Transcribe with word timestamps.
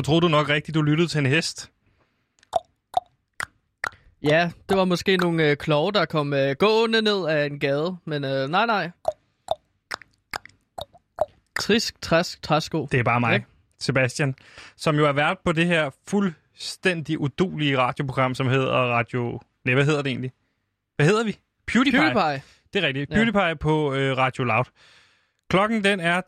så 0.00 0.04
troede 0.04 0.20
du 0.20 0.28
nok 0.28 0.48
rigtigt, 0.48 0.74
du 0.74 0.82
lyttede 0.82 1.08
til 1.08 1.18
en 1.18 1.26
hest. 1.26 1.70
Ja, 4.22 4.50
det 4.68 4.76
var 4.76 4.84
måske 4.84 5.16
nogle 5.16 5.50
øh, 5.50 5.56
kloge, 5.56 5.92
der 5.92 6.04
kom 6.04 6.32
øh, 6.32 6.56
gående 6.58 7.02
ned 7.02 7.26
af 7.26 7.46
en 7.46 7.58
gade, 7.58 7.96
men 8.04 8.24
øh, 8.24 8.48
nej, 8.48 8.66
nej. 8.66 8.90
Trisk, 11.60 12.00
træsk, 12.02 12.42
træsko. 12.42 12.88
Det 12.92 13.00
er 13.00 13.04
bare 13.04 13.20
mig, 13.20 13.32
Ja. 13.32 13.40
Sebastian, 13.78 14.34
som 14.76 14.96
jo 14.96 15.06
er 15.06 15.12
vært 15.12 15.36
på 15.44 15.52
det 15.52 15.66
her 15.66 15.90
fuldstændig 16.08 17.20
udulige 17.20 17.78
radioprogram, 17.78 18.34
som 18.34 18.48
hedder 18.48 18.72
Radio... 18.72 19.40
Nej, 19.64 19.74
hvad 19.74 19.84
hedder 19.84 20.02
det 20.02 20.10
egentlig? 20.10 20.32
Hvad 20.96 21.06
hedder 21.06 21.24
vi? 21.24 21.38
PewDiePie. 21.66 22.00
PewDiePie. 22.00 22.42
Det 22.72 22.82
er 22.84 22.86
rigtigt. 22.86 23.10
Ja. 23.10 23.14
PewDiePie 23.14 23.56
på 23.56 23.94
øh, 23.94 24.16
Radio 24.16 24.44
Loud. 24.44 24.64
Klokken 25.50 25.84
den 25.84 26.00
er 26.00 26.20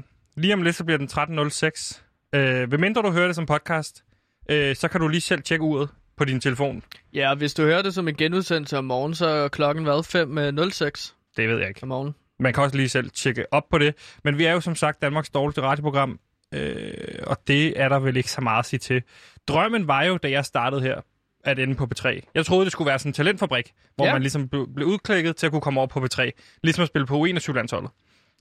13.05. 0.00 0.32
Lige 0.34 0.54
om 0.54 0.62
lidt, 0.62 0.76
så 0.76 0.84
bliver 0.84 0.98
den 0.98 1.08
13.06. 1.08 2.05
Øh, 2.36 2.68
hvem 2.68 2.80
mindre 2.80 3.02
du 3.02 3.10
hører 3.10 3.26
det 3.26 3.36
som 3.36 3.46
podcast, 3.46 4.04
øh, 4.50 4.76
så 4.76 4.88
kan 4.88 5.00
du 5.00 5.08
lige 5.08 5.20
selv 5.20 5.42
tjekke 5.42 5.62
uret 5.64 5.88
på 6.16 6.24
din 6.24 6.40
telefon. 6.40 6.82
Ja, 7.14 7.34
hvis 7.34 7.54
du 7.54 7.62
hører 7.62 7.82
det 7.82 7.94
som 7.94 8.08
en 8.08 8.14
genudsendelse 8.14 8.78
om 8.78 8.84
morgenen, 8.84 9.14
så 9.14 9.26
er 9.26 9.48
klokken 9.48 9.84
hvad? 9.84 10.04
5.06 10.04 11.14
Det 11.36 11.48
ved 11.48 11.58
jeg 11.58 11.68
ikke. 11.68 11.82
om 11.82 11.88
morgenen. 11.88 12.14
Man 12.40 12.52
kan 12.52 12.62
også 12.62 12.76
lige 12.76 12.88
selv 12.88 13.10
tjekke 13.10 13.52
op 13.52 13.68
på 13.70 13.78
det. 13.78 13.94
Men 14.24 14.38
vi 14.38 14.44
er 14.44 14.52
jo 14.52 14.60
som 14.60 14.74
sagt 14.74 15.02
Danmarks 15.02 15.30
dårligste 15.30 15.60
radioprogram, 15.62 16.18
øh, 16.54 16.94
og 17.26 17.36
det 17.46 17.80
er 17.80 17.88
der 17.88 17.98
vel 17.98 18.16
ikke 18.16 18.30
så 18.30 18.40
meget 18.40 18.58
at 18.58 18.66
sige 18.66 18.78
til. 18.80 19.02
Drømmen 19.48 19.88
var 19.88 20.02
jo, 20.04 20.16
da 20.16 20.30
jeg 20.30 20.44
startede 20.44 20.82
her, 20.82 21.00
at 21.44 21.58
ende 21.58 21.74
på 21.74 21.88
P3. 21.94 22.20
Jeg 22.34 22.46
troede, 22.46 22.64
det 22.64 22.72
skulle 22.72 22.88
være 22.88 22.98
sådan 22.98 23.10
en 23.10 23.14
talentfabrik, 23.14 23.72
hvor 23.96 24.06
Ja. 24.06 24.12
man 24.12 24.22
ligesom 24.22 24.48
blev, 24.48 24.68
blev 24.74 24.86
udklikket 24.88 25.36
til 25.36 25.46
at 25.46 25.52
kunne 25.52 25.60
komme 25.60 25.80
over 25.80 25.86
på 25.86 26.00
P3. 26.00 26.30
Ligesom 26.62 26.82
at 26.82 26.88
spille 26.88 27.06
på 27.06 27.26
U21-landsholdet. 27.26 27.90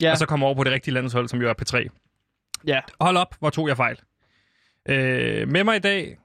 Ja, 0.01 0.11
Og 0.11 0.17
så 0.17 0.25
komme 0.25 0.45
over 0.45 0.55
på 0.55 0.63
det 0.63 0.71
rigtige 0.73 0.93
landshold, 0.93 1.27
som 1.27 1.41
jo 1.41 1.49
er 1.49 1.53
P3. 1.61 2.04
Ja. 2.67 2.79
Hold 2.99 3.17
op, 3.17 3.35
hvor 3.39 3.49
tog 3.49 3.67
jeg 3.67 3.77
fejl. 3.77 3.99
Øh, 4.89 5.47
med 5.47 5.63
mig 5.63 5.75
i 5.75 5.79
dag 5.79 6.17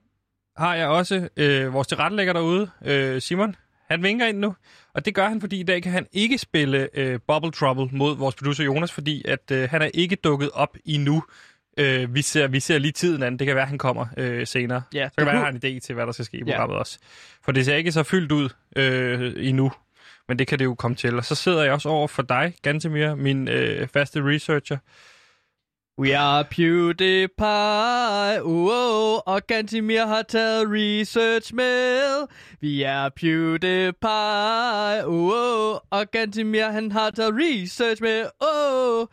har 0.56 0.74
jeg 0.74 0.88
også 0.88 1.28
øh, 1.36 1.72
vores 1.74 1.88
tilrettelægger 1.88 2.33
derude, 2.33 2.70
øh, 2.84 3.20
Simon. 3.20 3.56
Han 3.88 4.02
vinker 4.02 4.27
ind 4.27 4.38
nu, 4.38 4.55
og 4.94 5.05
det 5.05 5.14
gør 5.14 5.28
han, 5.28 5.41
fordi 5.41 5.61
i 5.61 5.62
dag 5.62 5.83
kan 5.83 5.92
han 5.92 6.06
ikke 6.12 6.38
spille 6.38 6.88
øh, 6.94 7.20
Bubble 7.28 7.50
Trouble 7.52 7.88
mod 7.98 8.16
vores 8.16 8.34
producer 8.34 8.64
Jonas, 8.64 8.92
fordi 8.92 9.22
at 9.28 9.50
øh, 9.52 9.68
han 9.70 9.83
er 9.83 9.91
ikke 9.94 10.16
dukket 10.16 10.50
op 10.55 10.77
endnu. 10.84 11.22
Øh, 11.78 12.14
vi, 12.14 12.22
ser, 12.22 12.48
vi 12.48 12.61
ser 12.61 12.78
lige 12.78 12.92
tiden 12.92 13.22
an. 13.22 13.36
Det 13.38 13.46
kan 13.46 13.56
være, 13.56 13.62
at 13.62 13.68
han 13.68 13.78
kommer 13.78 14.06
øh, 14.16 14.46
senere. 14.46 14.83
Ja, 14.94 15.08
Så 15.08 15.14
kan 15.18 15.27
det 15.27 15.33
være, 15.33 15.44
han 15.44 15.44
har 15.44 15.68
en 15.68 15.77
idé 15.77 15.80
til, 15.80 15.94
hvad 15.94 16.06
der 16.06 16.12
skal 16.12 16.24
ske 16.24 16.36
i 16.36 16.41
Ja. 16.46 16.52
programmet 16.52 16.77
også. 16.78 16.98
For 17.44 17.52
det 17.52 17.64
ser 17.64 17.74
ikke 17.74 17.92
så 17.92 18.02
fyldt 18.02 18.33
ud 18.33 18.48
øh, 18.77 19.33
endnu, 19.48 19.72
men 20.28 20.38
det 20.38 20.46
kan 20.46 20.58
det 20.58 20.64
jo 20.64 20.74
komme 20.74 20.94
til. 20.94 21.16
Og 21.16 21.24
så 21.24 21.34
sidder 21.34 21.62
jeg 21.62 21.72
også 21.72 21.88
over 21.88 22.08
for 22.08 22.22
dig, 22.22 22.55
Gantemir, 22.62 23.14
min 23.14 23.48
øh, 23.48 23.88
faste 23.88 24.22
researcher. 24.24 24.77
We 26.01 26.17
are 26.17 26.45
PewDiePie, 26.45 28.43
uh, 28.43 28.51
uh, 28.51 29.19
og 29.27 29.47
Gantimir 29.47 30.07
har 30.07 30.23
taget 30.23 30.67
research 30.70 31.55
med. 31.55 32.27
Vi 32.61 32.83
er 32.83 33.09
PewDiePie, 33.09 35.07
uh, 35.07 35.15
uh, 35.15 35.79
og 35.91 36.11
Gantimir 36.12 36.65
han 36.65 36.92
har 36.92 37.11
taget 37.11 37.34
research 37.34 38.03
med. 38.03 38.20
Uh, 38.20 39.07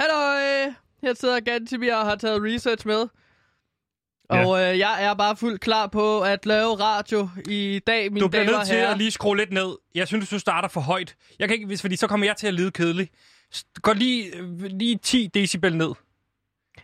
halløj! 0.00 0.72
Her 1.02 1.14
sidder 1.14 1.40
Gantimir 1.40 1.94
og 1.94 2.06
har 2.06 2.16
taget 2.16 2.42
research 2.42 2.86
med. 2.86 3.06
Ja. 4.32 4.46
Og 4.46 4.62
øh, 4.62 4.78
jeg 4.78 5.04
er 5.04 5.14
bare 5.14 5.36
fuldt 5.36 5.60
klar 5.60 5.86
på 5.86 6.20
at 6.20 6.46
lave 6.46 6.74
radio 6.74 7.28
i 7.48 7.80
dag, 7.86 8.12
mine 8.12 8.20
Du 8.20 8.28
bliver 8.28 8.44
nødt 8.44 8.66
til 8.66 8.76
herrer. 8.76 8.90
at 8.90 8.98
lige 8.98 9.10
skrue 9.10 9.36
lidt 9.36 9.52
ned. 9.52 9.76
Jeg 9.94 10.06
synes, 10.06 10.28
du 10.28 10.38
starter 10.38 10.68
for 10.68 10.80
højt. 10.80 11.16
Jeg 11.38 11.48
kan 11.48 11.54
ikke, 11.54 11.66
hvis, 11.66 11.80
fordi 11.80 11.96
så 11.96 12.06
kommer 12.06 12.26
jeg 12.26 12.36
til 12.36 12.46
at 12.46 12.54
lide 12.54 12.70
kedelig. 12.70 13.08
Gå 13.82 13.92
lige, 13.92 14.36
øh, 14.36 14.62
lige 14.62 14.96
10 14.96 15.30
decibel 15.34 15.76
ned. 15.76 15.94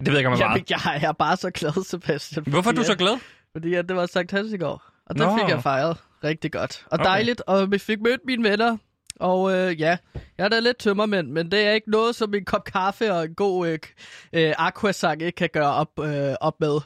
Det 0.00 0.06
ved 0.08 0.12
jeg 0.14 0.18
ikke, 0.18 0.28
om 0.28 0.32
jeg 0.32 0.40
Jamen, 0.40 0.64
jeg 1.02 1.08
er 1.08 1.12
bare 1.12 1.36
så 1.36 1.50
glad, 1.50 1.84
Sebastian. 1.90 2.44
Hvorfor 2.46 2.70
er 2.70 2.74
du 2.74 2.76
fordi 2.76 2.86
så 2.86 2.94
glad? 2.96 3.18
Fordi 3.52 3.74
at 3.74 3.88
det 3.88 3.96
var 3.96 4.06
Sankt 4.06 4.30
Hans 4.32 4.52
i 4.52 4.56
går. 4.56 4.82
Og 5.06 5.14
det 5.18 5.26
Nå. 5.26 5.38
fik 5.38 5.48
jeg 5.48 5.62
fejret 5.62 5.96
rigtig 6.24 6.52
godt. 6.52 6.86
Og 6.86 6.92
Okay. 6.92 7.04
dejligt, 7.04 7.42
og 7.46 7.70
vi 7.72 7.78
fik 7.78 8.00
mødt 8.00 8.20
mine 8.26 8.50
venner. 8.50 8.76
Og 9.20 9.52
øh, 9.52 9.80
ja, 9.80 9.96
jeg 10.38 10.44
er 10.44 10.48
da 10.48 10.58
lidt 10.58 10.78
tømmermænd, 10.78 11.28
men 11.28 11.50
det 11.50 11.66
er 11.66 11.72
ikke 11.72 11.90
noget, 11.90 12.16
som 12.16 12.34
en 12.34 12.44
kop 12.44 12.64
kaffe 12.64 13.12
og 13.12 13.24
en 13.24 13.34
god 13.34 13.68
øh, 13.68 13.78
øh, 14.32 14.54
aquasang 14.58 15.22
ikke 15.22 15.36
kan 15.36 15.48
gøre 15.52 15.74
op, 15.74 15.90
øh, 16.02 16.34
op 16.40 16.60
med. 16.60 16.80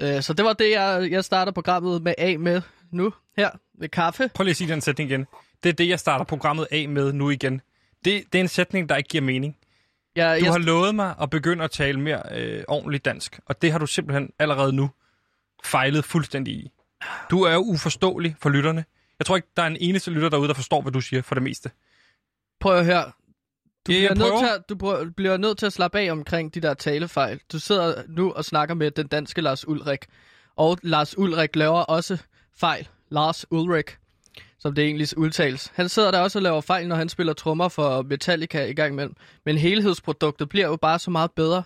Øh, 0.00 0.22
så 0.22 0.32
det 0.32 0.44
var 0.44 0.52
det, 0.52 0.70
jeg, 0.70 1.08
jeg 1.10 1.24
starter 1.24 1.52
programmet 1.52 2.02
med 2.02 2.14
af 2.18 2.38
med 2.38 2.62
nu, 2.92 3.12
her, 3.36 3.50
med 3.78 3.88
kaffe. 3.88 4.30
Prøv 4.34 4.44
lige 4.44 4.50
at 4.50 4.56
sige 4.56 4.72
den 4.72 4.80
sætning 4.80 5.10
igen. 5.10 5.26
Det 5.62 5.68
er 5.68 5.72
det, 5.72 5.88
jeg 5.88 6.00
starter 6.00 6.24
programmet 6.24 6.66
af 6.70 6.88
med 6.88 7.12
nu 7.12 7.30
igen. 7.30 7.60
Det, 8.04 8.24
det 8.32 8.38
er 8.38 8.42
en 8.42 8.48
sætning, 8.48 8.88
der 8.88 8.96
ikke 8.96 9.08
giver 9.08 9.24
mening. 9.24 9.56
Jeg, 10.18 10.40
Du 10.40 10.44
jeg, 10.44 10.52
har 10.52 10.58
lovet 10.58 10.94
mig 10.94 11.14
at 11.22 11.30
begynde 11.30 11.64
at 11.64 11.70
tale 11.70 12.00
mere 12.00 12.22
øh, 12.34 12.64
ordentligt 12.68 13.04
dansk, 13.04 13.40
og 13.46 13.62
det 13.62 13.72
har 13.72 13.78
du 13.78 13.86
simpelthen 13.86 14.30
allerede 14.38 14.72
nu 14.72 14.90
fejlet 15.64 16.04
fuldstændig 16.04 16.54
i. 16.54 16.70
Du 17.30 17.42
er 17.42 17.52
jo 17.52 17.58
uforståelig 17.60 18.36
for 18.40 18.48
lytterne. 18.50 18.84
Jeg 19.18 19.26
tror 19.26 19.36
ikke, 19.36 19.48
der 19.56 19.62
er 19.62 19.66
en 19.66 19.76
eneste 19.80 20.10
lytter 20.10 20.28
derude, 20.28 20.48
der 20.48 20.54
forstår, 20.54 20.82
hvad 20.82 20.92
du 20.92 21.00
siger 21.00 21.22
for 21.22 21.34
det 21.34 21.42
meste. 21.42 21.70
prøv 22.60 22.76
at 22.78 22.84
høre. 22.84 23.12
Du, 23.86 23.92
Ja, 23.92 23.98
bliver 23.98 24.14
nødt 24.14 24.38
til 24.40 24.54
at, 24.54 24.68
du 24.68 24.76
prøver- 24.76 25.10
bliver 25.16 25.36
nødt 25.36 25.58
til 25.58 25.66
at 25.66 25.72
slappe 25.72 25.98
af 26.00 26.10
omkring 26.12 26.54
de 26.54 26.60
der 26.60 26.74
talefejl. 26.74 27.40
Du 27.52 27.58
sidder 27.58 28.02
nu 28.08 28.32
og 28.32 28.44
snakker 28.44 28.74
med 28.74 28.90
den 28.90 29.06
danske 29.06 29.40
Lars 29.40 29.68
Ulrik. 29.68 30.06
Og 30.56 30.78
Lars 30.82 31.18
Ulrik 31.18 31.56
laver 31.56 31.80
også 31.80 32.18
fejl. 32.56 32.88
Lars 33.10 33.46
Ulrik, 33.50 33.98
som 34.58 34.74
det 34.74 34.84
egentlig 34.84 35.18
udtales. 35.18 35.72
Han 35.74 35.88
sidder 35.88 36.10
der 36.10 36.20
også 36.20 36.38
og 36.38 36.42
laver 36.42 36.60
fejl, 36.60 36.88
når 36.88 36.96
han 36.96 37.08
spiller 37.08 37.32
trommer 37.32 37.68
for 37.68 38.02
Metallica 38.02 38.64
i 38.64 38.74
gang 38.74 38.92
imellem. 38.92 39.14
Men 39.44 39.58
helhedsproduktet 39.58 40.48
bliver 40.48 40.66
jo 40.66 40.76
bare 40.76 40.98
så 40.98 41.10
meget 41.10 41.32
bedre. 41.32 41.62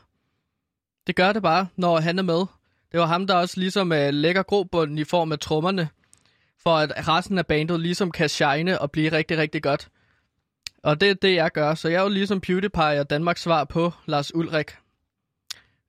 Det 1.06 1.16
gør 1.16 1.32
det 1.32 1.42
bare, 1.42 1.68
når 1.76 2.00
han 2.00 2.18
er 2.18 2.22
med. 2.22 2.46
Det 2.92 3.00
var 3.00 3.06
ham, 3.06 3.26
der 3.26 3.34
også 3.34 3.60
ligesom 3.60 3.92
uh, 3.92 4.08
lægger 4.08 4.42
grobunden 4.42 4.98
i 4.98 5.04
form 5.04 5.32
af 5.32 5.38
trommerne. 5.38 5.88
For 6.62 6.76
at 6.76 7.08
resten 7.08 7.38
af 7.38 7.46
bandet 7.46 7.80
ligesom 7.80 8.10
kan 8.10 8.28
shine 8.28 8.80
og 8.80 8.90
blive 8.90 9.12
rigtig, 9.12 9.38
rigtig 9.38 9.62
godt. 9.62 9.88
Og 10.82 11.00
det 11.00 11.10
er 11.10 11.14
det, 11.14 11.34
jeg 11.34 11.50
gør. 11.52 11.74
Så 11.74 11.88
jeg 11.88 11.98
er 11.98 12.02
jo 12.02 12.08
ligesom 12.08 12.40
PewDiePie 12.40 13.00
og 13.00 13.10
Danmarks 13.10 13.42
svar 13.42 13.64
på 13.64 13.92
Lars 14.06 14.34
Ulrik. 14.34 14.70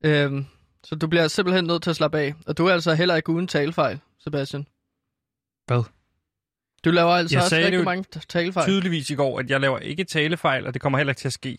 Øhm, 0.05 0.45
så 0.83 0.95
du 0.95 1.07
bliver 1.07 1.27
simpelthen 1.27 1.65
nødt 1.65 1.83
til 1.83 1.89
at 1.89 1.95
slappe 1.95 2.19
af. 2.19 2.33
Og 2.47 2.57
du 2.57 2.65
er 2.65 2.73
altså 2.73 2.93
heller 2.93 3.15
ikke 3.15 3.29
uden 3.29 3.47
talefejl, 3.47 3.99
Sebastian. 4.19 4.67
Hvad? 5.67 5.83
Du 6.85 6.91
laver 6.91 7.11
altså 7.11 7.35
Jeg 7.35 7.43
også 7.43 7.55
rigtig 7.55 7.77
jo 7.77 7.83
mange 7.83 8.03
talefejl. 8.29 8.67
Tydeligvis 8.67 9.09
i 9.09 9.15
går, 9.15 9.39
at 9.39 9.49
jeg 9.49 9.59
laver 9.59 9.79
ikke 9.79 10.03
talefejl, 10.03 10.67
og 10.67 10.73
det 10.73 10.81
kommer 10.81 10.97
heller 10.99 11.11
ikke 11.11 11.19
til 11.19 11.27
at 11.27 11.33
ske. 11.33 11.57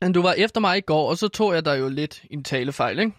Men 0.00 0.12
du 0.12 0.22
var 0.22 0.32
efter 0.32 0.60
mig 0.60 0.78
i 0.78 0.80
går, 0.80 1.10
og 1.10 1.18
så 1.18 1.28
tog 1.28 1.54
jeg 1.54 1.64
dig 1.64 1.78
jo 1.78 1.88
lidt 1.88 2.22
en 2.30 2.44
talefejl, 2.44 2.98
ikke? 2.98 3.12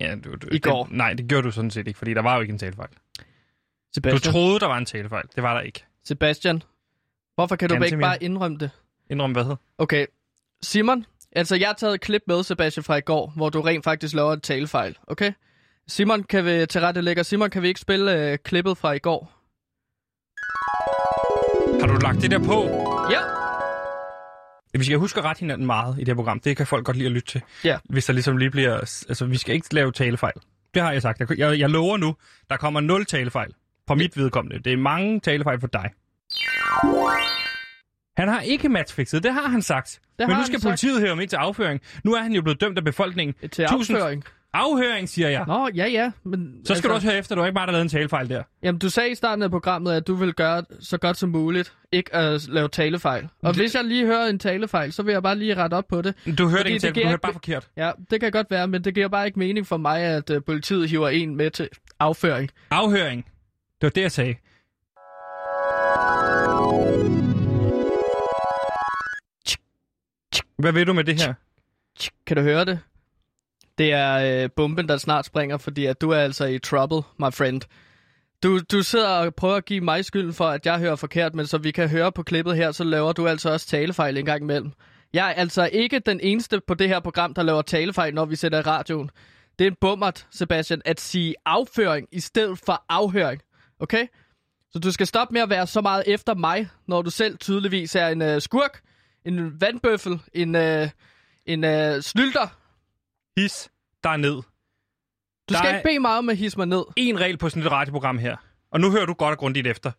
Ja, 0.00 0.14
du, 0.24 0.34
du, 0.34 0.48
I 0.52 0.58
går. 0.58 0.84
Det, 0.84 0.92
nej, 0.92 1.12
det 1.12 1.28
gjorde 1.28 1.42
du 1.42 1.50
sådan 1.50 1.70
set 1.70 1.86
ikke, 1.88 1.98
fordi 1.98 2.14
der 2.14 2.22
var 2.22 2.34
jo 2.34 2.40
ikke 2.40 2.52
en 2.52 2.58
talefejl. 2.58 2.88
Du 2.88 3.22
Sebastian, 3.94 4.32
troede, 4.32 4.60
der 4.60 4.66
var 4.66 4.78
en 4.78 4.84
talefejl. 4.86 5.24
Det 5.34 5.42
var 5.42 5.54
der 5.54 5.60
ikke. 5.60 5.84
Sebastian, 6.04 6.62
hvorfor 7.34 7.56
kan 7.56 7.68
du 7.68 7.74
Ganske 7.74 7.86
ikke 7.86 7.98
bare 7.98 8.22
indrømme 8.22 8.58
det? 8.58 8.70
Indrøm 9.10 9.32
hvad? 9.32 9.56
Okay, 9.78 10.06
Simon, 10.62 11.06
altså 11.32 11.56
jeg 11.56 11.68
har 11.68 11.74
taget 11.74 11.94
et 11.94 12.00
klip 12.00 12.22
med, 12.26 12.42
Sebastian, 12.42 12.84
fra 12.84 12.96
i 12.96 13.00
går, 13.00 13.32
hvor 13.36 13.48
du 13.48 13.60
rent 13.60 13.84
faktisk 13.84 14.14
laver 14.14 14.32
en 14.32 14.40
talefejl, 14.40 14.96
okay? 15.06 15.32
Simon, 15.88 16.22
kan 16.22 16.44
vi 16.44 16.66
til 16.66 16.80
rette 16.80 17.00
lægge, 17.00 17.24
Simon, 17.24 17.50
kan 17.50 17.62
vi 17.62 17.68
ikke 17.68 17.80
spille 17.80 18.30
øh, 18.32 18.38
klippet 18.38 18.78
fra 18.78 18.92
i 18.92 18.98
går? 18.98 19.35
Har 21.80 21.86
du 21.86 21.96
lagt 21.96 22.22
det 22.22 22.30
der 22.30 22.38
på? 22.38 22.58
Ja. 23.10 23.20
Vi 24.78 24.84
skal 24.84 24.98
huske 24.98 25.18
at 25.20 25.24
rette 25.24 25.40
hinanden 25.40 25.66
meget 25.66 25.94
i 25.96 26.00
det 26.00 26.08
her 26.08 26.14
program. 26.14 26.40
Det 26.40 26.56
kan 26.56 26.66
folk 26.66 26.84
godt 26.86 26.96
lide 26.96 27.06
at 27.06 27.12
lytte 27.12 27.28
til. 27.28 27.42
Ja. 27.64 27.78
Hvis 27.84 28.04
der 28.04 28.12
ligesom 28.12 28.36
lige 28.36 28.50
bliver... 28.50 28.76
Altså, 29.08 29.26
vi 29.26 29.36
skal 29.36 29.54
ikke 29.54 29.74
lave 29.74 29.92
talefejl. 29.92 30.34
Det 30.74 30.82
har 30.82 30.92
jeg 30.92 31.02
sagt. 31.02 31.20
Jeg, 31.38 31.58
jeg, 31.60 31.70
lover 31.70 31.96
nu, 31.96 32.16
der 32.50 32.56
kommer 32.56 32.80
nul 32.80 33.04
talefejl. 33.06 33.52
På 33.86 33.94
mit 33.94 34.16
vedkommende. 34.16 34.58
Det 34.62 34.72
er 34.72 34.76
mange 34.76 35.20
talefejl 35.20 35.60
for 35.60 35.66
dig. 35.66 35.90
Han 38.16 38.28
har 38.28 38.40
ikke 38.40 38.68
matchfixet, 38.68 39.22
det 39.22 39.32
har 39.32 39.48
han 39.48 39.62
sagt. 39.62 40.00
Det 40.18 40.28
Men 40.28 40.36
nu 40.36 40.42
skal 40.42 40.52
han 40.52 40.60
sagt. 40.60 40.62
politiet 40.70 41.00
høre 41.00 41.08
ham 41.08 41.20
ind 41.20 41.28
til 41.28 41.36
afføring. 41.36 41.80
Nu 42.04 42.14
er 42.14 42.22
han 42.22 42.32
jo 42.32 42.42
blevet 42.42 42.60
dømt 42.60 42.78
af 42.78 42.84
befolkningen. 42.84 43.48
Til 43.52 43.66
Tusind- 43.68 43.96
afføring. 43.96 44.24
Afhøring, 44.56 45.08
siger 45.08 45.28
jeg. 45.28 45.44
Nå, 45.46 45.68
ja, 45.74 45.86
ja. 45.86 46.10
Men, 46.24 46.66
Så 46.66 46.74
skal 46.74 46.90
du 46.90 46.94
også 46.94 47.06
høre 47.08 47.18
efter, 47.18 47.34
du 47.34 47.40
har 47.40 47.46
ikke 47.46 47.54
bare 47.54 47.66
lavet 47.72 47.82
en 47.82 47.88
talefejl 47.88 48.28
der. 48.28 48.42
Jamen, 48.62 48.78
du 48.78 48.90
sagde 48.90 49.10
i 49.10 49.14
starten 49.14 49.42
af 49.42 49.50
programmet, 49.50 49.92
at 49.92 50.06
du 50.06 50.14
vil 50.14 50.34
gøre 50.34 50.64
så 50.80 50.98
godt 50.98 51.16
som 51.16 51.28
muligt, 51.28 51.72
ikke 51.92 52.14
at 52.14 52.48
lave 52.48 52.68
talefejl. 52.68 53.28
Og 53.42 53.54
Det- 53.54 53.62
hvis 53.62 53.74
jeg 53.74 53.84
lige 53.84 54.06
hører 54.06 54.26
en 54.26 54.38
talefejl, 54.38 54.92
så 54.92 55.02
vil 55.02 55.12
jeg 55.12 55.22
bare 55.22 55.36
lige 55.38 55.54
rette 55.54 55.74
op 55.74 55.84
på 55.88 56.02
det. 56.02 56.14
Du 56.38 56.48
hørte 56.48 56.70
ikke 56.70 56.86
en 56.88 56.94
du 56.94 57.00
hørte 57.00 57.10
ikke- 57.12 57.18
bare 57.22 57.32
forkert. 57.32 57.68
Ja, 57.76 57.90
det 58.10 58.20
kan 58.20 58.32
godt 58.32 58.46
være, 58.50 58.68
men 58.68 58.84
det 58.84 58.94
giver 58.94 59.08
bare 59.08 59.26
ikke 59.26 59.38
mening 59.38 59.66
for 59.66 59.76
mig, 59.76 60.00
at 60.00 60.30
uh, 60.30 60.42
politiet 60.46 60.88
hiver 60.90 61.08
en 61.08 61.36
med 61.36 61.50
til 61.50 61.68
afføring. 62.00 62.50
Afhøring. 62.70 63.24
Det 63.80 63.82
var 63.82 63.88
det, 63.90 64.00
jeg 64.02 64.12
sagde. 64.12 64.34
Hvad 70.58 70.72
ved 70.72 70.84
du 70.86 70.92
med 70.92 71.04
det 71.04 71.22
her? 71.22 71.34
Kan 72.26 72.36
du 72.36 72.42
høre 72.42 72.64
det? 72.64 72.78
Det 73.78 73.92
er 73.92 74.42
øh, 74.44 74.50
bomben, 74.56 74.88
der 74.88 74.96
snart 74.96 75.26
springer, 75.26 75.56
fordi 75.56 75.86
at 75.86 76.00
du 76.00 76.10
er 76.10 76.18
altså 76.18 76.44
i 76.44 76.58
trouble, 76.58 77.02
my 77.18 77.32
friend. 77.32 77.62
Du, 78.42 78.60
du 78.72 78.82
sidder 78.82 79.08
og 79.08 79.34
prøver 79.34 79.54
at 79.54 79.64
give 79.64 79.80
mig 79.80 80.04
skylden 80.04 80.32
for, 80.32 80.44
at 80.44 80.66
jeg 80.66 80.78
hører 80.78 80.96
forkert, 80.96 81.34
men 81.34 81.46
så 81.46 81.58
vi 81.58 81.70
kan 81.70 81.88
høre 81.88 82.12
på 82.12 82.22
klippet 82.22 82.56
her, 82.56 82.72
så 82.72 82.84
laver 82.84 83.12
du 83.12 83.28
altså 83.28 83.50
også 83.50 83.66
talefejl 83.66 84.18
en 84.18 84.24
gang 84.24 84.42
imellem. 84.42 84.72
Jeg 85.12 85.28
er 85.28 85.32
altså 85.32 85.68
ikke 85.72 85.98
den 85.98 86.20
eneste 86.20 86.60
på 86.60 86.74
det 86.74 86.88
her 86.88 87.00
program, 87.00 87.34
der 87.34 87.42
laver 87.42 87.62
talefejl, 87.62 88.14
når 88.14 88.24
vi 88.24 88.36
sætter 88.36 88.58
i 88.58 88.62
radioen. 88.62 89.10
Det 89.58 89.66
er 89.66 89.70
en 89.70 89.76
bummert, 89.80 90.26
Sebastian, 90.30 90.82
at 90.84 91.00
sige 91.00 91.34
afføring 91.44 92.08
i 92.12 92.20
stedet 92.20 92.58
for 92.66 92.84
afhøring. 92.88 93.42
Okay? 93.80 94.06
Så 94.70 94.78
du 94.78 94.92
skal 94.92 95.06
stoppe 95.06 95.32
med 95.32 95.40
at 95.40 95.50
være 95.50 95.66
så 95.66 95.80
meget 95.80 96.02
efter 96.06 96.34
mig, 96.34 96.68
når 96.88 97.02
du 97.02 97.10
selv 97.10 97.38
tydeligvis 97.38 97.94
er 97.94 98.08
en 98.08 98.22
øh, 98.22 98.40
skurk, 98.40 98.80
en 99.24 99.60
vandbøffel, 99.60 100.20
en, 100.34 100.54
øh, 100.54 100.88
en 101.46 101.64
øh, 101.64 102.02
snylder, 102.02 102.56
His 103.36 103.68
der 104.04 104.16
ned. 104.16 104.30
Du 104.34 104.42
Der 105.48 105.58
skal 105.58 105.70
ikke 105.74 105.84
bede 105.88 105.98
mig 105.98 106.18
om 106.18 106.28
at 106.28 106.36
hisse 106.36 106.58
mig 106.58 106.66
ned. 106.66 106.84
En 106.96 107.20
regel 107.20 107.38
på 107.38 107.48
sådan 107.50 107.62
et 107.62 107.72
radioprogram 107.72 108.18
her. 108.18 108.36
Og 108.70 108.80
nu 108.80 108.90
hører 108.90 109.06
du 109.06 109.12
godt 109.14 109.32
og 109.32 109.38
grundigt 109.38 109.66
efter. 109.66 109.92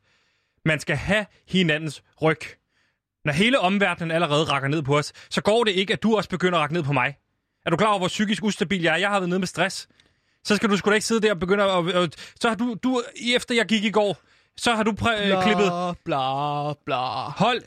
Man 0.66 0.80
skal 0.80 0.96
have 0.96 1.26
hinandens 1.48 2.04
ryg. 2.22 2.40
Når 3.26 3.34
hele 3.34 3.60
omverdenen 3.60 4.12
allerede 4.12 4.44
rakker 4.44 4.70
ned 4.70 4.84
på 4.84 4.98
os, 4.98 5.14
så 5.30 5.42
går 5.42 5.64
det 5.64 5.72
ikke, 5.72 5.94
at 5.94 6.04
du 6.04 6.16
også 6.18 6.30
begynder 6.30 6.58
at 6.58 6.62
rakke 6.62 6.74
ned 6.74 6.84
på 6.84 6.94
mig. 6.94 7.16
Er 7.66 7.70
du 7.70 7.78
klar 7.78 7.88
over, 7.88 7.98
hvor 8.00 8.08
psykisk 8.08 8.44
ustabil 8.44 8.82
jeg 8.82 8.94
er? 8.94 8.98
Jeg 8.98 9.10
har 9.10 9.20
været 9.20 9.30
nede 9.30 9.40
med 9.40 9.48
stress. 9.48 9.88
Så 10.44 10.56
skal 10.56 10.70
du 10.70 10.78
sgu 10.78 10.90
da 10.90 10.94
ikke 10.96 11.06
sidde 11.08 11.22
der 11.28 11.32
og 11.34 11.40
begynde 11.40 11.64
at... 11.64 11.70
Og, 11.70 12.10
så 12.42 12.48
har 12.48 12.56
du, 12.56 12.76
du, 12.84 13.02
efter 13.36 13.56
jeg 13.56 13.66
gik 13.66 13.84
i 13.84 13.90
går, 13.92 14.18
så 14.58 14.76
har 14.76 14.84
du 14.84 14.92
præ- 14.92 15.22
øh, 15.22 15.44
klippet... 15.44 15.72
bla, 16.06 16.74
bla. 16.86 17.30
Hold, 17.30 17.62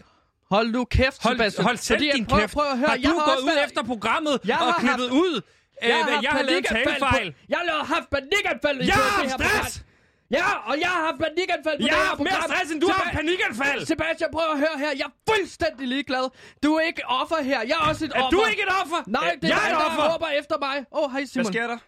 Hold 0.51 0.71
nu 0.71 0.85
kæft, 0.85 1.23
hold, 1.23 1.37
Sebastian. 1.37 1.65
hold 1.65 1.77
selv 1.77 1.99
Fordi 1.99 2.11
din 2.15 2.27
prøv, 2.27 2.41
kæft. 2.41 2.53
Prøv 2.53 2.65
at 2.73 2.79
høre, 2.79 2.89
har 2.89 2.95
jeg 2.97 3.05
du 3.11 3.19
har 3.19 3.25
gået 3.25 3.43
ud 3.43 3.47
været- 3.55 3.65
efter 3.67 3.83
programmet 3.83 4.39
Jeg 4.45 4.59
og 4.61 4.65
har 4.73 4.81
klippet 4.81 5.11
ud, 5.11 5.37
øh, 5.37 5.43
Jeg 5.83 6.05
hvad 6.05 6.15
har, 6.15 6.23
jeg 6.27 6.31
har 6.39 6.43
lavet 6.43 6.65
panikanfald 6.67 7.01
talefejl? 7.01 7.27
På, 7.33 7.39
jeg 7.55 7.59
har 7.69 7.85
haft 7.95 8.09
panikanfald 8.17 8.77
i 8.81 8.87
Jeg 8.91 8.95
det 8.95 9.05
har 9.05 9.23
her 9.23 9.29
stress! 9.39 9.73
program. 9.79 9.87
Ja, 10.39 10.47
og 10.71 10.75
jeg 10.85 10.91
har 10.97 11.03
haft 11.09 11.19
panikanfald 11.27 11.77
på 11.81 11.85
Jeg 11.87 11.93
det 11.93 11.99
har 11.99 12.03
her 12.05 12.13
haft 12.13 12.21
mere 12.27 12.37
program. 12.41 12.51
stress, 12.51 12.69
end 12.73 12.81
du 12.85 12.87
har 12.93 12.99
haft 13.03 13.13
Seba- 13.15 13.21
panikanfald! 13.21 13.81
Sebastian, 13.93 14.29
prøv 14.37 14.47
at 14.55 14.59
høre 14.65 14.77
her. 14.85 14.91
Jeg 15.01 15.07
er 15.11 15.15
fuldstændig 15.31 15.85
ligeglad. 15.95 16.25
Du 16.65 16.69
er 16.79 16.83
ikke 16.91 17.03
offer 17.21 17.39
her. 17.51 17.61
Jeg 17.71 17.77
er 17.81 17.85
også 17.91 18.03
et 18.09 18.13
Er 18.15 18.23
offer. 18.23 18.37
du 18.37 18.41
ikke 18.53 18.63
et 18.69 18.73
offer? 18.83 19.01
Nej, 19.07 19.37
det 19.43 19.45
er 19.45 19.55
jeg 19.55 19.59
dig, 19.61 19.71
er 19.71 19.75
et 19.77 19.81
der 19.83 19.89
offer! 19.91 20.05
råber 20.15 20.29
efter 20.41 20.57
mig. 20.67 20.77
Åh, 20.93 20.99
oh, 21.01 21.07
hej 21.15 21.21
Hvad 21.21 21.27
Simon. 21.27 21.53
sker 21.55 21.67
der? 21.73 21.79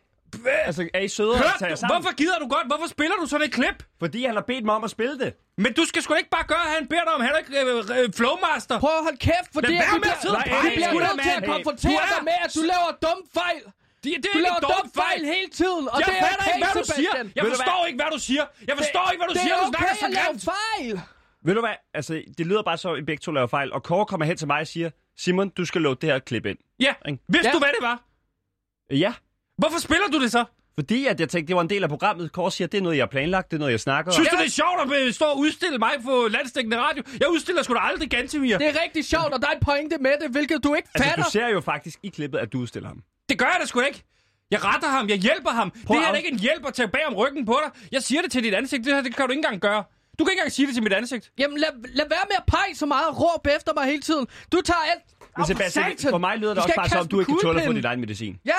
Altså, 0.69 0.83
er 0.99 1.03
I 1.09 1.09
søde 1.19 1.33
at 1.35 1.39
Hørte 1.43 1.59
tage 1.63 1.71
du? 1.73 1.77
sammen? 1.77 1.93
Hvorfor 1.97 2.13
gider 2.21 2.39
du 2.45 2.47
godt? 2.57 2.67
Hvorfor 2.73 2.89
spiller 2.97 3.17
du 3.23 3.27
sådan 3.33 3.47
et 3.49 3.53
klip? 3.59 3.79
Fordi 4.03 4.21
han 4.29 4.35
har 4.41 4.47
bedt 4.53 4.65
mig 4.69 4.75
om 4.81 4.85
at 4.89 4.93
spille 4.97 5.17
det. 5.25 5.31
Men 5.65 5.71
du 5.79 5.83
skal 5.91 6.01
sgu 6.03 6.11
ikke 6.23 6.31
bare 6.37 6.47
gøre, 6.53 6.65
at 6.69 6.73
han 6.79 6.85
beder 6.93 7.05
dig 7.09 7.13
om. 7.17 7.21
Han 7.27 7.31
er 7.35 7.39
ikke 7.43 7.53
øh, 7.61 7.99
øh, 7.99 8.07
flowmaster. 8.19 8.75
Prøv 8.85 8.95
at 9.01 9.05
holde 9.09 9.21
kæft, 9.29 9.49
fordi 9.57 9.73
Lad 9.73 9.79
at 9.95 10.01
med 10.05 10.11
at 10.17 10.21
sidde 10.23 10.37
og 10.37 10.43
bliver, 10.45 10.63
vi 10.63 10.71
bliver 10.75 10.93
nødt 11.09 11.23
til 11.29 11.35
at 11.41 11.45
konfrontere 11.53 11.93
Du 11.93 11.97
er- 12.05 12.11
dig 12.15 12.23
med, 12.31 12.37
at 12.45 12.51
du 12.59 12.63
laver 12.73 12.91
dum 13.07 13.19
fejl. 13.39 13.63
Det, 14.05 14.11
det 14.17 14.29
Du 14.35 14.39
er 14.39 14.43
laver 14.47 14.57
ikke 14.57 14.67
dum 14.67 14.73
dum 14.83 14.91
fejl 15.03 15.21
hele 15.35 15.49
tiden, 15.61 15.85
og 15.93 15.97
Jeg 16.01 16.07
det 16.09 16.15
er 16.19 16.25
okay, 16.39 16.55
ikke, 16.57 16.67
hvad 16.73 16.83
du 16.83 16.87
siger. 16.97 17.13
Jeg 17.17 17.45
Ved 17.45 17.51
du 17.51 17.57
forstår 17.57 17.81
ikke, 17.89 17.99
hvad 18.03 18.11
du 18.17 18.21
siger. 18.29 18.45
Jeg 18.69 18.77
forstår 18.83 19.05
ikke, 19.13 19.21
hvad 19.23 19.29
du 19.29 19.35
det 19.35 19.43
siger. 19.43 19.55
er 19.57 19.61
Du 19.67 19.73
snakker 19.73 19.89
okay 19.91 20.01
så 20.01 20.07
at 20.07 20.13
lave 20.13 20.27
grimt. 20.27 20.45
fejl. 20.55 21.01
Ved 21.47 21.55
du 21.55 21.61
hvad? 21.61 21.77
Altså, 21.95 22.13
det 22.39 22.45
lyder 22.47 22.63
bare 22.63 22.79
så, 22.79 22.89
at 22.93 22.99
I 22.99 23.03
begge 23.03 23.21
to 23.27 23.31
laver 23.33 23.47
fejl. 23.47 23.73
Og 23.73 23.83
Kåre 23.83 24.07
kommer 24.07 24.27
hen 24.27 24.37
til 24.37 24.47
mig 24.47 24.61
og 24.61 24.67
siger, 24.67 24.91
Simon, 25.19 25.49
du 25.49 25.65
skal 25.65 25.81
låte 25.81 26.01
det 26.01 26.09
her 26.13 26.19
klip 26.19 26.47
ind. 26.47 26.59
Ja, 26.81 26.95
vidste 27.29 27.49
Ja. 27.49 27.53
du, 27.53 27.59
hvad 27.59 27.69
det 27.69 27.83
var? 27.91 27.97
Ja, 28.91 29.13
Hvorfor 29.59 29.79
spiller 29.79 30.07
du 30.13 30.23
det 30.23 30.33
så? 30.33 30.45
fordi 30.75 31.07
at 31.07 31.21
jeg 31.21 31.29
tænkte, 31.29 31.49
det 31.49 31.57
var 31.57 31.63
en 31.63 31.71
del 31.71 31.83
af 31.83 31.89
programmet. 31.89 32.33
Kåre 32.33 32.51
siger, 32.51 32.69
det 32.69 32.79
er 32.79 32.83
noget, 32.83 32.97
jeg 32.97 33.03
har 33.03 33.09
planlagt, 33.11 33.51
det 33.51 33.57
er 33.57 33.59
noget, 33.59 33.73
jeg 33.73 33.81
snakker 33.81 34.11
om. 34.11 34.15
Synes 34.15 34.29
du, 34.29 34.37
det 34.37 34.45
er 34.47 34.51
sjovt 34.51 34.93
at 35.09 35.15
stå 35.15 35.25
og 35.25 35.39
udstille 35.39 35.79
mig 35.79 35.93
på 36.05 36.27
landstækkende 36.31 36.79
radio? 36.81 37.03
Jeg 37.21 37.29
udstiller 37.31 37.63
sgu 37.63 37.75
da 37.75 37.79
aldrig 37.83 38.11
Gantemir. 38.11 38.59
Det 38.59 38.67
er 38.69 38.83
rigtig 38.85 39.05
sjovt, 39.05 39.33
og 39.35 39.43
der 39.43 39.49
er 39.49 39.53
et 39.53 39.61
pointe 39.63 39.99
med 39.99 40.13
det, 40.23 40.31
hvilket 40.31 40.65
du 40.65 40.75
ikke 40.75 40.89
Altså, 40.95 41.09
fatter. 41.11 41.25
du 41.25 41.31
ser 41.31 41.49
jo 41.49 41.61
faktisk 41.61 41.99
i 42.03 42.09
klippet, 42.09 42.39
at 42.39 42.53
du 42.53 42.59
udstiller 42.59 42.89
ham. 42.89 43.03
Det 43.33 43.39
gør 43.39 43.47
jeg 43.47 43.59
da 43.61 43.67
sgu 43.67 43.81
ikke. 43.81 44.03
Jeg 44.51 44.65
retter 44.65 44.89
ham, 44.89 45.09
jeg 45.09 45.19
hjælper 45.19 45.51
ham. 45.51 45.73
Prøv 45.87 45.97
det 45.97 46.05
her 46.05 46.13
er 46.13 46.17
ikke 46.17 46.33
en 46.33 46.39
hjælp 46.39 46.67
at 46.67 46.75
tage 46.75 46.89
bag 46.89 47.07
om 47.07 47.15
ryggen 47.15 47.47
på 47.47 47.57
dig. 47.65 47.71
Jeg 47.93 48.03
siger 48.03 48.23
det 48.23 48.33
til 48.33 48.43
dit 48.43 48.55
ansigt. 48.55 48.85
Det 48.85 48.95
her 48.95 49.03
det 49.03 49.17
kan 49.17 49.27
du 49.27 49.31
ikke 49.31 49.39
engang 49.39 49.61
gøre. 49.61 49.85
Du 50.19 50.25
kan 50.25 50.33
ikke 50.33 50.41
engang 50.41 50.53
sige 50.53 50.67
det 50.67 50.75
til 50.75 50.83
mit 50.83 50.93
ansigt. 50.93 51.31
Jamen, 51.39 51.59
lad, 51.59 51.69
lad 51.95 52.09
være 52.09 52.25
med 52.31 52.37
at 52.37 52.47
pege 52.47 52.75
så 52.75 52.87
meget 52.87 53.09
og 53.09 53.21
råbe 53.21 53.51
efter 53.57 53.73
mig 53.75 53.85
hele 53.85 54.03
tiden. 54.03 54.27
Du 54.53 54.61
tager 54.61 54.85
alt... 54.93 55.03
Men 55.37 55.47
Sebastian, 55.47 56.11
for 56.11 56.19
mig 56.19 56.39
lyder 56.39 56.55
det 56.55 56.63
også 56.63 56.75
bare 56.77 56.89
som, 56.89 57.01
om 57.01 57.09
du 57.09 57.21
ikke 57.21 57.33
kan 57.33 57.39
tåle 57.43 57.61
at 57.61 57.67
få 57.67 57.73
dit 57.73 57.85
egen 57.85 58.01
medicin. 58.01 58.39
Ja. 58.45 58.53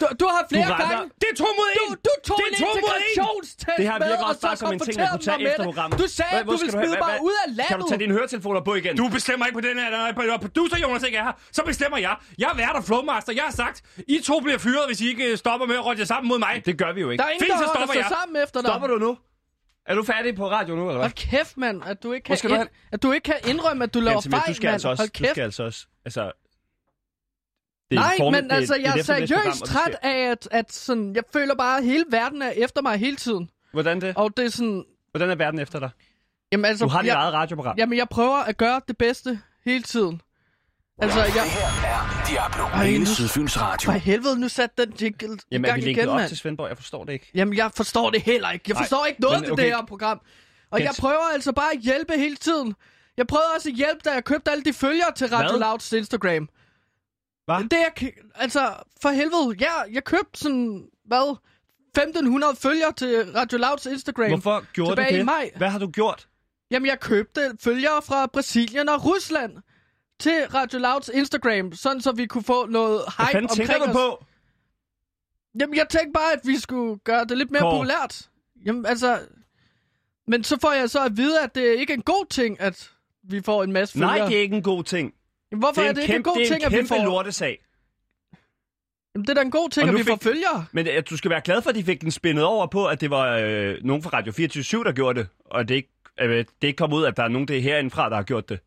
Du, 0.00 0.06
du 0.22 0.26
har 0.34 0.40
flere 0.52 0.66
retter- 0.74 0.94
gange... 0.94 1.10
Det 1.22 1.28
er 1.32 1.36
to 1.44 1.48
mod 1.60 1.68
Du, 1.80 1.84
en. 1.92 1.96
du 2.08 2.12
tog 2.28 2.36
det 2.40 2.46
en 2.48 2.54
er 2.54 2.58
to 2.66 2.70
mod 2.84 2.94
en. 2.96 3.02
integrationstest 3.10 3.66
Det 3.78 3.84
virker 3.84 4.24
og 4.24 4.28
også 4.30 4.40
så 4.40 4.46
bare 4.46 4.56
som 4.62 4.72
en 4.72 4.78
ting, 4.78 4.96
jeg 4.98 5.08
kunne 5.10 5.18
tage 5.18 5.36
konfronterede 5.36 5.50
efter 5.52 5.64
programmet. 5.70 5.94
Du 6.02 6.06
sagde, 6.18 6.30
Hvad- 6.30 6.40
at 6.40 6.46
du 6.46 6.56
ville 6.62 6.72
smide 6.78 6.96
mig 7.06 7.14
ud 7.28 7.36
af 7.44 7.48
landet. 7.58 7.66
Kan 7.70 7.78
du 7.80 7.86
tage 7.90 8.00
dine 8.04 8.12
høretelefoner 8.18 8.60
på 8.68 8.72
igen? 8.80 8.92
Du 9.02 9.06
bestemmer 9.18 9.44
ikke 9.46 9.56
på 9.60 9.64
den 9.68 9.76
her, 9.82 9.88
når 10.30 10.36
producer 10.46 10.76
Jonas 10.84 11.02
ikke 11.08 11.18
er 11.22 11.24
her. 11.28 11.34
Så 11.56 11.60
bestemmer 11.70 11.98
jeg. 12.06 12.14
Jeg 12.42 12.48
er 12.52 12.56
vært 12.62 12.74
og 12.80 12.84
flowmaster. 12.84 13.32
Jeg 13.40 13.44
har 13.48 13.54
sagt, 13.62 13.76
I 14.14 14.16
to 14.28 14.40
bliver 14.40 14.58
fyret, 14.66 14.84
hvis 14.86 15.00
I 15.00 15.06
ikke 15.12 15.24
øh, 15.30 15.36
stopper 15.44 15.66
med 15.66 15.76
at 15.80 15.84
rådje 15.86 16.06
sammen 16.06 16.28
mod 16.28 16.38
mig. 16.38 16.62
Det 16.66 16.74
gør 16.82 16.92
vi 16.92 17.00
jo 17.00 17.10
ikke. 17.10 17.20
Der 17.22 17.26
er 17.28 17.32
ingen, 17.34 17.44
Fint, 17.46 17.52
så 17.58 17.62
der 17.62 17.66
holder 17.68 17.78
stopper 17.78 17.94
sig 17.94 18.00
jeg. 18.00 18.16
sammen 18.20 18.42
efter 18.44 18.60
dig. 18.60 18.68
Stopper 18.70 18.88
du 18.88 18.98
nu? 19.06 19.18
Er 19.86 19.94
du 19.94 20.02
færdig 20.04 20.36
på 20.36 20.50
radio 20.50 20.74
nu, 20.74 20.80
eller 20.82 20.92
hvad? 20.92 21.00
Hold 21.00 21.12
kæft, 21.30 21.56
mand, 21.56 21.82
at 21.86 22.02
du 22.02 22.12
ikke 22.12 22.24
kan, 22.24 22.38
du 22.48 22.54
ind, 22.54 22.68
at 22.92 23.02
du 23.02 23.12
ikke 23.12 23.24
kan 23.24 23.34
indrømme, 23.46 23.84
at 23.84 23.94
du 23.94 24.00
laver 24.00 24.20
fejl, 24.30 24.42
du 24.48 24.54
skal 24.54 24.66
mand. 24.66 24.72
altså 24.74 24.88
også, 24.88 25.00
Hold 25.02 25.08
du 25.08 25.18
kæft. 25.18 25.30
skal 25.30 25.42
altså 25.42 25.62
også, 25.62 25.86
altså... 26.04 26.32
Det 27.90 27.96
er 27.98 28.00
Nej, 28.00 28.30
men 28.30 28.44
det 28.50 28.52
altså, 28.56 28.74
det 28.74 28.82
jeg 28.82 28.98
er 28.98 29.02
seriøst 29.02 29.64
træt 29.64 29.96
af, 30.02 30.18
at, 30.30 30.48
at 30.50 30.72
sådan, 30.72 31.14
jeg 31.14 31.22
føler 31.32 31.54
bare, 31.54 31.78
at 31.78 31.84
hele 31.84 32.04
verden 32.10 32.42
er 32.42 32.50
efter 32.50 32.82
mig 32.82 32.98
hele 32.98 33.16
tiden. 33.16 33.50
Hvordan 33.72 34.00
det? 34.00 34.16
Og 34.16 34.36
det 34.36 34.44
er 34.44 34.48
sådan, 34.50 34.84
Hvordan 35.10 35.30
er 35.30 35.34
verden 35.34 35.60
efter 35.60 35.78
dig? 35.78 35.90
jamen 36.52 36.64
altså, 36.64 36.84
Du 36.84 36.88
har 36.90 37.02
dit 37.02 37.08
jeg, 37.08 37.14
eget 37.14 37.32
radioprogram. 37.34 37.74
jamen, 37.78 37.98
jeg 37.98 38.08
prøver 38.08 38.36
at 38.36 38.56
gøre 38.56 38.80
det 38.88 38.98
bedste 38.98 39.40
hele 39.64 39.82
tiden. 39.82 40.20
Altså, 41.02 41.18
jeg, 41.20 41.32
Det 41.34 41.42
her 41.42 41.88
er 41.88 42.26
Diablo. 42.28 42.64
Ej, 42.64 42.86
Hele 42.86 43.06
Sydfyns 43.06 43.60
Radio. 43.60 43.92
for 43.92 43.98
helvede, 43.98 44.40
nu 44.40 44.48
satte 44.48 44.84
den 44.84 44.94
jingle 45.00 45.38
Jamen, 45.50 45.68
gang 45.68 45.84
vi 45.84 45.90
igen, 45.90 46.08
op 46.08 46.16
mand. 46.16 46.28
til 46.28 46.36
Svendborg? 46.36 46.68
Jeg 46.68 46.76
forstår 46.76 47.04
det 47.04 47.12
ikke. 47.12 47.30
Jamen, 47.34 47.56
jeg 47.56 47.70
forstår 47.76 48.10
det 48.10 48.22
heller 48.22 48.50
ikke. 48.50 48.64
Jeg 48.68 48.74
Nej, 48.74 48.82
forstår 48.82 49.06
ikke 49.06 49.20
noget 49.20 49.40
men 49.40 49.48
af 49.48 49.52
okay. 49.52 49.62
det 49.64 49.72
her 49.76 49.84
program. 49.86 50.20
Og 50.70 50.80
jeg 50.80 50.88
Kent. 50.88 50.98
prøver 51.00 51.32
altså 51.34 51.52
bare 51.52 51.72
at 51.72 51.78
hjælpe 51.80 52.12
hele 52.16 52.36
tiden. 52.36 52.74
Jeg 53.16 53.26
prøvede 53.26 53.46
også 53.56 53.68
at 53.68 53.74
hjælpe, 53.74 54.00
da 54.04 54.10
jeg 54.10 54.24
købte 54.24 54.50
alle 54.50 54.64
de 54.64 54.72
følgere 54.72 55.12
til 55.16 55.28
Radio 55.28 55.50
Hvad? 55.50 55.58
Louds 55.60 55.92
Instagram. 55.92 56.48
Hvad? 57.56 57.64
Det 57.68 57.78
k- 58.00 58.30
altså, 58.34 58.74
for 59.02 59.08
helvede, 59.08 59.56
ja, 59.60 59.92
jeg 59.92 60.04
købte 60.04 60.38
sådan, 60.40 60.88
hvad, 61.04 61.36
1500 61.96 62.56
følgere 62.56 62.92
til 62.92 63.32
Radio 63.36 63.58
Louds 63.58 63.86
Instagram. 63.86 64.28
Hvorfor 64.28 64.64
gjorde 64.72 64.90
tilbage 64.90 65.10
du 65.10 65.14
det? 65.14 65.20
i 65.22 65.24
maj. 65.24 65.50
Hvad 65.56 65.68
har 65.68 65.78
du 65.78 65.90
gjort? 65.90 66.28
Jamen, 66.70 66.86
jeg 66.86 67.00
købte 67.00 67.40
følgere 67.60 68.02
fra 68.02 68.26
Brasilien 68.26 68.88
og 68.88 69.04
Rusland 69.04 69.52
til 70.20 70.32
Radio 70.54 70.78
Louds 70.78 71.08
Instagram, 71.08 71.72
sådan 71.72 72.00
så 72.00 72.12
vi 72.12 72.26
kunne 72.26 72.44
få 72.44 72.66
noget 72.66 73.02
Hvad 73.16 73.26
hype 73.26 73.38
tænker 73.48 73.62
omkring 73.62 73.84
du 73.84 73.90
os. 73.90 73.96
på? 73.96 74.24
Jamen, 75.60 75.76
jeg 75.76 75.86
tænkte 75.88 76.12
bare, 76.14 76.32
at 76.32 76.40
vi 76.44 76.56
skulle 76.58 76.98
gøre 76.98 77.24
det 77.24 77.38
lidt 77.38 77.50
mere 77.50 77.60
Kåre. 77.62 77.72
populært. 77.76 78.28
Jamen, 78.66 78.86
altså... 78.86 79.18
Men 80.26 80.44
så 80.44 80.58
får 80.60 80.72
jeg 80.72 80.90
så 80.90 81.04
at 81.04 81.16
vide, 81.16 81.40
at 81.40 81.54
det 81.54 81.62
ikke 81.78 81.92
er 81.92 81.96
en 81.96 82.02
god 82.02 82.26
ting, 82.30 82.60
at 82.60 82.90
vi 83.22 83.42
får 83.42 83.64
en 83.64 83.72
masse 83.72 83.92
følgere. 83.92 84.18
Nej, 84.18 84.28
det 84.28 84.36
er 84.36 84.40
ikke 84.42 84.56
en 84.56 84.62
god 84.62 84.84
ting. 84.84 85.14
Jamen, 85.52 85.60
hvorfor 85.62 85.80
Det 85.80 85.82
er 85.82 85.86
er 85.86 85.90
en 85.90 85.96
det 85.96 86.02
ikke 86.02 86.12
en 86.14 86.16
kæmpe, 86.16 86.30
god 86.30 86.36
det 86.36 86.42
er 86.44 86.48
ting, 86.48 86.60
en 86.62 86.66
at 86.66 86.72
vi 86.72 86.76
kæmpe 86.76 86.88
får... 86.88 87.04
lortesag. 87.04 87.58
Jamen, 89.14 89.24
det 89.24 89.30
er 89.30 89.34
da 89.34 89.40
en 89.40 89.50
god 89.50 89.70
ting, 89.70 89.88
at 89.88 89.94
vi 89.94 90.02
får 90.02 90.14
fik- 90.16 90.22
følgere. 90.22 90.66
Men 90.72 90.86
at 90.86 91.10
du 91.10 91.16
skal 91.16 91.30
være 91.30 91.40
glad 91.40 91.62
for, 91.62 91.70
at 91.70 91.76
de 91.76 91.84
fik 91.84 92.00
den 92.00 92.10
spændet 92.10 92.44
over 92.44 92.66
på, 92.66 92.86
at 92.86 93.00
det 93.00 93.10
var 93.10 93.36
øh, 93.42 93.76
nogen 93.84 94.02
fra 94.02 94.10
Radio 94.12 94.32
24 94.32 94.84
der 94.84 94.92
gjorde 94.92 95.20
det, 95.20 95.28
og 95.44 95.68
det 95.68 95.74
ikke, 95.74 95.88
øh, 96.20 96.36
det 96.62 96.68
ikke 96.68 96.76
kom 96.76 96.92
ud, 96.92 97.04
at 97.04 97.16
der 97.16 97.22
er 97.22 97.28
nogen 97.28 97.48
det 97.48 97.56
er 97.56 97.60
herindefra, 97.62 98.08
der 98.10 98.16
har 98.16 98.22
gjort 98.22 98.48
det. 98.48 98.58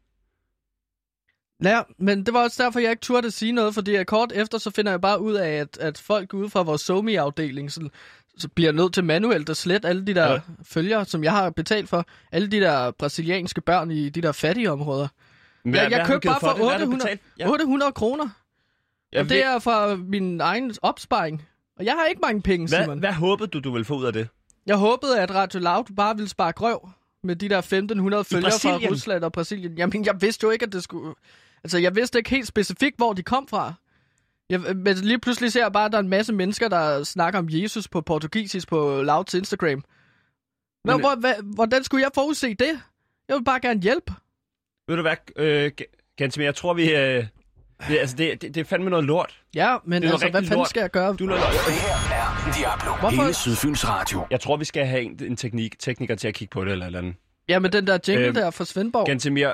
Ja, 1.64 1.82
men 1.98 2.26
det 2.26 2.34
var 2.34 2.44
også 2.44 2.64
derfor, 2.64 2.80
jeg 2.80 2.90
ikke 2.92 3.02
turde 3.02 3.28
at 3.28 3.34
sige 3.34 3.52
noget, 3.52 3.74
fordi 3.74 4.04
kort 4.04 4.32
efter, 4.36 4.58
så 4.58 4.72
finder 4.72 4.92
jeg 4.92 5.02
bare 5.02 5.22
ud 5.22 5.34
af, 5.34 5.50
at, 5.52 5.78
at 5.78 5.98
folk 5.98 6.34
ude 6.34 6.50
fra 6.50 6.62
vores 6.62 6.82
SoMe-afdeling, 6.82 7.72
så, 7.72 7.90
så 8.38 8.48
bliver 8.50 8.72
nødt 8.72 8.94
til 8.94 9.04
manuelt 9.04 9.50
at 9.50 9.58
slette 9.58 9.88
alle 9.88 10.06
de 10.08 10.14
der 10.14 10.32
ja. 10.32 10.40
følgere, 10.64 11.06
som 11.06 11.24
jeg 11.24 11.32
har 11.32 11.50
betalt 11.50 11.90
for. 11.90 12.06
Alle 12.32 12.48
de 12.48 12.60
der 12.60 12.92
brasilianske 12.92 13.62
børn 13.62 13.92
i 13.92 14.10
de 14.10 14.22
der 14.22 14.32
fattige 14.32 14.72
områder. 14.72 15.08
Men 15.64 15.76
jeg, 15.76 15.82
hvad 15.88 15.98
jeg 15.98 16.06
du 16.08 16.12
købte 16.12 16.28
bare 16.28 16.40
for? 16.40 16.48
Hvad 16.54 16.66
du 16.66 16.72
800, 16.72 17.00
betalt? 17.00 17.22
ja. 17.40 17.50
800 17.50 17.92
kroner. 17.92 18.30
Jeg 19.12 19.22
Og 19.22 19.30
det 19.30 19.46
er 19.46 19.60
fra 19.60 19.96
min 19.96 20.42
egen 20.42 20.74
opsparing. 20.82 21.46
Og 21.80 21.86
jeg 21.86 21.94
har 21.94 22.06
ikke 22.06 22.20
mange 22.22 22.42
penge, 22.42 22.68
hvad, 22.68 22.84
Simon. 22.84 23.00
hvad 23.00 23.14
håbede 23.14 23.48
du, 23.48 23.60
du 23.60 23.72
ville 23.72 23.86
få 23.86 23.96
ud 23.96 24.06
af 24.06 24.14
det? 24.14 24.28
Jeg 24.66 24.76
håbede, 24.76 25.20
at 25.20 25.32
Radio 25.36 25.60
Loud 25.60 25.96
bare 25.96 26.16
ville 26.16 26.30
spare 26.30 26.52
grøv 26.52 26.90
med 27.24 27.36
de 27.36 27.50
der 27.50 27.58
1500 27.58 28.24
følgere 28.24 28.52
fra? 28.52 28.78
Rusland 28.92 29.24
og 29.24 29.32
Brasilien. 29.32 29.78
Jamen, 29.78 30.06
jeg 30.06 30.22
vidste 30.22 30.44
jo 30.44 30.50
ikke, 30.52 30.66
at 30.66 30.74
det 30.74 30.84
skulle... 30.84 31.16
Altså, 31.64 31.78
jeg 31.78 31.96
vidste 31.96 32.18
ikke 32.18 32.30
helt 32.30 32.48
specifikt, 32.48 32.98
hvor 32.98 33.14
de 33.14 33.24
kom 33.24 33.48
fra. 33.48 33.74
Jeg, 34.50 34.60
men 34.60 34.96
lige 34.98 35.20
pludselig 35.20 35.52
ser 35.52 35.62
jeg 35.62 35.72
bare, 35.74 35.86
at 35.86 35.92
der 35.92 35.98
er 35.98 36.02
en 36.02 36.10
masse 36.10 36.34
mennesker, 36.34 36.68
der 36.68 37.04
snakker 37.04 37.40
om 37.40 37.48
Jesus 37.50 37.88
på 37.88 38.02
portugisisk 38.02 38.68
på 38.68 39.02
Louds 39.02 39.34
Instagram. 39.34 39.84
Hvor, 40.84 40.94
Men- 40.94 41.00
hvor, 41.02 41.16
hvor, 41.16 41.54
hvordan 41.56 41.84
skulle 41.84 42.04
jeg 42.04 42.12
forudse 42.16 42.54
det? 42.54 42.80
Jeg 43.28 43.38
vil 43.38 43.44
bare 43.44 43.60
gerne 43.60 43.82
hjælpe. 43.82 44.14
Ved 44.92 44.96
du 44.98 45.02
hvad, 45.02 45.16
øh, 45.36 45.72
G- 45.82 46.14
Gantemir, 46.18 46.46
jeg 46.46 46.56
tror, 46.56 46.74
vi... 46.74 46.96
Øh, 46.96 47.26
det, 47.88 47.98
altså, 47.98 48.16
det, 48.16 48.42
det, 48.42 48.56
det 48.56 48.62
er 48.62 48.66
fandme 48.66 48.90
noget 48.90 49.06
lort. 49.06 49.40
Ja, 49.56 49.78
men 49.86 49.94
er 49.94 50.00
noget 50.00 50.14
altså, 50.14 50.30
hvad 50.30 50.42
fanden 50.42 50.58
lort. 50.58 50.70
skal 50.70 50.80
jeg 50.82 50.92
gøre? 50.92 51.08
Du, 51.16 51.28
Det 51.28 51.38
her 51.38 51.38
er 51.38 52.54
Diablo. 52.58 52.92
Hvorfor- 53.00 53.22
Hele 53.22 53.34
Sydfyns 53.34 53.88
Radio. 53.90 54.28
jeg 54.32 54.40
tror, 54.40 54.58
vi 54.58 54.66
skal 54.66 54.86
have 54.86 55.02
en, 55.02 55.20
en 55.26 55.36
teknik, 55.38 55.80
tekniker 55.80 56.16
til 56.16 56.28
at 56.28 56.34
kigge 56.34 56.52
på 56.52 56.66
det, 56.66 56.72
eller 56.72 56.86
eller 56.86 57.00
andet. 57.00 57.14
Ja, 57.50 57.60
med 57.60 57.70
den 57.70 57.88
der 57.88 57.98
jingle 58.08 58.26
Øhm, 58.26 58.34
der 58.34 58.52
fra 58.52 58.66
Svendborg. 58.66 59.06
Gantemir, 59.08 59.52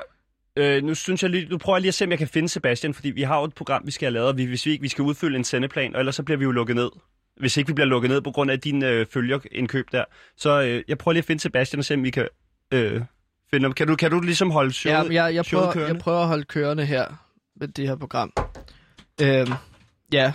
øh, 0.56 0.82
nu 0.82 0.94
synes 0.94 1.22
jeg 1.22 1.30
lige, 1.30 1.48
nu 1.48 1.58
prøver 1.58 1.76
jeg 1.76 1.80
lige 1.80 1.88
at 1.88 1.94
se, 1.94 2.04
om 2.04 2.10
jeg 2.10 2.18
kan 2.18 2.28
finde 2.28 2.48
Sebastian, 2.48 2.94
fordi 2.94 3.10
vi 3.10 3.22
har 3.22 3.38
jo 3.38 3.44
et 3.44 3.54
program, 3.54 3.82
vi 3.86 3.90
skal 3.90 4.06
have 4.06 4.12
lavet, 4.14 4.28
og 4.28 4.36
vi, 4.36 4.44
hvis 4.44 4.66
vi 4.66 4.70
ikke, 4.70 4.82
vi 4.82 4.88
skal 4.88 5.02
udfylde 5.02 5.36
en 5.36 5.44
sendeplan, 5.44 5.94
og 5.94 6.00
ellers 6.00 6.14
så 6.14 6.22
bliver 6.22 6.38
vi 6.38 6.44
jo 6.44 6.50
lukket 6.50 6.76
ned. 6.76 6.90
Hvis 7.36 7.56
ikke 7.56 7.66
vi 7.68 7.72
bliver 7.72 7.86
lukket 7.88 8.10
ned 8.10 8.20
på 8.20 8.30
grund 8.30 8.50
af 8.50 8.60
din 8.60 8.84
øh, 8.84 9.06
følgerindkøb 9.12 9.86
der. 9.92 10.04
Så 10.36 10.62
øh, 10.62 10.82
jeg 10.88 10.98
prøver 10.98 11.12
lige 11.12 11.20
at 11.20 11.24
finde 11.24 11.40
Sebastian 11.42 11.78
og 11.78 11.84
se, 11.84 11.94
om 11.94 12.02
vi 12.04 12.10
kan 12.10 12.28
øh, 12.74 13.02
finde 13.50 13.64
ham. 13.64 13.72
Kan 13.72 13.86
du, 13.86 13.96
kan 13.96 14.10
du 14.10 14.20
ligesom 14.20 14.50
holde 14.50 14.72
showet, 14.72 15.12
Ja, 15.12 15.24
jeg, 15.24 15.34
jeg, 15.34 15.44
showet 15.44 15.62
prøver, 15.62 15.72
kørende? 15.72 15.94
jeg 15.94 16.02
prøver 16.02 16.20
at 16.20 16.26
holde 16.28 16.44
kørende 16.44 16.84
her 16.86 17.06
med 17.56 17.68
det 17.68 17.88
her 17.88 17.96
program. 17.96 18.32
Øhm, 19.22 19.52
ja. 20.12 20.32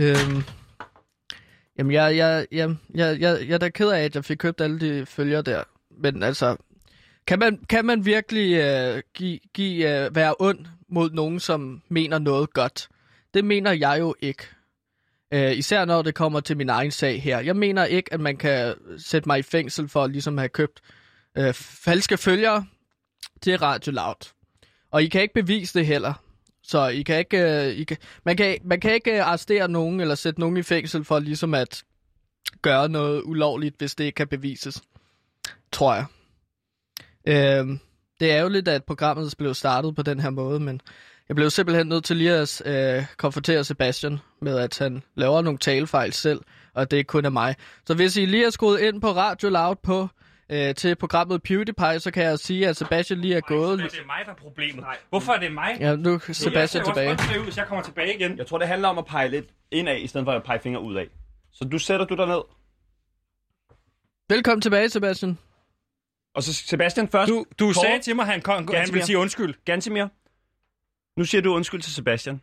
Øhm, 0.00 0.42
Jamen, 1.78 1.92
jeg, 1.92 2.16
jeg, 2.16 2.46
jeg, 2.52 2.76
jeg, 2.94 3.20
jeg, 3.20 3.38
jeg 3.48 3.54
er 3.54 3.58
da 3.58 3.68
ked 3.68 3.88
af, 3.88 4.02
at 4.04 4.14
jeg 4.14 4.24
fik 4.24 4.36
købt 4.36 4.60
alle 4.60 4.80
de 4.80 5.06
følger 5.06 5.42
der. 5.42 5.62
Men 5.90 6.22
altså, 6.22 6.56
kan 7.26 7.38
man, 7.38 7.58
kan 7.68 7.84
man 7.84 8.04
virkelig 8.04 8.54
øh, 8.54 9.02
give, 9.14 9.38
give, 9.54 10.04
øh, 10.04 10.14
være 10.16 10.34
ond 10.38 10.58
mod 10.88 11.10
nogen, 11.10 11.40
som 11.40 11.82
mener 11.88 12.18
noget 12.18 12.52
godt? 12.52 12.88
Det 13.34 13.44
mener 13.44 13.72
jeg 13.72 13.96
jo 14.00 14.14
ikke. 14.20 14.42
Øh, 15.32 15.56
især 15.56 15.84
når 15.84 16.02
det 16.02 16.14
kommer 16.14 16.40
til 16.40 16.56
min 16.56 16.68
egen 16.68 16.90
sag 16.90 17.22
her. 17.22 17.40
Jeg 17.40 17.56
mener 17.56 17.84
ikke, 17.84 18.12
at 18.14 18.20
man 18.20 18.36
kan 18.36 18.74
sætte 18.98 19.28
mig 19.28 19.38
i 19.38 19.42
fængsel 19.42 19.88
for 19.88 20.04
at 20.04 20.10
ligesom 20.10 20.38
have 20.38 20.48
købt 20.48 20.80
øh, 21.38 21.54
falske 21.54 22.16
følgere 22.16 22.66
til 23.42 23.58
Radio 23.58 23.92
Loud. 23.92 24.32
Og 24.90 25.02
I 25.02 25.08
kan 25.08 25.22
ikke 25.22 25.34
bevise 25.34 25.78
det 25.78 25.86
heller. 25.86 26.14
Så 26.62 26.86
I 26.86 27.02
kan 27.02 27.18
ikke, 27.18 27.38
øh, 27.38 27.66
I 27.66 27.84
kan, 27.84 27.96
man, 28.24 28.36
kan, 28.36 28.58
man 28.64 28.80
kan 28.80 28.94
ikke 28.94 29.16
øh, 29.16 29.26
arrestere 29.26 29.68
nogen 29.68 30.00
eller 30.00 30.14
sætte 30.14 30.40
nogen 30.40 30.56
i 30.56 30.62
fængsel 30.62 31.04
for 31.04 31.18
ligesom 31.18 31.54
at 31.54 31.84
gøre 32.62 32.88
noget 32.88 33.22
ulovligt, 33.24 33.74
hvis 33.78 33.94
det 33.94 34.04
ikke 34.04 34.16
kan 34.16 34.28
bevises. 34.28 34.82
Tror 35.72 35.94
jeg. 35.94 36.04
Øh, 37.26 37.78
det 38.20 38.32
er 38.32 38.42
jo 38.42 38.48
lidt, 38.48 38.68
at 38.68 38.84
programmet 38.84 39.34
blev 39.38 39.54
startet 39.54 39.96
på 39.96 40.02
den 40.02 40.20
her 40.20 40.30
måde, 40.30 40.60
men 40.60 40.80
jeg 41.28 41.36
blev 41.36 41.50
simpelthen 41.50 41.86
nødt 41.86 42.04
til 42.04 42.16
lige 42.16 42.34
at 42.34 42.62
øh, 42.66 43.04
konfrontere 43.16 43.64
Sebastian 43.64 44.18
med, 44.42 44.58
at 44.58 44.78
han 44.78 45.02
laver 45.14 45.42
nogle 45.42 45.58
talefejl 45.58 46.12
selv, 46.12 46.40
og 46.74 46.90
det 46.90 47.06
kun 47.06 47.24
er 47.24 47.30
mig. 47.30 47.56
Så 47.86 47.94
hvis 47.94 48.16
I 48.16 48.26
lige 48.26 48.42
har 48.42 48.50
skruet 48.50 48.80
ind 48.80 49.00
på 49.00 49.12
Radio 49.12 49.48
Loud 49.48 49.76
på 49.82 50.08
øh, 50.50 50.74
til 50.74 50.96
programmet 50.96 51.42
PewDiePie, 51.42 52.00
så 52.00 52.10
kan 52.10 52.22
jeg 52.22 52.38
sige, 52.38 52.68
at 52.68 52.76
Sebastian 52.76 53.20
lige 53.20 53.36
er 53.36 53.40
gået. 53.40 53.78
Det 53.78 53.84
er 53.98 54.06
mig, 54.06 54.22
der 54.26 54.32
er 54.32 54.36
problemet. 54.36 54.84
Hvorfor 55.08 55.32
er 55.32 55.40
det 55.40 55.52
mig? 55.52 55.76
Ja, 55.80 55.96
nu 55.96 56.14
er 56.14 56.32
Sebastian 56.32 56.84
tilbage. 56.84 57.08
Jeg 57.08 57.18
kan 57.18 57.42
hvis 57.42 57.56
jeg 57.56 57.66
kommer 57.66 57.82
tilbage 57.82 58.14
igen. 58.14 58.38
Jeg 58.38 58.46
tror, 58.46 58.58
det 58.58 58.68
handler 58.68 58.88
om 58.88 58.98
at 58.98 59.06
pege 59.06 59.28
lidt 59.28 59.46
indad, 59.70 59.98
i 59.98 60.06
stedet 60.06 60.24
for 60.24 60.32
at 60.32 60.42
pege 60.42 60.60
fingre 60.60 60.80
ud 60.80 60.94
af. 60.94 61.06
Så 61.52 61.64
du 61.64 61.78
sætter 61.78 62.06
du 62.06 62.16
dig 62.16 62.26
ned. 62.26 62.40
Velkommen 64.28 64.60
tilbage, 64.62 64.88
Sebastian. 64.88 65.38
Og 66.34 66.42
så 66.42 66.54
Sebastian 66.54 67.08
først. 67.08 67.28
Du, 67.28 67.44
du 67.58 67.66
Kort. 67.66 67.76
sagde 67.76 67.98
til 68.02 68.16
mig, 68.16 68.22
at 68.22 68.28
han, 68.32 68.42
kom, 68.42 68.68
han 68.74 68.88
ville 68.92 69.06
sige 69.06 69.18
undskyld. 69.18 69.54
Gansimir. 69.64 70.06
Nu 71.16 71.24
siger 71.24 71.40
du 71.42 71.54
undskyld 71.54 71.82
til 71.82 71.94
Sebastian. 71.94 72.42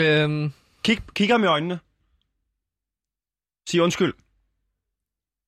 Øhm, 0.00 0.52
Kig, 0.82 0.98
kig 1.14 1.28
ham 1.28 1.42
i 1.44 1.46
øjnene. 1.46 1.78
Sig 3.68 3.82
undskyld. 3.82 4.12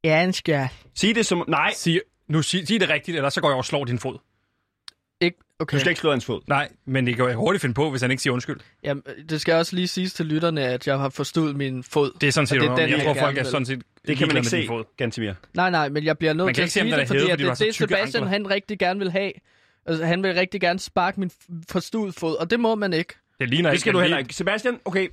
Ja, 0.04 0.24
en 0.24 0.32
skal. 0.32 0.68
Sig 0.94 1.14
det 1.14 1.26
som... 1.26 1.44
Nej, 1.48 1.72
Sig, 1.76 2.00
nu 2.28 2.42
sig, 2.42 2.66
sig 2.68 2.80
det 2.80 2.88
rigtigt, 2.88 3.16
ellers 3.16 3.34
så 3.34 3.40
går 3.40 3.48
jeg 3.48 3.52
over 3.54 3.58
og 3.62 3.64
slår 3.64 3.84
din 3.84 3.98
fod. 3.98 4.18
Ikke, 5.20 5.38
okay. 5.58 5.74
du 5.74 5.80
skal 5.80 5.90
ikke 5.90 6.00
slå 6.00 6.10
hans 6.10 6.24
fod. 6.24 6.40
Nej, 6.46 6.68
men 6.86 7.06
det 7.06 7.16
kan 7.16 7.26
jeg 7.28 7.34
hurtigt 7.34 7.60
finde 7.60 7.74
på, 7.74 7.90
hvis 7.90 8.02
han 8.02 8.10
ikke 8.10 8.22
siger 8.22 8.32
undskyld. 8.32 8.60
Jamen, 8.82 9.02
det 9.28 9.40
skal 9.40 9.54
også 9.54 9.76
lige 9.76 9.88
siges 9.88 10.12
til 10.12 10.26
lytterne, 10.26 10.62
at 10.62 10.86
jeg 10.86 10.98
har 10.98 11.08
forstået 11.08 11.56
min 11.56 11.82
fod. 11.82 12.12
Det 12.20 12.26
er 12.26 12.32
sådan 12.32 12.46
set, 12.46 12.60
det 12.60 12.68
er 12.70 12.74
den, 12.76 12.90
jeg 12.90 12.98
jeg 12.98 13.04
tror, 13.04 13.14
folk 13.14 13.38
er 13.38 13.42
sådan 13.44 13.66
set 13.66 13.82
Det 14.06 14.16
kan 14.16 14.28
man 14.28 14.36
ikke 14.36 14.48
se, 14.48 14.66
fod. 14.66 14.84
Nej, 15.54 15.70
nej, 15.70 15.88
men 15.88 16.04
jeg 16.04 16.18
bliver 16.18 16.32
nødt 16.32 16.44
Man 16.44 16.54
kan 16.54 16.68
til 16.68 16.82
ikke 16.82 16.94
at 16.96 16.96
sige 16.96 17.00
det, 17.00 17.08
fordi 17.08 17.18
hævet, 17.18 17.30
fordi 17.30 17.42
det 17.42 17.48
du 17.60 17.64
er 17.64 17.72
Sebastian 17.72 18.22
ankler. 18.22 18.28
han 18.38 18.50
rigtig 18.50 18.78
gerne 18.78 18.98
vil 19.00 19.10
have. 19.10 19.32
Altså, 19.86 20.04
han 20.04 20.22
vil 20.22 20.34
rigtig 20.34 20.60
gerne 20.60 20.78
sparke 20.78 21.20
min 21.20 21.30
f- 21.30 21.62
forstået 21.70 22.14
fod, 22.14 22.36
og 22.36 22.50
det 22.50 22.60
må 22.60 22.74
man 22.74 22.92
ikke. 22.92 23.14
Det 23.40 23.48
ligner 23.48 23.70
Det 23.70 23.74
ikke. 23.74 23.80
skal 23.80 23.92
du 23.92 23.98
at 23.98 24.04
heller 24.04 24.18
ikke. 24.18 24.34
Sebastian, 24.34 24.78
okay. 24.84 25.08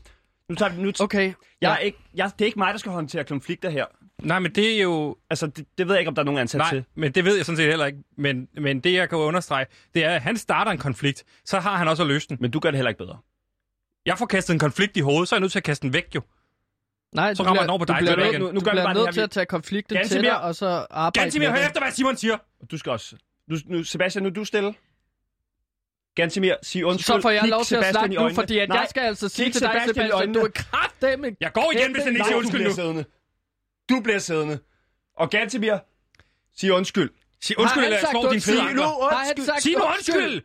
Nu 0.50 0.56
tager 0.56 0.72
vi... 0.72 0.82
Nu 0.82 0.90
t- 0.90 0.94
Okay. 1.04 1.34
jeg 1.62 1.74
er 1.74 1.78
ikke, 1.78 1.98
jeg, 2.16 2.32
det 2.40 2.42
er 2.42 2.46
ikke 2.46 2.60
mig, 2.60 2.74
der 2.74 2.78
skal 2.80 2.92
håndtere 2.92 3.24
konflikter 3.24 3.70
her. 3.70 3.86
Nej, 4.22 4.40
men 4.40 4.56
det 4.56 4.78
er 4.78 4.82
jo... 4.82 5.16
Altså, 5.30 5.48
det, 5.48 5.66
det 5.78 5.88
ved 5.88 5.96
jeg 5.96 6.00
ikke, 6.02 6.10
om 6.10 6.16
der 6.16 6.22
er 6.22 6.26
nogen 6.26 6.40
ansat 6.40 6.60
Nej, 6.60 6.70
til. 6.70 6.84
men 6.96 7.12
det 7.12 7.26
ved 7.26 7.36
jeg 7.36 7.46
sådan 7.46 7.58
set 7.58 7.66
heller 7.68 7.86
ikke. 7.86 8.00
Men, 8.18 8.48
men 8.54 8.80
det, 8.80 8.94
jeg 8.94 9.10
kan 9.10 9.18
understrege, 9.18 9.66
det 9.94 10.04
er, 10.06 10.10
at 10.16 10.22
han 10.22 10.38
starter 10.38 10.72
en 10.72 10.78
konflikt, 10.78 11.24
så 11.46 11.60
har 11.60 11.76
han 11.78 11.88
også 11.88 12.04
at 12.04 12.08
løse 12.08 12.28
den. 12.30 12.38
Men 12.40 12.52
du 12.52 12.60
gør 12.60 12.72
det 12.72 12.78
heller 12.78 12.90
ikke 12.90 12.98
bedre. 13.00 13.18
Jeg 14.06 14.18
får 14.18 14.26
kastet 14.26 14.54
en 14.54 14.60
konflikt 14.60 14.98
i 14.98 15.00
hovedet, 15.00 15.30
så 15.30 15.36
er 15.36 15.38
jeg 15.38 15.42
nødt 15.42 15.52
til 15.52 15.60
at 15.60 15.64
kaste 15.64 15.82
den 15.88 15.94
væk, 15.94 16.16
jo. 16.16 16.22
Nej, 17.16 17.34
Så 17.34 17.44
du 17.44 17.48
rammer 17.48 17.54
bliver, 17.56 17.64
den 17.64 17.70
over 17.70 17.80
på 17.80 17.86
du 17.86 17.94
dig, 17.94 17.98
bliver, 18.00 18.12
er 18.12 18.16
det 18.16 18.24
nødt, 18.26 18.34
ikke- 18.34 18.40
nu- 18.46 18.52
nu 18.52 18.60
du 18.60 18.64
bliver 18.64 18.94
nødt 18.94 19.14
til 19.14 19.22
at 19.22 19.32
tage 19.32 19.46
konflikten 19.46 19.96
Ganske 19.96 20.14
til 20.14 20.22
mere. 20.22 20.32
dig, 20.32 20.42
og 20.42 20.56
så 20.56 20.86
arbejde 20.90 21.20
Gansimir, 21.24 21.50
med 21.50 21.58
hør 21.58 21.66
efter, 21.68 21.82
hvad 21.82 21.92
Simon 21.92 22.18
siger. 22.18 22.38
Og 22.62 22.72
du 22.72 22.78
skal 22.78 22.92
også... 22.92 23.16
Nu, 23.48 23.58
nu, 23.66 23.84
Sebastian, 23.84 24.24
nu 24.24 24.30
er 24.30 24.34
du 24.34 24.46
stille. 24.46 24.74
Gansimir, 26.16 26.56
sig 26.64 26.86
undskyld. 26.86 27.16
Så 27.16 27.22
får 27.22 27.30
jeg 27.30 27.44
lov 27.48 27.64
til 27.64 27.76
at 27.76 27.86
Sebastian 27.86 27.94
snakke 28.12 28.16
nu, 28.30 28.36
fordi 28.36 28.60
at 28.60 28.70
Nej, 28.70 28.78
jeg 28.80 28.88
skal 28.90 29.02
altså 29.02 29.30
sige 29.30 29.52
til 29.52 29.62
dig, 29.62 29.70
Sebastian 29.72 29.96
Sebastian, 29.96 30.34
du 30.34 30.40
er 30.40 30.48
kraftedeme. 30.56 31.36
Jeg 31.42 31.54
går 31.54 31.72
igen, 31.76 31.92
hvis 31.94 32.04
han 32.04 32.14
ikke 32.14 32.26
siger 32.26 32.34
du 32.34 32.40
undskyld 32.40 32.74
bliver 32.74 32.94
nu. 32.94 33.04
Du 33.92 34.00
bliver 34.02 34.20
siddende. 34.20 34.60
Og 35.18 35.30
Gansimir, 35.30 35.78
sig 36.56 36.72
undskyld. 36.74 37.10
Sig 37.42 37.60
undskyld, 37.60 37.84
eller 37.84 37.98
jeg 37.98 38.08
slår 38.12 38.32
din 38.32 38.42
fede 38.42 38.62
ankler. 38.62 38.86
Undskyld. 38.86 39.62
Sig 39.62 39.72
nu 39.78 39.84
undskyld! 39.84 40.42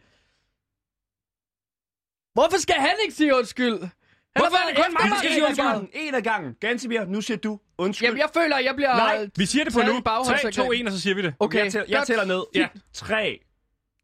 Hvorfor 2.35 2.59
skal 2.59 2.75
han 2.75 2.95
ikke 3.05 3.15
sige 3.15 3.37
undskyld? 3.37 3.79
Han 3.81 3.91
Hvorfor 4.37 4.57
er 4.57 4.67
det 4.75 4.85
kun 4.85 4.93
mig, 5.01 5.11
der 5.11 5.17
skal 5.19 5.31
en 5.31 5.35
sige 5.35 5.45
af 5.45 5.49
undskyld? 5.49 5.67
gangen. 5.67 5.91
En 5.93 6.15
af 6.15 6.23
gangen. 6.23 6.55
Gansimir, 6.61 7.05
nu 7.05 7.21
siger 7.21 7.37
du 7.37 7.61
undskyld. 7.79 8.07
Jamen, 8.07 8.19
jeg 8.19 8.31
føler, 8.35 8.57
at 8.57 8.65
jeg 8.65 8.75
bliver... 8.77 8.97
Nej, 8.97 9.29
Vi 9.37 9.47
siger 9.47 9.65
det 9.65 9.73
på 9.73 9.81
nu. 9.83 9.99
i 9.99 10.03
bagholdsagen. 10.03 10.53
3, 10.53 10.65
2, 10.65 10.73
1, 10.73 10.87
og 10.87 10.93
så 10.93 11.01
siger 11.01 11.15
vi 11.15 11.23
det. 11.23 11.35
Okay, 11.41 11.65
jeg, 11.65 11.73
tæller, 11.73 11.87
jeg 11.89 12.07
tæller 12.07 12.25
ned. 12.25 12.43
Ja. 12.55 12.69
3, 12.93 13.39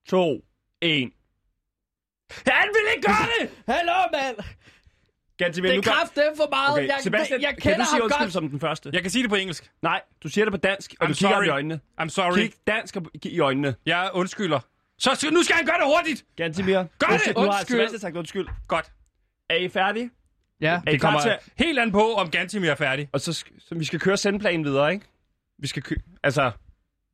2, 0.08 0.44
1. 0.82 1.10
Han 2.46 2.68
vil 2.74 2.84
ikke 2.96 3.06
gøre 3.06 3.26
det! 3.40 3.50
Hallo, 3.66 3.92
mand! 4.12 4.36
Gansimir, 5.38 5.68
Det 5.70 5.78
er 5.78 5.82
gør... 5.82 5.90
kraftemt 5.92 6.36
for 6.36 6.48
meget. 6.50 6.72
Okay, 6.72 6.86
Jeg, 6.88 6.96
Sebastian, 7.02 7.40
jeg 7.42 7.48
kan 7.48 7.56
kender 7.72 7.78
du 7.78 7.84
sige 7.84 7.94
ham 7.94 8.02
undskyld 8.02 8.24
godt. 8.24 8.32
som 8.32 8.48
den 8.48 8.60
første? 8.60 8.90
Jeg 8.92 9.02
kan 9.02 9.10
sige 9.10 9.22
det 9.22 9.30
på 9.30 9.36
engelsk. 9.36 9.70
Nej, 9.82 10.00
du 10.22 10.28
siger 10.28 10.44
det 10.44 10.52
på 10.52 10.56
dansk, 10.56 10.94
og 11.00 11.06
I'm 11.06 11.08
du 11.08 11.14
kigger 11.14 11.34
ham 11.34 11.42
i 11.42 11.46
sorry. 11.46 11.52
øjnene. 11.54 11.80
I'm 12.00 12.08
sorry. 12.08 12.34
Kig 12.38 12.52
dansk 12.66 12.96
og 12.96 13.02
i 13.24 13.40
øjnene. 13.40 13.74
Jeg 13.86 14.10
undskylder. 14.14 14.60
Så 14.98 15.14
skal- 15.14 15.32
nu 15.32 15.42
skal 15.42 15.56
han 15.56 15.66
gøre 15.66 15.76
det 15.78 15.86
hurtigt! 15.86 16.24
Gansimir, 16.36 16.74
Gør 16.74 16.84
det! 17.06 17.36
nu 17.36 17.40
har 17.42 17.48
Undskyld. 17.48 17.76
Sebastian 17.78 18.00
sagt 18.00 18.16
undskyld. 18.16 18.46
Godt. 18.68 18.92
Er 19.50 19.54
I 19.56 19.68
færdige? 19.68 20.10
Ja. 20.60 20.66
Er 20.72 20.76
I 20.88 20.92
Det 20.92 21.00
klar 21.00 21.10
kommer 21.10 21.20
til... 21.20 21.36
helt 21.66 21.78
an 21.78 21.92
på, 21.92 22.14
om 22.14 22.30
Gantimir 22.30 22.70
er 22.70 22.74
færdig. 22.74 23.08
Og 23.12 23.20
så, 23.20 23.32
så 23.58 23.74
vi 23.74 23.84
skal 23.84 24.00
køre 24.00 24.16
sendplanen 24.16 24.64
videre, 24.64 24.92
ikke? 24.92 25.06
Vi 25.58 25.66
skal 25.66 25.82
kø... 25.82 25.94
Altså, 26.22 26.50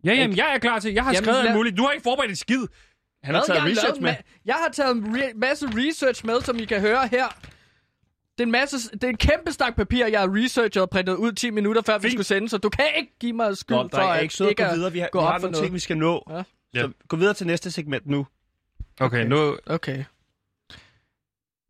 Ja, 0.04 0.12
jamen, 0.14 0.36
jeg 0.36 0.54
er 0.54 0.58
klar 0.58 0.78
til. 0.78 0.92
Jeg 0.94 1.04
har 1.04 1.12
Jamen, 1.12 1.24
skrevet 1.24 1.38
alt 1.38 1.46
lad- 1.48 1.56
muligt. 1.56 1.76
Du 1.76 1.82
har 1.84 1.90
ikke 1.92 2.02
forberedt 2.02 2.32
et 2.32 2.38
skid. 2.38 2.66
han 3.22 3.34
har 3.34 3.44
taget 3.44 3.58
jeg, 3.64 3.70
research 3.70 4.02
med. 4.02 4.14
jeg 4.44 4.54
har 4.54 4.68
taget 4.72 4.96
en 4.96 5.16
re- 5.16 5.32
masse 5.34 5.66
research 5.76 6.26
med, 6.26 6.40
som 6.40 6.56
I 6.58 6.64
kan 6.64 6.80
høre 6.80 7.06
her. 7.08 7.26
Det 8.38 8.44
er 8.44 8.46
en, 8.46 8.52
masse, 8.52 8.90
det 8.90 9.04
er 9.04 9.08
en 9.08 9.16
kæmpe 9.16 9.52
stak 9.52 9.76
papir, 9.76 10.06
jeg 10.06 10.20
har 10.20 10.36
researchet 10.36 10.82
og 10.82 10.90
printet 10.90 11.14
ud 11.14 11.32
10 11.32 11.50
minutter, 11.50 11.82
før 11.82 11.98
vi 11.98 12.02
Fint. 12.02 12.12
skulle 12.12 12.26
sende, 12.26 12.48
så 12.48 12.58
du 12.58 12.68
kan 12.68 12.84
ikke 12.96 13.12
give 13.20 13.32
mig 13.32 13.56
skyld 13.56 13.76
Nå, 13.76 13.88
for, 13.92 13.98
at 13.98 14.22
ikke 14.22 14.48
ikke 14.48 14.62
gå 14.62 14.68
at 14.68 14.76
videre. 14.76 14.92
Vi 14.92 14.98
har, 14.98 15.08
gå 15.12 15.20
vi 15.20 15.24
op 15.24 15.32
har 15.32 15.38
for 15.38 15.46
nogle 15.46 15.52
noget. 15.52 15.64
ting, 15.64 15.74
vi 15.74 15.78
skal 15.78 15.96
nå. 15.96 16.30
Ja. 16.74 16.80
Så 16.80 16.92
gå 17.08 17.16
videre 17.16 17.34
til 17.34 17.46
næste 17.46 17.70
segment 17.70 18.06
nu. 18.06 18.26
Okay, 19.00 19.26
nu... 19.26 19.58
Okay. 19.66 20.04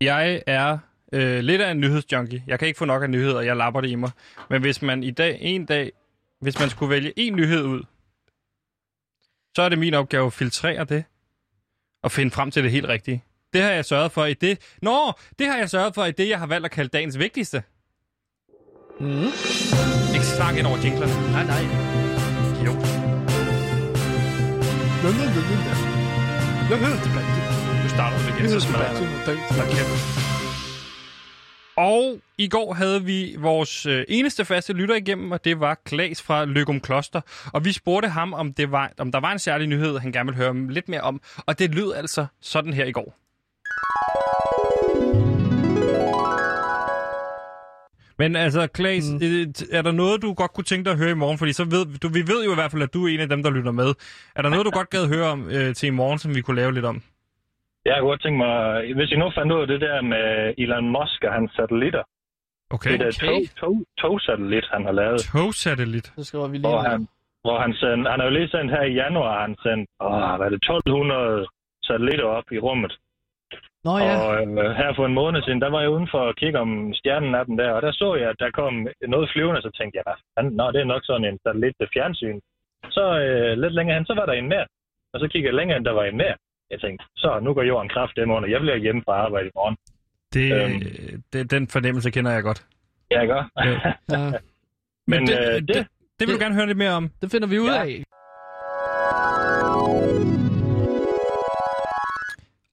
Jeg 0.00 0.42
er 0.46 0.78
øh, 1.12 1.40
lidt 1.40 1.60
af 1.62 1.70
en 1.70 1.80
nyhedsjunkie. 1.80 2.44
Jeg 2.46 2.58
kan 2.58 2.68
ikke 2.68 2.78
få 2.78 2.84
nok 2.84 3.02
af 3.02 3.10
nyheder, 3.10 3.40
jeg 3.40 3.56
lapper 3.56 3.80
det 3.80 3.88
i 3.88 3.94
mig. 3.94 4.10
Men 4.50 4.60
hvis 4.60 4.82
man 4.82 5.02
i 5.02 5.10
dag, 5.10 5.38
en 5.40 5.66
dag, 5.66 5.92
hvis 6.40 6.58
man 6.58 6.70
skulle 6.70 6.90
vælge 6.90 7.12
en 7.16 7.36
nyhed 7.36 7.64
ud, 7.64 7.82
så 9.56 9.62
er 9.62 9.68
det 9.68 9.78
min 9.78 9.94
opgave 9.94 10.26
at 10.26 10.32
filtrere 10.32 10.84
det 10.84 11.04
og 12.02 12.12
finde 12.12 12.30
frem 12.30 12.50
til 12.50 12.62
det 12.62 12.70
helt 12.70 12.86
rigtige. 12.88 13.24
Det 13.52 13.62
har 13.62 13.70
jeg 13.70 13.84
sørget 13.84 14.12
for 14.12 14.24
i 14.24 14.34
det... 14.34 14.58
Nå, 14.82 15.12
det 15.38 15.46
har 15.46 15.56
jeg 15.58 15.70
sørget 15.70 15.94
for 15.94 16.04
i 16.04 16.12
det, 16.12 16.28
jeg 16.28 16.38
har 16.38 16.46
valgt 16.46 16.64
at 16.64 16.70
kalde 16.70 16.88
dagens 16.88 17.18
vigtigste. 17.18 17.62
Mm. 19.00 19.32
Ikke 20.14 20.26
snak 20.36 20.56
ind 20.58 20.66
over 20.66 20.78
jinglerne. 20.84 21.14
Nej, 21.32 21.44
nej. 21.44 21.62
Jo. 22.66 22.72
Nu 27.82 27.88
starter 27.88 28.18
du 28.18 28.36
igen, 28.38 28.50
så 28.50 28.60
smadrer 28.60 28.84
jeg. 28.84 29.08
Og 31.76 32.20
i 32.38 32.48
går 32.48 32.74
havde 32.74 33.04
vi 33.04 33.36
vores 33.38 33.86
øh, 33.86 34.04
eneste 34.08 34.44
faste 34.44 34.72
lytter 34.72 34.94
igennem, 34.94 35.32
og 35.32 35.44
det 35.44 35.60
var 35.60 35.74
Klaas 35.84 36.22
fra 36.22 36.44
Løgum 36.44 36.80
Kloster. 36.80 37.20
Og 37.52 37.64
vi 37.64 37.72
spurgte 37.72 38.08
ham, 38.08 38.32
om, 38.32 38.52
det 38.52 38.72
var, 38.72 38.92
om 38.98 39.12
der 39.12 39.20
var 39.20 39.32
en 39.32 39.38
særlig 39.38 39.66
nyhed, 39.66 39.98
han 39.98 40.12
gerne 40.12 40.26
ville 40.26 40.44
høre 40.44 40.72
lidt 40.72 40.88
mere 40.88 41.00
om. 41.00 41.20
Og 41.46 41.58
det 41.58 41.74
lød 41.74 41.92
altså 41.94 42.26
sådan 42.40 42.72
her 42.72 42.84
i 42.84 42.92
går. 42.92 43.27
Men 48.20 48.36
altså, 48.36 48.66
Klaas, 48.78 49.04
mm. 49.12 49.18
er 49.78 49.82
der 49.82 49.92
noget, 49.92 50.22
du 50.22 50.28
godt 50.34 50.52
kunne 50.54 50.64
tænke 50.70 50.84
dig 50.84 50.92
at 50.92 50.98
høre 51.02 51.10
i 51.10 51.20
morgen? 51.24 51.38
Fordi 51.38 51.52
så 51.52 51.64
ved, 51.74 51.84
du, 52.02 52.08
vi 52.18 52.22
ved 52.32 52.40
jo 52.46 52.50
i 52.52 52.58
hvert 52.60 52.70
fald, 52.72 52.82
at 52.82 52.94
du 52.94 53.00
er 53.04 53.08
en 53.14 53.20
af 53.20 53.28
dem, 53.28 53.42
der 53.42 53.50
lytter 53.50 53.72
med. 53.82 53.90
Er 54.36 54.42
der 54.42 54.50
noget, 54.54 54.66
du 54.66 54.70
godt 54.70 54.90
gad 54.90 55.04
høre 55.14 55.26
om 55.34 55.40
øh, 55.56 55.68
til 55.78 55.86
i 55.86 55.94
morgen, 56.00 56.18
som 56.18 56.30
vi 56.36 56.40
kunne 56.40 56.56
lave 56.62 56.72
lidt 56.74 56.84
om? 56.92 56.96
Jeg 57.88 57.94
kunne 57.98 58.10
godt 58.12 58.22
tænke 58.22 58.38
mig, 58.46 58.54
hvis 58.98 59.10
I 59.14 59.16
nu 59.22 59.26
fandt 59.38 59.52
ud 59.54 59.60
af 59.64 59.66
det 59.72 59.80
der 59.80 60.02
med 60.12 60.26
Elon 60.62 60.88
Musk 60.96 61.18
og 61.28 61.32
hans 61.38 61.50
satellitter. 61.56 62.02
Okay. 62.74 62.90
Det 62.92 63.00
der 63.00 63.10
Okay. 63.16 63.26
tog, 63.26 63.40
tog, 63.60 63.74
togsatellit, 64.00 64.66
han 64.74 64.82
har 64.88 64.92
lavet. 65.02 65.20
Togsatellit. 65.32 66.06
Så 66.18 66.24
skriver 66.28 66.48
vi 66.48 66.56
lige 66.56 66.68
Hvor 66.68 66.82
han, 66.90 67.00
hvor 67.44 67.56
han, 67.64 67.72
sendte, 67.80 68.10
han 68.10 68.18
har 68.20 68.26
jo 68.28 68.34
lige 68.38 68.48
sendt 68.54 68.70
her 68.76 68.82
i 68.90 68.94
januar, 69.02 69.40
han 69.46 69.54
sendt, 69.64 69.84
åh, 70.06 70.34
hvad 70.36 70.46
er 70.48 70.52
det, 70.54 70.62
1200 70.62 71.46
satellitter 71.88 72.24
op 72.38 72.48
i 72.56 72.58
rummet. 72.66 72.92
Nå 73.88 73.94
ja. 74.06 74.14
Og 74.26 74.32
øh, 74.42 74.70
her 74.80 74.90
for 74.96 75.04
en 75.06 75.14
måned 75.20 75.40
siden, 75.42 75.60
der 75.64 75.70
var 75.74 75.80
jeg 75.84 75.90
uden 75.94 76.08
for 76.14 76.22
at 76.28 76.36
kigge 76.40 76.58
om 76.64 76.70
stjernen 76.98 77.34
af 77.38 77.44
den 77.48 77.58
der, 77.60 77.70
og 77.76 77.82
der 77.82 77.92
så 77.92 78.08
jeg, 78.20 78.28
at 78.30 78.38
der 78.42 78.50
kom 78.60 78.74
noget 79.14 79.30
flyvende, 79.32 79.62
så 79.62 79.70
tænkte 79.78 79.96
jeg, 79.96 80.04
hvad 80.06 80.18
fanden, 80.34 80.52
nå, 80.60 80.64
det 80.74 80.80
er 80.80 80.92
nok 80.94 81.02
sådan 81.04 81.24
en 81.30 81.38
satellit 81.44 81.74
til 81.80 81.88
fjernsyn. 81.94 82.38
Så 82.96 83.04
øh, 83.24 83.52
lidt 83.62 83.74
længere 83.74 83.96
hen, 83.96 84.06
så 84.10 84.14
var 84.18 84.26
der 84.26 84.32
en 84.32 84.48
mere. 84.54 84.66
Og 85.12 85.20
så 85.20 85.26
kiggede 85.28 85.48
jeg 85.50 85.54
længere 85.58 85.76
hen, 85.78 85.84
der 85.88 85.92
var 86.00 86.04
en 86.04 86.16
mere. 86.16 86.36
Jeg 86.72 86.80
tænkte, 86.80 87.04
så 87.16 87.40
nu 87.42 87.54
går 87.54 87.62
jorden 87.62 87.88
kraft 87.94 88.16
dem 88.16 88.30
under. 88.30 88.48
Jeg 88.48 88.60
bliver 88.60 88.76
hjemme 88.76 89.02
fra 89.06 89.12
arbejde 89.26 89.46
i 89.48 89.50
morgen. 89.54 89.76
Det, 90.34 90.46
Øhm. 90.58 91.22
det, 91.32 91.50
den 91.50 91.68
fornemmelse 91.68 92.10
kender 92.10 92.30
jeg 92.32 92.42
godt. 92.42 92.60
Ja, 93.10 93.20
ikke? 93.20 93.34
Ja, 94.14 94.18
Men, 94.18 94.32
Men, 95.06 95.26
det, 95.26 95.38
øh, 95.38 95.54
det, 95.54 95.68
det- 95.68 95.86
det, 96.18 96.26
vil 96.28 96.34
du 96.36 96.40
gerne 96.44 96.54
høre 96.54 96.66
lidt 96.66 96.78
mere 96.78 96.90
om. 97.00 97.10
det 97.22 97.30
finder 97.30 97.48
vi 97.48 97.58
ud 97.58 97.68
Ja. 97.68 97.82
af. 97.82 98.02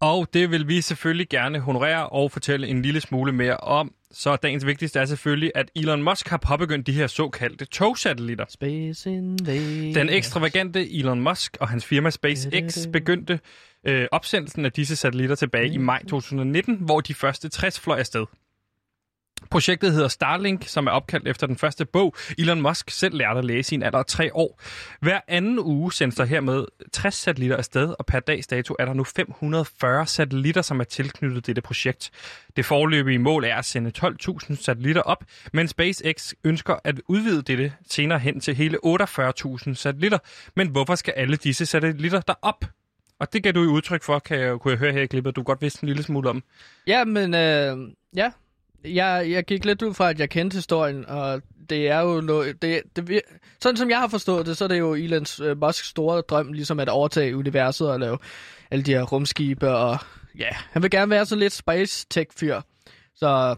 Og 0.05 0.27
det 0.33 0.51
vil 0.51 0.67
vi 0.67 0.81
selvfølgelig 0.81 1.29
gerne 1.29 1.59
honorere 1.59 2.09
og 2.09 2.31
fortælle 2.31 2.67
en 2.67 2.81
lille 2.81 3.01
smule 3.01 3.31
mere 3.31 3.57
om. 3.57 3.91
Så 4.11 4.35
dagens 4.35 4.65
vigtigste 4.65 4.99
er 4.99 5.05
selvfølgelig, 5.05 5.51
at 5.55 5.71
Elon 5.75 6.03
Musk 6.03 6.27
har 6.27 6.37
påbegyndt 6.37 6.87
de 6.87 6.91
her 6.91 7.07
såkaldte 7.07 7.65
togsatellitter. 7.65 8.45
Space 8.49 9.09
Invaders. 9.11 9.95
Den 9.95 10.09
ekstravagante 10.09 10.99
Elon 10.99 11.21
Musk 11.21 11.57
og 11.59 11.69
hans 11.69 11.85
firma 11.85 12.09
SpaceX 12.09 12.87
begyndte 12.93 13.39
øh, 13.87 14.07
opsendelsen 14.11 14.65
af 14.65 14.71
disse 14.71 14.95
satellitter 14.95 15.35
tilbage 15.35 15.73
i 15.73 15.77
maj 15.77 16.03
2019, 16.07 16.75
hvor 16.75 17.01
de 17.01 17.13
første 17.13 17.49
60 17.49 17.79
fløj 17.79 17.99
afsted. 17.99 18.25
Projektet 19.49 19.91
hedder 19.93 20.07
Starlink, 20.07 20.67
som 20.67 20.87
er 20.87 20.91
opkaldt 20.91 21.27
efter 21.27 21.47
den 21.47 21.57
første 21.57 21.85
bog, 21.85 22.15
Elon 22.37 22.61
Musk 22.61 22.89
selv 22.89 23.17
lærte 23.17 23.39
at 23.39 23.45
læse 23.45 23.73
i 23.73 23.75
en 23.75 23.83
alder 23.83 23.99
af 23.99 24.05
tre 24.05 24.35
år. 24.35 24.61
Hver 25.01 25.19
anden 25.27 25.59
uge 25.59 25.93
sendes 25.93 26.15
der 26.15 26.25
hermed 26.25 26.65
60 26.93 27.15
satellitter 27.15 27.57
afsted, 27.57 27.95
og 27.99 28.05
per 28.05 28.19
dags 28.19 28.47
dato 28.47 28.75
er 28.79 28.85
der 28.85 28.93
nu 28.93 29.03
540 29.03 30.07
satellitter, 30.07 30.61
som 30.61 30.79
er 30.79 30.83
tilknyttet 30.83 31.47
dette 31.47 31.61
projekt. 31.61 32.11
Det 32.55 32.65
forløbige 32.65 33.19
mål 33.19 33.43
er 33.43 33.55
at 33.55 33.65
sende 33.65 33.91
12.000 33.97 34.55
satellitter 34.55 35.01
op, 35.01 35.23
men 35.53 35.67
SpaceX 35.67 36.33
ønsker 36.43 36.75
at 36.83 37.01
udvide 37.07 37.41
dette 37.41 37.73
senere 37.89 38.19
hen 38.19 38.39
til 38.39 38.55
hele 38.55 38.77
48.000 38.85 39.73
satellitter. 39.73 40.17
Men 40.55 40.67
hvorfor 40.67 40.95
skal 40.95 41.13
alle 41.17 41.35
disse 41.35 41.65
satellitter 41.65 42.21
derop? 42.21 42.65
Og 43.19 43.33
det 43.33 43.43
gav 43.43 43.51
du 43.51 43.63
i 43.63 43.67
udtryk 43.67 44.03
for, 44.03 44.19
kan 44.19 44.39
jeg, 44.39 44.59
kunne 44.59 44.71
jeg 44.71 44.79
høre 44.79 44.91
her 44.93 45.01
i 45.01 45.05
klippet, 45.05 45.35
du 45.35 45.43
godt 45.43 45.61
vidste 45.61 45.83
en 45.83 45.87
lille 45.87 46.03
smule 46.03 46.29
om. 46.29 46.43
Ja, 46.87 47.05
men 47.05 47.33
øh, 47.33 47.77
ja. 48.15 48.31
Jeg, 48.85 49.25
jeg 49.29 49.45
gik 49.45 49.65
lidt 49.65 49.81
ud 49.81 49.93
fra, 49.93 50.09
at 50.09 50.19
jeg 50.19 50.29
kendte 50.29 50.55
historien, 50.55 51.05
og 51.05 51.41
det 51.69 51.89
er 51.89 51.99
jo. 51.99 52.21
Det, 52.21 52.81
det, 52.95 53.21
sådan 53.61 53.77
som 53.77 53.89
jeg 53.89 53.99
har 53.99 54.07
forstået 54.07 54.45
det, 54.45 54.57
så 54.57 54.63
er 54.63 54.67
det 54.67 54.79
jo 54.79 54.93
Elon 54.93 55.25
øh, 55.41 55.57
Musks 55.61 55.87
store 55.87 56.21
drøm, 56.21 56.53
ligesom 56.53 56.79
at 56.79 56.89
overtage 56.89 57.37
universet 57.37 57.89
og 57.89 57.99
lave 57.99 58.17
alle 58.71 58.83
de 58.83 58.93
her 58.93 59.03
rumskibe, 59.03 59.69
og 59.69 59.97
ja, 60.39 60.49
han 60.51 60.81
vil 60.81 60.91
gerne 60.91 61.09
være 61.09 61.25
sådan 61.25 61.39
lidt 61.39 61.53
space 61.53 62.05
tech-fyr. 62.09 62.61
Så 63.15 63.55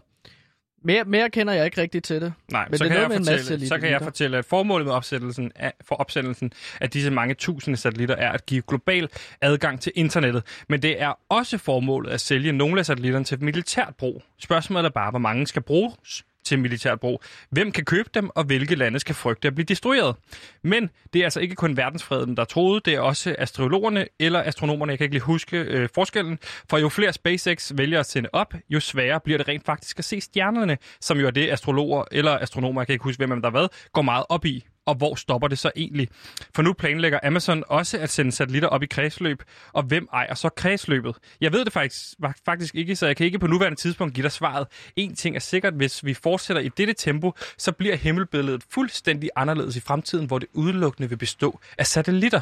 mere, 0.82 1.04
mere 1.04 1.30
kender 1.30 1.52
jeg 1.52 1.64
ikke 1.64 1.80
rigtigt 1.80 2.04
til 2.04 2.20
det. 2.20 2.32
Nej, 2.52 2.66
Men 2.70 2.78
så, 2.78 2.84
det 2.84 2.92
kan 2.92 3.00
jeg 3.00 3.10
fortælle, 3.12 3.68
så 3.68 3.78
kan 3.78 3.90
jeg 3.90 4.00
fortælle, 4.02 4.38
at 4.38 4.44
formålet 4.44 4.86
med 4.86 4.94
opsættelsen 4.94 5.52
af, 5.56 5.72
for 5.84 5.94
opsendelsen 5.94 6.52
af 6.80 6.90
disse 6.90 7.10
mange 7.10 7.34
tusinde 7.34 7.76
satellitter 7.76 8.16
er 8.16 8.32
at 8.32 8.46
give 8.46 8.62
global 8.62 9.08
adgang 9.40 9.80
til 9.80 9.92
internettet. 9.94 10.42
Men 10.68 10.82
det 10.82 11.02
er 11.02 11.18
også 11.28 11.58
formålet 11.58 12.10
at 12.10 12.20
sælge 12.20 12.52
nogle 12.52 12.78
af 12.78 12.86
satellitterne 12.86 13.24
til 13.24 13.44
militært 13.44 13.94
brug. 13.98 14.22
Spørgsmålet 14.38 14.84
er 14.84 14.90
bare, 14.90 15.10
hvor 15.10 15.18
mange 15.18 15.46
skal 15.46 15.62
bruges 15.62 16.24
til 16.48 16.58
militært 16.58 17.00
brug. 17.00 17.22
Hvem 17.50 17.72
kan 17.72 17.84
købe 17.84 18.10
dem, 18.14 18.30
og 18.34 18.44
hvilke 18.44 18.74
lande 18.74 19.00
skal 19.00 19.14
frygte 19.14 19.48
at 19.48 19.54
blive 19.54 19.64
destrueret? 19.64 20.16
Men 20.62 20.90
det 21.12 21.20
er 21.20 21.24
altså 21.24 21.40
ikke 21.40 21.54
kun 21.54 21.76
verdensfreden, 21.76 22.36
der 22.36 22.44
troede, 22.44 22.80
det 22.84 22.94
er 22.94 23.00
også 23.00 23.34
astrologerne 23.38 24.06
eller 24.18 24.42
astronomerne, 24.42 24.90
jeg 24.90 24.98
kan 24.98 25.04
ikke 25.04 25.14
lige 25.14 25.22
huske 25.22 25.56
øh, 25.56 25.88
forskellen. 25.94 26.38
For 26.70 26.78
jo 26.78 26.88
flere 26.88 27.12
SpaceX 27.12 27.72
vælger 27.74 28.00
at 28.00 28.06
sende 28.06 28.28
op, 28.32 28.54
jo 28.70 28.80
sværere 28.80 29.20
bliver 29.20 29.38
det 29.38 29.48
rent 29.48 29.64
faktisk 29.66 29.98
at 29.98 30.04
se 30.04 30.20
stjernerne, 30.20 30.78
som 31.00 31.18
jo 31.18 31.26
er 31.26 31.30
det 31.30 31.50
astrologer 31.50 32.04
eller 32.12 32.38
astronomer, 32.38 32.80
jeg 32.80 32.86
kan 32.86 32.92
ikke 32.92 33.04
huske, 33.04 33.20
hvem 33.20 33.32
af 33.32 33.42
der 33.42 33.50
hvad, 33.50 33.68
går 33.92 34.02
meget 34.02 34.24
op 34.28 34.44
i. 34.44 34.64
Og 34.88 34.94
hvor 34.94 35.14
stopper 35.14 35.48
det 35.48 35.58
så 35.58 35.70
egentlig? 35.76 36.08
For 36.54 36.62
nu 36.62 36.72
planlægger 36.72 37.18
Amazon 37.22 37.64
også 37.66 37.98
at 37.98 38.10
sende 38.10 38.32
satellitter 38.32 38.68
op 38.68 38.82
i 38.82 38.86
kredsløb, 38.86 39.42
og 39.72 39.82
hvem 39.82 40.08
ejer 40.12 40.34
så 40.34 40.48
kredsløbet? 40.48 41.16
Jeg 41.40 41.52
ved 41.52 41.64
det 41.64 41.72
faktisk, 41.72 42.04
faktisk 42.44 42.74
ikke, 42.74 42.96
så 42.96 43.06
jeg 43.06 43.16
kan 43.16 43.26
ikke 43.26 43.38
på 43.38 43.46
nuværende 43.46 43.78
tidspunkt 43.78 44.14
give 44.14 44.22
dig 44.22 44.32
svaret. 44.32 44.66
En 44.96 45.14
ting 45.14 45.36
er 45.36 45.40
sikkert, 45.40 45.74
hvis 45.74 46.04
vi 46.04 46.14
fortsætter 46.14 46.62
i 46.62 46.68
dette 46.68 46.92
tempo, 46.92 47.32
så 47.58 47.72
bliver 47.72 47.96
himmelbilledet 47.96 48.62
fuldstændig 48.70 49.30
anderledes 49.36 49.76
i 49.76 49.80
fremtiden, 49.80 50.26
hvor 50.26 50.38
det 50.38 50.48
udelukkende 50.52 51.08
vil 51.08 51.16
bestå 51.16 51.60
af 51.78 51.86
satellitter. 51.86 52.40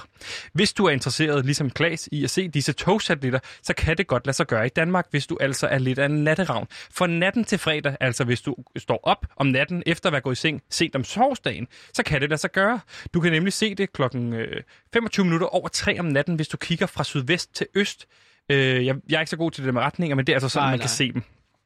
Hvis 0.53 0.73
du 0.73 0.85
er 0.85 0.91
interesseret, 0.91 1.45
ligesom 1.45 1.71
Klaas, 1.71 2.09
i 2.13 2.25
at 2.25 2.31
se 2.31 2.49
disse 2.49 2.73
togsatellitter, 2.73 3.39
så 3.63 3.75
kan 3.75 3.97
det 3.97 4.07
godt 4.07 4.27
lade 4.27 4.37
sig 4.37 4.47
gøre 4.47 4.67
i 4.67 4.71
Danmark, 4.77 5.07
hvis 5.11 5.27
du 5.27 5.39
altså 5.41 5.67
er 5.67 5.79
lidt 5.79 5.99
af 5.99 6.07
en 6.07 6.25
natteravn. 6.25 6.67
For 6.91 7.07
natten 7.07 7.45
til 7.45 7.59
fredag, 7.59 7.97
altså 8.01 8.25
hvis 8.25 8.41
du 8.41 8.57
står 8.77 9.01
op 9.03 9.27
om 9.37 9.47
natten 9.47 9.83
efter 9.87 10.09
at 10.09 10.13
være 10.13 10.21
gået 10.21 10.35
i 10.35 10.41
seng 10.41 10.63
sent 10.71 10.97
om 10.97 11.05
sovsdagen, 11.05 11.67
så 11.95 12.03
kan 12.03 12.21
det 12.21 12.31
lade 12.37 12.41
sig 12.41 12.53
gøre. 12.53 12.81
Du 13.15 13.21
kan 13.21 13.33
nemlig 13.33 13.53
se 13.53 13.75
det 13.75 13.93
klokken 13.93 14.33
øh, 14.33 14.63
25 14.93 15.25
minutter 15.25 15.47
over 15.47 15.69
3 15.69 16.01
om 16.01 16.07
natten, 16.07 16.35
hvis 16.37 16.49
du 16.49 16.57
kigger 16.57 16.87
fra 16.87 17.05
sydvest 17.05 17.55
til 17.55 17.67
øst. 17.75 18.07
Øh, 18.51 18.87
jeg, 18.87 18.97
jeg 19.11 19.17
er 19.17 19.21
ikke 19.21 19.31
så 19.31 19.37
god 19.37 19.51
til 19.51 19.65
det 19.65 19.75
med 19.75 19.83
retninger, 19.83 20.17
men 20.17 20.27
det 20.27 20.33
er 20.33 20.37
altså 20.37 20.49
sådan, 20.49 20.65
Nej, 20.65 20.71
man 20.71 20.79
nej. 20.79 20.83
kan 20.83 20.89
se 20.89 21.13
dem. 21.13 21.23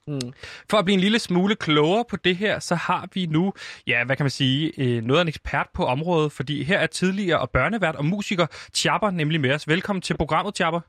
Mm. 0.06 0.32
For 0.70 0.78
at 0.78 0.84
blive 0.84 0.94
en 0.94 1.00
lille 1.00 1.18
smule 1.18 1.56
klogere 1.56 2.04
på 2.10 2.16
det 2.16 2.36
her, 2.36 2.58
så 2.58 2.74
har 2.74 3.08
vi 3.14 3.26
nu, 3.26 3.52
ja, 3.86 4.04
hvad 4.04 4.16
kan 4.16 4.24
man 4.24 4.30
sige, 4.30 4.72
øh, 4.78 5.02
noget 5.04 5.18
af 5.18 5.22
en 5.22 5.28
ekspert 5.28 5.66
på 5.74 5.84
området, 5.86 6.32
fordi 6.32 6.62
her 6.62 6.78
er 6.78 6.86
tidligere 6.86 7.38
og 7.38 7.50
børnevært 7.50 7.94
og 7.96 8.04
musiker 8.04 8.46
Tjapper 8.72 9.10
nemlig 9.10 9.40
med 9.40 9.52
os. 9.52 9.68
Velkommen 9.68 10.02
til 10.02 10.16
programmet, 10.16 10.54
Tjapper. 10.54 10.80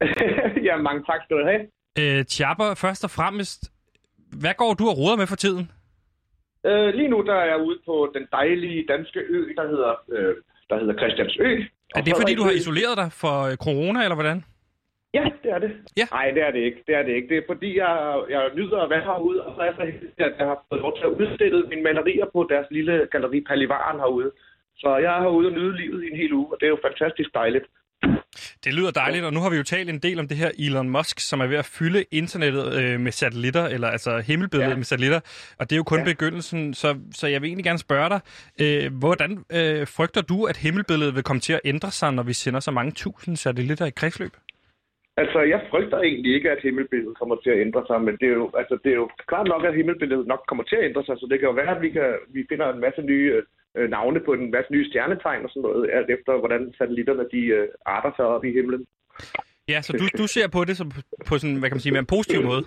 ja, 0.68 0.76
mange 0.76 1.02
tak 1.04 1.20
skal 1.24 1.36
du 1.36 1.44
have. 1.44 2.18
Øh, 2.18 2.24
Tjapper, 2.24 2.74
først 2.74 3.04
og 3.04 3.10
fremmest, 3.10 3.70
hvad 4.32 4.54
går 4.54 4.74
du 4.74 4.88
og 4.88 4.98
roder 4.98 5.16
med 5.16 5.26
for 5.26 5.36
tiden? 5.36 5.70
Øh, 6.68 6.94
lige 6.94 7.08
nu 7.08 7.18
der 7.22 7.34
er 7.34 7.46
jeg 7.52 7.60
ude 7.66 7.78
på 7.86 8.10
den 8.14 8.28
dejlige 8.32 8.86
danske 8.88 9.20
ø, 9.20 9.52
der 9.56 9.68
hedder, 9.68 9.92
øh, 10.08 10.34
der 10.70 10.78
hedder 10.80 10.94
Christiansø. 11.00 11.44
Er 11.96 12.00
det 12.00 12.14
fordi, 12.20 12.34
du 12.34 12.42
har 12.42 12.50
isoleret 12.60 12.96
dig 13.02 13.08
for 13.12 13.36
øh, 13.48 13.56
corona, 13.56 14.02
eller 14.02 14.14
hvordan? 14.14 14.44
Ja, 15.14 15.24
det 15.42 15.50
er 15.56 15.58
det. 15.58 15.72
Ja. 15.96 16.06
Nej, 16.10 16.30
det 16.30 16.42
er 16.42 16.50
det 16.50 16.62
ikke. 16.68 16.80
Det 16.86 16.94
er 16.94 17.02
det 17.02 17.12
ikke. 17.14 17.28
Det 17.28 17.36
er 17.38 17.46
fordi, 17.52 17.70
jeg, 17.78 18.22
jeg 18.30 18.50
nyder 18.54 18.78
at 18.82 18.90
være 18.90 19.04
herude, 19.10 19.42
og 19.46 19.54
så 19.54 19.60
er 19.60 19.64
jeg 19.64 19.74
så 19.78 19.84
heldig, 19.84 20.10
at 20.18 20.34
jeg 20.38 20.46
har 20.46 20.58
fået 20.68 20.80
lov 20.80 20.96
til 20.96 21.04
at 21.04 21.14
udstille 21.20 21.60
mine 21.68 21.82
malerier 21.82 22.26
på 22.32 22.46
deres 22.50 22.66
lille 22.70 23.08
galleri 23.12 23.40
Palivaren 23.40 24.00
herude. 24.00 24.30
Så 24.76 24.96
jeg 24.96 25.16
er 25.16 25.20
herude 25.20 25.48
og 25.48 25.52
nyde 25.52 25.76
livet 25.76 26.04
i 26.04 26.10
en 26.10 26.16
hel 26.16 26.32
uge, 26.32 26.46
og 26.52 26.56
det 26.60 26.66
er 26.66 26.74
jo 26.76 26.86
fantastisk 26.88 27.30
dejligt. 27.34 27.66
Det 28.64 28.74
lyder 28.74 28.90
dejligt, 28.90 29.24
og 29.24 29.32
nu 29.32 29.40
har 29.40 29.50
vi 29.50 29.56
jo 29.56 29.62
talt 29.62 29.90
en 29.90 29.98
del 29.98 30.18
om 30.18 30.28
det 30.28 30.36
her 30.36 30.50
Elon 30.58 30.90
Musk, 30.90 31.20
som 31.20 31.40
er 31.40 31.46
ved 31.46 31.56
at 31.56 31.64
fylde 31.78 32.04
internettet 32.10 32.66
øh, 32.80 33.00
med 33.00 33.12
satellitter, 33.12 33.64
eller 33.66 33.88
altså 33.88 34.18
himmelbilledet 34.18 34.70
ja. 34.70 34.76
Med 34.76 34.84
satellitter, 34.84 35.20
og 35.58 35.70
det 35.70 35.72
er 35.72 35.76
jo 35.76 35.82
kun 35.82 35.98
ja. 35.98 36.04
Ja. 36.04 36.12
begyndelsen, 36.12 36.74
så, 36.74 36.88
så 37.12 37.26
jeg 37.26 37.42
vil 37.42 37.48
egentlig 37.48 37.64
gerne 37.64 37.78
spørge 37.78 38.08
dig, 38.08 38.20
øh, 38.62 38.98
hvordan 38.98 39.30
øh, 39.58 39.86
frygter 39.96 40.22
du, 40.22 40.44
at 40.44 40.56
himmelbilledet 40.56 41.14
vil 41.14 41.22
komme 41.22 41.40
til 41.40 41.52
at 41.52 41.60
ændre 41.64 41.90
sig, 41.90 42.12
når 42.12 42.22
vi 42.22 42.32
sender 42.32 42.60
så 42.60 42.70
mange 42.70 42.92
tusind 42.92 43.36
satellitter 43.36 43.86
i 43.86 43.90
kredsløb? 43.90 44.34
Altså, 45.16 45.38
jeg 45.52 45.60
frygter 45.70 45.98
egentlig 46.00 46.34
ikke, 46.34 46.50
at 46.50 46.62
himmelbilledet 46.62 47.18
kommer 47.18 47.36
til 47.36 47.50
at 47.50 47.60
ændre 47.66 47.82
sig, 47.86 48.00
men 48.06 48.14
det 48.20 48.28
er 48.28 48.36
jo, 48.42 48.50
altså, 48.60 48.78
det 48.84 48.90
er 48.92 49.00
jo 49.02 49.08
klart 49.28 49.46
nok, 49.46 49.64
at 49.64 49.74
himmelbilledet 49.74 50.26
nok 50.26 50.42
kommer 50.48 50.64
til 50.64 50.76
at 50.76 50.84
ændre 50.84 51.04
sig, 51.04 51.14
så 51.18 51.26
det 51.30 51.38
kan 51.38 51.48
jo 51.48 51.54
være, 51.54 51.76
at 51.76 51.82
vi, 51.82 51.90
kan, 51.90 52.10
vi 52.28 52.46
finder 52.48 52.66
en 52.72 52.80
masse 52.80 53.02
nye 53.02 53.42
øh, 53.76 53.90
navne 53.90 54.20
på 54.20 54.32
en 54.32 54.50
masse 54.50 54.72
nye 54.72 54.88
stjernetegn 54.88 55.44
og 55.44 55.50
sådan 55.50 55.62
noget, 55.62 55.90
alt 55.92 56.10
efter 56.10 56.38
hvordan 56.38 56.74
satellitterne 56.78 57.24
de 57.32 57.42
øh, 57.58 57.68
arter 57.86 58.12
sig 58.16 58.24
op 58.24 58.44
i 58.44 58.52
himlen. 58.52 58.86
Ja, 59.68 59.82
så 59.82 59.92
du, 59.92 60.04
du 60.18 60.26
ser 60.26 60.48
på 60.48 60.64
det 60.64 60.76
som, 60.76 60.90
på 61.28 61.38
sådan, 61.38 61.56
hvad 61.56 61.68
kan 61.68 61.76
man 61.76 61.80
sige, 61.80 61.92
med 61.92 62.00
en 62.00 62.14
positiv 62.16 62.42
måde? 62.42 62.64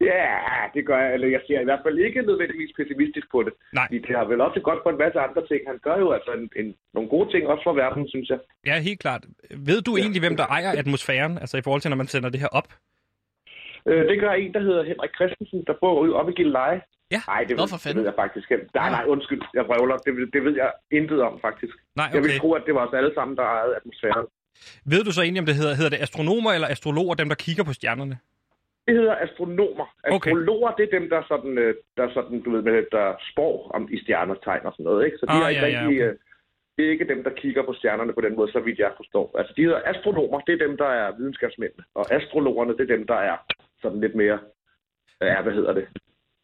Ja, 0.00 0.34
det 0.74 0.86
gør 0.86 0.98
jeg. 1.04 1.14
Eller 1.14 1.28
jeg 1.28 1.40
ser 1.46 1.60
i 1.60 1.64
hvert 1.64 1.84
fald 1.84 1.98
ikke 1.98 2.22
nødvendigvis 2.22 2.72
pessimistisk 2.78 3.26
på 3.32 3.42
det. 3.42 3.52
Nej. 3.72 3.88
Vi 3.90 4.14
har 4.18 4.24
vel 4.24 4.40
også 4.40 4.60
godt 4.60 4.82
på 4.82 4.88
en 4.88 4.98
masse 4.98 5.18
andre 5.26 5.42
ting. 5.46 5.60
Han 5.66 5.78
gør 5.86 5.96
jo 5.98 6.12
altså 6.12 6.30
en, 6.38 6.50
en, 6.60 6.74
nogle 6.94 7.08
gode 7.08 7.28
ting 7.32 7.46
også 7.46 7.62
for 7.64 7.72
verden, 7.72 8.08
synes 8.08 8.28
jeg. 8.28 8.38
Ja, 8.66 8.80
helt 8.80 9.00
klart. 9.00 9.22
Ved 9.68 9.82
du 9.82 9.96
egentlig, 9.96 10.20
hvem 10.22 10.36
der 10.36 10.46
ejer 10.46 10.70
atmosfæren, 10.78 11.38
altså 11.38 11.56
i 11.58 11.62
forhold 11.62 11.80
til, 11.82 11.90
når 11.90 11.96
man 12.02 12.06
sender 12.06 12.28
det 12.28 12.40
her 12.40 12.48
op? 12.48 12.68
Øh, 13.88 14.08
det 14.08 14.20
gør 14.20 14.30
en, 14.30 14.54
der 14.54 14.60
hedder 14.60 14.82
Henrik 14.90 15.10
Christensen, 15.18 15.64
der 15.66 15.74
bor 15.80 16.00
ude 16.00 16.14
oppe 16.14 16.32
i 16.32 16.34
Gilleleje. 16.34 16.80
Ja. 17.10 17.20
Nej, 17.26 17.40
det, 17.48 17.54
ved, 17.58 17.68
for 17.72 17.76
det 17.88 17.96
ved 17.96 18.04
jeg 18.10 18.14
faktisk 18.24 18.50
ikke. 18.50 18.66
Nej, 18.74 18.90
nej, 18.96 19.04
undskyld. 19.14 19.42
Jeg 19.54 19.64
vrøvler. 19.68 19.96
Det, 19.96 20.12
det 20.34 20.44
ved 20.44 20.54
jeg 20.62 20.70
intet 20.98 21.22
om, 21.22 21.34
faktisk. 21.40 21.74
Nej, 21.96 22.06
Jeg 22.12 22.20
okay. 22.20 22.30
vil 22.30 22.38
tro, 22.40 22.52
at 22.52 22.62
det 22.66 22.74
var 22.74 22.86
os 22.86 22.94
alle 22.94 23.12
sammen, 23.14 23.36
der 23.36 23.42
ejede 23.42 23.76
atmosfæren. 23.76 24.26
Ved 24.92 25.04
du 25.04 25.12
så 25.12 25.22
egentlig, 25.22 25.40
om 25.40 25.46
det 25.46 25.54
hedder, 25.54 25.74
hedder 25.74 25.90
det 25.96 26.00
astronomer 26.06 26.50
eller 26.52 26.68
astrologer, 26.68 27.14
dem 27.14 27.28
der 27.28 27.34
kigger 27.46 27.64
på 27.64 27.72
stjernerne? 27.72 28.16
Det 28.86 28.94
hedder 29.00 29.14
astronomer. 29.26 29.86
Okay. 30.16 30.30
Astrologer, 30.30 30.70
det 30.78 30.84
er 30.88 30.98
dem, 30.98 31.08
der 31.10 31.22
sådan, 31.32 31.58
øh, 31.58 31.74
der 31.96 32.06
sådan, 32.16 32.40
du 32.44 32.50
ved, 32.54 32.62
med, 32.62 32.84
der 32.92 33.06
spår 33.30 33.70
om 33.74 33.82
i 33.94 33.98
stjernetegn 34.02 34.66
og 34.66 34.72
sådan 34.72 34.84
noget, 34.84 35.04
ikke? 35.06 35.16
Så 35.18 35.26
de 35.26 35.32
Ah, 35.32 35.42
er 35.44 35.48
ikke 35.48 35.60
ja, 35.60 35.68
ja, 35.68 35.80
rigtig, 35.80 36.02
okay. 36.04 36.12
øh, 36.12 36.18
det 36.76 36.86
er 36.86 36.90
ikke 36.90 37.08
dem, 37.12 37.24
der 37.24 37.30
kigger 37.42 37.62
på 37.68 37.72
stjernerne 37.78 38.12
på 38.12 38.20
den 38.20 38.36
måde, 38.36 38.52
så 38.52 38.60
vidt 38.60 38.78
jeg 38.78 38.92
forstår. 38.96 39.26
Altså, 39.38 39.52
de 39.56 39.62
hedder 39.62 39.80
astronomer, 39.92 40.40
det 40.46 40.52
er 40.54 40.66
dem, 40.66 40.76
der 40.76 40.90
er 41.00 41.16
videnskabsmændene. 41.18 41.84
Og 41.94 42.04
astrologerne, 42.16 42.72
det 42.78 42.80
er 42.90 42.96
dem, 42.96 43.06
der 43.06 43.14
er 43.30 43.36
sådan 43.84 44.00
lidt 44.04 44.14
mere, 44.22 44.38
ja, 45.30 45.42
hvad 45.42 45.52
hedder 45.58 45.72
det? 45.78 45.86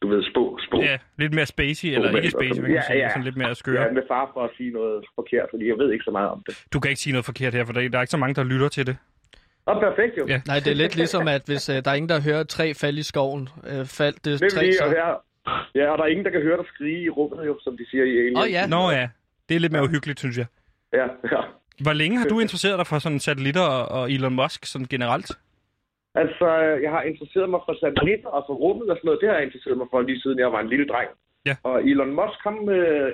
Du 0.03 0.07
ved, 0.13 0.21
spå, 0.31 0.59
spå. 0.67 0.77
Ja, 0.91 0.97
lidt 1.23 1.35
mere 1.35 1.47
spacey, 1.55 1.89
eller 1.89 2.17
ikke 2.17 2.31
spacey, 2.31 2.61
man 2.61 2.71
kan 2.71 2.81
Ja, 2.81 2.87
sige, 2.91 2.99
ja. 2.99 3.09
sådan 3.09 3.25
lidt 3.29 3.37
mere 3.37 3.55
skøre. 3.55 3.83
Ja, 3.83 3.93
med 3.99 4.03
far 4.13 4.31
for 4.35 4.41
at 4.45 4.51
sige 4.57 4.71
noget 4.79 5.05
forkert, 5.15 5.47
fordi 5.53 5.65
jeg 5.69 5.79
ved 5.79 5.93
ikke 5.93 6.05
så 6.05 6.11
meget 6.11 6.29
om 6.35 6.43
det. 6.47 6.55
Du 6.73 6.81
kan 6.81 6.89
ikke 6.91 7.01
sige 7.01 7.13
noget 7.13 7.25
forkert 7.25 7.53
her, 7.55 7.65
for 7.65 7.73
der 7.73 7.81
er 7.99 8.01
ikke 8.07 8.17
så 8.17 8.23
mange, 8.25 8.35
der 8.35 8.45
lytter 8.45 8.69
til 8.69 8.87
det. 8.87 8.97
Og 9.67 9.81
perfekt 9.87 10.15
jo. 10.19 10.27
Ja. 10.27 10.41
Nej, 10.47 10.59
det 10.65 10.71
er 10.71 10.75
lidt 10.75 10.97
ligesom, 10.97 11.29
at 11.29 11.43
hvis 11.47 11.69
øh, 11.69 11.77
der 11.85 11.91
er 11.91 11.95
ingen, 11.95 12.09
der 12.09 12.21
hører 12.21 12.41
et 12.41 12.49
træ 12.49 12.73
falde 12.81 12.99
i 13.01 13.03
skoven, 13.03 13.49
øh, 13.71 13.87
faldt 13.99 14.25
det 14.25 14.41
træ, 14.53 14.61
lige 14.63 14.75
så... 14.75 14.85
at 14.85 14.91
høre. 14.91 15.17
Ja, 15.75 15.91
og 15.93 15.99
der 15.99 16.05
er 16.05 16.09
ingen, 16.09 16.25
der 16.25 16.31
kan 16.31 16.43
høre 16.43 16.57
dig 16.57 16.67
skrige 16.75 17.03
i 17.03 17.11
rummet, 17.11 17.47
jo, 17.47 17.59
som 17.65 17.77
de 17.77 17.91
siger 17.91 18.05
i 18.05 18.19
Alien. 18.19 18.37
Åh 18.37 18.43
oh, 18.43 18.51
ja, 18.53 18.67
Nå 18.67 18.91
ja, 18.91 19.09
det 19.49 19.55
er 19.55 19.61
lidt 19.61 19.73
mere 19.73 19.83
uhyggeligt, 19.83 20.19
synes 20.19 20.39
jeg. 20.39 20.47
Ja, 20.93 21.07
ja. 21.33 21.41
Hvor 21.83 21.93
længe 21.93 22.19
har 22.19 22.27
du 22.27 22.41
interesseret 22.41 22.79
dig 22.79 22.87
for 22.87 22.99
sådan 22.99 23.21
satellitter 23.21 23.63
og 23.63 24.01
og 24.01 24.13
Elon 24.13 24.35
Musk 24.35 24.67
sådan 24.67 24.87
generelt? 24.91 25.31
Altså, 26.15 26.47
jeg 26.85 26.91
har 26.91 27.03
interesseret 27.03 27.51
mig 27.51 27.61
for 27.67 27.75
satellitter 27.81 28.29
og 28.29 28.45
for 28.47 28.55
rummet 28.55 28.91
og 28.91 28.97
sådan 28.97 29.07
noget. 29.09 29.21
Det 29.21 29.29
har 29.29 29.37
jeg 29.37 29.47
interesseret 29.47 29.79
mig 29.79 29.87
for 29.91 30.01
lige 30.03 30.21
siden 30.21 30.39
jeg 30.39 30.53
var 30.53 30.61
en 30.61 30.69
lille 30.69 30.87
dreng. 30.87 31.11
Ja. 31.47 31.55
Og 31.63 31.77
Elon 31.89 32.15
Musk, 32.21 32.41
ham, 32.45 32.69
øh, 32.69 33.13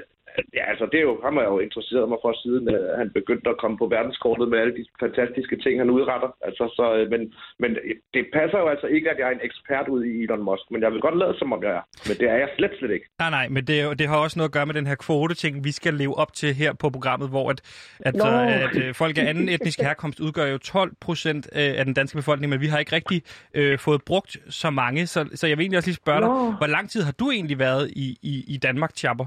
ja, 0.59 0.65
altså, 0.73 0.85
det 0.93 0.99
er 0.99 1.07
jo, 1.11 1.15
ham 1.25 1.35
har 1.37 1.43
jeg 1.43 1.53
jo 1.55 1.59
interesseret 1.59 2.09
mig 2.09 2.19
for, 2.23 2.33
siden 2.43 2.65
øh, 2.75 2.99
han 3.01 3.11
begyndte 3.19 3.51
at 3.51 3.61
komme 3.63 3.77
på 3.79 3.87
verdenskortet 3.97 4.49
med 4.49 4.59
alle 4.59 4.77
de 4.79 4.85
fantastiske 5.05 5.57
ting, 5.65 5.75
han 5.81 5.91
udretter. 5.97 6.31
Altså, 6.49 6.65
så, 6.77 6.85
øh, 6.99 7.11
men, 7.13 7.23
men 7.63 7.71
det 8.15 8.25
passer 8.37 8.59
jo 8.63 8.69
altså 8.75 8.87
ikke, 8.87 9.11
at 9.11 9.19
jeg 9.19 9.27
er 9.29 9.35
en 9.39 9.47
ekspert 9.49 9.89
ud 9.89 10.05
i 10.05 10.23
Elon 10.23 10.45
Musk, 10.49 10.65
men 10.71 10.83
jeg 10.83 10.91
vil 10.93 11.01
godt 11.01 11.19
lade, 11.23 11.35
som 11.39 11.53
om 11.53 11.63
jeg 11.63 11.73
er. 11.81 11.85
Men 12.09 12.17
det 12.21 12.27
er 12.33 12.37
jeg 12.43 12.51
slet, 12.57 12.75
slet 12.79 12.93
ikke. 12.97 13.07
Nej, 13.19 13.31
nej, 13.31 13.47
men 13.49 13.63
det, 13.69 13.81
er 13.81 13.95
det 13.95 14.09
har 14.09 14.19
også 14.27 14.39
noget 14.39 14.49
at 14.49 14.57
gøre 14.57 14.67
med 14.67 14.75
den 14.75 14.87
her 14.87 14.95
kvote-ting, 14.95 15.65
vi 15.65 15.73
skal 15.73 15.95
leve 15.95 16.15
op 16.23 16.33
til 16.33 16.55
her 16.55 16.73
på 16.73 16.91
programmet, 16.91 17.29
hvor 17.29 17.51
at, 17.51 17.61
at, 18.01 18.15
Nå. 18.15 18.25
at, 18.25 18.49
at 18.65 18.77
øh, 18.83 18.95
folk 18.95 19.19
af 19.19 19.25
anden 19.31 19.49
etnisk 19.49 19.81
herkomst 19.81 20.21
udgør 20.21 20.47
jo 20.47 20.59
12 20.59 20.93
procent 21.01 21.49
af 21.53 21.85
den 21.85 21.95
danske 21.95 22.17
befolkning, 22.17 22.51
men 22.51 22.61
vi 22.61 22.67
har 22.67 22.79
ikke 22.79 22.97
rigtig 22.97 23.23
øh, 23.55 23.79
fået 23.79 24.03
brugt 24.03 24.37
så 24.49 24.71
mange, 24.71 25.07
så, 25.07 25.29
så 25.35 25.47
jeg 25.47 25.59
vil 25.59 25.63
egentlig 25.63 25.77
også 25.77 25.89
lige 25.89 25.97
spørge 25.97 26.21
dig, 26.21 26.29
Nå. 26.29 26.51
hvor 26.51 26.67
lang 26.67 26.91
tid 26.91 27.03
har 27.03 27.13
du 27.13 27.31
egentlig 27.31 27.59
været 27.59 27.91
i, 27.97 28.19
i, 28.23 28.45
i 28.49 28.57
Danmark, 28.57 28.91
Chapper? 28.97 29.27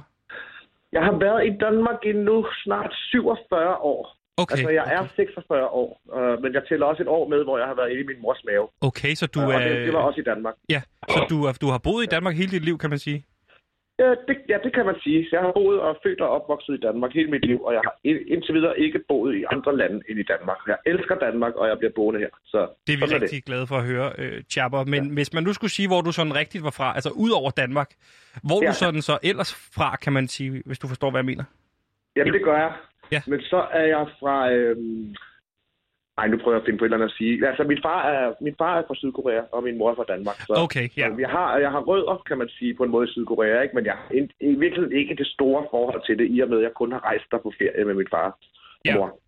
Jeg 0.96 1.04
har 1.08 1.16
været 1.26 1.42
i 1.50 1.52
Danmark 1.66 2.00
i 2.06 2.12
nu 2.12 2.46
snart 2.64 2.92
47 3.12 3.78
år. 3.78 4.20
Okay, 4.38 4.54
Altså, 4.54 4.70
jeg 4.70 4.86
er 4.96 5.08
46 5.16 5.68
år, 5.68 6.02
øh, 6.18 6.42
men 6.42 6.54
jeg 6.54 6.62
tæller 6.70 6.86
også 6.86 7.02
et 7.04 7.08
år 7.08 7.28
med, 7.28 7.44
hvor 7.44 7.58
jeg 7.58 7.68
har 7.68 7.76
været 7.76 7.90
inde 7.92 8.02
i 8.02 8.06
min 8.12 8.22
mors 8.22 8.42
mave. 8.46 8.68
okay, 8.82 9.14
så 9.16 9.26
du 9.28 9.40
og 9.42 9.54
er... 9.54 9.60
det, 9.68 9.86
det 9.86 9.94
var 9.94 10.00
også 10.00 10.20
i 10.22 10.24
Danmark. 10.24 10.56
Ja, 10.70 10.82
så 11.10 11.20
du, 11.30 11.36
du 11.62 11.68
har 11.74 11.78
boet 11.78 12.04
i 12.04 12.10
Danmark 12.16 12.36
hele 12.36 12.52
dit 12.52 12.66
liv, 12.66 12.78
kan 12.78 12.90
man 12.90 13.00
sige? 13.00 13.26
Ja 14.00 14.10
det, 14.28 14.38
ja, 14.50 14.58
det 14.64 14.74
kan 14.74 14.86
man 14.86 14.96
sige. 15.04 15.28
Jeg 15.32 15.40
har 15.42 15.52
boet 15.52 15.80
og 15.80 15.98
født 16.04 16.22
og 16.22 16.30
opvokset 16.30 16.74
i 16.74 16.80
Danmark 16.88 17.12
hele 17.14 17.32
mit 17.32 17.46
liv, 17.46 17.64
og 17.64 17.74
jeg 17.74 17.82
har 17.86 17.96
ind- 18.04 18.28
indtil 18.28 18.54
videre 18.56 18.80
ikke 18.80 19.00
boet 19.08 19.36
i 19.36 19.44
andre 19.54 19.78
lande 19.78 20.02
end 20.10 20.20
i 20.20 20.24
Danmark. 20.24 20.58
Jeg 20.68 20.78
elsker 20.86 21.16
Danmark, 21.16 21.54
og 21.56 21.68
jeg 21.68 21.78
bliver 21.78 21.92
boende 21.96 22.20
her. 22.20 22.30
Så 22.46 22.60
Det 22.88 22.94
er 22.94 22.98
vi 22.98 23.08
sådan 23.08 23.22
rigtig 23.22 23.44
glade 23.44 23.68
for 23.68 23.76
at 23.76 23.84
høre, 23.84 24.12
øh, 24.18 24.44
Chapper. 24.52 24.84
Men 24.84 25.06
ja. 25.06 25.14
hvis 25.14 25.34
man 25.34 25.44
nu 25.44 25.54
skulle 25.54 25.72
sige, 25.72 25.88
hvor 25.88 26.02
du 26.02 26.12
sådan 26.12 26.36
rigtigt 26.36 26.64
var 26.64 26.70
fra, 26.80 26.94
altså 26.96 27.10
ud 27.10 27.32
over 27.32 27.50
Danmark, 27.52 27.90
hvor 28.44 28.64
ja. 28.64 28.70
Du 28.70 28.74
sådan 28.74 29.02
så 29.02 29.20
ellers 29.24 29.52
fra, 29.76 29.96
kan 29.96 30.14
man 30.14 30.28
sige, 30.28 30.62
hvis 30.66 30.80
du 30.80 30.88
forstår, 30.88 31.12
hvad 31.12 31.20
jeg 31.20 31.26
mener? 31.26 31.44
Jamen, 32.16 32.34
det 32.34 32.44
gør 32.44 32.58
jeg. 32.58 32.74
Ja. 33.12 33.22
Men 33.28 33.42
så 33.42 33.66
er 33.72 33.86
jeg 33.86 34.06
fra... 34.20 34.52
Øhm... 34.52 35.16
Ej, 36.20 36.28
nu 36.28 36.38
prøver 36.38 36.56
jeg 36.56 36.62
at 36.62 36.66
finde 36.68 36.80
på 36.80 36.86
et 36.86 36.88
eller 36.90 36.98
andet 36.98 37.12
at 37.14 37.18
sige. 37.20 37.48
Altså, 37.50 37.64
min 37.72 37.80
far 37.88 38.02
er, 38.16 38.34
min 38.42 38.56
far 38.62 38.74
er 38.80 38.84
fra 38.88 38.96
Sydkorea, 38.96 39.42
og 39.56 39.64
min 39.64 39.78
mor 39.78 39.90
er 39.92 39.96
fra 39.96 40.08
Danmark. 40.14 40.36
Så, 40.48 40.54
Okay, 40.66 40.86
ja. 40.98 41.06
så 41.10 41.16
jeg, 41.26 41.30
har, 41.30 41.58
jeg 41.66 41.72
har 41.76 41.82
rødder, 41.90 42.16
kan 42.28 42.38
man 42.38 42.50
sige, 42.58 42.72
på 42.80 42.84
en 42.84 42.92
måde 42.96 43.06
i 43.08 43.12
Sydkorea, 43.12 43.62
ikke? 43.62 43.76
men 43.76 43.86
jeg 43.86 43.94
har 44.00 44.08
in- 44.20 44.32
i 44.52 44.54
virkeligheden 44.64 44.98
ikke 45.02 45.16
det 45.16 45.28
store 45.28 45.62
forhold 45.72 46.02
til 46.08 46.18
det, 46.20 46.28
i 46.36 46.40
og 46.40 46.50
med, 46.50 46.58
at 46.58 46.64
jeg 46.64 46.74
kun 46.82 46.92
har 46.92 47.04
rejst 47.10 47.26
der 47.32 47.38
på 47.46 47.52
ferie 47.60 47.86
med 47.86 47.94
min 47.94 48.08
far 48.12 48.28
og 48.30 48.38
Ja. 48.86 48.96
mor. 48.98 49.20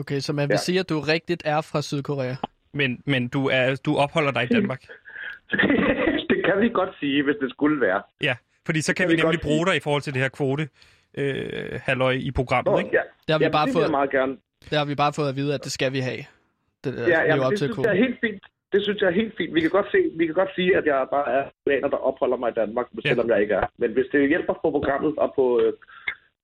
Okay, 0.00 0.18
så 0.20 0.32
man 0.32 0.48
vil 0.48 0.54
Ja. 0.54 0.66
sige, 0.66 0.80
at 0.80 0.88
du 0.88 0.98
rigtigt 1.14 1.42
er 1.46 1.60
fra 1.70 1.82
Sydkorea. 1.82 2.34
Men, 2.74 3.02
men 3.06 3.28
du, 3.28 3.40
er, 3.48 3.80
du 3.86 3.96
opholder 3.96 4.32
dig 4.32 4.42
i 4.42 4.54
Danmark. 4.56 4.82
det 6.30 6.38
kan 6.44 6.60
vi 6.60 6.68
godt 6.68 6.90
sige, 7.00 7.22
hvis 7.22 7.36
det 7.42 7.50
skulle 7.50 7.80
være. 7.80 8.02
Ja, 8.22 8.36
fordi 8.66 8.80
så 8.80 8.94
kan 8.94 9.02
kan 9.02 9.10
vi 9.10 9.16
vi 9.16 9.22
nemlig 9.22 9.40
bruge 9.40 9.66
dig 9.66 9.76
i 9.76 9.80
forhold 9.80 10.02
til 10.02 10.14
det 10.14 10.22
her 10.22 10.28
kvote 10.28 10.68
øh, 11.18 11.80
halløj 11.82 12.12
i 12.12 12.30
programmet, 12.30 12.72
Nå, 12.72 12.78
ikke? 12.78 12.90
ja. 12.92 13.00
Det 13.26 13.30
har 13.32 13.38
vi 13.38 13.44
ja, 13.44 13.50
bare 13.50 13.66
det 13.66 13.70
vil 13.70 13.74
fået- 13.74 13.82
jeg 13.82 13.90
meget 13.90 14.10
gerne. 14.10 14.36
Der 14.70 14.78
har 14.78 14.84
vi 14.84 14.94
bare 14.94 15.12
fået 15.18 15.28
at 15.28 15.36
vide, 15.36 15.54
at 15.54 15.64
det 15.64 15.72
skal 15.72 15.92
vi 15.92 16.00
have. 16.10 16.22
Det, 16.84 16.90
Ja, 16.96 17.02
ja, 17.08 17.20
ja 17.22 17.34
ja, 17.36 17.44
op 17.46 17.50
det 17.50 17.58
til 17.58 17.68
synes 17.74 17.86
jeg 17.86 17.92
er 17.96 18.02
helt 18.06 18.18
fint. 18.24 18.42
Det 18.72 18.80
synes 18.84 19.00
jeg 19.00 19.08
er 19.08 19.16
helt 19.22 19.34
fint. 19.36 19.54
Vi 19.54 19.60
kan 19.60 19.70
godt, 19.70 19.86
se, 19.94 19.98
vi 20.16 20.26
kan 20.26 20.34
godt 20.34 20.48
sige, 20.54 20.76
at 20.76 20.84
jeg 20.86 21.06
bare 21.16 21.28
er 21.38 21.44
planer, 21.66 21.88
der 21.88 21.96
opholder 21.96 22.36
mig 22.36 22.50
i 22.50 22.54
Danmark, 22.62 22.86
selvom 23.06 23.28
jeg 23.30 23.40
ikke 23.42 23.54
er. 23.54 23.66
Men 23.78 23.92
hvis 23.92 24.06
det 24.12 24.28
hjælper 24.28 24.54
på 24.62 24.70
programmet 24.76 25.12
og 25.18 25.32
på, 25.36 25.60
øh, 25.62 25.72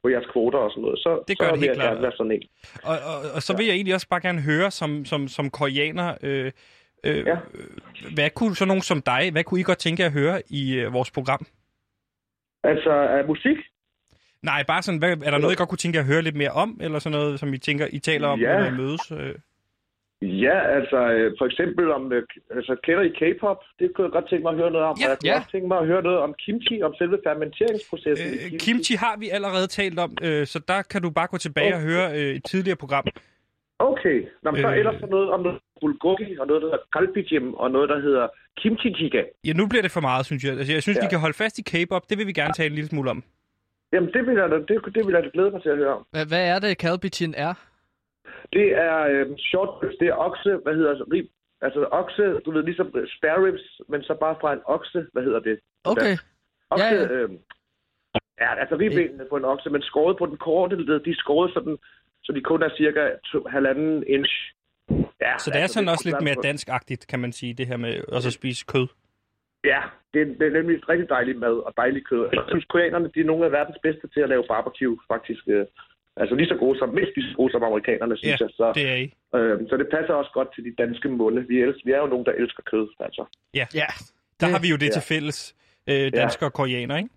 på 0.02 0.08
jeres 0.08 0.26
kvoter 0.32 0.58
og 0.58 0.70
sådan 0.70 0.82
noget, 0.82 0.98
så, 0.98 1.22
Det 1.28 1.38
gør 1.38 1.46
så 1.48 1.52
det 1.54 1.60
vil 1.60 1.68
helt 1.68 1.78
jeg 1.78 1.84
gerne 1.84 1.90
klart. 1.96 2.02
være 2.02 2.12
sådan 2.16 2.32
en. 2.32 2.42
Og, 2.90 2.96
og, 3.10 3.16
og 3.36 3.42
så 3.42 3.56
vil 3.56 3.66
jeg 3.66 3.74
egentlig 3.74 3.94
også 3.94 4.08
bare 4.08 4.20
gerne 4.20 4.40
høre, 4.42 4.70
som, 4.70 5.04
som, 5.04 5.28
som 5.28 5.50
koreaner, 5.50 6.08
øh, 6.22 6.52
øh, 7.06 7.26
Ja. 7.26 7.36
hvad 8.14 8.30
kunne 8.30 8.56
så 8.56 8.64
nogen 8.64 8.82
som 8.82 9.02
dig, 9.02 9.22
hvad 9.32 9.44
kunne 9.44 9.60
I 9.60 9.62
godt 9.62 9.78
tænke 9.78 10.04
at 10.04 10.12
høre 10.12 10.42
i 10.50 10.74
øh, 10.80 10.92
vores 10.92 11.10
program? 11.10 11.46
Altså, 12.64 12.90
er 12.90 13.26
musik? 13.26 13.56
Nej, 14.42 14.64
bare 14.66 14.82
sådan, 14.82 14.98
hvad, 14.98 15.10
er 15.10 15.30
der 15.30 15.38
noget, 15.38 15.54
I 15.54 15.56
godt 15.56 15.68
kunne 15.68 15.78
tænke 15.78 15.98
at 15.98 16.04
høre 16.04 16.22
lidt 16.22 16.36
mere 16.36 16.50
om, 16.50 16.78
eller 16.82 16.98
sådan 16.98 17.18
noget, 17.18 17.40
som 17.40 17.54
I 17.54 17.58
tænker, 17.58 17.86
I 17.92 17.98
taler 17.98 18.28
om, 18.28 18.40
Ja. 18.40 18.58
når 18.58 18.66
I 18.66 18.76
mødes? 18.76 19.12
Øh? 19.12 19.34
Ja, 20.22 20.58
altså 20.76 20.98
øh, 21.12 21.34
for 21.38 21.46
eksempel 21.46 21.90
om, 21.92 22.12
øh, 22.12 22.22
altså 22.50 22.76
kender 22.84 23.02
I 23.02 23.08
K-pop? 23.08 23.56
Det 23.78 23.90
kunne 23.94 24.04
jeg 24.04 24.12
godt 24.12 24.28
tænke 24.28 24.42
mig 24.42 24.50
at 24.52 24.58
høre 24.58 24.70
noget 24.70 24.86
om. 24.86 24.96
Ja, 25.00 25.04
og 25.06 25.10
jeg 25.10 25.18
kunne 25.18 25.30
ja. 25.30 25.36
også 25.36 25.50
tænke 25.50 25.68
mig 25.68 25.78
at 25.78 25.86
høre 25.86 26.02
noget 26.02 26.18
om 26.18 26.34
kimchi, 26.44 26.82
om 26.82 26.94
selve 26.98 27.18
fermenteringsprocessen. 27.26 28.26
i 28.34 28.54
Øh, 28.54 28.60
kimchi 28.60 28.94
har 28.94 29.16
vi 29.18 29.28
allerede 29.28 29.66
talt 29.66 29.98
om, 29.98 30.10
øh, 30.22 30.46
så 30.46 30.58
der 30.68 30.82
kan 30.82 31.02
du 31.02 31.10
bare 31.10 31.26
gå 31.26 31.38
tilbage 31.38 31.74
og 31.74 31.80
høre 31.80 32.06
øh, 32.18 32.34
et 32.36 32.44
tidligere 32.44 32.76
program. 32.76 33.04
Okay, 33.78 34.16
Nå, 34.42 34.50
men 34.50 34.60
så 34.60 34.68
Øh. 34.68 34.78
ellers 34.78 35.00
så 35.00 35.06
noget 35.06 35.30
om 35.30 35.40
noget 35.42 35.58
bulgogi, 35.80 36.38
og 36.40 36.46
noget, 36.46 36.62
der 36.62 36.68
hedder 36.68 36.84
kalbijim, 36.96 37.54
og 37.54 37.70
noget, 37.70 37.88
der 37.88 38.00
hedder 38.00 38.28
kimchi 38.60 38.88
jjigae. 38.98 39.24
Ja, 39.44 39.52
nu 39.52 39.66
bliver 39.68 39.82
det 39.82 39.90
for 39.90 40.00
meget, 40.00 40.26
synes 40.26 40.44
jeg. 40.44 40.52
Altså, 40.58 40.72
jeg 40.72 40.82
synes, 40.82 40.96
ja. 40.96 41.02
Ja. 41.02 41.06
vi 41.06 41.10
kan 41.10 41.18
holde 41.18 41.34
fast 41.34 41.58
i 41.58 41.62
K-pop. 41.62 42.10
Det 42.10 42.18
vil 42.18 42.26
vi 42.26 42.32
gerne 42.32 42.52
tale 42.52 42.66
en 42.68 42.74
lille 42.74 42.88
smule 42.88 43.10
om. 43.10 43.22
Jamen, 43.92 44.12
det 44.12 44.26
vil 44.26 44.34
jeg 44.34 44.50
da, 44.50 44.56
det, 44.56 44.94
det 44.94 45.06
vil 45.06 45.12
jeg 45.12 45.22
da 45.22 45.30
glæde 45.32 45.50
mig 45.50 45.62
til 45.62 45.68
at 45.68 45.76
høre 45.76 45.94
om. 45.94 46.06
Hvad, 46.10 46.26
hvad 46.26 46.48
er 46.48 46.58
det, 46.58 46.78
kalbichin 46.78 47.34
er? 47.36 47.54
Det 48.52 48.66
er 48.86 48.98
øh, 49.12 49.26
short 49.38 49.82
ribs, 49.82 49.96
det 50.00 50.08
er 50.08 50.16
okse, 50.16 50.56
hvad 50.62 50.74
hedder 50.74 50.94
det, 50.94 51.06
rib, 51.12 51.26
altså 51.60 51.88
okse, 51.90 52.22
du 52.44 52.50
ved, 52.52 52.62
ligesom 52.62 52.88
spare 53.18 53.44
ribs, 53.46 53.80
men 53.88 54.02
så 54.02 54.14
bare 54.20 54.36
fra 54.40 54.52
en 54.52 54.60
okse, 54.64 55.06
hvad 55.12 55.22
hedder 55.22 55.40
det? 55.40 55.58
Okay. 55.84 56.16
Okse, 56.70 56.84
Ja, 56.84 56.94
ja. 56.94 57.08
Øh, 57.08 57.30
ja, 58.40 58.60
altså 58.60 58.76
ribbenene 58.76 59.26
på 59.30 59.36
en 59.36 59.44
okse, 59.44 59.70
men 59.70 59.82
skåret 59.82 60.18
på 60.18 60.26
den 60.26 60.36
korte 60.36 60.76
led, 60.76 61.00
de 61.00 61.10
er 61.10 61.14
skåret 61.18 61.50
sådan, 61.54 61.76
så 62.24 62.32
de 62.32 62.40
kun 62.40 62.62
er 62.62 62.70
cirka 62.76 63.10
to, 63.32 63.46
halvanden 63.50 64.04
inch. 64.06 64.32
Ja, 65.20 65.38
Så 65.38 65.50
det 65.50 65.60
er 65.62 65.66
sådan 65.66 65.88
også 65.88 66.08
lidt 66.08 66.22
mere 66.22 66.36
danskagtigt, 66.42 67.06
kan 67.06 67.20
man 67.20 67.32
sige, 67.32 67.54
det 67.54 67.66
her 67.66 67.76
med 67.76 68.04
også 68.08 68.28
at 68.28 68.32
spise 68.32 68.64
kød. 68.68 68.86
Ja, 69.72 69.80
det 70.14 70.20
er, 70.22 70.26
det 70.38 70.46
er 70.46 70.54
nemlig 70.58 70.88
rigtig 70.88 71.08
dejlig 71.08 71.34
mad 71.44 71.56
og 71.66 71.72
dejlig 71.76 72.02
kød. 72.06 72.22
Jeg 72.32 72.44
synes, 72.48 72.64
koreanerne 72.64 73.10
de 73.14 73.20
er 73.20 73.24
nogle 73.24 73.44
af 73.46 73.52
verdens 73.52 73.78
bedste 73.82 74.08
til 74.14 74.20
at 74.20 74.28
lave 74.28 74.44
barbecue, 74.52 74.98
faktisk. 75.12 75.42
Øh, 75.48 75.66
altså 76.16 76.34
lige 76.34 76.48
så 76.48 76.56
gode 76.64 76.78
som, 76.78 76.88
mindst 76.88 77.12
lige 77.16 77.30
så 77.30 77.36
gode 77.36 77.52
som 77.52 77.62
amerikanerne, 77.62 78.16
synes 78.16 78.40
Ja, 78.40 78.44
jeg. 78.44 78.50
Så, 78.60 78.72
Det 78.74 78.84
er 78.92 78.96
I. 79.04 79.06
øh, 79.38 79.68
så 79.70 79.76
det 79.76 79.88
passer 79.94 80.14
også 80.14 80.30
godt 80.38 80.54
til 80.54 80.64
de 80.64 80.74
danske 80.82 81.08
munde. 81.08 81.40
Vi, 81.48 81.60
elsker, 81.62 81.82
vi 81.84 81.92
er 81.92 81.98
jo 81.98 82.06
nogen, 82.06 82.26
der 82.26 82.32
elsker 82.32 82.62
kød, 82.72 82.86
altså. 83.00 83.24
Ja. 83.54 83.66
Der 83.74 83.86
Det- 84.40 84.48
har 84.54 84.60
vi 84.64 84.68
jo 84.74 84.76
det 84.76 84.86
ja. 84.90 84.92
til 84.96 85.02
fælles, 85.12 85.38
øh, 85.90 86.12
danskere 86.20 86.48
og 86.48 86.52
koreaner, 86.52 86.96
ikke? 86.96 87.10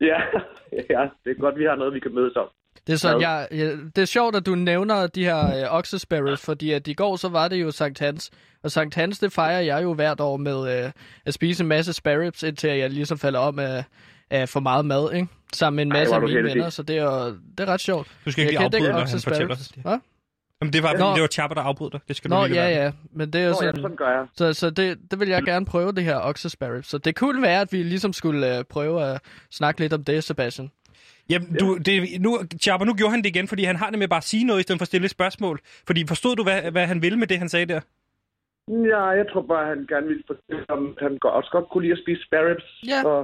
Ja, 0.00 0.20
ja, 0.94 1.02
det 1.24 1.30
er 1.30 1.40
godt, 1.44 1.58
vi 1.58 1.64
har 1.64 1.76
noget, 1.76 1.94
vi 1.94 2.00
kan 2.00 2.14
mødes 2.14 2.36
om. 2.36 2.48
Det 2.86 2.92
er, 2.92 2.96
sådan, 2.96 3.20
jeg, 3.20 3.48
jeg, 3.50 3.72
det 3.96 4.02
er 4.02 4.06
sjovt, 4.06 4.36
at 4.36 4.46
du 4.46 4.54
nævner 4.54 5.06
de 5.06 5.24
her 5.24 5.64
øh, 5.64 5.74
oxesparrows, 5.78 6.40
fordi 6.40 6.70
at 6.72 6.88
i 6.88 6.94
går 6.94 7.16
så 7.16 7.28
var 7.28 7.48
det 7.48 7.56
jo 7.56 7.70
Sankt 7.70 7.98
Hans. 7.98 8.30
Og 8.62 8.70
Sankt 8.70 8.94
Hans, 8.94 9.18
det 9.18 9.32
fejrer 9.32 9.60
jeg 9.60 9.82
jo 9.82 9.94
hvert 9.94 10.20
år 10.20 10.36
med 10.36 10.84
øh, 10.84 10.90
at 11.26 11.34
spise 11.34 11.62
en 11.62 11.68
masse 11.68 11.92
sparrows, 11.92 12.42
indtil 12.42 12.70
jeg 12.70 12.90
ligesom 12.90 13.18
falder 13.18 13.38
om 13.40 13.58
af, 13.58 13.84
af 14.30 14.48
for 14.48 14.60
meget 14.60 14.84
mad, 14.86 15.12
ikke? 15.12 15.28
Sammen 15.52 15.76
med 15.76 15.84
en 15.86 15.92
Ej, 15.92 15.98
masse 15.98 16.10
hvor 16.10 16.16
af 16.16 16.20
du 16.20 16.26
mine 16.26 16.38
heldig. 16.38 16.54
venner, 16.54 16.70
så 16.70 16.82
det 16.82 16.96
er, 16.98 17.24
det 17.58 17.60
er 17.60 17.66
ret 17.66 17.80
sjovt. 17.80 18.08
Du 18.24 18.30
skal 18.32 18.42
ikke 18.42 18.52
lige 18.52 18.60
Jeg 18.60 18.64
afbryde, 18.64 18.80
kendte 18.80 18.92
når 18.92 19.06
han 19.06 19.20
fortæller 19.20 19.54
os 19.54 19.68
det. 19.68 19.82
Hvad? 19.82 19.98
Jamen, 20.62 20.72
det 20.72 20.82
var, 20.82 20.92
Nå. 20.92 21.12
det 21.14 21.22
var 21.22 21.26
Chapper, 21.28 21.54
der 21.54 21.62
afbrød 21.62 21.90
dig. 21.90 22.00
Det 22.08 22.16
skal 22.16 22.30
du 22.30 22.36
Nå, 22.36 22.46
lige 22.46 22.56
ja, 22.56 22.64
lade 22.64 22.76
være. 22.76 22.84
ja, 22.84 22.92
men 23.12 23.32
det 23.32 23.40
er 23.40 23.44
jo 23.44 23.50
Nå, 23.50 23.56
ja, 23.62 23.66
sådan... 23.66 23.82
sådan 23.82 23.96
gør 23.96 24.08
jeg. 24.08 24.26
Så, 24.36 24.52
så 24.52 24.70
det, 24.70 24.98
det 25.10 25.20
vil 25.20 25.28
jeg 25.28 25.42
gerne 25.42 25.66
prøve, 25.66 25.92
det 25.92 26.04
her 26.04 26.16
oxesparrows. 26.16 26.86
Så 26.86 26.98
det 26.98 27.16
kunne 27.16 27.42
være, 27.42 27.60
at 27.60 27.72
vi 27.72 27.82
ligesom 27.82 28.12
skulle 28.12 28.58
øh, 28.58 28.64
prøve 28.64 29.04
at 29.04 29.20
snakke 29.50 29.80
lidt 29.80 29.92
om 29.92 30.04
det, 30.04 30.24
Sebastian. 30.24 30.70
Jamen, 31.30 31.54
du, 31.60 31.76
det, 31.86 32.20
nu, 32.20 32.30
Chapper, 32.62 32.84
nu 32.86 32.94
gjorde 32.94 33.10
han 33.10 33.22
det 33.22 33.26
igen, 33.34 33.48
fordi 33.48 33.64
han 33.64 33.76
har 33.76 33.90
det 33.90 33.98
med 33.98 34.08
bare 34.08 34.16
at 34.24 34.24
sige 34.32 34.44
noget, 34.44 34.60
i 34.60 34.62
stedet 34.62 34.78
for 34.78 34.82
at 34.82 34.92
stille 34.92 35.04
et 35.04 35.10
spørgsmål. 35.10 35.60
Fordi 35.86 36.04
forstod 36.08 36.36
du, 36.36 36.42
hvad, 36.42 36.70
hvad 36.70 36.86
han 36.86 37.02
ville 37.02 37.18
med 37.18 37.26
det, 37.26 37.38
han 37.38 37.48
sagde 37.48 37.66
der? 37.66 37.80
Ja, 38.92 39.02
jeg 39.20 39.26
tror 39.32 39.42
bare, 39.42 39.66
han 39.66 39.86
gerne 39.88 40.06
ville 40.06 40.22
fortælle, 40.26 40.70
om 40.70 40.96
han 41.00 41.18
godt- 41.18 41.34
også 41.34 41.50
godt 41.52 41.68
kunne 41.70 41.82
lide 41.82 41.92
at 41.92 42.02
spise 42.04 42.22
spare 42.26 42.50
ribs. 42.50 42.68
Ja. 42.92 43.00
Og, 43.10 43.20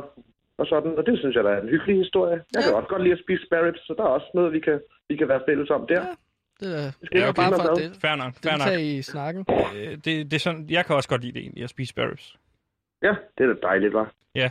og 0.58 0.66
sådan, 0.66 0.92
og 0.98 1.06
det 1.06 1.18
synes 1.18 1.36
jeg, 1.36 1.44
der 1.44 1.50
er 1.50 1.60
en 1.62 1.68
hyggelig 1.68 1.96
historie. 2.04 2.32
Jeg 2.36 2.42
Ja. 2.54 2.60
kan 2.62 2.74
også 2.76 2.88
godt 2.88 3.02
lide 3.02 3.12
at 3.18 3.22
spise 3.24 3.42
spare 3.46 3.66
ribs, 3.66 3.80
så 3.86 3.94
der 3.98 4.02
er 4.04 4.08
også 4.18 4.30
noget, 4.34 4.52
vi 4.52 4.60
kan, 4.60 4.80
vi 5.08 5.16
kan 5.16 5.28
være 5.28 5.42
fælles 5.48 5.70
om 5.70 5.86
der. 5.88 6.02
Ja. 6.04 6.10
Det, 6.60 6.94
skal 7.04 7.18
er 7.18 7.22
jo 7.22 7.28
ikke 7.28 7.36
bare 7.36 7.52
for 7.66 7.74
det, 7.74 7.96
Fair 8.02 8.16
nok, 8.16 8.32
fair 8.44 8.56
nok. 8.70 8.80
i 8.80 9.02
snakken. 9.02 9.46
Øh, 9.76 9.90
Det, 10.04 10.04
det 10.04 10.32
er 10.32 10.38
sådan, 10.38 10.66
jeg 10.70 10.86
kan 10.86 10.96
også 10.96 11.08
godt 11.08 11.22
lide 11.22 11.32
det 11.32 11.40
egentlig, 11.42 11.64
at 11.64 11.70
spise 11.70 11.90
sparrows. 11.90 12.36
Ja, 13.02 13.14
det 13.38 13.44
er 13.44 13.52
da 13.54 13.58
dejligt, 13.68 13.92
var. 13.92 14.12
Ja. 14.34 14.50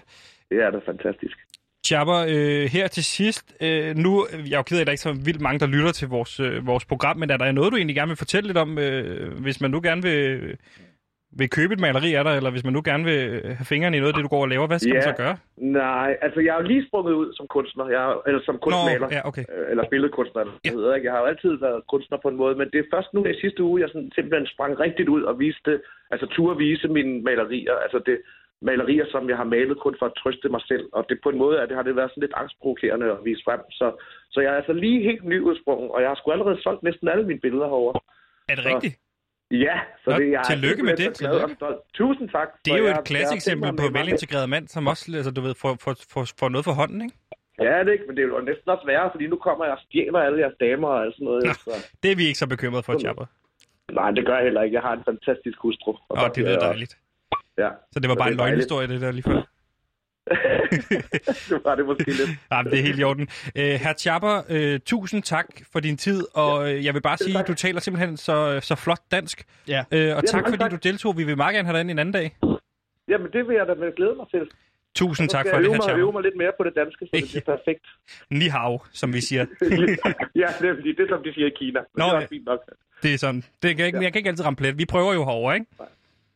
Det 0.49 0.57
er 0.63 0.69
da 0.69 0.79
fantastisk. 0.85 1.37
Chapper, 1.87 2.19
øh, 2.29 2.65
her 2.75 2.87
til 2.87 3.03
sidst, 3.03 3.55
øh, 3.61 3.95
nu, 3.95 4.25
jeg 4.49 4.53
er 4.53 4.57
jo 4.57 4.63
ked 4.63 4.77
af, 4.77 4.81
at 4.81 4.87
der 4.87 4.91
ikke 4.93 5.05
er 5.07 5.13
så 5.13 5.21
vildt 5.25 5.41
mange, 5.41 5.59
der 5.59 5.67
lytter 5.67 5.91
til 5.91 6.07
vores, 6.07 6.39
øh, 6.39 6.67
vores 6.67 6.85
program, 6.85 7.17
men 7.17 7.29
er 7.29 7.37
der 7.37 7.51
noget, 7.51 7.71
du 7.71 7.77
egentlig 7.77 7.95
gerne 7.95 8.09
vil 8.09 8.17
fortælle 8.17 8.47
lidt 8.47 8.57
om, 8.57 8.77
øh, 8.79 9.41
hvis 9.41 9.61
man 9.61 9.71
nu 9.71 9.79
gerne 9.83 10.01
vil, 10.01 10.57
vil 11.39 11.49
købe 11.49 11.73
et 11.73 11.79
maleri 11.79 12.13
af 12.13 12.23
dig, 12.23 12.33
eller 12.37 12.51
hvis 12.51 12.63
man 12.63 12.73
nu 12.73 12.81
gerne 12.89 13.03
vil 13.03 13.21
have 13.57 13.65
fingrene 13.73 13.97
i 13.97 13.99
noget 13.99 14.13
af 14.13 14.17
det, 14.17 14.23
du 14.23 14.33
går 14.35 14.41
og 14.41 14.49
laver, 14.53 14.67
hvad 14.67 14.79
skal 14.79 14.93
man 14.93 15.03
Ja. 15.03 15.09
så 15.11 15.17
gøre? 15.23 15.35
Nej, 15.57 16.09
altså 16.25 16.39
jeg 16.45 16.51
er 16.55 16.61
jo 16.61 16.67
lige 16.73 16.85
sprunget 16.87 17.13
ud 17.21 17.29
som 17.37 17.45
kunstner, 17.55 17.85
jeg 17.95 18.01
er, 18.09 18.13
eller 18.27 18.41
som 18.49 18.57
kunstmaler, 18.65 19.07
ja, 19.11 19.21
okay. 19.29 19.45
øh, 19.55 19.65
eller 19.71 19.83
billedkunstner, 19.91 20.39
eller 20.41 20.55
Ja. 20.65 20.71
hedder. 20.75 20.95
Ikke? 20.95 21.05
Jeg 21.07 21.13
har 21.13 21.19
jo 21.23 21.25
altid 21.33 21.51
været 21.67 21.81
kunstner 21.93 22.17
på 22.23 22.27
en 22.31 22.37
måde, 22.43 22.55
men 22.59 22.67
det 22.73 22.79
er 22.79 22.87
først 22.95 23.09
nu 23.13 23.19
i 23.25 23.35
sidste 23.43 23.61
uge, 23.63 23.81
jeg 23.81 23.89
sådan 23.89 24.11
simpelthen 24.17 24.47
sprang 24.53 24.79
rigtigt 24.85 25.09
ud 25.15 25.21
og 25.29 25.39
viste, 25.39 25.73
altså 26.11 26.25
turde 26.35 26.57
vise 26.65 26.87
mine 26.97 27.13
malerier, 27.29 27.75
altså 27.85 27.99
det 28.09 28.17
malerier, 28.61 29.05
som 29.13 29.29
jeg 29.29 29.37
har 29.37 29.43
malet 29.55 29.79
kun 29.79 29.95
for 29.99 30.05
at 30.05 30.15
trøste 30.21 30.49
mig 30.49 30.61
selv, 30.71 30.85
og 30.93 31.05
det 31.09 31.19
på 31.23 31.29
en 31.29 31.37
måde 31.37 31.57
er 31.57 31.65
det, 31.65 31.75
har 31.75 31.83
det 31.83 31.95
været 31.95 32.11
sådan 32.11 32.21
lidt 32.21 32.33
angstprovokerende 32.41 33.05
at 33.11 33.17
vise 33.25 33.41
frem, 33.47 33.61
så, 33.71 33.87
så 34.33 34.37
jeg 34.41 34.51
er 34.53 34.57
altså 34.61 34.73
lige 34.73 35.03
helt 35.09 35.23
nyudsprunget, 35.25 35.91
og 35.91 36.01
jeg 36.01 36.09
har 36.09 36.15
sgu 36.15 36.31
allerede 36.31 36.61
solgt 36.61 36.83
næsten 36.83 37.07
alle 37.07 37.25
mine 37.29 37.39
billeder 37.39 37.65
herovre. 37.73 37.99
Er 38.49 38.55
det 38.55 38.63
Så- 38.63 38.69
rigtigt? 38.75 38.95
Ja, 39.51 39.79
så 40.03 40.09
Nå, 40.09 40.17
det 40.19 40.31
jeg 40.31 40.39
er 40.39 40.43
tillykke 40.53 40.83
med 40.83 40.97
simpelthen 40.97 41.11
det. 41.11 41.19
glad 41.19 41.43
og 41.43 41.49
stolt. 41.59 41.79
Tusind 41.93 42.29
tak. 42.29 42.49
Det 42.65 42.73
er 42.73 42.77
jo 42.77 42.85
et 42.87 43.03
klasseeksempel 43.11 43.65
jeg 43.65 43.71
har 43.73 43.77
på 43.77 43.87
med 43.91 43.99
velintegreret 43.99 44.49
mand, 44.49 44.67
som 44.67 44.87
også 44.87 45.03
altså, 45.15 45.31
du 45.31 45.41
ved, 45.41 45.55
får, 45.61 45.77
får, 45.83 45.93
får, 46.13 46.23
får 46.39 46.49
noget 46.49 46.65
for 46.65 46.71
hånden, 46.81 47.01
ikke? 47.05 47.15
Ja, 47.65 47.79
det 47.83 47.87
er 47.87 47.95
ikke, 47.97 48.05
men 48.07 48.15
det 48.17 48.23
er 48.23 48.27
jo 48.27 48.39
næsten 48.51 48.67
også 48.73 48.85
værre, 48.85 49.09
fordi 49.13 49.27
nu 49.27 49.35
kommer 49.47 49.65
jeg 49.65 49.73
og 49.77 49.79
stjæler 49.85 50.19
alle 50.19 50.39
jeres 50.43 50.57
damer 50.59 50.87
og 50.87 50.99
alt 51.03 51.15
sådan 51.15 51.25
noget. 51.25 51.43
Nå. 51.45 51.53
Så. 51.53 51.73
Det 52.03 52.11
er 52.11 52.15
vi 52.15 52.25
ikke 52.29 52.39
så 52.43 52.47
bekymrede 52.55 52.83
for, 52.83 52.99
Chapper. 52.99 53.25
Nej, 53.99 54.11
det 54.11 54.25
gør 54.25 54.35
jeg 54.35 54.43
heller 54.43 54.61
ikke. 54.65 54.75
Jeg 54.75 54.81
har 54.87 54.93
en 54.93 55.03
fantastisk 55.11 55.57
hustru. 55.65 55.91
Og 56.09 56.17
så 56.17 56.27
det 56.35 56.43
lyder 56.43 56.59
dejligt. 56.59 56.93
også- 56.93 57.08
Ja. 57.63 57.69
Så 57.91 57.99
det 57.99 58.09
var 58.09 58.15
Så 58.15 58.19
bare 58.19 58.29
det 58.29 58.33
en 58.33 58.37
løgnhistorie, 58.37 58.87
det 58.87 59.01
der 59.01 59.11
lige 59.11 59.23
før. 59.23 59.41
det 61.49 61.61
var 61.65 61.75
det 61.75 61.85
måske 61.85 62.05
lidt. 62.05 62.29
Ja, 62.51 62.61
men 62.61 62.71
det 62.71 62.79
er 62.79 62.83
helt 62.83 62.99
i 62.99 63.03
orden. 63.03 63.27
Uh, 63.55 63.61
Herr 63.61 63.93
Chapper, 63.93 64.35
uh, 64.55 64.79
tusind 64.85 65.23
tak 65.23 65.45
for 65.71 65.79
din 65.79 65.97
tid, 65.97 66.23
og 66.33 66.71
øh, 66.71 66.85
jeg 66.85 66.93
vil 66.93 67.01
bare 67.01 67.17
sige, 67.17 67.33
tak. 67.33 67.41
at 67.41 67.47
du 67.47 67.53
taler 67.53 67.79
simpelthen 67.79 68.17
så, 68.17 68.59
så 68.63 68.75
flot 68.75 69.01
dansk. 69.11 69.43
Ja. 69.67 69.79
Uh, 69.79 70.17
og 70.17 70.25
tak, 70.25 70.33
mange 70.33 70.49
fordi 70.51 70.63
tak. 70.63 70.71
du 70.71 70.77
deltog. 70.83 71.17
Vi 71.17 71.23
vil 71.23 71.37
meget 71.37 71.55
gerne 71.55 71.65
have 71.65 71.73
dig 71.73 71.81
ind 71.81 71.91
en 71.91 71.99
anden 71.99 72.13
dag. 72.13 72.37
Jamen, 73.07 73.31
det 73.33 73.47
vil 73.47 73.55
jeg 73.55 73.67
da 73.67 73.73
med 73.73 73.95
glæde 73.95 74.15
mig 74.15 74.25
til. 74.31 74.49
Tusind 74.95 75.29
tak 75.29 75.45
for 75.45 75.55
jeg 75.55 75.59
det, 75.59 75.65
øve 75.65 75.73
Herr 75.73 75.81
mig, 75.81 75.97
øve 75.97 75.97
Chapper. 75.97 76.11
mig 76.11 76.23
lidt 76.23 76.37
mere 76.37 76.51
på 76.57 76.63
det 76.63 76.73
danske, 76.75 77.05
så 77.05 77.11
det 77.13 77.23
bliver 77.31 77.47
perfekt. 77.57 77.85
Ni 78.29 78.47
hao, 78.47 78.79
som 78.91 79.13
vi 79.13 79.21
siger. 79.21 79.45
ja, 80.41 80.47
det 80.59 80.69
er 80.69 80.75
fordi, 80.75 80.91
det 80.97 80.99
er 80.99 81.09
som 81.09 81.23
de 81.23 81.33
siger 81.33 81.47
i 81.47 81.55
Kina. 81.59 81.79
Nå, 81.79 82.05
det 82.05 82.13
er 82.13 82.19
ja. 82.19 82.25
fint 82.25 82.45
nok. 82.45 82.59
Det 83.03 83.13
er 83.13 83.17
sådan. 83.17 83.43
Det 83.63 83.77
kan 83.77 83.85
ikke, 83.85 84.01
jeg 84.01 84.13
kan 84.13 84.19
ikke 84.19 84.29
altid 84.29 84.45
ramme 84.45 84.57
plet. 84.57 84.77
Vi 84.77 84.85
prøver 84.85 85.13
jo 85.13 85.25
herovre, 85.25 85.55
ikke? 85.55 85.65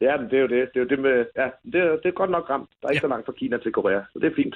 Ja, 0.06 0.13
men 0.20 0.26
det 0.30 0.38
er 0.38 0.42
jo 0.46 0.48
det. 0.56 0.62
Det 0.74 0.78
er 0.80 0.84
jo 0.86 0.89
det 0.94 1.00
med... 1.00 1.16
Ja, 1.42 1.48
det 1.72 1.80
er, 1.82 1.92
det 2.02 2.06
er 2.06 2.16
godt 2.22 2.32
nok 2.36 2.50
ramt. 2.50 2.70
Der 2.82 2.88
er 2.88 2.92
ikke 2.92 2.98
Ja. 2.98 3.08
så 3.08 3.12
langt 3.13 3.26
fra 3.26 3.34
Kina 3.39 3.58
til 3.58 3.72
Korea, 3.72 4.02
så 4.13 4.20
det 4.22 4.28
er 4.32 4.36
fint. 4.36 4.56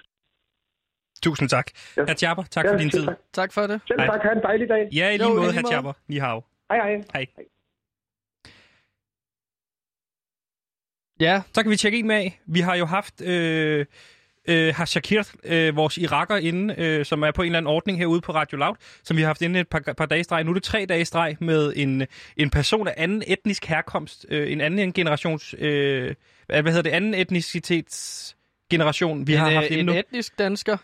Tusind 1.23 1.49
tak. 1.49 1.67
Ja. 1.97 2.13
Chapper, 2.21 2.43
tak 2.43 2.65
ja, 2.65 2.71
for 2.73 2.77
din 2.77 2.89
tid. 2.89 3.05
Tak. 3.05 3.17
Tak 3.33 3.53
for 3.53 3.61
det. 3.61 3.81
Selv 3.87 3.99
Hej. 3.99 4.07
tak. 4.09 4.21
Ha' 4.23 4.31
en 4.31 4.41
dejlig 4.43 4.69
dag. 4.69 4.89
Ja, 4.99 5.09
i 5.09 5.17
Jo, 5.17 5.17
lige 5.17 5.31
i 5.31 5.35
måde. 5.35 5.67
Chapper. 5.71 5.93
Ni 6.07 6.17
hao. 6.17 6.43
Hej, 6.71 6.77
hej. 6.87 7.03
Hej. 7.13 7.25
Ja, 11.19 11.41
Så 11.53 11.61
kan 11.63 11.71
vi 11.71 11.75
tjekke 11.75 11.97
en 11.99 12.07
med 12.07 12.15
af. 12.15 12.39
Vi 12.45 12.59
har 12.59 12.75
jo 12.75 12.85
haft 12.85 13.21
øh, 13.21 13.85
øh, 14.47 14.75
har 14.75 14.85
Shakir, 14.85 15.23
øh, 15.43 15.75
vores 15.75 15.97
iraker 15.97 16.35
inde, 16.37 16.75
øh, 16.77 17.05
som 17.05 17.23
er 17.23 17.31
på 17.31 17.41
en 17.41 17.45
eller 17.45 17.57
anden 17.57 17.67
ordning 17.73 17.97
herude 17.99 18.21
på 18.21 18.31
Radio 18.33 18.57
Loud, 18.57 18.75
som 19.03 19.17
vi 19.17 19.21
har 19.21 19.27
haft 19.27 19.41
inde 19.41 19.59
et 19.59 19.67
par, 19.67 19.79
par 19.97 20.05
dage 20.05 20.23
streg. 20.23 20.43
Nu 20.43 20.49
er 20.49 20.53
det 20.53 20.63
tre 20.63 20.85
dage 20.89 21.05
streg 21.05 21.37
med 21.39 21.73
en, 21.75 22.07
en 22.37 22.49
person 22.49 22.87
af 22.87 22.93
anden 22.97 23.23
etnisk 23.27 23.65
herkomst, 23.65 24.25
øh, 24.29 24.51
en 24.51 24.61
anden 24.61 24.93
generations, 24.93 25.55
øh, 25.59 26.13
hvad 26.47 26.63
hedder 26.63 26.81
det, 26.81 26.89
anden 26.89 27.13
etnicitetsgeneration, 27.13 29.27
vi 29.27 29.33
har 29.33 29.47
en, 29.47 29.53
haft 29.53 29.65
øh, 29.65 29.71
inde 29.71 29.79
en 29.79 29.85
nu. 29.85 29.93
etnisk 29.93 30.39
dansker. 30.39 30.77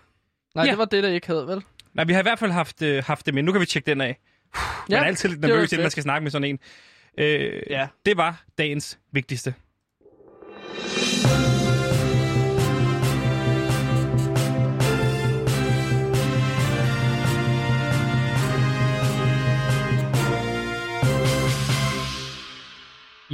Nej, 0.55 0.65
Ja. 0.65 0.71
det 0.71 0.77
var 0.77 0.85
det, 0.85 1.03
der 1.03 1.09
ikke 1.09 1.27
havde, 1.27 1.47
vel? 1.47 1.61
Nej, 1.93 2.05
vi 2.05 2.13
har 2.13 2.19
i 2.19 2.23
hvert 2.23 2.39
fald 2.39 2.51
haft, 2.51 2.81
øh, 2.81 3.03
haft 3.07 3.25
det 3.25 3.33
med. 3.33 3.43
Nu 3.43 3.51
kan 3.51 3.61
vi 3.61 3.65
tjekke 3.65 3.91
den 3.91 4.01
af. 4.01 4.17
Man 4.89 4.99
er 4.99 5.03
altid 5.03 5.29
lidt 5.29 5.41
nervøs, 5.41 5.71
inden 5.71 5.83
man 5.83 5.91
skal 5.91 6.03
snakke 6.03 6.23
med 6.23 6.31
sådan 6.31 6.47
en. 6.47 6.59
Øh, 7.17 7.61
Ja. 7.69 7.87
Det 8.05 8.17
var 8.17 8.43
dagens 8.57 8.99
vigtigste. 9.11 9.53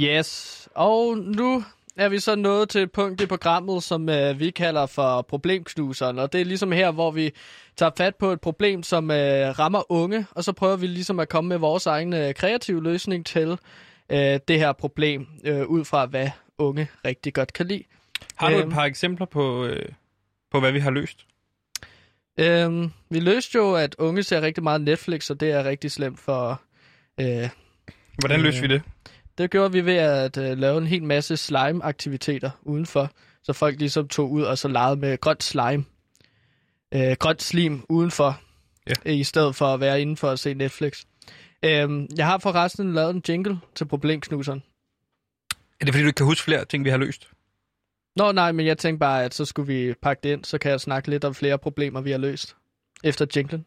Yes, 0.02 0.68
og 0.74 1.16
nu 1.18 1.64
er 1.96 2.08
vi 2.08 2.18
så 2.18 2.34
nået 2.36 2.68
til 2.68 2.80
et 2.82 2.92
punkt 2.92 3.20
i 3.20 3.26
programmet, 3.26 3.82
som 3.82 4.08
øh, 4.08 4.40
vi 4.40 4.50
kalder 4.50 4.86
for 4.86 5.22
problemknuseren. 5.22 6.18
Og 6.18 6.32
det 6.32 6.40
er 6.40 6.44
ligesom 6.44 6.72
her, 6.72 6.90
hvor 6.90 7.10
vi 7.10 7.30
tager 7.76 7.92
fat 7.96 8.16
på 8.16 8.32
et 8.32 8.40
problem, 8.40 8.82
som 8.82 9.10
øh, 9.10 9.58
rammer 9.58 9.92
unge, 9.92 10.26
og 10.30 10.44
så 10.44 10.52
prøver 10.52 10.76
vi 10.76 10.86
ligesom 10.86 11.20
at 11.20 11.28
komme 11.28 11.48
med 11.48 11.56
vores 11.58 11.86
egen 11.86 12.12
øh, 12.12 12.34
kreative 12.34 12.82
løsning 12.82 13.26
til 13.26 13.58
øh, 14.10 14.38
det 14.48 14.58
her 14.58 14.72
problem, 14.72 15.26
øh, 15.44 15.66
ud 15.66 15.84
fra 15.84 16.06
hvad 16.06 16.28
unge 16.58 16.88
rigtig 17.04 17.34
godt 17.34 17.52
kan 17.52 17.66
lide. 17.66 17.82
Har 18.36 18.50
du 18.50 18.56
Øhm. 18.56 18.68
et 18.68 18.74
par 18.74 18.84
eksempler 18.84 19.26
på, 19.26 19.64
øh, 19.64 19.88
på 20.50 20.60
hvad 20.60 20.72
vi 20.72 20.78
har 20.78 20.90
løst? 20.90 21.26
Øhm, 22.38 22.92
vi 23.10 23.20
løste 23.20 23.58
jo, 23.58 23.74
at 23.74 23.94
unge 23.98 24.22
ser 24.22 24.40
rigtig 24.40 24.62
meget 24.62 24.80
Netflix, 24.80 25.30
og 25.30 25.40
det 25.40 25.50
er 25.50 25.64
rigtig 25.64 25.90
slemt 25.90 26.20
for... 26.20 26.60
Øh, 27.20 27.48
Hvordan 28.18 28.38
Øh, 28.38 28.44
løste 28.44 28.60
vi 28.60 28.66
det? 28.66 28.82
Det 29.38 29.50
gjorde 29.50 29.72
vi 29.72 29.86
ved 29.86 29.96
at 29.96 30.36
øh, 30.36 30.58
lave 30.58 30.78
en 30.78 30.86
hel 30.86 31.02
masse 31.02 31.36
slime-aktiviteter 31.36 32.50
udenfor, 32.62 33.10
så 33.42 33.52
folk 33.52 33.78
ligesom 33.78 34.08
tog 34.08 34.30
ud 34.30 34.42
og 34.42 34.58
så 34.58 34.68
legede 34.68 34.96
med 34.96 35.18
grønt 35.20 35.42
slime. 35.42 35.84
Øh, 36.94 37.16
grønt 37.18 37.42
slim 37.42 37.84
udenfor, 37.88 38.40
Ja. 38.86 38.92
øh, 39.04 39.16
i 39.16 39.24
stedet 39.24 39.56
for 39.56 39.66
at 39.66 39.80
være 39.80 40.00
indenfor 40.00 40.28
og 40.28 40.38
se 40.38 40.54
Netflix. 40.54 41.04
Øhm, 41.62 42.06
jeg 42.16 42.26
har 42.26 42.38
forresten 42.38 42.92
lavet 42.94 43.14
en 43.14 43.22
jingle 43.28 43.60
til 43.74 43.84
problemknuseren. 43.84 44.62
Er 45.80 45.84
det 45.84 45.94
fordi, 45.94 46.02
du 46.02 46.06
ikke 46.08 46.16
kan 46.16 46.26
huske 46.26 46.44
flere 46.44 46.64
ting, 46.64 46.84
vi 46.84 46.90
har 46.90 46.96
løst? 46.96 47.28
Nå 48.16 48.32
nej, 48.32 48.52
men 48.52 48.66
jeg 48.66 48.78
tænkte 48.78 48.98
bare, 48.98 49.24
at 49.24 49.34
så 49.34 49.44
skulle 49.44 49.66
vi 49.74 49.94
pakke 50.02 50.20
det 50.22 50.32
ind, 50.32 50.44
så 50.44 50.58
kan 50.58 50.70
jeg 50.70 50.80
snakke 50.80 51.10
lidt 51.10 51.24
om 51.24 51.34
flere 51.34 51.58
problemer, 51.58 52.00
vi 52.00 52.10
har 52.10 52.18
løst. 52.18 52.56
Efter 53.04 53.26
jinglen. 53.36 53.64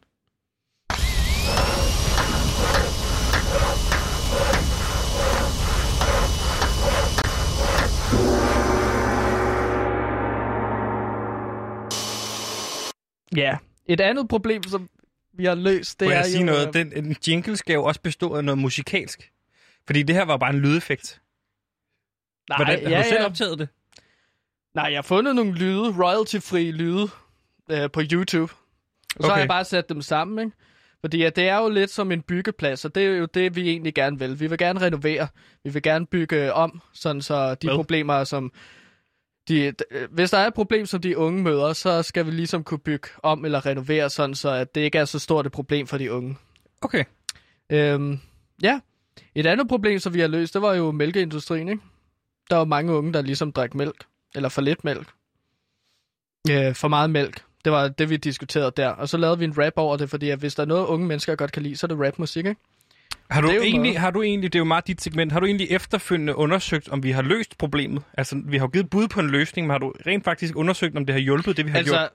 Ja, 13.36 13.56
et 13.86 14.00
andet 14.00 14.28
problem, 14.28 14.62
som 14.62 14.90
vi 15.36 15.44
har 15.44 15.54
løst, 15.54 16.00
det 16.00 16.06
Må 16.08 16.12
er 16.12 16.16
jeg 16.16 16.24
sige 16.24 16.40
jo... 16.40 16.46
noget? 16.46 16.66
øh, 16.68 16.72
Den, 16.74 16.92
en 17.06 17.16
jingle 17.28 17.56
skal 17.56 17.74
jo 17.74 17.84
også 17.84 18.00
bestå 18.00 18.34
af 18.34 18.44
noget 18.44 18.58
musikalsk. 18.58 19.30
Fordi 19.86 20.02
det 20.02 20.14
her 20.16 20.24
var 20.24 20.36
bare 20.36 20.50
en 20.50 20.60
lydeffekt. 20.60 21.20
Nej, 22.48 22.58
Hvordan, 22.58 22.80
ja, 22.90 22.96
har 22.96 23.02
du 23.02 23.08
selv 23.08 23.20
ja. 23.20 23.26
optaget 23.26 23.58
det? 23.58 23.68
Nej, 24.74 24.84
jeg 24.84 24.96
har 24.96 25.02
fundet 25.02 25.34
nogle 25.36 25.54
lyde, 25.54 25.94
royalty-fri 26.04 26.70
lyde, 26.70 27.08
øh, 27.70 27.90
på 27.90 28.00
YouTube. 28.12 28.52
Og 29.16 29.22
så 29.24 29.26
har 29.26 29.30
Okay. 29.32 29.40
jeg 29.40 29.48
bare 29.48 29.64
sat 29.64 29.88
dem 29.88 30.02
sammen, 30.02 30.46
ikke? 30.46 30.56
Fordi 31.00 31.18
ja, 31.18 31.30
det 31.30 31.48
er 31.48 31.58
jo 31.58 31.68
lidt 31.68 31.90
som 31.90 32.12
en 32.12 32.22
byggeplads, 32.22 32.84
og 32.84 32.94
det 32.94 33.02
er 33.02 33.08
jo 33.08 33.26
det, 33.34 33.56
vi 33.56 33.68
egentlig 33.68 33.94
gerne 33.94 34.18
vil. 34.18 34.40
Vi 34.40 34.46
vil 34.46 34.58
gerne 34.58 34.80
renovere. 34.80 35.28
Vi 35.64 35.70
vil 35.70 35.82
gerne 35.82 36.06
bygge 36.06 36.52
om, 36.52 36.80
sådan 36.92 37.22
så 37.22 37.54
de 37.54 37.66
Hvad? 37.66 37.76
problemer, 37.76 38.24
som... 38.24 38.52
De, 39.48 39.74
d- 39.82 40.06
hvis 40.10 40.30
der 40.30 40.38
er 40.38 40.46
et 40.46 40.54
problem, 40.54 40.86
som 40.86 41.00
de 41.00 41.18
unge 41.18 41.42
møder, 41.42 41.72
så 41.72 42.02
skal 42.02 42.26
vi 42.26 42.30
ligesom 42.30 42.64
kunne 42.64 42.78
bygge 42.78 43.08
om 43.22 43.44
eller 43.44 43.66
renovere, 43.66 44.10
sådan 44.10 44.34
så 44.34 44.50
at 44.50 44.74
det 44.74 44.80
ikke 44.80 44.98
er 44.98 45.04
så 45.04 45.18
stort 45.18 45.46
et 45.46 45.52
problem 45.52 45.86
for 45.86 45.98
de 45.98 46.12
unge. 46.12 46.36
Okay. 46.80 47.04
Øhm, 47.70 48.18
ja. 48.62 48.80
Et 49.34 49.46
andet 49.46 49.68
problem, 49.68 49.98
som 49.98 50.14
vi 50.14 50.20
har 50.20 50.28
løst, 50.28 50.54
det 50.54 50.62
var 50.62 50.74
jo 50.74 50.90
mælkeindustrien, 50.90 51.68
ikke? 51.68 51.82
Der 52.50 52.56
var 52.56 52.64
mange 52.64 52.92
unge, 52.92 53.12
der 53.12 53.22
ligesom 53.22 53.52
drak 53.52 53.74
mælk. 53.74 54.04
Eller 54.34 54.48
for 54.48 54.62
lidt 54.62 54.84
mælk. 54.84 55.08
Øh, 56.50 56.74
for 56.74 56.88
meget 56.88 57.10
mælk. 57.10 57.42
Det 57.64 57.72
var 57.72 57.88
det, 57.88 58.10
vi 58.10 58.16
diskuterede 58.16 58.72
der. 58.76 58.88
Og 58.88 59.08
så 59.08 59.16
lavede 59.16 59.38
vi 59.38 59.44
en 59.44 59.58
rap 59.58 59.72
over 59.76 59.96
det, 59.96 60.10
fordi 60.10 60.30
at 60.30 60.38
hvis 60.38 60.54
der 60.54 60.62
er 60.62 60.66
noget, 60.66 60.86
unge 60.86 61.06
mennesker 61.06 61.36
godt 61.36 61.52
kan 61.52 61.62
lide, 61.62 61.76
så 61.76 61.86
er 61.86 61.88
det 61.88 62.06
rapmusik, 62.06 62.46
ikke? 62.46 62.60
Har 63.30 63.40
du, 63.40 63.48
egentlig, 63.50 63.80
noget. 63.80 63.96
har 63.98 64.10
du 64.10 64.22
egentlig, 64.22 64.52
det 64.52 64.58
er 64.58 64.60
jo 64.60 64.64
meget 64.64 64.86
dit 64.86 65.02
segment, 65.02 65.32
har 65.32 65.40
du 65.40 65.46
egentlig 65.46 65.66
efterfølgende 65.70 66.36
undersøgt, 66.36 66.88
om 66.88 67.02
vi 67.02 67.10
har 67.10 67.22
løst 67.22 67.58
problemet? 67.58 68.02
Altså, 68.18 68.42
vi 68.46 68.56
har 68.56 68.64
jo 68.64 68.70
givet 68.70 68.90
bud 68.90 69.08
på 69.08 69.20
en 69.20 69.30
løsning, 69.30 69.66
men 69.66 69.70
har 69.72 69.78
du 69.78 69.92
rent 70.06 70.24
faktisk 70.24 70.56
undersøgt, 70.56 70.96
om 70.96 71.06
det 71.06 71.12
har 71.12 71.20
hjulpet, 71.20 71.56
det 71.56 71.64
vi 71.66 71.70
har 71.70 71.78
Altså, 71.78 71.94
gjort? 71.94 72.08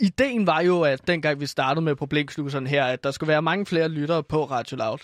ideen 0.00 0.46
var 0.46 0.60
jo, 0.60 0.80
at 0.80 1.06
dengang 1.06 1.40
vi 1.40 1.46
startede 1.46 1.84
med 1.84 1.96
problemsluseren 1.96 2.66
her, 2.66 2.84
at 2.84 3.04
der 3.04 3.10
skulle 3.10 3.28
være 3.28 3.42
mange 3.42 3.66
flere 3.66 3.88
lyttere 3.88 4.22
på 4.22 4.44
Radio 4.44 4.76
Loud. 4.76 4.98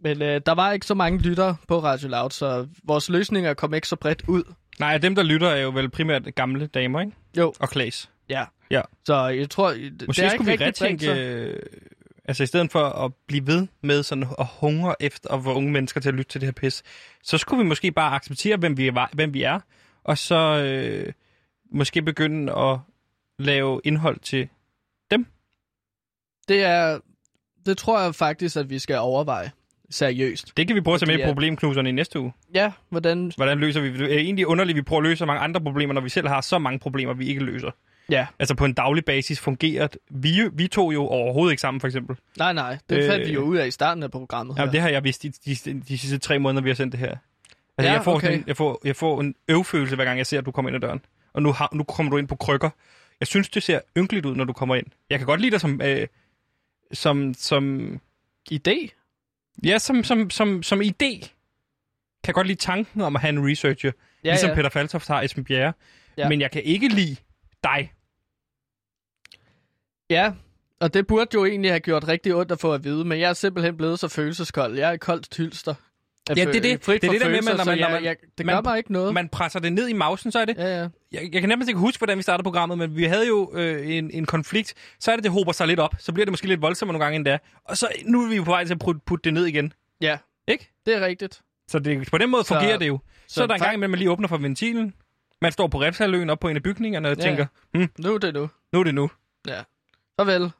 Men 0.00 0.22
øh, 0.22 0.40
der 0.46 0.52
var 0.54 0.72
ikke 0.72 0.86
så 0.86 0.94
mange 0.94 1.18
lyttere 1.18 1.56
på 1.68 1.78
Radio 1.78 2.08
Loud, 2.08 2.30
så 2.30 2.66
vores 2.84 3.08
løsninger 3.10 3.54
kom 3.54 3.74
ikke 3.74 3.88
så 3.88 3.96
bredt 3.96 4.22
ud. 4.26 4.42
Nej, 4.80 4.98
dem 4.98 5.14
der 5.14 5.22
lytter 5.22 5.48
er 5.48 5.60
jo 5.62 5.70
vel 5.70 5.90
primært 5.90 6.34
gamle 6.34 6.66
damer, 6.66 7.00
ikke? 7.00 7.12
Jo. 7.36 7.52
Og 7.60 7.68
Klaas. 7.68 8.10
Ja. 8.28 8.44
Ja. 8.70 8.80
Så 9.06 9.26
jeg 9.26 9.50
tror, 9.50 9.68
Måske 10.06 10.20
det 10.22 10.26
er 10.26 10.30
skulle 10.30 10.46
vi 10.46 10.52
ikke 10.52 10.64
rigtig 10.66 10.98
bredt, 10.98 11.02
retænke, 11.02 11.04
så- 11.04 11.78
altså 12.28 12.42
i 12.42 12.46
stedet 12.46 12.72
for 12.72 12.84
at 12.84 13.12
blive 13.26 13.46
ved 13.46 13.66
med 13.82 14.02
sådan 14.02 14.24
at 14.38 14.46
hungre 14.60 15.02
efter 15.02 15.30
at 15.30 15.44
få 15.44 15.54
unge 15.54 15.72
mennesker 15.72 16.00
til 16.00 16.08
at 16.08 16.14
lytte 16.14 16.30
til 16.30 16.40
det 16.40 16.46
her 16.46 16.52
pis, 16.52 16.82
så 17.22 17.38
skulle 17.38 17.62
vi 17.62 17.68
måske 17.68 17.92
bare 17.92 18.14
acceptere, 18.14 18.56
hvem 18.56 18.76
vi 18.76 18.88
er, 18.88 19.14
hvem 19.14 19.34
vi 19.34 19.42
er 19.42 19.60
og 20.08 20.18
så 20.18 20.62
øh, 20.64 21.12
måske 21.70 22.02
begynde 22.02 22.52
at 22.52 22.78
lave 23.38 23.80
indhold 23.84 24.20
til 24.20 24.48
Det 26.48 26.62
er, 26.62 26.98
det 27.66 27.78
tror 27.78 28.00
jeg 28.00 28.14
faktisk, 28.14 28.56
at 28.56 28.70
vi 28.70 28.78
skal 28.78 28.98
overveje 28.98 29.50
seriøst. 29.90 30.56
Det 30.56 30.66
kan 30.66 30.76
vi 30.76 30.80
prøve 30.80 30.94
at 30.94 31.00
tage 31.00 31.16
med 31.16 31.24
i 31.24 31.28
problemknuserne 31.28 31.88
i 31.88 31.92
næste 31.92 32.20
uge. 32.20 32.32
Ja, 32.54 32.72
hvordan... 32.88 33.32
Hvordan 33.36 33.58
løser 33.58 33.80
vi? 33.80 33.98
Det 33.98 34.14
er 34.14 34.18
egentlig 34.18 34.46
underligt, 34.46 34.74
at 34.74 34.76
vi 34.76 34.82
prøver 34.82 35.00
at 35.00 35.08
løse 35.08 35.18
så 35.18 35.26
mange 35.26 35.40
andre 35.40 35.60
problemer, 35.60 35.94
når 35.94 36.00
vi 36.00 36.08
selv 36.08 36.28
har 36.28 36.40
så 36.40 36.58
mange 36.58 36.78
problemer, 36.78 37.14
vi 37.14 37.26
ikke 37.26 37.44
løser. 37.44 37.70
Ja, 38.10 38.26
Altså 38.38 38.54
på 38.54 38.64
en 38.64 38.72
daglig 38.72 39.04
basis 39.04 39.40
fungerer 39.40 39.88
vi, 40.10 40.40
vi 40.52 40.68
to 40.68 40.90
jo 40.92 41.06
overhovedet 41.06 41.52
ikke 41.52 41.60
sammen, 41.60 41.80
for 41.80 41.86
eksempel. 41.86 42.16
nej, 42.38 42.52
nej. 42.52 42.78
Det 42.90 43.10
fandt 43.10 43.22
Øh, 43.22 43.28
vi 43.28 43.32
jo 43.32 43.40
ud 43.40 43.56
af 43.56 43.66
i 43.66 43.70
starten 43.70 44.02
af 44.02 44.10
programmet. 44.10 44.56
Ja. 44.56 44.64
her. 44.64 44.70
Det 44.70 44.80
har 44.80 44.88
jeg 44.88 45.04
vidst 45.04 45.22
de, 45.22 45.32
de, 45.44 45.54
de, 45.54 45.80
de 45.88 45.98
sidste 45.98 46.18
tre 46.18 46.38
måneder, 46.38 46.62
vi 46.62 46.70
har 46.70 46.74
sendt 46.74 46.92
det 46.92 47.00
her. 47.00 47.08
Altså, 47.08 47.20
Ja, 47.78 47.92
jeg, 47.92 48.04
får 48.04 48.14
okay. 48.14 48.26
sådan, 48.26 48.44
jeg, 48.46 48.56
får, 48.56 48.80
jeg 48.84 48.96
får 48.96 49.20
en 49.20 49.34
øvfølelse, 49.48 49.94
hver 49.96 50.04
gang 50.04 50.18
jeg 50.18 50.26
ser, 50.26 50.38
at 50.38 50.46
du 50.46 50.50
kommer 50.50 50.68
ind 50.68 50.76
ad 50.76 50.80
døren. 50.80 51.00
Og 51.32 51.42
nu, 51.42 51.52
har, 51.52 51.68
nu 51.72 51.84
kommer 51.84 52.10
du 52.10 52.16
ind 52.16 52.28
på 52.28 52.36
krykker. 52.36 52.70
Jeg 53.20 53.26
synes, 53.26 53.48
det 53.48 53.62
ser 53.62 53.80
ynkeligt 53.98 54.26
ud, 54.26 54.34
når 54.36 54.44
du 54.44 54.52
kommer 54.52 54.74
ind. 54.74 54.86
Jeg 55.10 55.18
kan 55.18 55.26
godt 55.26 55.40
lide 55.40 55.50
dig 55.50 55.60
som... 55.60 55.80
Øh, 55.84 56.06
som, 56.92 57.34
som 57.34 58.00
Idé? 58.52 58.88
ja, 59.64 59.78
som, 59.78 60.04
som, 60.04 60.30
som, 60.30 60.62
som 60.62 60.80
idé. 60.80 61.28
kan 62.24 62.34
godt 62.34 62.46
lide 62.46 62.58
tanken 62.60 63.00
om 63.00 63.16
at 63.16 63.22
have 63.22 63.28
en 63.28 63.50
researcher, 63.50 63.92
ja, 64.24 64.30
ligesom 64.30 64.48
ja. 64.48 64.54
Peter 64.54 64.68
Faltoft 64.68 65.08
har 65.08 65.22
Esben 65.22 65.44
Bjerre. 65.44 65.72
Ja. 66.16 66.28
Men 66.28 66.40
jeg 66.40 66.50
kan 66.50 66.62
ikke 66.62 66.88
lide 66.88 67.16
dig. 67.64 67.92
Ja, 70.10 70.32
og 70.80 70.94
det 70.94 71.06
burde 71.06 71.28
jo 71.34 71.44
egentlig 71.44 71.70
have 71.70 71.80
gjort 71.80 72.08
rigtig 72.08 72.34
ondt 72.34 72.52
at 72.52 72.60
få 72.60 72.72
at 72.74 72.84
vide, 72.84 73.04
men 73.04 73.20
jeg 73.20 73.28
er 73.30 73.32
simpelthen 73.34 73.76
blevet 73.76 73.98
så 73.98 74.08
følelseskold. 74.08 74.78
Jeg 74.78 74.88
er 74.88 74.92
et 74.92 75.00
koldt 75.00 75.30
tylster. 75.30 75.74
af 76.30 76.36
Ja, 76.36 76.44
det 76.44 76.56
er 76.56 76.60
det. 76.60 76.86
Det 76.86 76.88
er 76.88 76.98
det 76.98 77.02
der 77.02 77.08
med, 77.10 77.20
følelser, 77.24 77.56
når 77.56 77.64
man- 77.64 77.78
når 77.78 77.88
man- 77.90 78.04
jeg, 78.04 78.16
det 78.38 78.46
man- 78.46 78.54
gør 78.56 78.70
mig 78.70 78.78
ikke 78.78 78.92
noget. 78.92 79.14
Man 79.14 79.28
presser 79.28 79.60
det 79.60 79.72
ned 79.72 79.88
i 79.88 79.92
mausen, 79.92 80.32
så 80.32 80.38
er 80.38 80.44
det... 80.44 80.56
Ja, 80.56 80.78
ja. 80.80 80.88
Jeg, 81.12 81.28
jeg 81.32 81.40
kan 81.42 81.48
nærmest 81.48 81.68
ikke 81.68 81.80
huske, 81.80 81.98
hvordan 82.00 82.18
vi 82.18 82.22
startede 82.22 82.42
programmet, 82.44 82.78
men 82.78 82.96
vi 82.96 83.04
havde 83.04 83.26
jo 83.28 83.50
øh, 83.54 83.90
en, 83.96 84.10
en 84.10 84.26
konflikt. 84.26 84.74
Så 85.00 85.10
er 85.10 85.16
det, 85.16 85.24
det 85.24 85.32
hober 85.32 85.52
sig 85.52 85.66
lidt 85.66 85.80
op. 85.80 85.94
Så 85.98 86.12
bliver 86.12 86.24
det 86.24 86.32
måske 86.32 86.46
lidt 86.46 86.62
voldsommere 86.62 86.92
nogle 86.92 87.04
gange 87.04 87.16
endda. 87.16 87.38
Og 87.64 87.76
så 87.76 87.88
nu 88.04 88.24
er 88.24 88.28
vi 88.28 88.36
jo 88.36 88.42
på 88.44 88.50
vej 88.50 88.64
til 88.64 88.72
at 88.74 88.78
putte, 88.78 89.00
putte 89.06 89.24
det 89.24 89.34
ned 89.34 89.46
igen. 89.46 89.72
Ja, 90.00 90.18
Ikke? 90.48 90.70
det 90.86 90.96
er 90.96 91.00
rigtigt. 91.06 91.40
Så 91.68 91.78
det, 91.78 92.08
på 92.10 92.18
den 92.18 92.30
måde 92.30 92.44
Så- 92.44 92.48
fungerer 92.54 92.78
det 92.78 92.88
jo. 92.88 92.98
Så, 93.28 93.34
så 93.34 93.42
er 93.42 93.46
der 93.46 93.54
en 93.54 93.60
gang 93.60 93.74
imellem, 93.74 93.90
man 93.90 93.98
lige 93.98 94.10
åbner 94.10 94.28
for 94.28 94.36
ventilen. 94.38 94.94
Man 95.42 95.52
står 95.52 95.66
på 95.66 95.80
Refsaløen 95.80 96.30
op 96.30 96.40
på 96.40 96.48
en 96.48 96.56
af 96.56 96.62
bygningerne 96.62 97.08
og 97.08 97.16
Ja, 97.16 97.22
tænker, 97.22 97.46
hm, 97.74 97.88
Nu 97.98 98.14
er 98.14 98.18
det 98.18 98.34
nu. 98.34 98.48
nu 98.72 98.80
er 98.80 98.84
det 98.84 98.94
nu. 98.94 99.10
Farvel. 100.18 100.50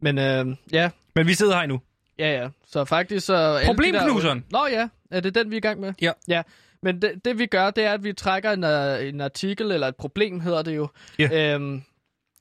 Men 0.00 0.18
øh, 0.18 0.56
ja, 0.72 0.90
Men 1.14 1.26
vi 1.26 1.34
sidder 1.34 1.58
her 1.60 1.66
nu. 1.66 1.80
ja, 2.18 2.40
ja. 2.42 2.48
Så 2.66 2.84
faktisk 2.84 3.26
så... 3.26 3.60
Problemknuseren. 3.66 4.44
Der... 4.50 4.58
Nå 4.60 4.66
ja, 4.66 4.88
er 5.10 5.20
det 5.20 5.34
den, 5.34 5.50
vi 5.50 5.54
er 5.56 5.58
i 5.58 5.60
gang 5.60 5.80
med? 5.80 5.92
Ja. 6.00 6.12
Ja, 6.28 6.42
men 6.82 7.02
det, 7.02 7.24
det 7.24 7.38
vi 7.38 7.46
gør, 7.46 7.70
det 7.70 7.84
er, 7.84 7.92
at 7.92 8.04
vi 8.04 8.12
trækker 8.12 8.50
en, 8.52 8.64
uh, 8.64 9.08
en 9.08 9.20
artikel, 9.20 9.70
eller 9.72 9.88
et 9.88 9.96
problem 9.96 10.40
hedder 10.40 10.62
det 10.62 10.76
jo. 10.76 10.88
Ja. 11.18 11.54
Øhm, 11.54 11.82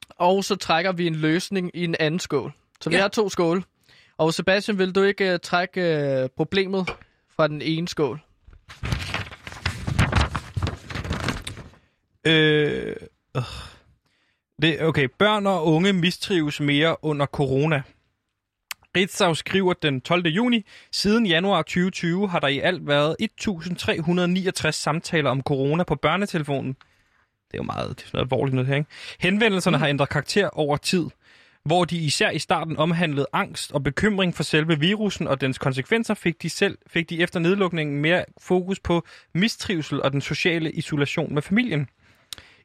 og 0.09 0.43
så 0.43 0.55
trækker 0.55 0.91
vi 0.91 1.07
en 1.07 1.15
løsning 1.15 1.71
i 1.73 1.83
en 1.83 1.95
anden 1.99 2.19
skål. 2.19 2.51
Så 2.81 2.89
vi 2.89 2.95
Ja. 2.95 3.01
har 3.01 3.07
to 3.09 3.29
skåle. 3.29 3.63
Og 4.17 4.33
Sebastian, 4.33 4.77
vil 4.77 4.91
du 4.95 5.03
ikke 5.03 5.33
uh, 5.33 5.39
trække 5.43 6.19
uh, 6.23 6.29
problemet 6.37 6.89
fra 7.35 7.47
den 7.47 7.61
ene 7.61 7.87
skål? 7.87 8.19
Øh, 12.27 12.95
øh. 13.37 13.43
Det, 14.61 14.81
okay, 14.81 15.07
børn 15.19 15.47
og 15.47 15.65
unge 15.65 15.93
mistrives 15.93 16.59
mere 16.59 16.95
under 17.01 17.25
corona. 17.25 17.81
Ritzau 18.95 19.33
skriver 19.33 19.73
den 19.73 20.01
12. 20.01 20.27
juni, 20.27 20.65
siden 20.91 21.25
januar 21.25 21.61
2020 21.61 22.29
har 22.29 22.39
der 22.39 22.47
i 22.47 22.59
alt 22.59 22.87
været 22.87 23.15
1369 23.19 24.75
samtaler 24.75 25.29
om 25.29 25.41
corona 25.41 25.83
på 25.83 25.95
børnetelefonen. 25.95 26.73
Det 27.51 27.53
er 27.53 27.57
jo 27.57 27.63
meget, 27.63 27.89
det 27.89 28.03
er 28.03 28.07
sådan 28.07 28.17
noget 28.17 28.25
alvorligt 28.25 28.53
noget 28.55 28.67
her, 28.67 28.75
ikke? 28.75 28.89
Henvendelserne 29.19 29.77
mm. 29.77 29.81
har 29.81 29.87
ændret 29.87 30.09
karakter 30.09 30.49
over 30.49 30.77
tid, 30.77 31.05
hvor 31.63 31.85
de 31.85 31.97
især 31.97 32.29
i 32.29 32.39
starten 32.39 32.77
omhandlede 32.77 33.27
angst 33.33 33.71
og 33.71 33.83
bekymring 33.83 34.35
for 34.35 34.43
selve 34.43 34.79
virusen 34.79 35.27
og 35.27 35.41
dens 35.41 35.57
konsekvenser, 35.57 36.13
fik 36.13 36.41
de, 36.41 36.49
selv, 36.49 36.77
fik 36.87 37.09
de 37.09 37.21
efter 37.21 37.39
nedlukningen 37.39 38.01
mere 38.01 38.25
fokus 38.41 38.79
på 38.79 39.05
mistrivsel 39.33 40.01
og 40.01 40.11
den 40.11 40.21
sociale 40.21 40.71
isolation 40.71 41.33
med 41.33 41.41
familien. 41.41 41.89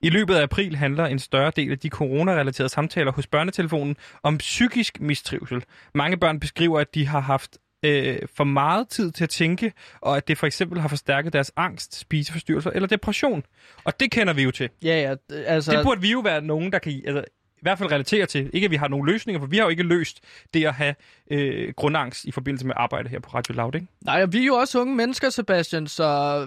I 0.03 0.11
løbet 0.11 0.35
af 0.35 0.43
april 0.43 0.77
handler 0.77 1.07
en 1.07 1.19
større 1.19 1.53
del 1.57 1.71
af 1.71 1.79
de 1.79 1.89
coronarelaterede 1.89 2.69
samtaler 2.69 3.13
hos 3.13 3.27
børnetelefonen 3.27 3.97
om 4.23 4.39
psykisk 4.39 5.01
mistrivsel. 5.01 5.65
Mange 5.95 6.17
børn 6.17 6.41
beskriver, 6.41 6.81
at 6.81 6.95
de 6.95 7.07
har 7.07 7.21
haft 7.21 7.59
øh, 7.85 8.19
for 8.37 8.45
meget 8.45 8.89
tid 8.89 9.13
til 9.13 9.25
at 9.25 9.31
tænke, 9.31 9.73
og 10.01 10.17
at 10.17 10.29
det 10.29 10.39
for 10.39 10.47
eksempel 10.47 10.81
har 10.81 10.89
forstærket 10.89 11.33
deres 11.33 11.53
angst, 11.57 11.99
spiseforstyrrelser 11.99 12.71
eller 12.71 12.89
depression. 12.89 13.43
Og 13.85 14.01
det 14.01 14.11
kender 14.11 14.33
vi 14.33 14.43
jo 14.43 14.51
til. 14.51 14.69
Ja, 14.85 15.01
ja. 15.31 15.37
Altså, 15.47 15.73
Det 15.73 15.85
burde 15.85 16.01
vi 16.01 16.11
jo 16.11 16.21
være 16.21 16.43
nogen, 16.43 16.73
der 16.73 16.79
kan 16.79 17.03
altså, 17.07 17.25
i 17.61 17.63
hvert 17.63 17.79
fald 17.79 17.93
relatere 17.93 18.27
til. 18.27 18.51
Ikke 18.53 18.65
at 18.65 18.71
vi 18.71 18.77
har 18.77 18.89
nogle 18.89 19.13
løsninger, 19.13 19.41
for 19.41 19.47
vi 19.47 19.57
har 19.57 19.65
jo 19.65 19.69
ikke 19.71 19.83
løst 19.83 20.21
det 20.55 20.65
at 20.65 20.75
have 20.75 20.95
øh, 21.31 21.73
grundangst 21.77 22.25
i 22.25 22.31
forbindelse 22.31 22.67
med 22.67 22.75
arbejde 22.77 23.09
her 23.09 23.21
på 23.21 23.31
Radio 23.35 23.55
Loud, 23.55 23.75
ikke? 23.75 23.87
Nej, 24.05 24.23
og 24.23 24.33
vi 24.33 24.41
er 24.41 24.45
jo 24.45 24.55
også 24.55 24.81
unge 24.81 24.97
mennesker, 24.97 25.31
Sebastian, 25.31 25.87
så 25.87 26.05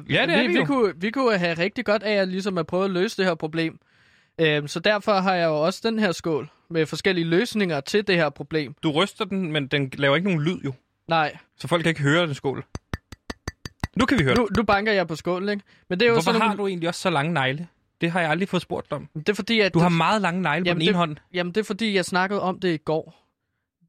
Ja, 0.10 0.26
det 0.26 0.36
er 0.36 0.42
vi, 0.42 0.48
vi 0.48 0.54
vi, 0.54 0.60
jo. 0.60 0.66
kunne, 0.66 0.94
vi 0.98 1.12
kunne 1.12 1.38
have 1.38 1.54
rigtig 1.54 1.86
godt 1.86 2.04
af 2.04 2.14
at, 2.14 2.28
ligesom 2.28 2.58
at 2.58 2.68
prøve 2.68 2.86
at 2.86 2.92
løse 2.92 3.18
det 3.18 3.26
her 3.26 3.36
problem. 3.36 3.80
Øhm, 4.42 4.68
så 4.68 4.80
derfor 4.80 5.14
har 5.14 5.36
jeg 5.36 5.46
jo 5.46 5.62
også 5.62 5.82
den 5.84 6.00
her 6.00 6.12
skål 6.12 6.50
med 6.70 6.86
forskellige 6.86 7.26
løsninger 7.26 7.82
til 7.82 8.08
det 8.08 8.16
her 8.16 8.30
problem. 8.30 8.76
Du 8.84 8.92
ryster 8.92 9.26
den, 9.26 9.52
men 9.52 9.68
den 9.68 9.92
laver 9.98 10.16
ikke 10.16 10.28
nogen 10.28 10.44
lyd 10.44 10.58
jo. 10.66 10.74
Nej, 11.08 11.38
Så 11.58 11.68
folk 11.68 11.84
kan 11.84 11.90
ikke 11.90 12.02
høre 12.02 12.28
den 12.28 12.34
skål. 12.34 12.64
Nu 13.96 14.06
kan 14.06 14.20
vi 14.20 14.24
høre 14.24 14.36
nu, 14.36 14.48
nu 14.58 14.64
banker 14.64 14.92
jeg 14.92 15.08
på 15.08 15.16
skålen, 15.16 15.50
ikke? 15.50 15.64
Men 15.90 16.00
det 16.00 16.06
er 16.06 16.10
jo 16.10 16.14
Hvorfor 16.16 16.32
sådan 16.32 16.48
har 16.48 16.56
du 16.56 16.68
egentlig 16.68 16.90
også 16.90 17.02
så 17.02 17.10
lange 17.10 17.34
negle? 17.34 17.68
Det 18.02 18.12
har 18.12 18.22
jeg 18.22 18.30
aldrig 18.30 18.50
fået 18.50 18.62
spurgt 18.62 18.92
om. 18.92 19.10
Det 19.16 19.30
er 19.30 19.34
fordi, 19.34 19.60
at 19.60 19.74
Du 19.74 19.80
har 19.80 19.90
meget 19.90 20.22
lange 20.22 20.42
negle 20.42 20.64
på 20.64 20.68
Jamen, 20.68 20.80
den 20.80 20.82
ene 20.82 20.88
det- 20.92 20.96
hånd. 20.98 21.18
Jamen, 21.34 21.54
det 21.54 21.60
er 21.62 21.66
fordi, 21.66 21.96
jeg 21.96 22.06
snakkede 22.06 22.42
om 22.42 22.60
det 22.60 22.74
i 22.74 22.78
går. 22.78 23.20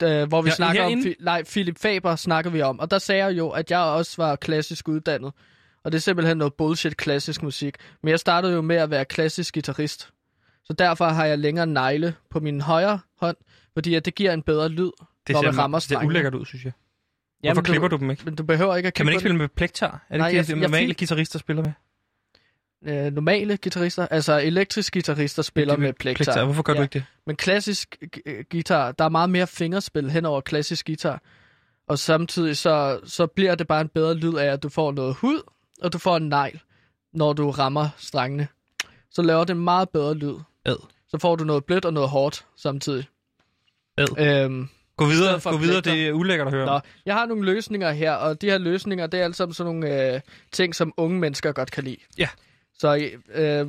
Da, 0.01 0.25
hvor 0.25 0.43
vi 0.43 0.51
Ja, 0.59 0.67
om... 0.67 0.73
herinde? 0.73 1.11
Fi- 1.11 1.25
nej, 1.25 1.43
Philip 1.43 1.79
Faber 1.79 2.17
snakker 2.17 2.51
vi 2.51 2.62
om. 2.62 2.81
Og 2.81 2.90
der 2.90 2.99
sagde 2.99 3.25
jeg 3.25 3.38
jo, 3.38 3.49
at 3.51 3.71
jeg 3.71 3.79
også 3.81 4.14
var 4.17 4.37
klassisk 4.37 4.88
uddannet. 4.88 5.33
Og 5.85 5.93
det 5.93 5.99
er 5.99 6.01
simpelthen 6.03 6.37
noget 6.37 6.55
bullshit 6.55 6.97
klassisk 6.97 7.43
musik. 7.43 7.75
Men 8.03 8.11
jeg 8.11 8.21
startede 8.21 8.53
jo 8.55 8.61
med 8.61 8.77
at 8.77 8.90
være 8.90 9.05
klassisk 9.05 9.55
guitarist. 9.55 10.11
Så 10.64 10.73
derfor 10.73 11.05
har 11.05 11.25
jeg 11.25 11.38
længere 11.38 11.67
negle 11.67 12.14
på 12.31 12.40
min 12.40 12.61
højre 12.61 13.01
hånd, 13.21 13.37
fordi 13.75 13.95
at 13.95 14.05
det 14.05 14.14
giver 14.14 14.33
en 14.33 14.43
bedre 14.43 14.69
lyd, 14.69 14.90
Det 15.27 15.35
når 15.35 15.43
man 15.43 15.59
rammer 15.59 15.79
det 15.79 15.83
ser 15.83 15.95
strengene. 15.95 16.09
ulækkert 16.09 16.35
ud, 16.35 16.45
synes 16.47 16.64
jeg. 16.64 16.73
Jamen, 17.43 17.55
Hvorfor 17.57 17.62
klipper 17.64 17.88
du 17.88 17.97
dem 17.97 18.11
ikke? 18.11 18.23
Men 18.25 18.35
du 18.35 18.43
behøver 18.43 18.77
ikke 18.77 18.87
at 18.87 18.95
Kan 18.95 19.07
man 19.07 19.12
ikke 19.12 19.21
spille 19.21 19.38
med 19.38 19.49
plektar? 19.49 19.87
Er 19.87 19.99
det 20.11 20.19
Nej, 20.19 20.29
ikke 20.29 20.37
jeg- 20.38 20.47
det, 20.47 20.59
normale 20.59 20.95
guitarister 20.95 21.38
spiller 21.38 21.62
med? 21.62 21.73
Øh, 22.87 23.12
normale 23.12 23.57
guitarister, 23.57 24.07
altså 24.11 24.40
elektriske 24.40 24.92
guitarister 24.92 25.42
spiller 25.42 25.77
med 25.77 25.92
plektar. 25.92 26.44
Hvorfor 26.44 26.62
gør 26.62 26.73
du 26.73 26.79
Ja. 26.79 26.83
ikke 26.83 26.92
det? 26.92 27.05
Men 27.27 27.37
klassisk 27.37 27.97
øh, 28.27 28.44
guitar, 28.51 28.92
der 28.92 29.05
er 29.05 29.09
meget 29.09 29.31
mere 29.31 29.47
fingerspil 29.47 30.11
hen 30.11 30.25
over 30.25 30.40
klassisk 30.40 30.87
guitar. 30.87 31.20
Og 31.88 31.99
samtidig 31.99 32.57
så, 32.57 33.01
så 33.05 33.27
bliver 33.27 33.55
det 33.55 33.66
bare 33.66 33.81
en 33.81 33.88
bedre 33.88 34.14
lyd 34.14 34.35
af, 34.35 34.47
at 34.53 34.62
du 34.62 34.68
får 34.68 34.92
noget 34.92 35.14
hud, 35.14 35.42
og 35.83 35.92
du 35.92 35.99
får 35.99 36.16
en 36.16 36.29
negl, 36.29 36.61
når 37.12 37.33
du 37.33 37.51
rammer 37.51 37.88
strengene. 37.97 38.49
Så 39.11 39.23
laver 39.23 39.44
det 39.44 39.55
en 39.55 39.64
meget 39.64 39.88
bedre 39.88 40.14
lyd. 40.14 40.35
Ad. 40.64 40.77
Så 41.09 41.18
får 41.18 41.37
du 41.37 41.44
noget 41.44 41.64
blødt 41.64 41.85
og 41.85 41.92
noget 41.92 42.09
hårdt 42.11 42.47
samtidig. 42.57 43.05
Ad. 43.99 44.18
Øhm, 44.44 44.68
Gå 44.97 45.07
videre, 45.07 45.40
gå 45.40 45.57
videre. 45.57 45.81
Det 45.81 46.09
er 46.09 46.12
ulækkert 46.12 46.47
at 46.47 46.53
høre. 46.55 46.66
nå, 46.66 46.81
jeg 47.07 47.14
har 47.14 47.27
nogle 47.27 47.44
løsninger 47.44 47.92
her, 47.92 48.12
og 48.12 48.40
de 48.40 48.47
her 48.51 48.59
løsninger, 48.59 49.07
det 49.07 49.20
er 49.20 49.33
sammen 49.33 49.55
sådan 49.55 49.75
nogle 49.75 50.14
øh, 50.14 50.20
ting, 50.53 50.75
som 50.75 50.92
unge 50.97 51.18
mennesker 51.20 51.53
godt 51.53 51.70
kan 51.70 51.85
lide. 51.85 51.97
Ja. 52.18 52.29
Så 52.79 53.11
øh, 53.35 53.67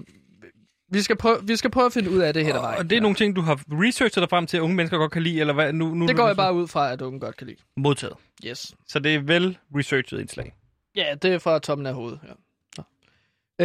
vi, 0.91 1.01
skal 1.01 1.15
prøve, 1.17 1.37
vi 1.47 1.55
skal 1.55 1.69
prøve 1.71 1.85
at 1.85 1.93
finde 1.93 2.09
ud 2.11 2.17
af 2.19 2.33
det 2.33 2.45
her 2.45 2.59
vejen. 2.59 2.77
og 2.79 2.89
det 2.89 2.95
er 2.97 3.01
nogle 3.01 3.15
ting, 3.15 3.35
du 3.35 3.41
har 3.41 3.61
researchet 3.69 4.21
dig 4.21 4.29
frem 4.29 4.47
til, 4.47 4.57
at 4.57 4.61
unge 4.61 4.75
mennesker 4.75 4.97
godt 4.97 5.11
kan 5.11 5.23
lide, 5.23 5.39
eller 5.39 5.53
hvad? 5.53 5.73
Nu, 5.73 5.93
nu 5.93 6.07
det 6.07 6.15
går 6.15 6.27
jeg 6.27 6.35
bare 6.35 6.53
ud 6.53 6.67
fra, 6.67 6.91
at 6.91 7.01
unge 7.01 7.19
godt 7.19 7.37
kan 7.37 7.47
lide. 7.47 7.57
modtaget. 7.77 8.15
Yes. 8.45 8.75
Så 8.87 8.99
det 8.99 9.15
er 9.15 9.19
vel 9.19 9.57
researchet 9.75 10.19
indslag. 10.19 10.53
Ja, 10.95 11.15
det 11.21 11.33
er 11.33 11.39
fra 11.39 11.59
toppen 11.59 11.87
af 11.87 11.93
hovedet. 11.93 12.19
Ja. 12.27 12.83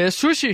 Øh, 0.04 0.10
sushi 0.10 0.52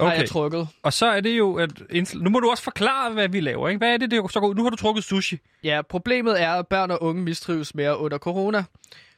har 0.00 0.06
Okay. 0.06 0.18
jeg 0.18 0.28
trukket. 0.28 0.68
Og 0.82 0.92
så 0.92 1.06
er 1.06 1.20
det 1.20 1.38
jo, 1.38 1.54
at 1.54 1.70
indsl- 1.80 2.18
nu 2.18 2.30
må 2.30 2.40
du 2.40 2.50
også 2.50 2.62
forklare, 2.62 3.12
hvad 3.12 3.28
vi 3.28 3.40
laver. 3.40 3.68
Ikke? 3.68 3.78
Hvad 3.78 3.92
er 3.92 3.96
det, 3.96 4.10
det 4.10 4.32
så 4.32 4.40
går? 4.40 4.54
Nu 4.54 4.62
har 4.62 4.70
du 4.70 4.76
trukket 4.76 5.04
sushi. 5.04 5.38
Ja, 5.64 5.82
problemet 5.82 6.42
er, 6.42 6.50
at 6.52 6.68
børn 6.68 6.90
og 6.90 7.02
unge 7.02 7.22
mistrives 7.22 7.74
mere 7.74 7.98
under 7.98 8.18
corona. 8.18 8.64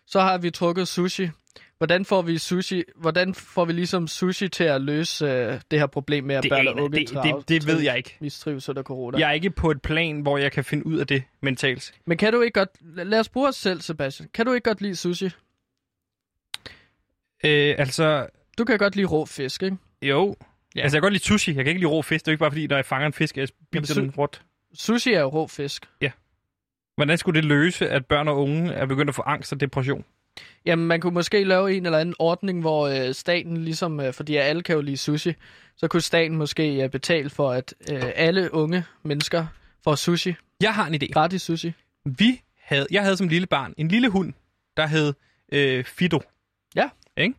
Så 0.07 0.21
har 0.21 0.39
vi 0.39 0.51
trukket 0.51 0.89
sushi. 0.89 1.29
Hvordan 1.81 2.05
får 2.05 2.23
vi 2.23 2.39
sushi? 2.39 2.83
Hvordan 2.97 3.35
får 3.35 3.65
vi 3.65 3.73
ligesom 3.73 4.07
sushi 4.09 4.49
til 4.49 4.65
at 4.65 4.81
løse 4.81 5.25
øh, 5.27 5.61
det 5.71 5.79
her 5.79 5.87
problem 5.87 6.25
med, 6.25 6.35
at 6.35 6.43
Det, 6.43 6.51
børn 6.51 6.69
og 6.69 6.75
unge 6.77 6.99
det, 6.99 7.11
trives- 7.11 7.37
det, 7.37 7.49
det 7.49 7.67
ved 7.67 7.81
jeg 7.81 7.97
ikke. 7.97 8.17
mistrives 8.21 8.69
under 8.69 8.83
corona? 8.83 9.19
Jeg 9.19 9.29
er 9.29 9.33
ikke 9.33 9.51
på 9.51 9.71
et 9.71 9.83
plan, 9.83 10.21
hvor 10.21 10.39
jeg 10.39 10.53
kan 10.53 10.65
finde 10.65 10.87
ud 10.87 10.99
af 10.99 11.07
det 11.07 11.23
mentalt. 11.43 11.95
Men 12.07 12.19
kan 12.19 12.33
du 12.33 12.41
ikke 12.41 12.59
godt... 12.61 12.69
Lad 12.81 13.21
os 13.21 13.29
bruge 13.29 13.49
os 13.49 13.57
selv, 13.57 13.81
Sebastian. 13.81 14.29
Kan 14.35 14.47
du 14.47 14.53
ikke 14.53 14.69
godt 14.69 14.81
lide 14.81 14.97
sushi? 14.97 15.27
Øh, 17.45 17.75
altså, 17.79 18.27
Du 18.59 18.65
kan 18.65 18.79
godt 18.79 18.97
lide 18.97 19.07
rå 19.07 19.27
fisk, 19.27 19.63
ikke? 19.63 19.77
jo. 20.03 20.37
Ja. 20.41 20.45
Ja. 20.77 20.83
Altså, 20.83 20.97
jeg 20.97 21.01
kan 21.03 21.07
godt 21.07 21.13
lide 21.13 21.25
sushi. 21.25 21.51
Jeg 21.55 21.65
kan 21.65 21.71
ikke 21.71 21.81
lide 21.81 21.91
rå 21.91 22.03
fisk. 22.03 22.25
Det 22.25 22.29
er 22.29 22.33
jo 22.33 22.35
ikke 22.35 22.41
bare 22.41 22.51
fordi, 22.51 22.67
når 22.67 22.77
jeg 22.77 22.85
fanger 22.85 23.07
en 23.07 23.13
fisk, 23.13 23.37
jeg 23.37 23.49
spiser 23.49 23.95
su- 23.95 24.01
den 24.01 24.11
råt. 24.11 24.43
Sushi 24.75 25.13
er 25.13 25.21
jo 25.21 25.27
rå 25.29 25.47
fisk. 25.47 25.87
Hvordan 26.97 27.19
skulle 27.19 27.37
det 27.41 27.45
løse, 27.49 27.89
at 27.89 28.07
børn 28.07 28.29
og 28.29 28.37
unge 28.43 28.73
er 28.73 28.87
begyndt 28.87 29.09
at 29.09 29.15
få 29.15 29.23
angst 29.23 29.53
og 29.53 29.61
depression? 29.61 30.05
Jamen, 30.67 30.87
man 30.87 31.01
kunne 31.01 31.15
måske 31.15 31.45
lave 31.45 31.77
en 31.77 31.87
eller 31.87 31.99
anden 31.99 32.15
ordning, 32.19 32.61
hvor 32.61 32.89
øh, 32.89 33.15
staten 33.15 33.57
ligesom, 33.57 34.01
øh, 34.01 34.13
fordi 34.13 34.37
alle 34.37 34.63
kan 34.63 34.75
jo 34.75 34.81
lide 34.81 34.97
sushi, 34.97 35.33
så 35.77 35.89
kunne 35.89 36.01
staten 36.01 36.37
måske 36.37 36.85
øh, 36.85 36.91
betale 36.91 37.31
for, 37.31 37.51
at 37.51 37.75
øh, 37.93 38.03
alle 38.15 38.55
unge 38.55 38.85
mennesker 39.03 39.47
får 39.85 39.95
sushi. 39.95 40.35
Jeg 40.61 40.75
har 40.75 40.87
en 40.87 40.95
idé. 40.95 41.07
Gratis 41.13 41.43
sushi. 41.43 41.73
Vi 42.05 42.41
havde, 42.63 42.87
jeg 42.91 43.03
havde 43.03 43.17
som 43.17 43.29
lille 43.29 43.47
barn 43.47 43.75
en 43.77 43.89
lille 43.89 44.09
hund, 44.09 44.33
der 44.77 44.87
hed 44.87 45.15
øh, 45.53 45.85
Fido. 45.85 46.23
Ja. 46.75 46.89
Ikke? 47.17 47.35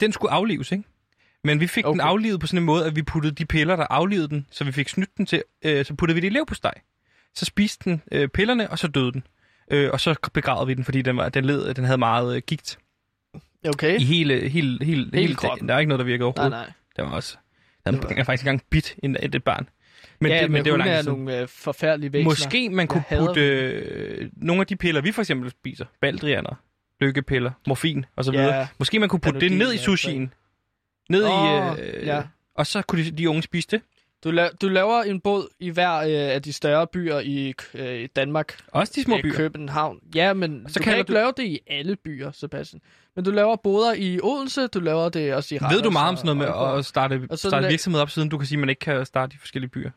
Den 0.00 0.12
skulle 0.12 0.32
aflives, 0.32 0.72
ikke? 0.72 0.84
Men 1.44 1.60
vi 1.60 1.66
fik 1.66 1.86
okay. 1.86 1.92
den 1.92 2.00
aflivet 2.00 2.40
på 2.40 2.46
sådan 2.46 2.58
en 2.58 2.64
måde, 2.64 2.86
at 2.86 2.96
vi 2.96 3.02
puttede 3.02 3.34
de 3.34 3.46
piller, 3.46 3.76
der 3.76 3.86
aflivede 3.90 4.28
den, 4.28 4.46
så 4.50 4.64
vi 4.64 4.72
fik 4.72 4.88
snydt 4.88 5.16
den 5.16 5.26
til, 5.26 5.42
øh, 5.62 5.84
så 5.84 5.94
puttede 5.94 6.14
vi 6.14 6.20
det 6.20 6.26
i 6.26 6.30
leverpostej. 6.30 6.74
Så 7.34 7.44
spiste 7.44 7.90
den 7.90 8.02
øh, 8.12 8.28
pillerne, 8.28 8.70
og 8.70 8.78
så 8.78 8.88
døde 8.88 9.12
den. 9.12 9.24
Øh, 9.70 9.90
og 9.92 10.00
så 10.00 10.14
begravede 10.32 10.66
vi 10.66 10.74
den, 10.74 10.84
fordi 10.84 11.02
den, 11.02 11.16
var, 11.16 11.28
den, 11.28 11.44
led, 11.44 11.74
den 11.74 11.84
havde 11.84 11.98
meget 11.98 12.36
øh, 12.36 12.42
gigt 12.46 12.78
Okay. 13.68 14.00
i 14.00 14.04
hele, 14.04 14.48
hele, 14.48 14.84
hele, 14.84 15.10
hele, 15.14 15.34
kroppen. 15.34 15.68
Der 15.68 15.74
er 15.74 15.78
ikke 15.78 15.88
noget, 15.88 15.98
der 15.98 16.04
virkede 16.04 16.18
Nej, 16.20 16.26
overhovedet. 16.26 16.50
nej. 16.68 16.72
Det 16.96 17.04
var 17.04 17.10
også... 17.10 17.36
Den 17.86 17.94
Det 17.94 18.02
var- 18.02 18.14
var 18.16 18.24
faktisk 18.24 18.42
engang 18.46 18.62
bit 18.70 18.94
en, 19.02 19.16
et, 19.22 19.34
et 19.34 19.44
barn. 19.44 19.68
Men, 20.20 20.32
ja, 20.32 20.42
det, 20.42 20.50
men 20.50 20.64
det 20.64 20.72
var 20.72 20.78
hunde 20.78 20.90
lang 20.90 20.98
er 20.98 21.10
nogle 21.10 21.40
øh, 21.40 21.48
forfærdelige 21.48 22.12
væsener. 22.12 22.30
Måske 22.30 22.70
man 22.70 22.86
kunne 22.86 23.02
putte 23.18 23.40
øh, 23.48 24.30
nogle 24.36 24.60
af 24.60 24.66
de 24.66 24.76
piller, 24.76 25.00
vi 25.00 25.12
for 25.12 25.22
eksempel 25.22 25.50
spiser, 25.50 25.84
baldrianer, 26.00 26.54
lykkepiller, 27.00 27.50
morfin 27.66 28.04
og 28.16 28.24
så 28.24 28.30
videre. 28.30 28.54
Ja. 28.54 28.68
Måske 28.78 28.98
man 28.98 29.08
kunne 29.08 29.20
putte 29.20 29.40
det 29.40 29.52
ned 29.52 29.74
i 29.74 29.78
sushien. 29.78 30.32
Ned 31.10 31.24
Åh, 31.24 31.78
i... 31.78 31.80
Øh, 31.80 32.06
ja. 32.06 32.22
Og 32.54 32.66
så 32.66 32.82
kunne 32.82 33.04
de, 33.04 33.10
de 33.10 33.28
unge 33.30 33.42
spise 33.42 33.68
det. 33.70 33.80
Du, 34.24 34.30
la- 34.32 34.56
du 34.60 34.68
laver 34.68 35.02
en 35.02 35.20
båd 35.20 35.48
i 35.60 35.70
hver 35.70 35.94
øh, 35.96 36.34
af 36.34 36.42
de 36.42 36.52
større 36.52 36.86
byer 36.86 37.18
i 37.18 37.54
øh, 37.74 37.94
i 38.00 38.06
Danmark. 38.06 38.58
Også 38.68 38.92
de 38.96 39.02
små 39.02 39.16
Øh, 39.16 39.22
byer. 39.22 39.34
København. 39.34 39.98
Ja, 40.14 40.32
men 40.32 40.64
Så 40.68 40.78
du 40.78 40.82
kan 40.84 40.98
ikke 40.98 41.08
du- 41.08 41.12
lave 41.12 41.32
det 41.36 41.42
i 41.44 41.58
alle 41.66 41.96
byer, 41.96 42.30
Sebastian. 42.32 42.80
Men 43.16 43.24
du 43.24 43.30
laver 43.30 43.56
boder 43.56 43.94
i 43.94 44.20
Odense, 44.22 44.66
du 44.66 44.80
laver 44.80 45.08
det 45.08 45.34
også 45.34 45.54
i 45.54 45.58
Randers. 45.58 45.76
Ved 45.76 45.82
du 45.82 45.90
meget 45.90 46.08
om 46.08 46.16
sådan 46.16 46.26
noget 46.26 46.36
med 46.38 46.46
og 46.46 46.78
at 46.78 46.84
starte, 46.84 47.26
Og 47.30 47.38
starte 47.38 47.66
la- 47.66 47.70
virksomhed 47.70 48.00
op, 48.00 48.10
siden 48.10 48.28
du 48.28 48.38
kan 48.38 48.46
sige, 48.46 48.56
at 48.56 48.60
man 48.60 48.68
ikke 48.68 48.80
kan 48.80 49.06
starte 49.06 49.34
i 49.34 49.38
forskellige 49.38 49.70
byer? 49.70 49.90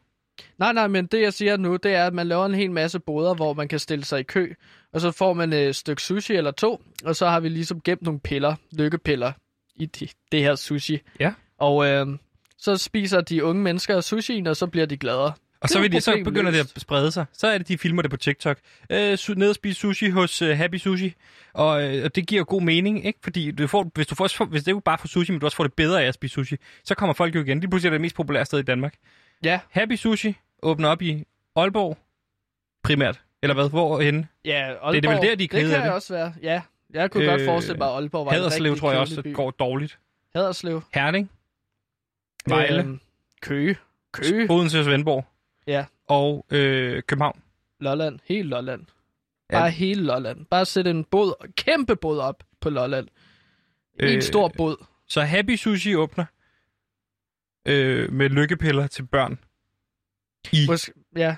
Nej, 0.58 0.74
nej, 0.74 0.88
men 0.88 1.06
det 1.06 1.22
jeg 1.22 1.34
siger 1.34 1.58
nu, 1.58 1.76
det 1.76 1.94
er, 1.94 2.06
at 2.08 2.14
man 2.14 2.28
laver 2.28 2.46
en 2.46 2.54
hel 2.54 2.72
masse 2.72 3.00
boder, 3.00 3.34
hvor 3.34 3.54
man 3.54 3.68
kan 3.68 3.80
stille 3.80 4.06
sig 4.06 4.20
i 4.20 4.24
kø, 4.24 4.54
og 4.94 5.02
så 5.02 5.12
får 5.12 5.34
man 5.34 5.54
et 5.54 5.76
stykke 5.76 6.02
sushi 6.02 6.34
eller 6.36 6.52
to, 6.52 6.82
og 7.06 7.16
så 7.16 7.28
har 7.28 7.40
vi 7.40 7.50
ligesom 7.50 7.82
gemt 7.82 8.02
nogle 8.02 8.20
piller, 8.20 8.56
lykkepiller, 8.72 9.32
i 9.76 9.86
de, 9.86 10.08
det 10.32 10.42
her 10.42 10.56
sushi. 10.56 11.00
Ja. 11.20 11.34
Og 11.58 11.88
øh, 11.88 12.08
så 12.60 12.78
spiser 12.78 13.22
de 13.22 13.44
unge 13.44 13.62
mennesker 13.64 14.02
sushien, 14.02 14.48
og 14.48 14.56
så 14.58 14.68
bliver 14.68 14.86
de 14.86 14.98
gladere. 14.98 15.34
Og 15.62 15.64
Det 15.64 15.72
så, 15.72 15.80
vil 15.82 15.92
de, 15.92 16.02
så 16.02 16.22
begynder 16.24 16.52
det 16.52 16.60
at 16.60 16.74
sprede 16.78 17.12
sig. 17.12 17.26
Så 17.34 17.48
er 17.48 17.58
det, 17.58 17.68
de 17.68 17.78
filmer 17.78 18.02
det 18.02 18.12
på 18.12 18.18
TikTok. 18.18 18.58
Øh, 18.90 19.18
ned 19.36 19.50
og 19.50 19.56
spise 19.56 19.80
sushi 19.80 20.10
hos 20.10 20.42
øh, 20.42 20.58
Happy 20.58 20.76
Sushi. 20.76 21.14
Og, 21.54 21.84
øh, 21.84 22.06
og 22.06 22.16
det 22.16 22.28
giver 22.28 22.40
jo 22.40 22.46
god 22.48 22.62
mening, 22.62 23.06
ikke? 23.06 23.20
Fordi 23.24 23.52
du 23.52 23.68
får, 23.68 23.92
hvis 23.96 24.08
du 24.08 24.16
får, 24.16 24.46
hvis 24.46 24.64
det 24.64 24.72
er 24.72 24.76
jo 24.76 24.80
bare 24.86 24.98
for 24.98 25.08
sushi, 25.08 25.32
men 25.32 25.40
du 25.40 25.46
også 25.46 25.58
får 25.58 25.64
det 25.64 25.74
bedre 25.74 26.04
af 26.04 26.08
at 26.08 26.14
spise 26.14 26.34
sushi, 26.34 26.56
så 26.84 26.96
kommer 26.96 27.14
folk 27.14 27.36
jo 27.36 27.42
igen. 27.42 27.58
Det 27.58 27.66
er 27.66 27.70
pludselig 27.70 27.92
det 27.92 28.02
mest 28.02 28.16
populære 28.16 28.46
sted 28.46 28.60
i 28.60 28.64
Danmark. 28.64 28.94
Ja, 29.44 29.60
Happy 29.72 29.96
Sushi 29.96 30.36
åbner 30.64 30.90
op 30.90 31.02
i 31.02 31.24
Aalborg 31.56 31.98
primært. 32.84 33.22
Eller 33.44 33.54
hvad? 33.54 33.70
Hvor 33.70 34.02
henne? 34.02 34.28
ja 34.46 34.52
Aalborg, 34.54 34.94
det 34.94 35.06
er 35.06 35.10
vel 35.10 35.18
der, 35.18 35.24
de 35.24 35.32
er 35.32 35.36
Det 35.36 35.50
kede 35.50 35.72
kan 35.74 35.84
det. 35.84 35.92
også 35.92 36.14
være, 36.14 36.34
ja. 36.44 36.62
Jeg 36.94 37.12
kunne 37.12 37.24
øh, 37.24 37.30
godt 37.30 37.42
forestille 37.46 37.78
mig, 37.78 37.88
at 37.88 37.94
Aalborg 37.94 38.26
var 38.26 38.32
en 38.32 38.38
Haderslev 38.38 38.72
rigtig 38.72 38.82
tror 38.82 38.92
jeg 38.92 39.00
også 39.00 39.22
by. 39.22 39.34
går 39.34 39.52
dårligt. 39.52 40.00
Haderslev. 40.36 40.82
Herning. 40.94 41.30
Vejle. 42.50 42.80
Øhm, 42.80 43.00
Køge. 43.42 43.78
Køge. 44.12 44.52
Odense 44.52 44.80
og 44.80 44.86
Svendborg. 44.86 45.26
Ja. 45.68 45.86
Og 46.08 46.46
øh, 46.52 47.04
København. 47.08 47.42
Lolland. 47.80 48.20
Hele 48.26 48.50
Lolland. 48.50 48.86
Ja. 49.52 49.60
Bare 49.60 49.72
hele 49.72 50.04
Lolland. 50.04 50.46
Bare 50.46 50.66
sætte 50.66 50.92
en 50.92 51.04
båd, 51.04 51.48
kæmpe 51.58 51.96
båd 51.96 52.20
op 52.20 52.44
på 52.62 52.70
Lolland. 52.70 53.08
En 54.00 54.06
Øh, 54.06 54.16
øh, 54.16 54.22
stor 54.22 54.52
båd. 54.58 54.86
Så 55.08 55.22
Happy 55.22 55.56
Sushi 55.56 55.96
åbner 55.96 56.26
øh, 57.68 58.12
med 58.14 58.30
lykkepiller 58.30 58.88
til 58.88 59.06
børn. 59.08 59.40
I. 60.54 60.66
Måske, 60.68 60.94
ja. 61.16 61.36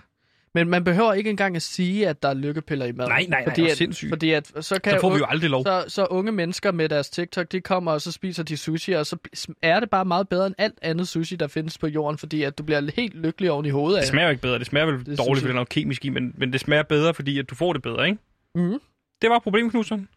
Men 0.56 0.70
man 0.70 0.84
behøver 0.84 1.14
ikke 1.14 1.30
engang 1.30 1.56
at 1.56 1.62
sige, 1.62 2.08
at 2.08 2.24
der 2.24 2.30
er 2.30 2.34
lykkepiller 2.34 2.86
i 2.86 2.91
maden. 2.91 3.10
Nej, 3.10 3.26
nej, 3.30 3.39
nej, 3.43 3.49
fordi 3.49 3.70
at, 3.70 3.78
sindssygt. 3.78 4.10
Fordi 4.10 4.32
at, 4.32 4.47
så 4.66 4.82
kan 4.82 4.93
Så 4.93 4.99
får 5.02 5.10
vi 5.10 5.18
jo 5.18 5.26
aldrig 5.26 5.49
lov. 5.49 5.64
så, 5.64 5.86
så 5.88 6.06
unge 6.06 6.32
mennesker 6.32 6.72
med 6.72 6.89
deres 6.89 7.10
TikTok, 7.10 7.52
de 7.52 7.62
kommer 7.62 7.91
og 7.91 8.02
så 8.02 8.12
spiser 8.12 8.43
de 8.43 8.58
sushi, 8.58 8.91
og 8.91 9.06
så 9.06 9.18
er 9.62 9.80
det 9.80 9.89
bare 9.89 10.06
meget 10.06 10.30
bedre 10.30 10.47
end 10.47 10.56
alt 10.58 10.80
andet 10.82 11.08
sushi, 11.08 11.36
der 11.36 11.47
findes 11.47 11.78
på 11.78 11.88
jorden, 11.88 12.18
fordi 12.18 12.43
at 12.43 12.58
du 12.58 12.64
bliver 12.64 12.91
helt 12.95 13.16
lykkelig 13.16 13.52
oven 13.52 13.66
i 13.66 13.70
hovedet 13.70 13.97
af 13.97 14.02
Det 14.02 14.10
smager 14.10 14.26
jo 14.28 14.30
ikke 14.32 14.41
bedre. 14.41 14.60
Det 14.60 14.68
smager 14.68 14.86
vel 14.86 15.06
Det 15.06 15.18
dårligt, 15.18 15.20
fordi 15.20 15.41
det 15.41 15.49
er 15.49 15.54
noget 15.54 15.70
kemisk 15.70 16.06
i, 16.06 16.10
men, 16.10 16.34
men 16.38 16.54
det 16.54 16.60
smager 16.60 16.84
bedre, 16.84 17.14
fordi 17.14 17.39
at 17.39 17.49
du 17.49 17.56
får 17.56 17.74
det 17.74 17.82
bedre, 17.82 18.06
ikke? 18.10 18.20
Mhm. 18.56 18.80
Det 19.22 19.30
var 19.30 19.39
problemet, 19.39 19.72
Knudsen. 19.72 20.08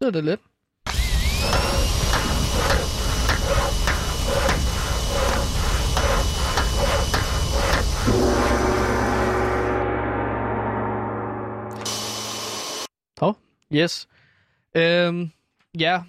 Det 0.00 0.06
er 0.06 0.10
det 0.10 0.24
lidt. 0.24 0.40
Yes. 13.72 14.08
Øhm, 14.74 15.30
ja. 15.78 16.02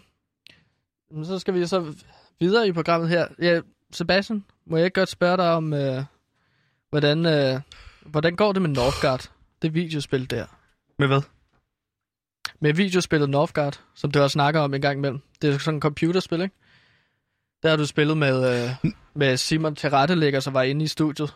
Så 1.24 1.40
skal 1.40 1.54
vi 1.54 1.66
så 1.66 1.94
videre 2.40 2.68
i 2.68 2.72
programmet 2.72 3.10
her. 3.10 3.28
Ja, 3.42 3.62
Sebastian, 3.92 4.46
må 4.66 4.78
jeg 4.78 4.86
ikke 4.86 5.00
godt 5.00 5.10
spørge 5.10 5.38
dig 5.38 5.52
om, 5.54 5.74
øh, 5.74 6.04
hvordan, 6.90 7.26
øh, 7.26 7.62
hvordan 8.06 8.36
går 8.36 8.52
det 8.54 8.62
med 8.62 8.70
Northgard? 8.70 9.32
Det 9.62 9.74
videospil 9.74 10.30
der. 10.30 10.46
Med 11.00 11.08
hvad? 11.08 11.22
Med 12.60 12.74
videospillet 12.74 13.30
Northgard, 13.30 13.82
som 13.96 14.12
du 14.12 14.22
også 14.22 14.34
snakker 14.34 14.62
om 14.62 14.74
en 14.74 14.82
gang 14.82 14.98
imellem. 14.98 15.20
Det 15.42 15.54
er 15.54 15.58
sådan 15.58 15.78
et 15.78 15.82
computerspil, 15.82 16.42
ikke? 16.42 16.56
Der 17.64 17.70
har 17.70 17.76
du 17.78 17.86
spillet 17.86 18.18
med, 18.18 18.64
øh, 18.64 18.92
med 19.14 19.38
Simon 19.38 19.76
Terrettelægger, 19.76 20.40
som 20.40 20.54
var 20.54 20.62
inde 20.64 20.84
i 20.86 20.88
studiet 20.88 21.36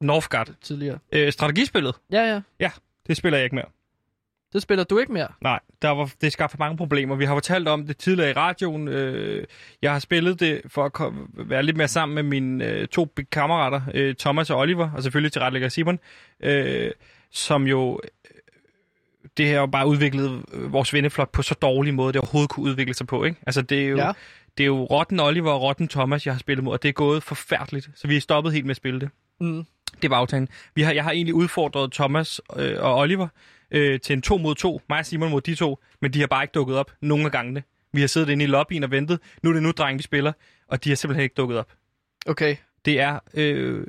Northgard. 0.00 0.50
tidligere. 0.62 0.98
Øh, 1.12 1.32
strategispillet, 1.32 1.94
Ja, 2.12 2.42
ja. 2.60 2.70
det 3.06 3.16
spiller 3.16 3.38
jeg 3.38 3.44
ikke 3.44 3.54
mere. 3.56 3.66
Det 4.52 4.62
spiller 4.62 4.84
du 4.84 4.98
ikke 4.98 5.12
mere. 5.12 5.28
Nej, 5.40 5.60
der 5.82 5.88
var, 5.88 6.10
det 6.20 6.32
skabte 6.32 6.56
mange 6.58 6.76
problemer. 6.76 7.14
Vi 7.16 7.24
har 7.24 7.34
fortalt 7.34 7.68
om 7.68 7.86
det 7.86 7.96
tidligere 7.96 8.30
i 8.30 8.32
radioen. 8.32 8.88
Øh, 8.88 9.44
jeg 9.82 9.92
har 9.92 9.98
spillet 9.98 10.40
det 10.40 10.60
for 10.68 10.84
at 10.84 10.92
komme, 10.92 11.26
være 11.32 11.62
lidt 11.62 11.76
mere 11.76 11.88
sammen 11.88 12.14
med 12.14 12.22
mine 12.22 12.64
øh, 12.64 12.88
to 12.88 13.08
kammerater, 13.32 13.80
øh, 13.94 14.14
Thomas 14.14 14.50
og 14.50 14.58
Oliver, 14.58 14.90
og 14.96 15.02
selvfølgelig 15.02 15.32
til 15.32 15.42
retlægger 15.42 15.68
Simon, 15.68 15.98
øh, 16.42 16.90
som 17.30 17.66
jo... 17.66 18.00
øh, 18.04 18.30
Det 19.36 19.46
her 19.46 19.60
jo 19.60 19.66
bare 19.66 19.86
udviklet 19.86 20.42
øh, 20.52 20.72
vores 20.72 20.92
venneflok 20.94 21.32
på 21.32 21.42
så 21.42 21.54
dårlig 21.54 21.94
måde, 21.94 22.12
det 22.12 22.20
overhovedet 22.20 22.50
kunne 22.50 22.66
udvikle 22.66 22.94
sig 22.94 23.06
på. 23.06 23.24
Ikke? 23.24 23.40
Altså, 23.46 23.62
det 23.62 23.84
er 23.84 23.88
jo, 23.88 23.96
Ja. 23.96 24.12
det 24.58 24.64
er 24.64 24.66
jo 24.66 24.84
Rotten 24.84 25.20
Oliver 25.20 25.50
og 25.52 25.62
Rotten 25.62 25.88
Thomas, 25.88 26.26
jeg 26.26 26.34
har 26.34 26.38
spillet 26.38 26.64
mod, 26.64 26.72
og 26.72 26.82
det 26.82 26.88
er 26.88 26.92
gået 26.92 27.22
forfærdeligt. 27.22 27.90
Så 27.94 28.08
vi 28.08 28.16
er 28.16 28.20
stoppet 28.20 28.52
helt 28.52 28.64
med 28.66 28.70
at 28.70 28.76
spille 28.76 29.00
det. 29.00 29.08
Mm. 29.40 29.64
Det 30.02 30.10
var 30.10 30.16
aftalen. 30.16 30.48
Vi 30.74 30.82
har, 30.82 30.92
jeg 30.92 31.04
har 31.04 31.10
egentlig 31.10 31.34
udfordret 31.34 31.92
Thomas 31.92 32.40
øh, 32.56 32.76
og 32.80 32.98
Oliver 32.98 33.28
øh, 33.70 34.00
til 34.00 34.12
en 34.12 34.22
to 34.22 34.38
mod 34.38 34.54
to. 34.54 34.80
Mig 34.88 34.98
og 34.98 35.06
Simon 35.06 35.30
mod 35.30 35.40
de 35.40 35.54
to. 35.54 35.78
Men 36.00 36.12
de 36.12 36.20
har 36.20 36.26
bare 36.26 36.44
ikke 36.44 36.52
dukket 36.52 36.76
op 36.76 36.92
nogen 37.00 37.26
af 37.26 37.32
gangene. 37.32 37.62
Vi 37.92 38.00
har 38.00 38.08
siddet 38.08 38.28
inde 38.28 38.44
i 38.44 38.46
lobbyen 38.46 38.84
og 38.84 38.90
ventet. 38.90 39.20
Nu 39.42 39.50
er 39.50 39.54
det 39.54 39.62
nu, 39.62 39.70
dreng, 39.70 39.98
vi 39.98 40.02
spiller. 40.02 40.32
Og 40.68 40.84
de 40.84 40.88
har 40.88 40.96
simpelthen 40.96 41.22
ikke 41.22 41.34
dukket 41.34 41.58
op. 41.58 41.72
Okay. 42.26 42.56
Det 42.84 43.00
er 43.00 43.18
øh, 43.34 43.84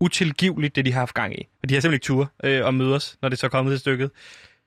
utilgiveligt, 0.00 0.76
det 0.76 0.84
de 0.84 0.92
har 0.92 1.00
haft 1.00 1.14
gang 1.14 1.38
i. 1.38 1.48
Og 1.62 1.68
de 1.68 1.74
har 1.74 1.80
simpelthen 1.80 1.94
ikke 1.94 2.04
tur 2.04 2.32
øh, 2.44 2.68
at 2.68 2.74
møde 2.74 2.94
os, 2.94 3.18
når 3.22 3.28
det 3.28 3.38
så 3.38 3.46
er 3.46 3.50
kommet 3.50 3.72
til 3.72 3.80
stykket. 3.80 4.10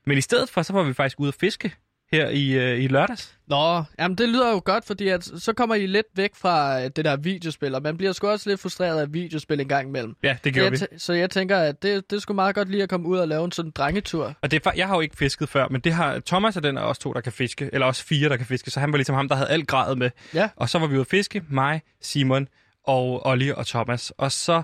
Men 0.05 0.17
i 0.17 0.21
stedet 0.21 0.49
for, 0.49 0.61
så 0.61 0.73
var 0.73 0.83
vi 0.83 0.93
faktisk 0.93 1.19
ude 1.19 1.27
at 1.27 1.35
fiske 1.35 1.75
her 2.15 2.29
i, 2.29 2.51
øh, 2.51 2.83
i 2.83 2.87
lørdags. 2.87 3.31
Nå, 3.47 3.83
jamen 3.99 4.17
det 4.17 4.29
lyder 4.29 4.51
jo 4.51 4.61
godt, 4.65 4.85
fordi 4.85 5.07
at, 5.07 5.23
så 5.23 5.53
kommer 5.53 5.75
I 5.75 5.85
lidt 5.85 6.05
væk 6.15 6.35
fra 6.35 6.81
øh, 6.83 6.89
det 6.95 7.05
der 7.05 7.17
videospil, 7.17 7.75
og 7.75 7.81
man 7.81 7.97
bliver 7.97 8.11
sgu 8.13 8.27
også 8.27 8.49
lidt 8.49 8.61
frustreret 8.61 8.99
af 9.01 9.13
videospil 9.13 9.59
en 9.59 9.67
gang 9.67 9.87
imellem. 9.87 10.15
Ja, 10.23 10.29
det 10.29 10.39
Så 10.43 10.51
gjorde 10.51 10.79
jeg, 10.81 10.87
vi. 10.91 10.99
så 10.99 11.13
jeg 11.13 11.29
tænker, 11.29 11.57
at 11.57 11.83
det, 11.83 12.11
det 12.11 12.21
skulle 12.21 12.35
meget 12.35 12.55
godt 12.55 12.69
lige 12.69 12.83
at 12.83 12.89
komme 12.89 13.07
ud 13.07 13.17
og 13.17 13.27
lave 13.27 13.45
en 13.45 13.51
sådan 13.51 13.71
drengetur. 13.71 14.33
Og 14.41 14.51
det 14.51 14.65
er, 14.65 14.71
jeg 14.75 14.87
har 14.87 14.95
jo 14.95 15.01
ikke 15.01 15.17
fisket 15.17 15.49
før, 15.49 15.67
men 15.71 15.81
det 15.81 15.93
har 15.93 16.21
Thomas 16.25 16.57
og 16.57 16.63
den 16.63 16.77
er 16.77 16.81
også 16.81 17.01
to, 17.01 17.13
der 17.13 17.21
kan 17.21 17.31
fiske. 17.31 17.69
Eller 17.73 17.87
også 17.87 18.05
fire, 18.05 18.29
der 18.29 18.37
kan 18.37 18.45
fiske. 18.45 18.71
Så 18.71 18.79
han 18.79 18.91
var 18.91 18.97
ligesom 18.97 19.15
ham, 19.15 19.27
der 19.29 19.35
havde 19.35 19.49
alt 19.49 19.67
gradet 19.67 19.97
med. 19.97 20.09
Ja. 20.33 20.49
Og 20.55 20.69
så 20.69 20.79
var 20.79 20.87
vi 20.87 20.93
ude 20.93 21.01
at 21.01 21.07
fiske, 21.07 21.41
mig, 21.49 21.81
Simon 22.01 22.47
og 22.83 23.25
Olli 23.25 23.51
og 23.51 23.67
Thomas. 23.67 24.11
Og 24.17 24.31
så, 24.31 24.61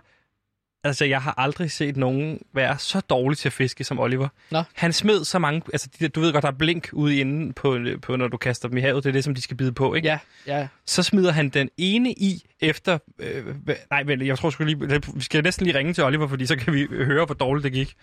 altså 0.83 1.05
jeg 1.05 1.21
har 1.21 1.33
aldrig 1.37 1.71
set 1.71 1.97
nogen 1.97 2.41
være 2.53 2.77
så 2.77 2.99
dårlig 2.99 3.37
til 3.37 3.49
at 3.49 3.53
fiske 3.53 3.83
som 3.83 3.99
Oliver. 3.99 4.27
Nå. 4.51 4.63
Han 4.73 4.93
smed 4.93 5.23
så 5.23 5.39
mange, 5.39 5.61
altså 5.73 5.89
de, 5.99 6.03
der- 6.03 6.09
du 6.09 6.19
ved 6.19 6.33
godt, 6.33 6.41
der 6.41 6.47
er 6.47 6.55
blink 6.55 6.89
ude 6.93 7.17
inden 7.17 7.53
på, 7.53 7.77
på, 8.01 8.15
når 8.15 8.27
du 8.27 8.37
kaster 8.37 8.67
dem 8.67 8.77
i 8.77 8.81
havet. 8.81 9.03
Det 9.03 9.09
er 9.09 9.13
det, 9.13 9.23
som 9.23 9.35
de 9.35 9.41
skal 9.41 9.57
bide 9.57 9.71
på, 9.71 9.93
ikke? 9.93 10.07
Ja, 10.07 10.19
ja. 10.47 10.67
Så 10.85 11.03
smider 11.03 11.31
han 11.31 11.49
den 11.49 11.69
ene 11.77 12.11
i 12.11 12.43
efter, 12.59 12.97
øh, 13.19 13.55
nej, 13.89 14.03
vent, 14.03 14.25
jeg 14.25 14.37
tror 14.37 14.49
sgu 14.49 14.63
lige, 14.63 15.01
vi 15.15 15.21
skal 15.21 15.43
næsten 15.43 15.65
lige 15.65 15.77
ringe 15.77 15.93
til 15.93 16.03
Oliver, 16.03 16.27
fordi 16.27 16.45
så 16.45 16.55
kan 16.55 16.73
vi 16.73 16.87
høre, 16.91 17.25
hvor 17.25 17.35
dårligt 17.35 17.63
det 17.63 17.73
gik. 17.73 17.95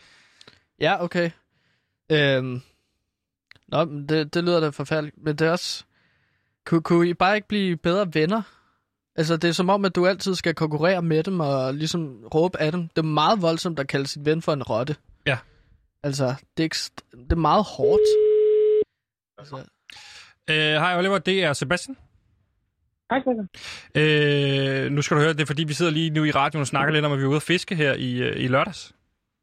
Ja, 0.81 1.05
okay. 1.05 1.31
Øhm. 2.13 2.61
Nå, 3.69 3.85
det, 3.85 4.35
det 4.35 4.45
lyder 4.45 4.61
da 4.61 4.69
forfærdeligt. 4.69 5.17
Men 5.25 5.37
det 5.37 5.47
er 5.47 5.51
også... 5.53 5.85
Kunne, 6.67 6.83
kunne 6.83 7.09
I 7.09 7.15
bare 7.15 7.37
ikke 7.37 7.49
blive 7.49 7.77
bedre 7.77 8.15
venner? 8.15 8.43
Altså, 9.19 9.37
det 9.37 9.49
er 9.49 9.53
som 9.53 9.69
om, 9.69 9.85
at 9.85 9.97
du 9.97 10.07
altid 10.07 10.35
skal 10.35 10.55
konkurrere 10.55 11.03
med 11.03 11.23
dem 11.23 11.41
og 11.41 11.75
ligesom 11.75 12.25
råbe 12.35 12.61
af 12.61 12.73
dem. 12.73 12.81
Det 12.89 12.99
er 12.99 13.03
meget 13.03 13.43
voldsomt 13.43 13.79
at 13.79 13.89
kalde 13.89 14.07
sin 14.07 14.25
ven 14.25 14.43
for 14.43 14.53
en 14.53 14.63
rotte. 14.63 14.97
Ja. 15.27 15.39
Altså, 16.03 16.35
det 16.57 16.65
er, 16.65 16.69
ekst- 16.75 17.11
det 17.25 17.33
er 17.33 17.37
meget 17.37 17.65
hårdt. 17.77 18.03
Altså, 19.39 19.57
Øh, 20.51 20.57
Hej 20.57 20.99
Oliver, 20.99 21.19
det 21.19 21.45
er 21.45 21.53
Sebastian. 21.53 21.97
Hej, 23.11 23.21
Stefan. 23.21 23.49
Øh, 24.85 24.91
nu 24.93 25.03
skal 25.03 25.17
du 25.17 25.21
høre, 25.23 25.33
det 25.33 25.41
er 25.41 25.47
fordi, 25.47 25.65
vi 25.65 25.73
sidder 25.73 25.93
lige 25.93 26.11
nu 26.11 26.25
i 26.25 26.31
radioen 26.31 26.61
og 26.61 26.67
snakker 26.67 26.93
lidt 26.95 27.05
om, 27.05 27.13
at 27.13 27.19
vi 27.19 27.23
er 27.25 27.29
ude 27.29 27.37
at 27.37 27.43
fiske 27.43 27.75
her 27.75 27.95
i, 27.95 28.23
øh, 28.23 28.45
i 28.45 28.49
lørdags. 28.49 28.93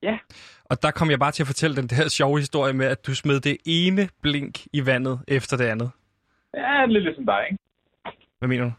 Ja. 0.04 0.18
Og 0.66 0.82
der 0.84 0.92
kom 0.92 1.10
jeg 1.12 1.20
bare 1.20 1.32
til 1.32 1.44
at 1.44 1.48
fortælle 1.48 1.76
den 1.76 1.88
der 1.88 2.08
sjove 2.10 2.40
historie 2.40 2.74
med, 2.74 2.86
at 2.86 3.08
du 3.08 3.16
smed 3.16 3.40
det 3.40 3.58
ene 3.66 4.10
blink 4.22 4.60
i 4.74 4.86
vandet 4.86 5.20
efter 5.28 5.58
det 5.58 5.66
andet. 5.66 5.92
Ja, 6.54 6.86
lidt 6.86 7.04
ligesom 7.04 7.26
dig, 7.26 7.40
ikke? 7.52 7.64
Hvad 8.40 8.50
mener 8.50 8.64
du? 8.66 8.72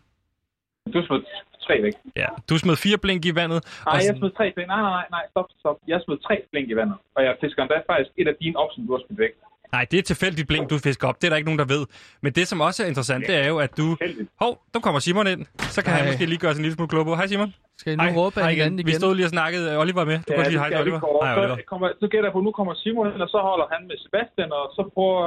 Du 0.94 0.98
smed 1.06 1.20
tre 1.66 1.82
væk. 1.82 1.92
Ja, 2.22 2.28
du 2.50 2.54
smed 2.58 2.76
fire 2.84 2.98
blink 3.04 3.24
i 3.30 3.34
vandet. 3.40 3.60
Nej, 3.86 3.92
og 3.94 3.98
jeg 4.06 4.14
smed 4.18 4.30
tre 4.38 4.46
blink. 4.54 4.68
Nej, 4.74 4.80
nej, 4.86 4.90
nej, 4.98 5.06
nej, 5.16 5.24
stop, 5.32 5.48
stop. 5.62 5.76
Jeg 5.92 5.98
smed 6.04 6.18
tre 6.26 6.36
blink 6.52 6.66
i 6.70 6.76
vandet. 6.80 6.96
Og 7.16 7.20
jeg 7.26 7.32
fisker 7.42 7.60
endda 7.62 7.76
faktisk 7.90 8.10
et 8.20 8.28
af 8.28 8.34
dine 8.42 8.54
oksen, 8.64 8.86
du 8.86 8.92
har 8.96 9.02
smidt 9.06 9.20
væk. 9.24 9.32
Nej, 9.72 9.84
det 9.90 9.98
er 9.98 10.02
tilfældigt 10.12 10.48
blink, 10.48 10.64
du 10.70 10.78
fisker 10.88 11.08
op. 11.08 11.16
Det 11.20 11.24
er 11.26 11.30
der 11.32 11.36
ikke 11.40 11.50
nogen, 11.50 11.58
der 11.64 11.68
ved. 11.76 11.82
Men 12.24 12.30
det, 12.38 12.44
som 12.50 12.58
også 12.68 12.78
er 12.84 12.86
interessant, 12.92 13.22
det 13.30 13.36
er 13.44 13.48
jo, 13.52 13.56
at 13.66 13.72
du... 13.80 13.86
Tilfældigt. 13.96 14.28
Hov, 14.42 14.52
nu 14.74 14.78
kommer 14.80 15.00
Simon 15.06 15.26
ind. 15.34 15.42
Så 15.74 15.78
kan 15.82 15.90
Hej. 15.92 15.98
han 16.00 16.06
måske 16.10 16.26
lige 16.32 16.38
gøre 16.44 16.52
sig 16.54 16.60
en 16.60 16.64
lille 16.66 16.74
smule 16.76 16.88
klog 16.92 17.04
på. 17.06 17.14
Hej 17.20 17.26
Simon. 17.26 17.50
Skal 17.80 17.92
I 17.92 17.96
nu 17.96 18.08
råbe 18.20 18.40
af 18.40 18.50
hinanden 18.54 18.78
igen? 18.78 18.86
Vi 18.86 18.92
stod 19.02 19.12
lige 19.18 19.26
og 19.30 19.34
snakkede. 19.38 19.64
Oliver 19.82 20.00
er 20.00 20.08
med. 20.12 20.18
Du 20.18 20.22
kan 20.32 20.36
Ja, 20.38 20.44
sige 20.44 20.52
det 20.52 20.60
hej 20.60 20.68
til 20.70 20.80
Oliver. 20.84 21.00
Hej, 21.24 21.34
Så 21.34 21.40
Oliver. 21.42 21.56
kommer- 21.72 21.90
Så 22.02 22.06
gætter 22.12 22.26
jeg 22.28 22.32
på, 22.36 22.40
nu 22.48 22.52
kommer 22.58 22.74
Simon 22.82 23.06
ind, 23.14 23.22
og 23.26 23.30
så 23.34 23.38
holder 23.48 23.66
han 23.74 23.80
med 23.88 23.96
Sebastian, 24.04 24.50
og 24.58 24.64
så 24.76 24.82
prøver 24.94 25.24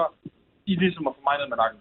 I 0.72 0.74
ligesom 0.84 1.03
at 1.10 1.14
få 1.18 1.22
mig 1.30 1.36
ned 1.39 1.47
med 1.51 1.57
nakken. 1.64 1.80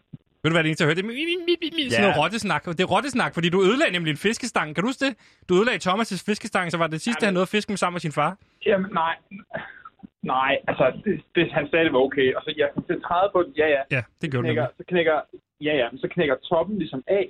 Ved 0.49 0.53
du 0.53 0.57
hvad 0.57 0.65
det 0.65 0.71
eneste, 0.71 0.83
jeg 0.85 0.89
hørte? 0.91 1.03
Det 1.03 1.09
er 1.11 1.91
sådan 1.91 1.91
Ja. 1.91 2.01
noget 2.07 2.17
rottesnak. 2.23 2.63
Det 2.79 2.81
er 2.87 2.91
rottesnak, 2.97 3.31
fordi 3.37 3.49
du 3.55 3.59
ødelagde 3.69 3.93
nemlig 3.97 4.11
en 4.17 4.23
fiskestang. 4.29 4.67
Kan 4.75 4.81
du 4.83 4.89
huske 4.89 5.03
det? 5.07 5.13
Du 5.49 5.53
ødelagde 5.59 5.81
Thomas' 5.91 6.23
fiskestang, 6.31 6.67
så 6.73 6.79
var 6.83 6.87
det 6.95 7.01
sidste, 7.01 7.23
han 7.25 7.35
nåede 7.35 7.49
at 7.49 7.55
fiske 7.57 7.71
med 7.73 7.77
sammen 7.83 7.95
med 7.97 8.01
sin 8.07 8.13
far. 8.19 8.31
Jamen, 8.67 8.91
nej. 9.03 9.15
Nej, 10.35 10.53
altså, 10.71 10.85
det, 11.05 11.15
det, 11.35 11.45
han 11.59 11.65
sagde, 11.71 11.85
det 11.85 11.93
var 11.93 12.03
okay. 12.09 12.29
Og 12.37 12.41
så, 12.45 12.49
jeg 12.57 12.69
kom 12.75 12.83
til 12.89 12.93
at 12.99 13.03
træde 13.09 13.29
på 13.35 13.39
den, 13.45 13.53
ja, 13.63 13.67
ja. 13.77 13.83
Ja, 13.97 14.03
det 14.21 14.27
gjorde 14.31 14.43
du 14.45 14.47
knækker, 14.49 14.63
nemlig. 14.67 14.77
så 14.81 14.85
knækker, 14.93 15.17
ja, 15.69 15.73
ja, 15.81 15.87
så 16.03 16.07
knækker 16.15 16.37
toppen 16.51 16.75
ligesom 16.83 17.03
af, 17.19 17.25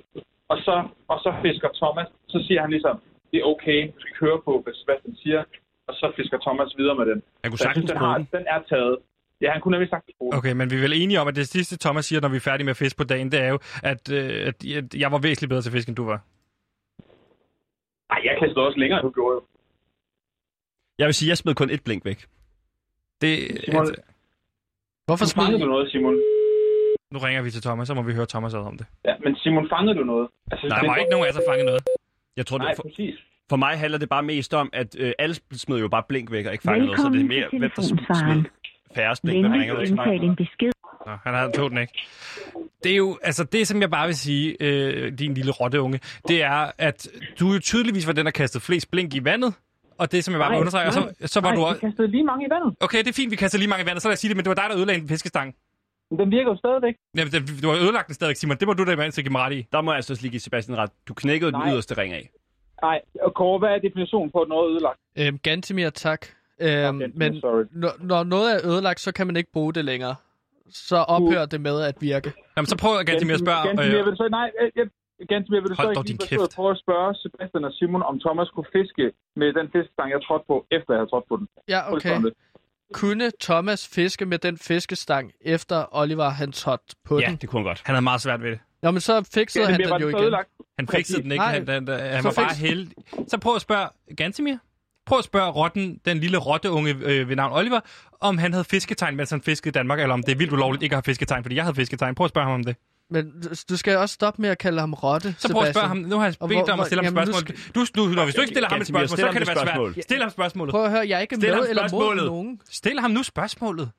og 0.51 0.57
så, 0.65 0.75
og 1.11 1.17
så 1.25 1.29
fisker 1.45 1.69
Thomas, 1.81 2.07
så 2.33 2.37
siger 2.47 2.59
han 2.65 2.69
ligesom, 2.75 2.95
det 3.31 3.37
er 3.41 3.45
okay, 3.53 3.79
du 3.93 3.97
skal 4.01 4.09
ikke 4.11 4.23
høre 4.25 4.39
på, 4.47 4.53
hvad 4.63 4.73
Sebastian 4.79 5.15
siger, 5.23 5.41
og 5.87 5.93
så 5.99 6.05
fisker 6.17 6.37
Thomas 6.45 6.69
videre 6.79 6.95
med 6.99 7.05
den. 7.11 7.19
Han 7.43 7.47
kunne 7.51 7.57
Så 7.61 7.65
jeg 7.67 7.75
synes, 7.75 7.89
sagtens 7.89 7.91
den, 7.91 7.97
har, 8.05 8.15
den. 8.17 8.27
den 8.37 8.43
er 8.55 8.59
taget. 8.71 8.95
Ja, 9.41 9.51
han 9.51 9.61
kunne 9.61 9.71
nemlig 9.71 9.89
bruge 10.17 10.31
den. 10.31 10.37
Okay, 10.37 10.51
men 10.51 10.71
vi 10.71 10.75
er 10.75 10.79
vel 10.81 10.93
enige 11.01 11.19
om, 11.21 11.27
at 11.27 11.35
det 11.35 11.47
sidste, 11.47 11.77
Thomas 11.77 12.05
siger, 12.05 12.21
når 12.21 12.29
vi 12.29 12.35
er 12.35 12.39
færdige 12.39 12.65
med 12.65 12.71
at 12.71 12.77
fiske 12.77 12.97
på 12.97 13.03
dagen, 13.03 13.31
det 13.31 13.39
er 13.41 13.47
jo, 13.49 13.59
at, 13.83 14.11
øh, 14.11 14.47
at 14.47 14.65
at 14.65 14.93
jeg 14.95 15.11
var 15.11 15.17
væsentligt 15.17 15.49
bedre 15.49 15.61
til 15.61 15.71
fisk, 15.71 15.87
end 15.87 15.95
du 15.95 16.05
var. 16.05 16.19
Nej, 18.11 18.19
jeg 18.23 18.37
kastede 18.39 18.65
også 18.67 18.79
længere, 18.79 18.99
end 18.99 19.07
du 19.07 19.11
gjorde. 19.13 19.33
jo. 19.35 19.41
Jeg 20.99 21.05
vil 21.05 21.13
sige, 21.13 21.29
jeg 21.29 21.37
smed 21.37 21.55
kun 21.55 21.69
et 21.69 21.83
blink 21.83 22.05
væk. 22.05 22.25
Det, 23.21 23.61
Simon, 23.65 23.83
at, 23.87 23.95
Hvorfor 25.05 25.25
Fangede 25.35 25.59
du 25.63 25.65
noget, 25.65 25.91
Simon? 25.91 26.13
nu 27.11 27.19
ringer 27.19 27.41
vi 27.41 27.51
til 27.51 27.61
Thomas, 27.61 27.87
så 27.87 27.93
må 27.93 28.01
vi 28.01 28.13
høre 28.13 28.25
Thomas 28.25 28.53
ad 28.53 28.59
om 28.59 28.77
det. 28.77 28.85
Ja, 29.05 29.13
men 29.23 29.35
Simon, 29.35 29.69
fangede 29.69 29.99
du 29.99 30.03
noget? 30.03 30.27
Altså, 30.51 30.67
Der 30.67 30.79
det- 30.79 30.87
var 30.89 30.95
ikke 30.95 31.11
nogen 31.11 31.25
af 31.25 31.29
os, 31.29 31.35
der 31.35 31.43
fangede 31.49 31.65
noget. 31.65 31.83
Jeg 32.37 32.45
tror, 32.45 32.57
Nej, 32.57 32.67
det, 32.67 32.75
for, 32.75 32.83
præcis. 32.83 33.15
for 33.49 33.55
mig 33.55 33.77
handler 33.79 33.97
det 33.99 34.09
bare 34.09 34.23
mest 34.23 34.53
om, 34.53 34.69
at 34.73 34.95
øh, 34.99 35.13
alle 35.19 35.35
smed 35.53 35.79
jo 35.79 35.87
bare 35.87 36.03
blink 36.09 36.31
væk 36.31 36.45
og 36.45 36.51
ikke 36.51 36.63
fangede 36.63 36.85
noget, 36.85 36.99
så 37.01 37.09
det 37.09 37.21
er 37.21 37.25
mere, 37.27 37.47
hvem 37.59 37.71
der 37.75 37.81
smed 37.81 38.43
færrest 38.95 39.23
blink, 39.23 39.43
hvem 39.47 39.51
ringer 39.51 39.79
indtale 39.79 40.23
en 40.23 40.35
besked. 40.35 40.71
Nå, 41.05 41.11
han 41.23 41.33
havde 41.33 41.51
tog 41.51 41.69
den 41.69 41.77
ikke. 41.77 41.93
Det 42.83 42.91
er 42.91 42.95
jo, 42.95 43.17
altså 43.23 43.43
det, 43.43 43.67
som 43.67 43.81
jeg 43.81 43.89
bare 43.91 44.07
vil 44.07 44.15
sige, 44.15 44.57
øh, 44.59 45.19
din 45.19 45.33
lille 45.33 45.51
rotteunge, 45.51 45.99
det 46.27 46.43
er, 46.43 46.71
at 46.77 47.07
du 47.39 47.53
jo 47.53 47.59
tydeligvis 47.59 48.07
var 48.07 48.13
den, 48.13 48.25
der 48.25 48.31
kastede 48.31 48.63
flest 48.63 48.91
blink 48.91 49.15
i 49.15 49.23
vandet. 49.23 49.53
Og 49.97 50.11
det, 50.11 50.23
som 50.23 50.31
jeg 50.33 50.39
bare 50.39 50.49
vil 50.49 50.53
Nej, 50.55 50.59
understrege, 50.59 50.87
og 50.87 50.93
så, 50.93 51.13
så 51.25 51.41
var 51.41 51.49
Nej, 51.49 51.55
du 51.55 51.61
vi 51.61 51.65
også... 51.65 51.81
kastede 51.81 52.07
lige 52.11 52.23
mange 52.23 52.45
i 52.45 52.49
vandet. 52.49 52.75
Okay, 52.81 52.97
det 52.97 53.07
er 53.07 53.13
fint, 53.13 53.31
vi 53.31 53.35
kaster 53.35 53.57
lige 53.57 53.69
mange 53.69 53.83
i 53.83 53.85
vandet, 53.85 54.01
så 54.01 54.07
lad 54.07 54.13
os 54.13 54.19
sige 54.19 54.29
det, 54.29 54.37
men 54.37 54.45
det 54.45 54.49
var 54.49 54.55
dig, 54.55 54.65
der 54.69 54.77
ødelagde 54.77 55.01
en 55.01 55.07
fiskestang. 55.09 55.55
Men 56.11 56.19
den 56.19 56.31
virker 56.31 56.51
jo 56.51 56.57
stadigvæk. 56.57 56.95
Jamen, 57.17 57.31
det, 57.33 57.63
du 57.63 57.69
har 57.69 57.77
ødelagt 57.77 58.07
den 58.07 58.13
stadig, 58.15 58.37
Simon. 58.37 58.57
Det 58.57 58.67
må 58.67 58.73
du 58.73 58.85
da 58.85 58.91
imens 58.91 59.15
give 59.15 59.31
mig 59.31 59.41
ret 59.41 59.53
i. 59.53 59.65
Der 59.71 59.81
må 59.81 59.91
jeg 59.91 59.95
altså 59.95 60.13
også 60.13 60.23
lige 60.23 60.31
give 60.31 60.39
Sebastian 60.39 60.77
ret. 60.77 60.91
Du 61.07 61.13
knækkede 61.13 61.51
den 61.51 61.59
Nej. 61.59 61.71
yderste 61.73 61.97
ring 61.97 62.13
af. 62.13 62.29
Nej, 62.81 62.99
og 63.21 63.33
Kåre, 63.33 63.59
hvad 63.59 63.69
er 63.69 63.79
definitionen 63.79 64.31
på, 64.31 64.41
at 64.41 64.49
noget 64.49 64.65
er 64.65 64.71
ødelagt? 64.71 64.99
Øhm, 65.17 65.37
Gantimir, 65.37 65.89
tak. 65.89 66.25
Øhm, 66.61 66.95
Okay, 66.95 67.07
men 67.15 67.39
sorry. 67.39 67.63
når, 67.71 67.91
når 67.99 68.23
noget 68.23 68.55
er 68.55 68.59
ødelagt, 68.69 68.99
så 68.99 69.11
kan 69.11 69.27
man 69.27 69.35
ikke 69.37 69.51
bruge 69.51 69.73
det 69.73 69.85
længere. 69.85 70.15
Så 70.69 70.95
ophører 70.97 71.45
det 71.45 71.61
med 71.61 71.81
at 71.81 71.95
virke. 72.01 72.33
Jamen, 72.57 72.65
så 72.67 72.77
prøv 72.77 72.91
at 72.99 73.05
med 73.07 73.33
at 73.33 73.39
spørge... 73.39 73.67
Gantemir, 73.67 73.99
Øh, 73.99 74.05
vil 74.05 74.11
du 74.11 74.15
så, 74.15 74.27
nej, 74.31 74.51
øh, 74.61 74.71
jeg, 74.75 74.85
Gantemir, 75.29 75.59
vil 75.61 75.69
du 75.69 75.75
Hold 75.75 75.95
så 75.95 75.99
ikke 76.01 76.25
lige 76.29 76.47
prøve 76.55 76.71
at 76.71 76.79
spørge 76.85 77.15
Sebastian 77.15 77.65
og 77.65 77.73
Simon, 77.73 78.03
om 78.03 78.19
Thomas 78.19 78.47
kunne 78.55 78.65
fiske 78.77 79.11
med 79.35 79.47
den 79.53 79.65
fiskestang, 79.75 80.07
jeg 80.11 80.21
trådte 80.27 80.45
på, 80.47 80.55
efter 80.71 80.89
jeg 80.93 80.99
havde 80.99 81.09
trådt 81.09 81.25
på 81.31 81.35
den? 81.37 81.47
Ja, 81.73 81.93
okay. 81.93 82.21
Kunne 82.93 83.31
Thomas 83.41 83.87
fiske 83.95 84.25
med 84.25 84.37
den 84.37 84.57
fiskestang, 84.57 85.31
efter 85.41 85.85
Oliver 85.91 86.29
han 86.29 86.51
trådte 86.51 86.95
på 87.05 87.19
Ja, 87.19 87.25
den? 87.27 87.35
det 87.35 87.49
kunne 87.49 87.59
han 87.59 87.67
godt. 87.69 87.81
han 87.85 87.95
havde 87.95 88.03
meget 88.03 88.21
svært 88.21 88.41
ved 88.43 88.51
det. 88.51 88.59
Nå, 88.83 88.91
men 88.91 89.01
så 89.01 89.29
fikset 89.33 89.67
han 89.67 89.79
den 89.79 89.89
jo 89.89 89.95
den 89.97 90.09
igen. 90.09 90.21
ødelagt? 90.23 90.49
Han 90.79 90.87
fikset 90.87 91.23
den 91.23 91.31
ikke. 91.31 91.43
Nej. 91.43 91.53
Han, 91.53 91.67
han, 91.67 91.87
han 91.87 92.23
var 92.23 92.33
bare 92.35 92.45
fix- 92.49 92.59
heldig. 92.67 92.93
Så 93.27 93.37
prøv 93.37 93.55
at 93.55 93.61
spørge 93.61 93.87
Gantemir. 94.17 94.57
Prøv 95.09 95.17
at 95.19 95.25
spørge 95.25 95.51
rotten, 95.51 95.99
den 96.05 96.17
lille 96.17 96.37
rotteunge 96.37 96.91
øh, 97.01 97.29
ved 97.29 97.35
navn 97.35 97.53
Oliver, 97.53 97.79
om 98.19 98.37
han 98.37 98.53
havde 98.53 98.63
fisketegn, 98.63 99.15
mens 99.15 99.29
han 99.29 99.41
fiskede 99.41 99.69
i 99.69 99.71
Danmark, 99.71 99.99
eller 99.99 100.13
om 100.13 100.23
det 100.23 100.31
er 100.31 100.35
vildt 100.35 100.53
ulovligt 100.53 100.83
ikke 100.83 100.93
at 100.93 100.97
have 100.97 101.03
fisketegn, 101.03 101.43
fordi 101.43 101.55
jeg 101.55 101.63
havde 101.63 101.75
fisketegn. 101.75 102.15
Prøv 102.15 102.25
at 102.25 102.29
spørge 102.29 102.45
ham 102.45 102.53
om 102.53 102.63
det. 102.63 102.75
Men 103.09 103.43
du 103.69 103.77
skal 103.77 103.97
også 103.97 104.13
stoppe 104.13 104.41
med 104.41 104.49
at 104.49 104.57
kalde 104.57 104.79
ham 104.79 104.93
rotte, 104.93 105.35
Så 105.37 105.53
prøv 105.53 105.63
at 105.63 105.73
spørge 105.75 105.87
ham. 105.87 105.97
Nu 105.97 106.17
har 106.17 106.25
jeg 106.25 106.35
bedt 106.49 106.65
dig 106.65 106.73
om 106.73 106.79
at 106.79 106.85
stille 106.85 107.05
ham 107.05 107.17
jamen, 107.17 107.33
spørgsmål. 107.33 107.57
Du, 107.75 107.85
du, 107.95 108.15
når 108.15 108.23
hvis 108.23 108.35
du 108.35 108.41
ikke 108.41 108.53
stiller 108.53 108.69
ham 108.69 108.81
et 108.81 108.87
spørgsmål, 108.87 109.17
så 109.17 109.31
kan 109.31 109.41
det 109.41 109.49
et 109.49 109.55
være 109.55 109.93
svært. 109.93 110.03
Stil 110.03 110.21
ham 110.21 110.29
spørgsmålet. 110.29 110.71
Prøv 110.71 110.85
at 110.85 110.91
høre, 110.91 111.07
jeg 111.07 111.17
er 111.17 111.19
ikke 111.19 111.35
Stil 111.35 111.55
med 111.55 111.69
eller 111.69 111.87
mod 111.91 112.15
nogen. 112.15 112.61
Stil 112.69 112.99
ham 112.99 113.11
nu 113.11 113.23
spørgsmålet. 113.23 113.91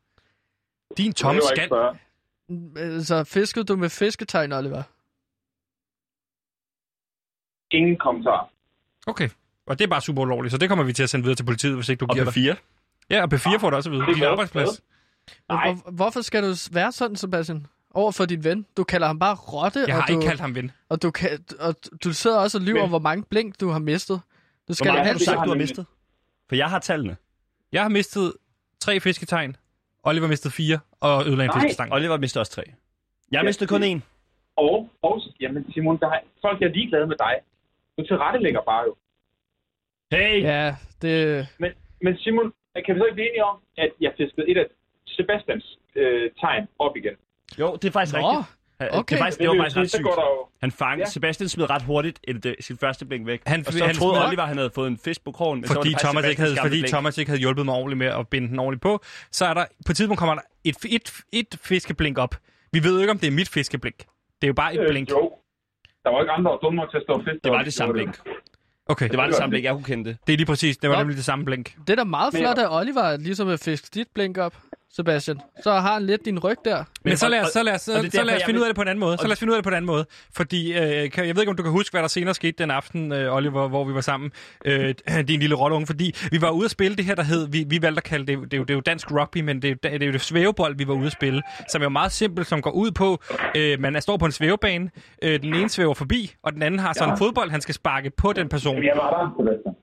Din 0.97 1.13
tomme 1.13 1.41
skal. 1.55 1.69
Så 3.05 3.25
fiskede 3.25 3.65
du 3.65 3.77
med 3.77 3.89
fisketegn, 3.89 4.53
Oliver? 4.53 4.83
Ingen 7.71 7.97
kommentar. 7.99 8.51
Okay. 9.07 9.29
Og 9.71 9.79
det 9.79 9.85
er 9.85 9.89
bare 9.89 10.01
super 10.01 10.23
ulovligt, 10.23 10.53
så 10.53 10.59
det 10.59 10.69
kommer 10.69 10.85
vi 10.85 10.93
til 10.93 11.03
at 11.03 11.11
sende 11.11 11.23
videre 11.23 11.37
til 11.37 11.45
politiet, 11.45 11.75
hvis 11.75 11.89
ikke 11.89 12.01
du 12.01 12.07
Og 12.09 12.15
giver 12.15 12.25
på 12.25 12.31
dig. 12.31 12.35
fire. 12.35 12.57
Ja, 13.11 13.23
og 13.23 13.29
P4 13.35 13.59
får 13.59 13.71
det 13.71 13.77
også 13.77 13.91
at 13.91 13.93
vide. 13.97 14.15
Din 14.15 14.23
arbejdsplads. 14.23 14.83
Nej. 15.49 15.73
Hvor, 15.73 15.91
hvorfor 15.91 16.21
skal 16.21 16.43
du 16.43 16.55
være 16.73 16.93
sådan, 16.93 17.17
Sebastian? 17.17 17.67
Over 17.95 18.13
for 18.13 18.25
din 18.25 18.45
ven. 18.45 18.67
Du 18.77 18.85
kalder 18.85 19.07
ham 19.07 19.19
bare 19.19 19.35
rotte, 19.35 19.85
Jeg 19.87 19.95
har 19.95 20.03
og, 20.03 20.09
du, 20.09 20.13
ikke 20.13 20.27
kaldt 20.27 20.41
ham 20.41 20.55
ven. 20.55 20.71
og, 20.89 21.03
du 21.03 21.11
kan, 21.11 21.29
og 21.61 21.75
du 22.05 22.13
sidder 22.13 22.39
også 22.39 22.59
og 22.59 22.63
lyver, 22.65 22.87
hvor 22.89 22.99
mange 22.99 23.25
blink 23.31 23.61
du 23.61 23.69
har 23.69 23.79
mistet. 23.79 24.17
Du 24.17 24.21
Hvor 24.67 24.75
skal 24.75 24.87
mange 24.87 24.97
da 24.99 25.03
har 25.03 25.05
have 25.05 25.19
du 25.19 25.25
sagt, 25.25 25.39
har 25.39 25.45
du 25.45 25.51
har 25.51 25.57
mistet? 25.59 25.87
For 26.49 26.57
jeg 26.57 26.71
har 26.71 26.79
tallene. 26.79 27.17
Jeg 27.73 27.83
har 27.83 27.89
mistet 27.89 28.33
tre 28.81 29.01
fisketegn. 29.01 29.57
Oliver 30.03 30.29
mistede 30.29 30.55
fire, 30.55 30.79
og 31.01 31.27
ødelagde 31.27 31.51
en 31.55 31.61
fiskestang. 31.61 31.93
Oliver 31.93 32.17
mistede 32.19 32.43
også 32.43 32.53
tre. 32.53 32.63
Jeg 32.67 32.75
Ja, 33.33 33.43
mistede 33.43 33.69
kun 33.69 33.83
én. 33.83 34.01
Og, 34.57 34.91
og 35.03 35.21
jamen 35.41 35.73
Simon, 35.73 35.99
der 36.01 36.09
er, 36.09 36.21
folk 36.41 36.63
er 36.63 36.69
ligeglade 36.69 37.07
med 37.07 37.17
dig. 37.17 37.35
Du 37.99 38.07
tilrettelægger 38.07 38.61
bare 38.67 38.83
jo. 38.87 38.95
Hey! 40.13 40.43
Ja, 40.43 40.75
det... 41.03 41.47
Men, 41.59 41.71
men 42.03 42.17
Simon, 42.19 42.53
kan 42.87 42.95
vi 42.95 42.99
så 43.01 43.05
ikke 43.05 43.15
blive 43.15 43.29
enige 43.31 43.45
om, 43.45 43.57
at 43.79 43.91
jeg 44.01 44.13
fiskede 44.17 44.51
et 44.51 44.57
af 44.57 44.67
Sebastians 45.07 45.79
øh, 45.97 46.31
tegn 46.41 46.69
op 46.79 46.97
igen? 46.97 47.15
Jo, 47.59 47.73
det 47.83 47.85
er 47.89 47.93
faktisk 47.93 48.17
Nå, 48.17 48.21
rigtigt. 48.21 48.57
Okay. 48.93 49.15
Det, 49.17 49.21
er 49.21 49.25
faktisk, 49.25 49.39
det 49.41 49.49
var 49.49 49.55
faktisk 49.57 49.77
ret 49.77 49.91
så 49.91 49.97
sygt. 49.97 50.05
går 50.05 50.15
der 50.15 50.23
jo... 50.23 50.47
Han 50.61 50.71
fang, 50.71 50.99
Ja. 51.01 51.05
Sebastian 51.05 51.49
smed 51.49 51.71
ret 51.71 51.83
hurtigt 51.83 52.21
et, 52.29 52.47
et, 52.47 52.57
sit 52.61 52.81
første 52.81 53.07
blink 53.07 53.27
væk. 53.27 53.41
Han- 53.47 53.65
og 53.67 53.73
så 53.73 53.85
han 53.85 53.95
troede 53.95 54.17
smed- 54.17 54.27
Oliver, 54.29 54.43
han 54.43 54.57
havde 54.57 54.71
fået 54.75 54.89
en 54.89 54.99
fisk 54.99 55.25
på 55.25 55.33
krogen. 55.33 55.61
Men 55.61 55.69
så 55.69 55.75
fordi, 55.75 55.89
det 55.89 55.95
faktisk 55.95 56.05
Thomas 56.07 56.29
ikke, 56.31 56.43
havde, 56.43 56.57
fordi 56.67 56.75
blink. 56.81 56.89
Thomas 56.95 57.19
ikke 57.19 57.29
havde 57.31 57.41
hjulpet 57.41 57.65
mig 57.65 57.75
ordentligt 57.75 57.99
med 57.99 58.07
at 58.07 58.29
binde 58.29 58.49
den 58.49 58.59
ordentligt 58.59 58.83
på, 58.83 59.01
så 59.31 59.45
er 59.47 59.55
der 59.55 59.65
på 59.87 59.91
et 59.93 59.97
tidspunkt 59.97 60.19
kommer 60.19 60.35
der 60.35 60.43
et, 60.65 60.77
et, 60.97 61.07
et 61.33 61.59
fiskeblink 61.65 62.19
op. 62.19 62.35
Vi 62.73 62.79
ved 62.85 62.95
jo 62.95 63.01
ikke, 63.01 63.11
om 63.11 63.19
det 63.19 63.27
er 63.27 63.31
mit 63.41 63.49
fiskeblink. 63.49 63.97
Det 63.99 64.43
er 64.43 64.47
jo 64.47 64.55
bare 64.63 64.75
et 64.75 64.81
blink. 64.91 65.09
Øh, 65.11 65.17
jo. 65.17 65.33
Der 66.05 66.11
var 66.11 66.21
ikke 66.21 66.33
andre, 66.33 66.45
der 66.51 66.55
var 66.57 66.61
dumme 66.65 66.77
nok 66.77 66.91
til 66.91 66.97
at 66.97 67.03
stå 67.03 67.13
og 67.13 67.21
fiske. 67.25 67.41
Det 67.45 67.53
var 67.53 67.63
det 67.63 67.73
samme 67.75 67.93
blink. 67.93 68.15
Okay, 68.91 69.09
Det 69.09 69.17
var 69.19 69.27
det 69.27 69.35
samme 69.37 69.51
blink, 69.51 69.65
jeg 69.65 69.73
kunne 69.73 69.85
kende 69.85 70.05
det. 70.11 70.17
det 70.27 70.33
er 70.33 70.37
lige 70.37 70.47
præcis. 70.47 70.77
Det 70.77 70.91
var 70.91 70.97
Nå. 70.97 71.01
nemlig 71.03 71.17
det 71.17 71.25
samme 71.25 71.45
blink. 71.45 71.75
det 71.87 71.91
er 71.93 71.97
da 71.97 72.05
meget 72.05 72.35
flot, 72.35 72.59
at 72.59 72.67
Oliver 72.71 73.17
ligesom 73.17 73.49
vil 73.49 73.59
fiske 73.59 73.89
dit 73.95 74.07
blink 74.15 74.39
op, 74.39 74.55
Sebastian. 74.97 75.41
Så 75.63 75.73
har 75.73 75.93
han 75.93 76.03
lidt 76.07 76.25
din 76.25 76.39
ryg 76.39 76.57
der. 76.65 76.85
Men 77.05 77.17
så 77.17 77.29
lad 77.29 77.41
os, 77.41 77.49
så 77.49 77.63
lad 77.63 77.75
os, 77.75 77.81
så 77.81 77.93
derfor, 78.03 78.23
lad 78.23 78.37
os 78.37 78.43
finde 78.45 78.53
vil- 78.55 78.59
ud 78.59 78.63
af 78.65 78.69
det 78.69 78.77
på 78.77 78.83
en 78.83 78.89
anden 78.89 79.01
måde. 79.01 79.19
Så 79.19 79.25
lad 79.27 79.33
os 79.33 79.39
finde 79.39 79.51
ud 79.53 79.57
af 79.57 79.59
det 79.59 79.65
på 79.65 79.69
en 79.71 79.75
anden 79.77 79.87
måde. 79.87 80.07
Fordi, 80.37 80.73
øh, 80.73 81.11
kan, 81.11 81.27
jeg 81.27 81.37
ved 81.37 81.43
ikke, 81.43 81.51
om 81.51 81.57
du 81.57 81.63
kan 81.63 81.73
huske, 81.73 81.93
hvad 81.93 82.03
der 82.03 82.09
senere 82.09 82.35
skete 82.35 82.53
den 82.59 82.71
aften, 82.71 83.13
øh, 83.13 83.35
Oliver, 83.35 83.69
hvor 83.69 83.85
vi 83.85 83.95
var 83.95 84.01
sammen. 84.01 84.31
Øh, 84.65 84.95
din 85.29 85.41
lille 85.41 85.55
rotteunge. 85.55 85.87
Fordi 85.87 86.15
vi 86.31 86.41
var 86.41 86.51
ude 86.51 86.65
at 86.65 86.71
spille 86.71 86.97
det 86.97 87.05
her, 87.05 87.15
der 87.15 87.23
hed, 87.23 87.49
vi, 87.49 87.65
vi 87.69 87.83
valgte 87.83 87.99
at 87.99 88.05
kalde 88.05 88.27
det, 88.27 88.39
det 88.51 88.55
er, 88.55 88.59
jo, 88.59 88.63
det 88.65 88.71
er 88.71 88.75
jo 88.75 88.81
dansk 88.81 89.11
rugby, 89.13 89.39
men 89.41 89.63
det 89.63 89.65
er, 89.65 89.71
jo- 89.71 89.79
det 89.95 90.03
er 90.03 90.07
jo 90.07 90.13
det 90.13 90.21
svævebold, 90.21 90.77
vi 90.77 90.89
var 90.89 90.95
ude 90.95 91.07
at 91.07 91.13
spille. 91.13 91.43
Som 91.69 91.81
er 91.83 91.85
jo 91.85 91.89
meget 91.91 92.13
simpelt, 92.13 92.47
som 92.47 92.63
går 92.63 92.71
ud 92.71 92.91
på, 92.91 93.19
øh, 93.57 93.81
man 93.81 93.97
er- 93.97 94.01
står 94.01 94.17
på 94.17 94.25
en 94.27 94.33
svævebane, 94.33 94.91
øh, 95.23 95.43
den 95.43 95.55
ene 95.55 95.69
svæver 95.69 95.95
forbi, 95.95 96.35
og 96.43 96.53
den 96.53 96.63
anden 96.63 96.81
har 96.81 96.93
så 96.93 97.05
en 97.05 97.19
fodbold, 97.19 97.51
han 97.51 97.61
skal 97.61 97.75
sparke 97.75 98.11
på 98.11 98.33
den 98.33 98.49
person. 98.49 98.83
Jeg 98.85 98.93
var 98.97 99.11
der, 99.11 99.35
Sebastian. 99.39 99.75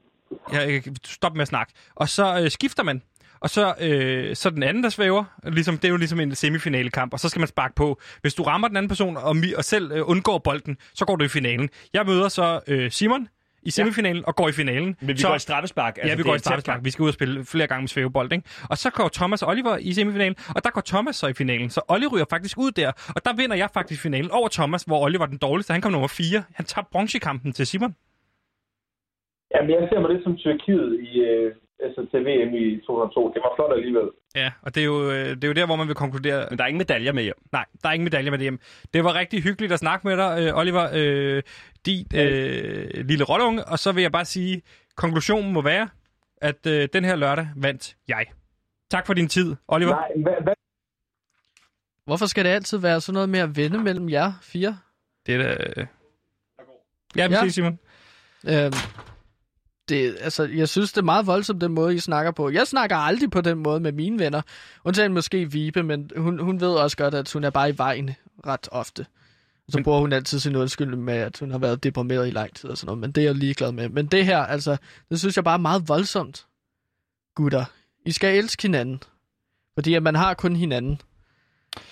Ja, 0.53 0.80
stop 1.05 1.34
med 1.34 1.41
at 1.41 1.47
snakke. 1.47 1.74
Og 1.95 2.10
så 2.10 2.39
øh, 2.43 2.51
skifter 2.51 2.84
man. 2.84 3.01
Og 3.39 3.49
så, 3.49 3.73
øh, 3.81 4.35
så 4.35 4.49
den 4.49 4.63
anden, 4.63 4.83
der 4.83 4.89
svæver, 4.89 5.23
ligesom, 5.43 5.77
det 5.77 5.85
er 5.85 5.89
jo 5.89 5.97
ligesom 5.97 6.19
en 6.19 6.35
semifinale 6.35 6.89
kamp, 6.89 7.13
og 7.13 7.19
så 7.19 7.29
skal 7.29 7.39
man 7.39 7.47
sparke 7.47 7.75
på. 7.75 7.99
Hvis 8.21 8.33
du 8.33 8.43
rammer 8.43 8.67
den 8.67 8.77
anden 8.77 8.89
person 8.89 9.17
og, 9.17 9.31
mi- 9.31 9.57
og 9.57 9.63
selv 9.63 9.91
øh, 9.91 10.09
undgår 10.09 10.38
bolden, 10.38 10.77
så 10.93 11.05
går 11.05 11.15
du 11.15 11.25
i 11.25 11.27
finalen. 11.27 11.69
Jeg 11.93 12.05
møder 12.05 12.27
så 12.27 12.59
øh, 12.67 12.91
Simon 12.91 13.27
i 13.63 13.71
semifinalen 13.71 14.23
og 14.27 14.35
går 14.35 14.49
i 14.49 14.51
finalen. 14.51 14.95
Men 15.01 15.09
vi 15.09 15.17
så, 15.17 15.27
går 15.27 15.35
i 15.35 15.39
straffespark. 15.39 15.97
ja, 16.05 16.15
vi 16.15 16.23
går 16.23 16.35
i 16.35 16.39
straffespark. 16.39 16.79
Vi 16.83 16.89
skal 16.91 17.03
ud 17.03 17.07
og 17.07 17.13
spille 17.13 17.45
flere 17.45 17.67
gange 17.67 17.81
med 17.81 17.88
svævebold, 17.88 18.31
ikke? 18.33 18.49
Og 18.69 18.77
så 18.77 18.89
går 18.89 19.09
Thomas 19.13 19.43
og 19.43 19.49
Oliver 19.49 19.77
i 19.77 19.93
semifinalen, 19.93 20.35
og 20.55 20.63
der 20.63 20.69
går 20.69 20.81
Thomas 20.85 21.15
så 21.15 21.27
i 21.27 21.33
finalen. 21.33 21.69
Så 21.69 21.81
Oliver 21.88 22.11
ryger 22.13 22.25
faktisk 22.29 22.57
ud 22.57 22.71
der, 22.71 22.91
og 23.15 23.25
der 23.25 23.33
vinder 23.33 23.55
jeg 23.55 23.69
faktisk 23.73 24.01
finalen 24.01 24.31
over 24.31 24.47
Thomas, 24.51 24.83
hvor 24.83 24.99
Oliver 25.05 25.19
var 25.19 25.25
den 25.25 25.38
dårligste. 25.38 25.71
Han 25.73 25.81
kom 25.81 25.91
nummer 25.91 26.07
4. 26.07 26.43
Han 26.53 26.65
tabte 26.65 26.89
bronzekampen 26.91 27.53
til 27.53 27.67
Simon. 27.67 27.95
Jamen, 29.55 29.69
jeg 29.71 29.88
ser 29.89 29.99
mig 30.01 30.09
lidt 30.13 30.23
som 30.23 30.35
Tyrkiet 30.38 30.89
i, 31.09 31.19
øh, 31.19 31.55
altså 31.80 32.07
til 32.11 32.19
VM 32.25 32.53
i 32.55 32.78
2002. 32.86 33.34
Det 33.34 33.41
var 33.45 33.51
flot 33.55 33.73
alligevel. 33.78 34.09
Ja, 34.36 34.51
og 34.61 34.75
det 34.75 34.82
er, 34.82 34.86
jo, 34.86 35.11
øh, 35.11 35.30
det 35.36 35.43
er 35.43 35.47
jo 35.47 35.53
der, 35.53 35.65
hvor 35.65 35.75
man 35.75 35.88
vil 35.88 35.95
konkludere, 35.95 36.47
Men 36.49 36.57
der 36.57 36.63
er 36.63 36.67
ingen 36.67 36.78
medaljer 36.78 37.11
med 37.11 37.23
hjem. 37.23 37.36
Nej, 37.51 37.65
der 37.84 37.89
er 37.89 37.93
ingen 37.93 38.03
medalje 38.03 38.32
med 38.32 38.39
hjem. 38.39 38.59
Det 38.93 39.03
var 39.03 39.13
rigtig 39.13 39.43
hyggeligt 39.43 39.73
at 39.73 39.80
snakke 39.80 40.07
med 40.07 40.17
dig, 40.17 40.47
øh, 40.47 40.57
Oliver, 40.57 40.89
øh, 40.93 41.43
din 41.86 42.05
øh, 42.15 43.05
lille 43.05 43.23
rotteunge. 43.23 43.65
Og 43.65 43.80
så 43.80 43.91
vil 43.91 44.01
jeg 44.01 44.11
bare 44.11 44.25
sige, 44.25 44.61
konklusionen 44.95 45.53
må 45.53 45.61
være, 45.61 45.89
at 46.41 46.65
øh, 46.67 46.89
den 46.93 47.05
her 47.05 47.15
lørdag 47.15 47.47
vandt 47.55 47.95
jeg. 48.07 48.25
Tak 48.91 49.05
for 49.07 49.13
din 49.13 49.28
tid, 49.28 49.55
Oliver. 49.67 49.91
Nej, 49.91 50.07
hvad, 50.15 50.43
hvad, 50.43 50.53
Hvorfor 52.05 52.25
skal 52.25 52.45
det 52.45 52.49
altid 52.51 52.78
være 52.78 53.01
sådan 53.01 53.13
noget 53.13 53.30
med 53.30 53.39
at 53.39 53.57
vende 53.57 53.78
mellem 53.80 54.09
jer 54.09 54.32
fire? 54.41 54.78
Det 55.25 55.36
er 55.36 55.38
da... 55.43 55.49
øh, 55.78 55.86
Ja, 57.15 57.23
Ja. 57.23 57.28
præcis, 57.39 57.53
Simon. 57.55 57.80
Øhm, 58.47 58.73
det, 59.89 60.17
altså, 60.21 60.43
jeg 60.43 60.69
synes, 60.69 60.91
det 60.91 60.97
er 60.97 61.05
meget 61.05 61.27
voldsomt, 61.27 61.61
den 61.61 61.71
måde, 61.71 61.95
I 61.95 61.99
snakker 61.99 62.31
på. 62.31 62.49
Jeg 62.49 62.67
snakker 62.67 62.95
aldrig 62.95 63.31
på 63.31 63.41
den 63.41 63.57
måde 63.57 63.79
med 63.79 63.91
mine 63.91 64.19
venner. 64.19 64.41
Undtagen 64.83 65.13
måske 65.13 65.51
Vibe, 65.51 65.83
men 65.83 66.11
hun, 66.17 66.39
hun 66.39 66.61
ved 66.61 66.69
også 66.69 66.97
godt, 66.97 67.13
at 67.13 67.33
hun 67.33 67.43
er 67.43 67.49
bare 67.49 67.69
i 67.69 67.77
vejen 67.77 68.15
ret 68.47 68.67
ofte. 68.71 69.05
Og 69.67 69.73
så 69.73 69.83
bruger 69.83 69.99
hun 69.99 70.13
altid 70.13 70.39
sin 70.39 70.55
undskyldning 70.55 71.03
med, 71.03 71.13
at 71.13 71.39
hun 71.39 71.51
har 71.51 71.57
været 71.57 71.83
deprimeret 71.83 72.27
i 72.27 72.31
lang 72.31 72.55
tid 72.55 72.69
og 72.69 72.77
sådan 72.77 72.85
noget. 72.85 72.99
Men 72.99 73.11
det 73.11 73.21
er 73.21 73.25
jeg 73.25 73.35
ligeglad 73.35 73.71
med. 73.71 73.89
Men 73.89 74.05
det 74.05 74.25
her, 74.25 74.38
altså, 74.38 74.77
det 75.09 75.19
synes 75.19 75.35
jeg 75.35 75.43
bare 75.43 75.53
er 75.53 75.61
meget 75.61 75.88
voldsomt. 75.88 76.45
Gutter, 77.35 77.65
I 78.05 78.11
skal 78.11 78.38
elske 78.38 78.61
hinanden. 78.61 79.03
Fordi 79.73 79.93
at 79.93 80.03
man 80.03 80.15
har 80.15 80.33
kun 80.33 80.55
hinanden. 80.55 81.01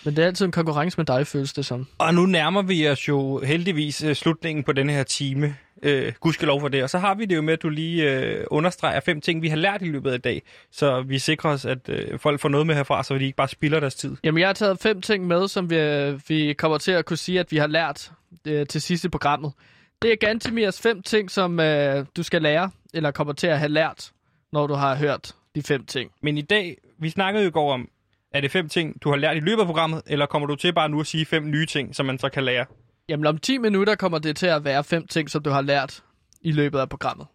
Men 0.05 0.15
det 0.15 0.23
er 0.23 0.27
altid 0.27 0.45
en 0.45 0.51
konkurrence 0.51 0.97
med 0.97 1.05
dig, 1.05 1.27
føles 1.27 1.53
det 1.53 1.65
som. 1.65 1.87
Og 1.97 2.13
nu 2.13 2.25
nærmer 2.25 2.61
vi 2.61 2.89
os 2.89 3.07
jo 3.07 3.39
heldigvis 3.39 4.03
øh, 4.03 4.15
slutningen 4.15 4.63
på 4.63 4.73
den 4.73 4.89
her 4.89 5.03
time. 5.03 5.55
Øh, 5.85 6.13
gudskelov 6.19 6.61
for 6.61 6.67
det. 6.67 6.83
Og 6.83 6.89
så 6.89 6.99
har 6.99 7.15
vi 7.15 7.25
det 7.25 7.35
jo 7.35 7.41
med, 7.41 7.53
at 7.53 7.61
du 7.61 7.69
lige 7.69 8.11
øh, 8.11 8.45
understreger 8.47 8.99
fem 8.99 9.21
ting, 9.21 9.41
vi 9.41 9.47
har 9.47 9.55
lært 9.55 9.81
i 9.81 9.85
løbet 9.85 10.11
af 10.11 10.15
i 10.15 10.17
dag. 10.17 10.41
Så 10.71 11.01
vi 11.01 11.19
sikrer 11.19 11.51
os, 11.51 11.65
at 11.65 11.89
øh, 11.89 12.19
folk 12.19 12.39
får 12.39 12.49
noget 12.49 12.67
med 12.67 12.75
herfra, 12.75 13.03
så 13.03 13.17
de 13.17 13.25
ikke 13.25 13.35
bare 13.35 13.47
spilder 13.47 13.79
deres 13.79 13.95
tid. 13.95 14.15
Jamen, 14.23 14.39
jeg 14.39 14.47
har 14.47 14.53
taget 14.53 14.79
fem 14.79 15.01
ting 15.01 15.27
med, 15.27 15.47
som 15.47 15.69
vi, 15.69 16.11
vi 16.27 16.53
kommer 16.53 16.77
til 16.77 16.91
at 16.91 17.05
kunne 17.05 17.17
sige, 17.17 17.39
at 17.39 17.51
vi 17.51 17.57
har 17.57 17.67
lært 17.67 18.11
øh, 18.47 18.67
til 18.67 18.81
sidst 18.81 19.05
i 19.05 19.09
programmet. 19.09 19.53
Det 20.01 20.11
er 20.11 20.15
Gantemirs 20.15 20.81
fem 20.81 21.01
ting, 21.01 21.31
som 21.31 21.59
øh, 21.59 22.05
du 22.17 22.23
skal 22.23 22.41
lære, 22.41 22.71
eller 22.93 23.11
kommer 23.11 23.33
til 23.33 23.47
at 23.47 23.59
have 23.59 23.69
lært, 23.69 24.11
når 24.53 24.67
du 24.67 24.73
har 24.73 24.95
hørt 24.95 25.31
de 25.55 25.63
fem 25.63 25.85
ting. 25.85 26.11
Men 26.21 26.37
i 26.37 26.41
dag, 26.41 26.77
vi 26.99 27.09
snakkede 27.09 27.43
jo 27.43 27.49
i 27.49 27.51
går 27.51 27.73
om, 27.73 27.89
er 28.31 28.41
det 28.41 28.51
fem 28.51 28.69
ting, 28.69 29.03
du 29.03 29.09
har 29.09 29.15
lært 29.17 29.37
i 29.37 29.39
løbet 29.39 29.59
af 29.61 29.65
programmet, 29.65 30.01
eller 30.07 30.25
kommer 30.25 30.47
du 30.47 30.55
til 30.55 30.73
bare 30.73 30.89
nu 30.89 30.99
at 30.99 31.07
sige 31.07 31.25
fem 31.25 31.49
nye 31.49 31.65
ting, 31.65 31.95
som 31.95 32.05
man 32.05 32.19
så 32.19 32.29
kan 32.29 32.43
lære? 32.43 32.65
Jamen, 33.09 33.25
om 33.25 33.37
10 33.37 33.57
minutter 33.57 33.95
kommer 33.95 34.19
det 34.19 34.35
til 34.37 34.47
at 34.47 34.63
være 34.63 34.83
fem 34.83 35.07
ting, 35.07 35.29
som 35.29 35.43
du 35.43 35.49
har 35.49 35.61
lært 35.61 36.03
i 36.41 36.51
løbet 36.51 36.79
af 36.79 36.89
programmet. 36.89 37.27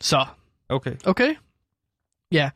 Så, 0.00 0.26
Okay. 0.68 0.96
okay? 1.06 1.34
Ja. 2.32 2.50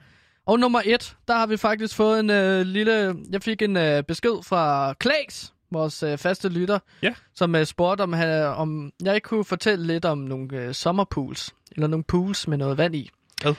Og 0.46 0.58
nummer 0.58 0.82
et, 0.84 1.16
der 1.28 1.34
har 1.36 1.46
vi 1.46 1.56
faktisk 1.56 1.94
fået 1.96 2.20
en 2.20 2.30
øh, 2.30 2.60
lille... 2.60 3.16
Jeg 3.30 3.42
fik 3.42 3.62
en 3.62 3.76
øh, 3.76 4.02
besked 4.04 4.42
fra 4.44 4.92
Klaas, 4.94 5.54
vores 5.70 6.02
øh, 6.02 6.18
faste 6.18 6.48
lytter, 6.48 6.78
Ja. 7.02 7.14
som 7.34 7.54
øh, 7.54 7.66
spurgte, 7.66 8.02
om, 8.02 8.12
han, 8.12 8.42
om 8.46 8.92
jeg 9.02 9.14
ikke 9.14 9.24
kunne 9.28 9.44
fortælle 9.44 9.86
lidt 9.86 10.04
om 10.04 10.18
nogle 10.18 10.56
øh, 10.56 10.74
sommerpools, 10.74 11.54
eller 11.72 11.86
nogle 11.86 12.04
pools 12.04 12.48
med 12.48 12.56
noget 12.58 12.78
vand 12.78 12.94
i. 12.96 13.10
Hvad? 13.42 13.54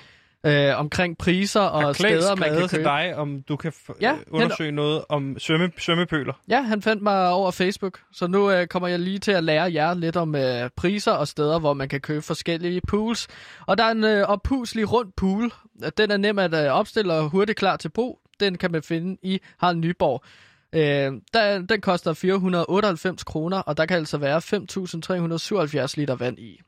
Øh, 0.45 0.79
omkring 0.79 1.17
priser 1.17 1.59
og 1.61 1.81
Har 1.81 1.93
steder, 1.93 2.35
man 2.35 2.37
kan 2.37 2.53
skrevet 2.53 2.69
til 2.69 2.77
købe. 2.77 2.89
dig, 2.89 3.15
om 3.15 3.41
du 3.41 3.55
kan 3.55 3.71
f- 3.75 3.97
Ja, 4.01 4.09
han- 4.09 4.23
undersøge 4.31 4.71
noget 4.71 5.03
om 5.09 5.39
svømme, 5.39 5.71
svømmepøler? 5.77 6.33
Ja, 6.49 6.61
han 6.61 6.81
fandt 6.81 7.03
mig 7.03 7.29
over 7.29 7.51
Facebook, 7.51 7.99
så 8.13 8.27
nu 8.27 8.51
øh, 8.51 8.67
kommer 8.67 8.87
jeg 8.87 8.99
lige 8.99 9.19
til 9.19 9.31
at 9.31 9.43
lære 9.43 9.73
jer 9.73 9.93
lidt 9.93 10.15
om 10.17 10.35
øh, 10.35 10.69
priser 10.75 11.11
og 11.11 11.27
steder, 11.27 11.59
hvor 11.59 11.73
man 11.73 11.89
kan 11.89 12.01
købe 12.01 12.21
forskellige 12.21 12.81
pools. 12.87 13.27
Og 13.65 13.77
der 13.77 13.83
er 13.83 13.91
en 13.91 14.03
øh, 14.03 14.23
oppuslig 14.27 14.91
rund 14.91 15.11
pool. 15.17 15.51
Den 15.97 16.11
er 16.11 16.17
nem 16.17 16.39
at 16.39 16.53
øh, 16.53 16.71
opstille 16.71 17.13
og 17.13 17.29
hurtigt 17.29 17.57
klar 17.57 17.77
til 17.77 17.89
brug. 17.89 18.19
Den 18.39 18.57
kan 18.57 18.71
man 18.71 18.83
finde 18.83 19.17
i 19.23 19.39
Harald 19.57 19.77
Nyborg. 19.77 20.23
Øh, 20.73 21.11
der, 21.33 21.61
den 21.69 21.81
koster 21.81 22.13
498 22.13 23.23
kroner, 23.23 23.57
og 23.57 23.77
der 23.77 23.85
kan 23.85 23.97
altså 23.97 24.17
være 24.17 24.37
5.377 25.87 25.93
liter 25.97 26.15
vand 26.15 26.39
i. 26.39 26.59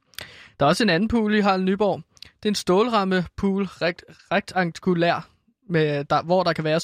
Der 0.59 0.65
er 0.65 0.69
også 0.69 0.83
en 0.83 0.89
anden 0.89 1.07
pool 1.09 1.35
i 1.35 1.39
Harald 1.39 1.63
Nyborg. 1.63 2.01
Det 2.43 2.45
er 2.45 2.51
en 2.51 2.55
stålramme 2.55 3.25
pool, 3.35 3.63
rekt, 3.65 4.03
rektangulær, 4.31 5.27
med, 5.69 6.03
der, 6.05 6.21
hvor 6.23 6.43
der 6.43 6.53
kan 6.53 6.63
være 6.63 6.77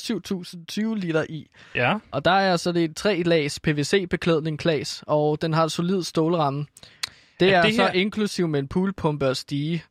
7.020 0.92 0.96
liter 0.96 1.26
i. 1.30 1.48
Ja. 1.76 1.98
Og 2.12 2.26
der 2.26 2.32
er 2.32 2.58
så 2.58 2.72
det 2.72 2.84
et 2.84 2.96
tre 2.96 3.24
lags 3.24 3.60
PVC-beklædning 3.60 4.60
klaas, 4.60 5.04
og 5.08 5.42
den 5.42 5.54
har 5.54 5.64
en 5.64 5.70
solid 5.70 6.04
stålramme. 6.04 6.66
Det 7.40 7.54
Er 7.54 7.58
er, 7.58 7.62
det 7.66 7.76
så 7.76 7.82
her- 7.82 7.92
inklusiv 7.92 8.48
med 8.48 8.60
en 8.60 8.68
poolpumpe 8.68 9.28
og 9.28 9.38
stige. 9.38 9.84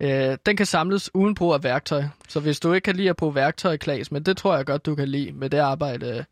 Øh, 0.00 0.36
den 0.46 0.56
kan 0.56 0.66
samles 0.66 1.14
uden 1.14 1.34
brug 1.34 1.54
af 1.54 1.64
værktøj. 1.64 2.04
Så 2.28 2.40
hvis 2.40 2.60
du 2.60 2.72
ikke 2.72 2.84
kan 2.84 2.96
lide 2.96 3.10
at 3.10 3.16
bruge 3.16 3.34
værktøj, 3.34 3.76
Klaas, 3.76 4.12
men 4.12 4.22
det 4.22 4.36
tror 4.36 4.56
jeg 4.56 4.66
godt, 4.66 4.86
du 4.86 4.94
kan 4.94 5.08
lide 5.08 5.32
med 5.32 5.50
det 5.50 5.58
arbejde. 5.58 6.24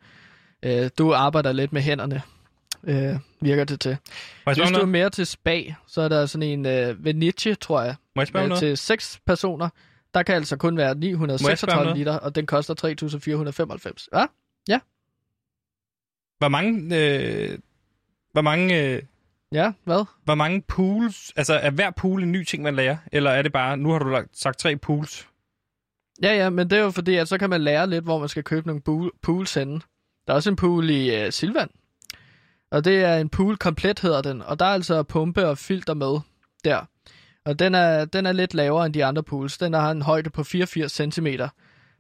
Øh, 0.63 0.91
du 0.99 1.13
arbejder 1.15 1.53
lidt 1.53 1.73
med 1.73 1.83
hænderne, 1.83 2.23
øh, 2.85 3.17
virker 3.41 3.65
det 3.65 3.81
til. 3.81 3.97
Hvis 4.45 4.57
du 4.57 4.63
er 4.63 4.87
mere 4.87 5.11
til 5.11 5.27
spa, 5.27 5.63
så 5.87 6.01
er 6.01 6.09
der 6.09 6.27
sådan 6.27 6.49
en 6.49 6.67
øh, 6.67 7.05
Venice, 7.05 7.55
tror 7.55 7.83
jeg, 7.83 7.95
Må 8.17 8.23
jeg 8.23 8.29
om 8.35 8.43
øh, 8.43 8.49
noget? 8.49 8.61
til 8.61 8.77
seks 8.77 9.21
personer. 9.27 9.69
Der 10.15 10.23
kan 10.23 10.35
altså 10.35 10.57
kun 10.57 10.77
være 10.77 10.93
spørge 10.93 10.95
om 10.95 11.01
936 11.01 11.85
noget? 11.85 11.99
liter, 11.99 12.17
og 12.19 12.35
den 12.35 12.47
koster 12.47 12.75
3.495. 12.75 14.07
Hvad? 14.13 14.27
Hvor 16.39 16.49
mange, 16.49 16.97
øh, 16.99 17.59
hvor 18.33 18.41
mange, 18.43 18.83
øh, 18.85 19.03
Ja, 19.53 19.73
hvad? 19.85 20.05
hvor 20.25 20.35
mange 20.35 20.63
pools, 20.63 21.33
altså 21.37 21.55
er 21.55 21.71
hver 21.71 21.91
pool 21.91 22.23
en 22.23 22.33
ny 22.33 22.45
ting, 22.45 22.63
man 22.63 22.75
lærer? 22.77 22.97
Eller 23.13 23.31
er 23.31 23.43
det 23.43 23.53
bare, 23.53 23.77
nu 23.77 23.91
har 23.91 23.99
du 23.99 24.09
lagt- 24.09 24.39
sagt 24.39 24.59
tre 24.59 24.77
pools? 24.77 25.29
Ja, 26.23 26.35
ja, 26.37 26.51
men 26.51 26.71
det 26.71 26.79
er 26.79 26.83
jo 26.83 26.91
fordi, 26.91 27.15
at 27.17 27.29
så 27.29 27.39
kan 27.39 27.51
man 27.51 27.61
lære 27.61 27.87
lidt, 27.91 28.05
hvor 28.05 28.19
man 28.19 28.29
skal 28.29 28.45
købe 28.45 28.67
nogle 28.67 28.83
pool, 28.83 29.11
pools 29.23 29.55
henne. 29.55 29.81
Der 30.27 30.33
er 30.33 30.35
også 30.35 30.51
en 30.51 30.57
pool 30.57 30.91
i 30.91 31.25
uh, 31.27 31.31
Silvan. 31.33 31.69
Og 32.71 32.85
det 32.85 33.05
er 33.05 33.17
en 33.17 33.29
pool 33.29 33.57
komplet, 33.57 34.01
hedder 34.01 34.23
den. 34.23 34.43
Og 34.43 34.59
der 34.59 34.65
er 34.65 34.71
altså 34.71 35.03
pumpe 35.03 35.47
og 35.47 35.59
filter 35.59 35.95
med 35.95 36.21
der. 36.65 36.81
Og 37.45 37.59
den 37.59 37.75
er, 37.75 38.05
den 38.05 38.27
er 38.27 38.33
lidt 38.33 38.55
lavere 38.55 38.87
end 38.87 38.95
de 38.95 39.05
andre 39.05 39.23
pools. 39.23 39.59
Den 39.59 39.73
har 39.73 39.91
en 39.91 40.03
højde 40.03 40.31
på 40.31 40.45
84 40.45 40.93
cm. 40.93 41.27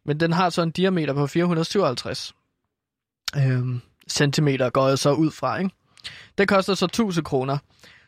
Men 0.04 0.20
den 0.20 0.32
har 0.32 0.50
så 0.50 0.62
en 0.62 0.70
diameter 0.70 1.14
på 1.14 1.26
457 1.26 2.34
øhm, 3.36 3.80
centimeter, 4.08 4.70
går 4.70 4.88
jeg 4.88 4.98
så 4.98 5.12
ud 5.12 5.30
fra, 5.30 5.58
ikke? 5.58 5.70
Det 6.38 6.48
koster 6.48 6.74
så 6.74 6.84
1000 6.84 7.24
kroner. 7.24 7.58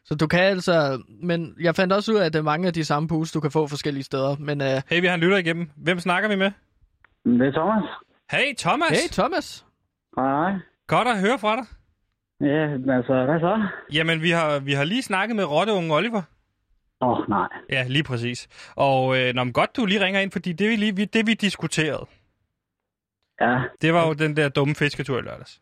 Så 0.04 0.14
du 0.14 0.26
kan 0.26 0.40
altså... 0.40 1.02
Men 1.08 1.54
jeg 1.60 1.76
fandt 1.76 1.92
også 1.92 2.12
ud 2.12 2.16
af, 2.16 2.24
at 2.24 2.32
det 2.32 2.38
er 2.38 2.42
mange 2.42 2.66
af 2.66 2.74
de 2.74 2.84
samme 2.84 3.08
pools, 3.08 3.32
du 3.32 3.40
kan 3.40 3.50
få 3.50 3.66
forskellige 3.66 4.04
steder. 4.04 4.36
Men 4.38 4.60
uh, 4.60 4.66
Hey, 4.66 5.00
vi 5.00 5.06
har 5.06 5.14
en 5.14 5.20
lytter 5.20 5.36
igennem. 5.36 5.70
Hvem 5.76 6.00
snakker 6.00 6.28
vi 6.28 6.36
med? 6.36 6.50
Det 7.24 7.46
er 7.46 7.52
Thomas. 7.52 7.84
Hey, 8.30 8.56
Thomas! 8.58 8.88
hey, 8.88 9.08
Thomas! 9.12 9.66
Hej. 10.16 10.52
Godt 10.86 11.08
at 11.08 11.20
høre 11.20 11.38
fra 11.38 11.56
dig. 11.56 11.66
Ja, 12.42 12.66
men 12.68 12.90
altså, 12.90 13.24
hvad 13.24 13.40
så? 13.40 13.62
Jamen, 13.92 14.22
vi 14.22 14.30
har, 14.30 14.58
vi 14.60 14.72
har 14.72 14.84
lige 14.84 15.02
snakket 15.02 15.36
med 15.36 15.44
Rotteunge 15.44 15.94
Oliver. 15.94 16.22
Åh, 17.00 17.08
oh, 17.08 17.28
nej. 17.28 17.48
Ja, 17.70 17.84
lige 17.88 18.04
præcis. 18.04 18.48
Og 18.76 19.18
øh, 19.18 19.34
når 19.34 19.52
godt, 19.52 19.76
du 19.76 19.86
lige 19.86 20.04
ringer 20.04 20.20
ind, 20.20 20.30
fordi 20.32 20.52
det 20.52 20.70
vi, 20.70 20.76
lige, 20.76 20.96
vi, 20.96 21.04
det, 21.04 21.26
vi 21.26 21.34
diskuterede, 21.34 22.06
Ja, 23.40 23.60
det 23.82 23.92
var 23.94 24.06
jo 24.06 24.12
den 24.12 24.36
der 24.36 24.48
dumme 24.48 24.74
fisketur 24.74 25.18
i 25.18 25.22
lørdags. 25.22 25.60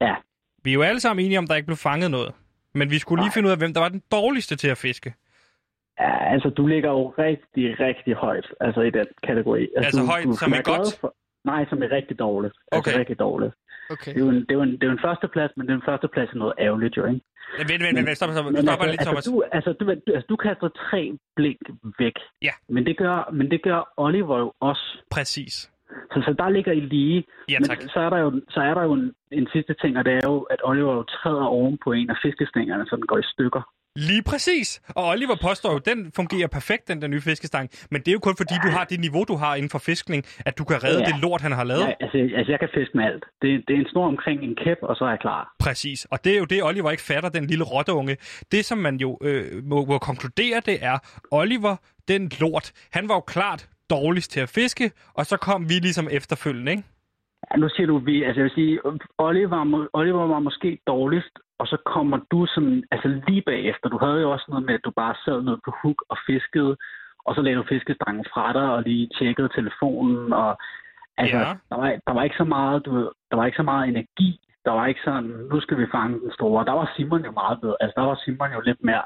Ja. 0.00 0.14
Vi 0.64 0.70
er 0.70 0.74
jo 0.74 0.82
alle 0.82 1.00
sammen 1.00 1.24
enige 1.24 1.38
om, 1.38 1.46
der 1.46 1.54
ikke 1.54 1.66
blev 1.66 1.76
fanget 1.76 2.10
noget. 2.10 2.32
Men 2.74 2.90
vi 2.90 2.98
skulle 2.98 3.20
lige 3.22 3.28
Nej. 3.28 3.34
finde 3.34 3.46
ud 3.46 3.52
af, 3.52 3.58
hvem 3.58 3.74
der 3.74 3.80
var 3.80 3.88
den 3.88 4.02
dårligste 4.12 4.56
til 4.56 4.68
at 4.68 4.78
fiske. 4.78 5.14
ja, 6.00 6.32
altså, 6.32 6.48
du 6.48 6.66
ligger 6.66 6.90
jo 6.90 7.08
rigtig, 7.18 7.80
rigtig 7.80 8.14
højt 8.14 8.46
altså, 8.60 8.80
i 8.80 8.90
den 8.90 9.06
kategori. 9.22 9.68
Altså 9.76 10.00
du, 10.00 10.06
højt, 10.06 10.24
du 10.24 10.32
som 10.32 10.52
er 10.52 10.62
godt? 10.62 10.98
For... 11.00 11.14
Nej, 11.44 11.66
som 11.68 11.82
er 11.82 11.90
rigtig 11.90 12.18
dårligt. 12.18 12.54
Altså, 12.72 12.90
Okay. 12.90 12.98
rigtig 13.00 13.18
dårligt. 13.18 13.54
Okay. 13.94 14.12
Det 14.14 14.20
er, 14.20 14.24
jo 14.24 14.30
en, 14.30 14.40
det, 14.46 14.50
er 14.50 14.54
jo 14.54 14.62
en, 14.62 14.72
det 14.72 14.82
er 14.82 14.86
jo 14.86 14.92
en 14.92 15.04
førsteplads, 15.08 15.50
men 15.56 15.66
det 15.66 15.72
er 15.72 15.76
en 15.76 15.88
førsteplads 15.90 16.28
i 16.34 16.38
noget 16.38 16.54
ærgerligt, 16.58 16.96
jo, 16.96 17.04
ikke? 17.06 17.20
Vent, 17.58 17.68
vent, 17.70 17.82
vent, 17.96 18.06
vent, 18.08 18.16
stop, 18.16 18.30
stop, 18.30 18.44
Men 18.44 18.62
stop 18.62 18.80
altså, 18.80 18.90
lidt, 18.90 19.00
Thomas. 19.00 19.26
altså, 19.26 19.30
du, 19.30 19.44
altså, 19.52 19.72
du, 19.80 19.84
du, 20.06 20.12
altså, 20.16 20.26
du 20.32 20.36
kaster 20.36 20.68
tre 20.90 21.02
blink 21.36 21.62
væk. 21.98 22.16
Ja. 22.42 22.54
Men 22.68 22.86
det 22.86 22.96
gør, 22.96 23.30
men 23.32 23.50
det 23.50 23.62
gør 23.62 23.92
Oliver 23.96 24.38
jo 24.38 24.52
også. 24.60 24.86
Præcis. 25.10 25.54
Så, 26.12 26.18
så 26.26 26.34
der 26.38 26.48
ligger 26.48 26.72
I 26.72 26.80
lige. 26.80 27.24
Ja, 27.48 27.58
Men 27.58 27.68
tak. 27.68 27.82
så 27.94 28.00
er 28.00 28.10
der 28.10 28.18
jo, 28.18 28.40
så 28.48 28.60
er 28.60 28.74
der 28.74 28.82
jo 28.82 28.92
en, 28.92 29.12
en 29.32 29.48
sidste 29.52 29.74
ting, 29.82 29.98
og 29.98 30.04
det 30.04 30.12
er 30.12 30.24
jo, 30.24 30.40
at 30.40 30.60
Oliver 30.64 30.94
jo 30.94 31.02
træder 31.02 31.44
oven 31.44 31.78
på 31.84 31.92
en 31.92 32.10
af 32.10 32.16
fiskestængerne, 32.22 32.86
så 32.86 32.96
den 32.96 33.06
går 33.06 33.18
i 33.18 33.30
stykker. 33.32 33.62
Lige 33.96 34.22
præcis. 34.22 34.80
Og 34.96 35.04
Oliver 35.08 35.36
påstår 35.42 35.70
jo, 35.70 35.76
at 35.76 35.86
den 35.86 36.12
fungerer 36.16 36.48
perfekt, 36.48 36.88
den 36.88 37.02
der 37.02 37.08
nye 37.08 37.20
fiskestang. 37.20 37.70
Men 37.90 38.00
det 38.00 38.08
er 38.08 38.12
jo 38.12 38.18
kun 38.18 38.36
fordi, 38.36 38.54
du 38.64 38.68
har 38.76 38.84
det 38.84 39.00
niveau, 39.00 39.24
du 39.24 39.36
har 39.36 39.54
inden 39.54 39.70
for 39.70 39.78
fiskning, 39.78 40.24
at 40.46 40.58
du 40.58 40.64
kan 40.64 40.84
redde 40.84 41.00
Ja. 41.00 41.04
det 41.06 41.20
lort, 41.22 41.40
han 41.40 41.52
har 41.52 41.64
lavet. 41.64 41.80
Ja, 41.80 41.92
altså, 42.00 42.18
altså, 42.36 42.52
jeg 42.52 42.58
kan 42.60 42.68
fiske 42.74 42.96
med 42.96 43.04
alt. 43.04 43.24
Det, 43.42 43.64
det 43.68 43.74
er 43.76 43.80
en 43.80 43.86
snor 43.92 44.06
omkring 44.06 44.42
en 44.42 44.56
kæp, 44.64 44.78
og 44.82 44.96
så 44.96 45.04
er 45.04 45.08
jeg 45.08 45.18
klar. 45.20 45.54
Præcis. 45.58 46.04
Og 46.04 46.24
det 46.24 46.34
er 46.34 46.38
jo 46.38 46.44
det, 46.44 46.62
Oliver 46.64 46.90
ikke 46.90 47.02
fatter, 47.02 47.28
den 47.28 47.46
lille 47.46 47.64
rotteunge. 47.64 48.16
Det, 48.52 48.64
som 48.64 48.78
man 48.78 48.96
jo 48.96 49.18
øh, 49.22 49.64
må, 49.64 49.84
må 49.84 49.98
konkludere, 49.98 50.60
det 50.66 50.84
er, 50.84 50.98
Oliver, 51.30 51.76
den 52.08 52.30
lort, 52.40 52.72
han 52.92 53.08
var 53.08 53.14
jo 53.14 53.20
klart 53.20 53.68
dårligst 53.90 54.30
til 54.30 54.40
at 54.40 54.48
fiske, 54.48 54.90
og 55.14 55.26
så 55.26 55.36
kom 55.36 55.68
vi 55.68 55.74
ligesom 55.74 56.08
efterfølgende, 56.10 56.70
ikke? 56.72 56.82
Ja, 57.50 57.56
nu 57.56 57.68
siger 57.68 57.86
du 57.86 57.98
vi. 57.98 58.22
Altså, 58.24 58.40
jeg 58.40 58.44
vil 58.44 58.52
sige, 58.54 58.78
Oliver, 59.18 59.88
Oliver 59.92 60.26
var 60.26 60.38
måske 60.38 60.78
dårligst, 60.86 61.34
og 61.60 61.66
så 61.66 61.76
kommer 61.94 62.18
du 62.32 62.46
som, 62.54 62.82
altså 62.90 63.08
lige 63.28 63.42
bagefter. 63.46 63.88
Du 63.88 63.98
havde 64.04 64.20
jo 64.20 64.30
også 64.30 64.46
noget 64.48 64.64
med, 64.66 64.74
at 64.74 64.84
du 64.84 64.92
bare 65.02 65.14
sad 65.24 65.42
ned 65.42 65.56
på 65.64 65.70
hook 65.82 65.98
og 66.08 66.16
fiskede, 66.26 66.76
og 67.26 67.34
så 67.34 67.40
lagde 67.42 67.58
du 67.58 67.64
fiskestangen 67.68 68.24
fra 68.32 68.52
dig 68.52 68.66
og 68.74 68.82
lige 68.82 69.10
tjekkede 69.18 69.48
telefonen. 69.58 70.32
Og, 70.32 70.50
altså, 71.16 71.36
Ja. 71.38 71.54
der, 71.70 71.76
var, 71.76 71.88
der 72.06 72.12
var 72.12 72.22
ikke 72.22 72.36
så 72.42 72.44
meget, 72.44 72.86
du, 72.86 72.92
der 73.30 73.36
var 73.36 73.46
ikke 73.46 73.56
så 73.62 73.62
meget 73.72 73.88
energi. 73.88 74.30
Der 74.64 74.70
var 74.70 74.86
ikke 74.86 75.00
sådan, 75.04 75.30
nu 75.52 75.60
skal 75.60 75.78
vi 75.78 75.86
fange 75.94 76.20
den 76.20 76.32
store. 76.32 76.64
Der 76.64 76.72
var 76.72 76.92
Simon 76.96 77.24
jo 77.24 77.30
meget 77.30 77.60
bedre. 77.60 77.76
Altså, 77.80 77.94
der 78.00 78.06
var 78.06 78.20
Simon 78.24 78.52
jo 78.52 78.60
lidt 78.60 78.84
mere. 78.84 79.02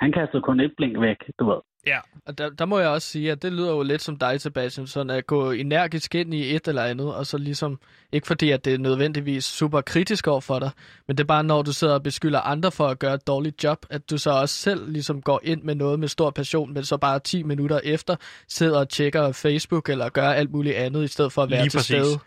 Han 0.00 0.12
kastede 0.12 0.42
kun 0.42 0.60
et 0.60 0.72
blink 0.76 1.00
væk, 1.00 1.20
du 1.38 1.44
ved. 1.50 1.60
Ja. 1.86 1.98
Og 2.26 2.38
der, 2.38 2.50
der 2.50 2.64
må 2.64 2.78
jeg 2.78 2.88
også 2.88 3.08
sige, 3.08 3.32
at 3.32 3.42
det 3.42 3.52
lyder 3.52 3.70
jo 3.70 3.82
lidt 3.82 4.02
som 4.02 4.16
dig, 4.16 4.40
Sebastian, 4.40 4.86
sådan 4.86 5.10
at 5.10 5.26
gå 5.26 5.50
energisk 5.50 6.14
ind 6.14 6.34
i 6.34 6.54
et 6.54 6.68
eller 6.68 6.82
andet, 6.82 7.14
og 7.14 7.26
så 7.26 7.38
ligesom, 7.38 7.80
ikke 8.12 8.26
fordi 8.26 8.50
at 8.50 8.64
det 8.64 8.74
er 8.74 8.78
nødvendigvis 8.78 9.44
super 9.44 9.80
kritisk 9.80 10.26
over 10.26 10.40
for 10.40 10.58
dig, 10.58 10.70
men 11.06 11.16
det 11.16 11.24
er 11.24 11.26
bare, 11.26 11.44
når 11.44 11.62
du 11.62 11.72
sidder 11.72 11.94
og 11.94 12.02
beskylder 12.02 12.40
andre 12.40 12.72
for 12.72 12.86
at 12.86 12.98
gøre 12.98 13.14
et 13.14 13.26
dårligt 13.26 13.64
job, 13.64 13.86
at 13.90 14.10
du 14.10 14.18
så 14.18 14.30
også 14.30 14.54
selv 14.54 14.92
ligesom 14.92 15.22
går 15.22 15.40
ind 15.44 15.62
med 15.62 15.74
noget 15.74 16.00
med 16.00 16.08
stor 16.08 16.30
passion, 16.30 16.74
men 16.74 16.84
så 16.84 16.96
bare 16.96 17.18
10 17.18 17.42
minutter 17.42 17.80
efter 17.84 18.16
sidder 18.48 18.78
og 18.78 18.88
tjekker 18.88 19.32
Facebook 19.32 19.88
eller 19.88 20.08
gør 20.08 20.28
alt 20.28 20.50
muligt 20.50 20.76
andet, 20.76 21.04
i 21.04 21.08
stedet 21.08 21.32
for 21.32 21.42
at 21.42 21.50
være 21.50 21.60
Lige 21.60 21.70
til 21.70 21.78
præcis. 21.78 21.96
stede. 22.06 22.18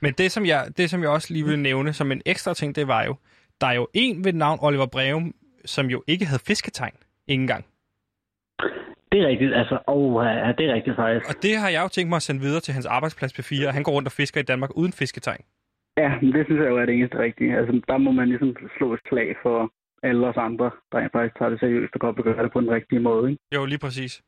Men 0.00 0.12
det 0.12 0.32
som, 0.32 0.46
jeg, 0.46 0.68
det, 0.76 0.90
som 0.90 1.02
jeg 1.02 1.10
også 1.10 1.32
lige 1.32 1.44
vil 1.44 1.58
nævne 1.58 1.92
som 1.92 2.12
en 2.12 2.22
ekstra 2.26 2.54
ting, 2.54 2.76
det 2.76 2.88
var 2.88 3.04
jo, 3.04 3.16
der 3.60 3.66
er 3.66 3.72
jo 3.72 3.88
en 3.94 4.24
ved 4.24 4.32
navn 4.32 4.58
Oliver 4.62 4.86
Breum, 4.86 5.34
som 5.64 5.86
jo 5.86 6.02
ikke 6.06 6.26
havde 6.26 6.42
fisketegn. 6.46 6.94
Ingen 7.28 7.46
gang. 7.46 7.64
Det 9.12 9.20
er 9.22 9.26
rigtigt, 9.28 9.54
altså, 9.54 9.78
oh, 9.86 10.24
ja, 10.26 10.52
det 10.58 10.64
er 10.70 10.74
rigtigt 10.74 10.96
faktisk. 10.96 11.24
Og 11.30 11.42
det 11.42 11.54
har 11.62 11.68
jeg 11.68 11.82
jo 11.82 11.88
tænkt 11.88 12.08
mig 12.08 12.16
at 12.16 12.22
sende 12.28 12.40
videre 12.40 12.60
til 12.60 12.74
hans 12.74 12.86
arbejdsplads 12.86 13.32
P4, 13.38 13.66
og 13.68 13.74
han 13.74 13.82
går 13.82 13.92
rundt 13.92 14.08
og 14.08 14.12
fisker 14.12 14.40
i 14.40 14.48
Danmark 14.52 14.70
uden 14.76 14.92
fisketegn. 14.92 15.42
Ja, 16.02 16.10
men 16.22 16.32
det 16.32 16.46
synes 16.46 16.60
jeg 16.62 16.70
jo 16.70 16.76
er 16.78 16.86
det 16.86 16.94
eneste 16.94 17.18
rigtige. 17.18 17.56
Altså, 17.58 17.72
der 17.88 17.98
må 17.98 18.10
man 18.10 18.28
ligesom 18.28 18.56
slå 18.76 18.94
et 18.94 19.00
slag 19.08 19.28
for 19.42 19.70
alle 20.02 20.26
os 20.26 20.36
andre, 20.36 20.70
der 20.92 21.08
faktisk 21.12 21.38
tager 21.38 21.50
det 21.50 21.60
seriøst 21.60 21.94
og 21.94 22.00
godt 22.00 22.16
gøre 22.16 22.42
det 22.42 22.52
på 22.52 22.60
den 22.60 22.70
rigtige 22.70 23.00
måde. 23.00 23.30
Ikke? 23.30 23.42
Jo, 23.54 23.64
lige 23.64 23.78
præcis. 23.78 24.22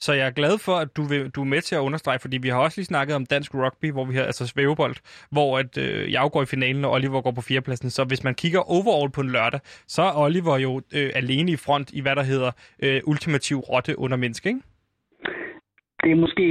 Så 0.00 0.12
jeg 0.12 0.26
er 0.26 0.30
glad 0.30 0.58
for, 0.58 0.72
at 0.72 0.96
du, 0.96 1.02
vil, 1.02 1.30
du 1.30 1.40
er 1.40 1.44
med 1.54 1.60
til 1.60 1.74
at 1.74 1.80
understrege, 1.80 2.18
fordi 2.18 2.38
vi 2.38 2.48
har 2.48 2.60
også 2.60 2.78
lige 2.80 2.92
snakket 2.92 3.16
om 3.16 3.26
dansk 3.26 3.54
rugby, 3.54 3.92
hvor 3.92 4.04
vi 4.04 4.14
har 4.14 4.22
altså 4.22 4.46
svævebold, 4.46 4.96
hvor 5.30 5.58
at, 5.58 5.78
øh, 5.78 6.12
jeg 6.12 6.28
går 6.32 6.42
i 6.42 6.46
finalen, 6.46 6.84
og 6.84 6.90
Oliver 6.92 7.20
går 7.22 7.30
på 7.30 7.40
fjerdepladsen. 7.40 7.90
Så 7.90 8.04
hvis 8.04 8.24
man 8.24 8.34
kigger 8.34 8.60
overall 8.76 9.10
på 9.10 9.20
en 9.20 9.30
lørdag, 9.30 9.60
så 9.86 10.02
er 10.02 10.18
Oliver 10.24 10.58
jo 10.58 10.72
øh, 10.96 11.10
alene 11.14 11.50
i 11.52 11.56
front 11.56 11.92
i, 11.92 12.00
hvad 12.00 12.16
der 12.16 12.22
hedder 12.22 12.50
øh, 12.84 13.00
ultimativ 13.06 13.56
rotte 13.58 13.98
under 13.98 14.16
menneske, 14.16 14.48
ikke? 14.48 14.60
Det 16.02 16.10
er 16.12 16.16
måske, 16.16 16.46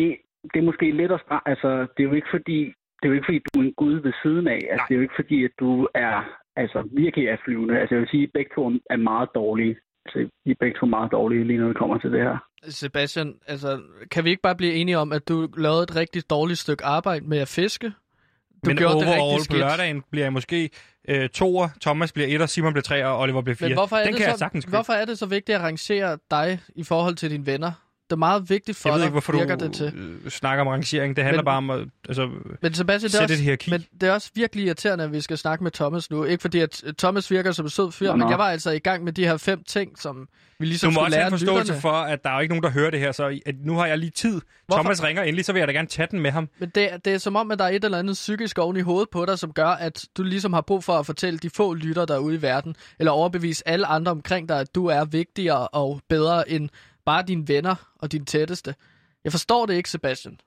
det 0.54 0.60
er 0.60 0.68
måske 0.72 0.92
lidt 0.92 1.12
at 1.12 1.22
stra- 1.26 1.44
altså, 1.46 1.70
det 1.98 2.00
er 2.04 2.08
jo 2.10 2.14
ikke 2.14 2.28
fordi, 2.32 2.60
det 3.00 3.04
er 3.04 3.08
jo 3.08 3.14
ikke 3.14 3.26
fordi, 3.30 3.40
du 3.54 3.60
er 3.60 3.64
en 3.64 3.74
gud 3.74 3.96
ved 4.06 4.14
siden 4.24 4.48
af. 4.48 4.62
Altså, 4.72 4.76
Nej. 4.76 4.86
det 4.88 4.94
er 4.94 5.00
jo 5.00 5.02
ikke 5.02 5.20
fordi, 5.22 5.44
at 5.44 5.52
du 5.60 5.88
er 5.96 6.16
altså, 6.56 6.90
virkelig 6.92 7.28
er 7.28 7.38
flyvende. 7.46 7.80
Altså, 7.80 7.96
jeg 7.96 8.02
vil 8.02 8.10
sige, 8.10 8.24
at 8.24 8.34
begge 8.34 8.52
to 8.56 8.72
er 8.90 8.98
meget 8.98 9.30
dårlige. 9.36 9.76
Altså, 10.16 10.32
I 10.46 10.52
er 10.52 10.56
begge 10.60 10.80
to 10.80 10.86
meget 10.86 11.12
dårlige, 11.12 11.44
lige 11.48 11.60
når 11.60 11.68
det 11.68 11.78
kommer 11.78 11.98
til 11.98 12.12
det 12.12 12.22
her. 12.22 12.38
Sebastian, 12.70 13.36
altså, 13.48 13.82
kan 14.12 14.24
vi 14.24 14.30
ikke 14.30 14.42
bare 14.42 14.56
blive 14.56 14.74
enige 14.74 14.98
om, 14.98 15.12
at 15.12 15.28
du 15.28 15.48
lavede 15.58 15.84
et 15.84 15.96
rigtig 15.96 16.30
dårligt 16.30 16.60
stykke 16.60 16.86
arbejde 16.86 17.26
med 17.26 17.38
at 17.38 17.48
fiske? 17.48 17.88
Du 17.88 18.70
Men 18.70 18.78
gjorde 18.78 18.96
det 18.96 19.08
overall 19.08 19.34
rigtig 19.34 19.50
på 19.50 19.58
lørdagen 19.58 20.04
bliver 20.12 20.26
jeg 20.26 20.34
måske 20.34 20.70
øh, 21.08 21.30
toer, 21.30 21.68
Thomas 21.82 22.12
bliver 22.12 22.28
etter, 22.28 22.46
Simon 22.46 22.74
bliver 22.74 22.84
treer, 22.84 23.08
og 23.08 23.20
Oliver 23.20 23.42
bliver 23.42 23.56
fire. 23.56 23.70
Men 23.70 23.78
hvorfor 23.78 23.96
er, 23.96 24.04
Den 24.04 24.14
det 24.14 24.18
kan 24.18 24.26
så, 24.26 24.30
jeg 24.30 24.38
sagtens 24.40 24.66
købe. 24.66 24.76
hvorfor 24.76 24.94
er 24.94 25.06
det 25.06 25.18
så 25.18 25.26
vigtigt 25.26 25.56
at 25.56 25.62
rangere 25.62 26.18
dig 26.32 26.60
i 26.76 26.84
forhold 26.84 27.16
til 27.16 27.32
dine 27.32 27.46
venner? 27.46 27.72
Det 28.10 28.16
er 28.16 28.18
meget 28.18 28.50
vigtigt 28.50 28.78
for 28.78 28.90
Jeg 28.90 28.94
ved 28.94 29.00
dig, 29.00 29.06
ikke, 29.06 29.12
hvorfor 29.12 29.32
virker 29.34 29.56
du 29.56 29.66
det 29.66 29.74
til. 29.74 29.94
øh, 30.26 30.32
snakker 30.32 30.62
om 30.62 30.68
rangering. 30.68 31.16
Det 31.16 31.24
handler 31.24 31.42
Men- 31.42 31.46
bare 31.46 31.58
om 31.58 31.70
at 31.70 31.88
altså, 32.08 32.30
Men 32.62 32.74
Sebastian, 32.74 33.10
det 33.10 33.16
er, 33.16 33.20
sætte 33.20 33.24
et 33.24 33.32
også, 33.32 33.44
hierarki. 33.44 33.70
men 33.72 33.86
det 34.02 34.10
er 34.10 34.14
også 34.14 34.32
virkelig 34.36 34.66
irriterende, 34.66 35.04
at 35.04 35.14
vi 35.14 35.22
skal 35.22 35.38
snakke 35.38 35.64
med 35.64 35.72
Thomas 35.72 36.12
nu. 36.12 36.24
Ikke 36.24 36.42
fordi, 36.42 36.60
at 36.60 36.84
Thomas 36.98 37.32
virker 37.32 37.52
som 37.52 37.66
en 37.66 37.70
sød 37.70 37.92
fyr, 37.92 38.08
Nå, 38.08 38.16
men 38.16 38.30
jeg 38.30 38.38
var 38.38 38.50
altså 38.50 38.72
i 38.72 38.80
gang 38.80 39.04
med 39.04 39.14
de 39.14 39.26
her 39.26 39.38
fem 39.38 39.64
ting, 39.64 40.00
som 40.00 40.28
vi 40.60 40.66
ligesom 40.66 40.88
Du 40.88 40.92
må 40.92 40.94
skulle 40.94 41.06
også 41.06 41.16
have 41.18 41.22
lære 41.24 41.30
forståelse 41.32 41.64
lytterne. 41.74 41.82
for, 41.82 41.92
at 41.92 42.24
der 42.24 42.30
er 42.30 42.34
jo 42.34 42.40
ikke 42.40 42.52
nogen, 42.52 42.64
der 42.64 42.70
hører 42.70 42.92
det 42.92 43.00
her, 43.00 43.12
så 43.12 43.40
at 43.46 43.56
nu 43.66 43.74
har 43.76 43.86
jeg 43.86 43.98
lige 43.98 44.10
tid. 44.12 44.42
Hvorfor? 44.68 44.82
Thomas 44.84 45.04
ringer 45.04 45.24
endelig, 45.24 45.46
så 45.46 45.54
vil 45.54 45.60
jeg 45.60 45.68
da 45.68 45.74
gerne 45.74 45.88
tage 45.88 46.08
den 46.12 46.20
med 46.20 46.32
ham. 46.32 46.50
Men 46.60 46.70
det, 46.76 46.90
det 47.06 47.14
er 47.14 47.18
som 47.18 47.36
om, 47.36 47.52
at 47.52 47.60
der 47.60 47.66
er 47.66 47.70
et 47.70 47.84
eller 47.84 47.98
andet 48.00 48.14
psykisk 48.14 48.58
oven 48.58 48.78
i 48.78 48.82
hovedet 48.82 49.10
på 49.10 49.26
dig, 49.26 49.40
som 49.40 49.54
gør, 49.54 49.68
at 49.68 50.06
du 50.18 50.24
ligesom 50.24 50.54
har 50.54 50.62
brug 50.62 50.84
for 50.84 50.94
at 50.94 51.06
fortælle 51.06 51.40
de 51.40 51.50
få 51.50 51.74
lytter 51.74 52.06
derude 52.06 52.36
i 52.36 52.42
verden, 52.42 52.76
eller 53.00 53.12
overbevise 53.12 53.68
alle 53.68 53.86
andre 53.86 54.12
omkring 54.12 54.50
dig, 54.50 54.60
at 54.60 54.76
du 54.76 54.86
er 54.86 55.06
vigtigere 55.06 55.68
og 55.68 56.02
bedre 56.10 56.50
end 56.52 56.70
bare 57.10 57.24
dine 57.24 57.48
venner 57.48 57.76
og 58.00 58.12
dine 58.12 58.26
tætteste. 58.26 58.76
Jeg 59.24 59.32
forstår 59.32 59.66
det 59.66 59.74
ikke, 59.74 59.90
Sebastian. 59.90 60.40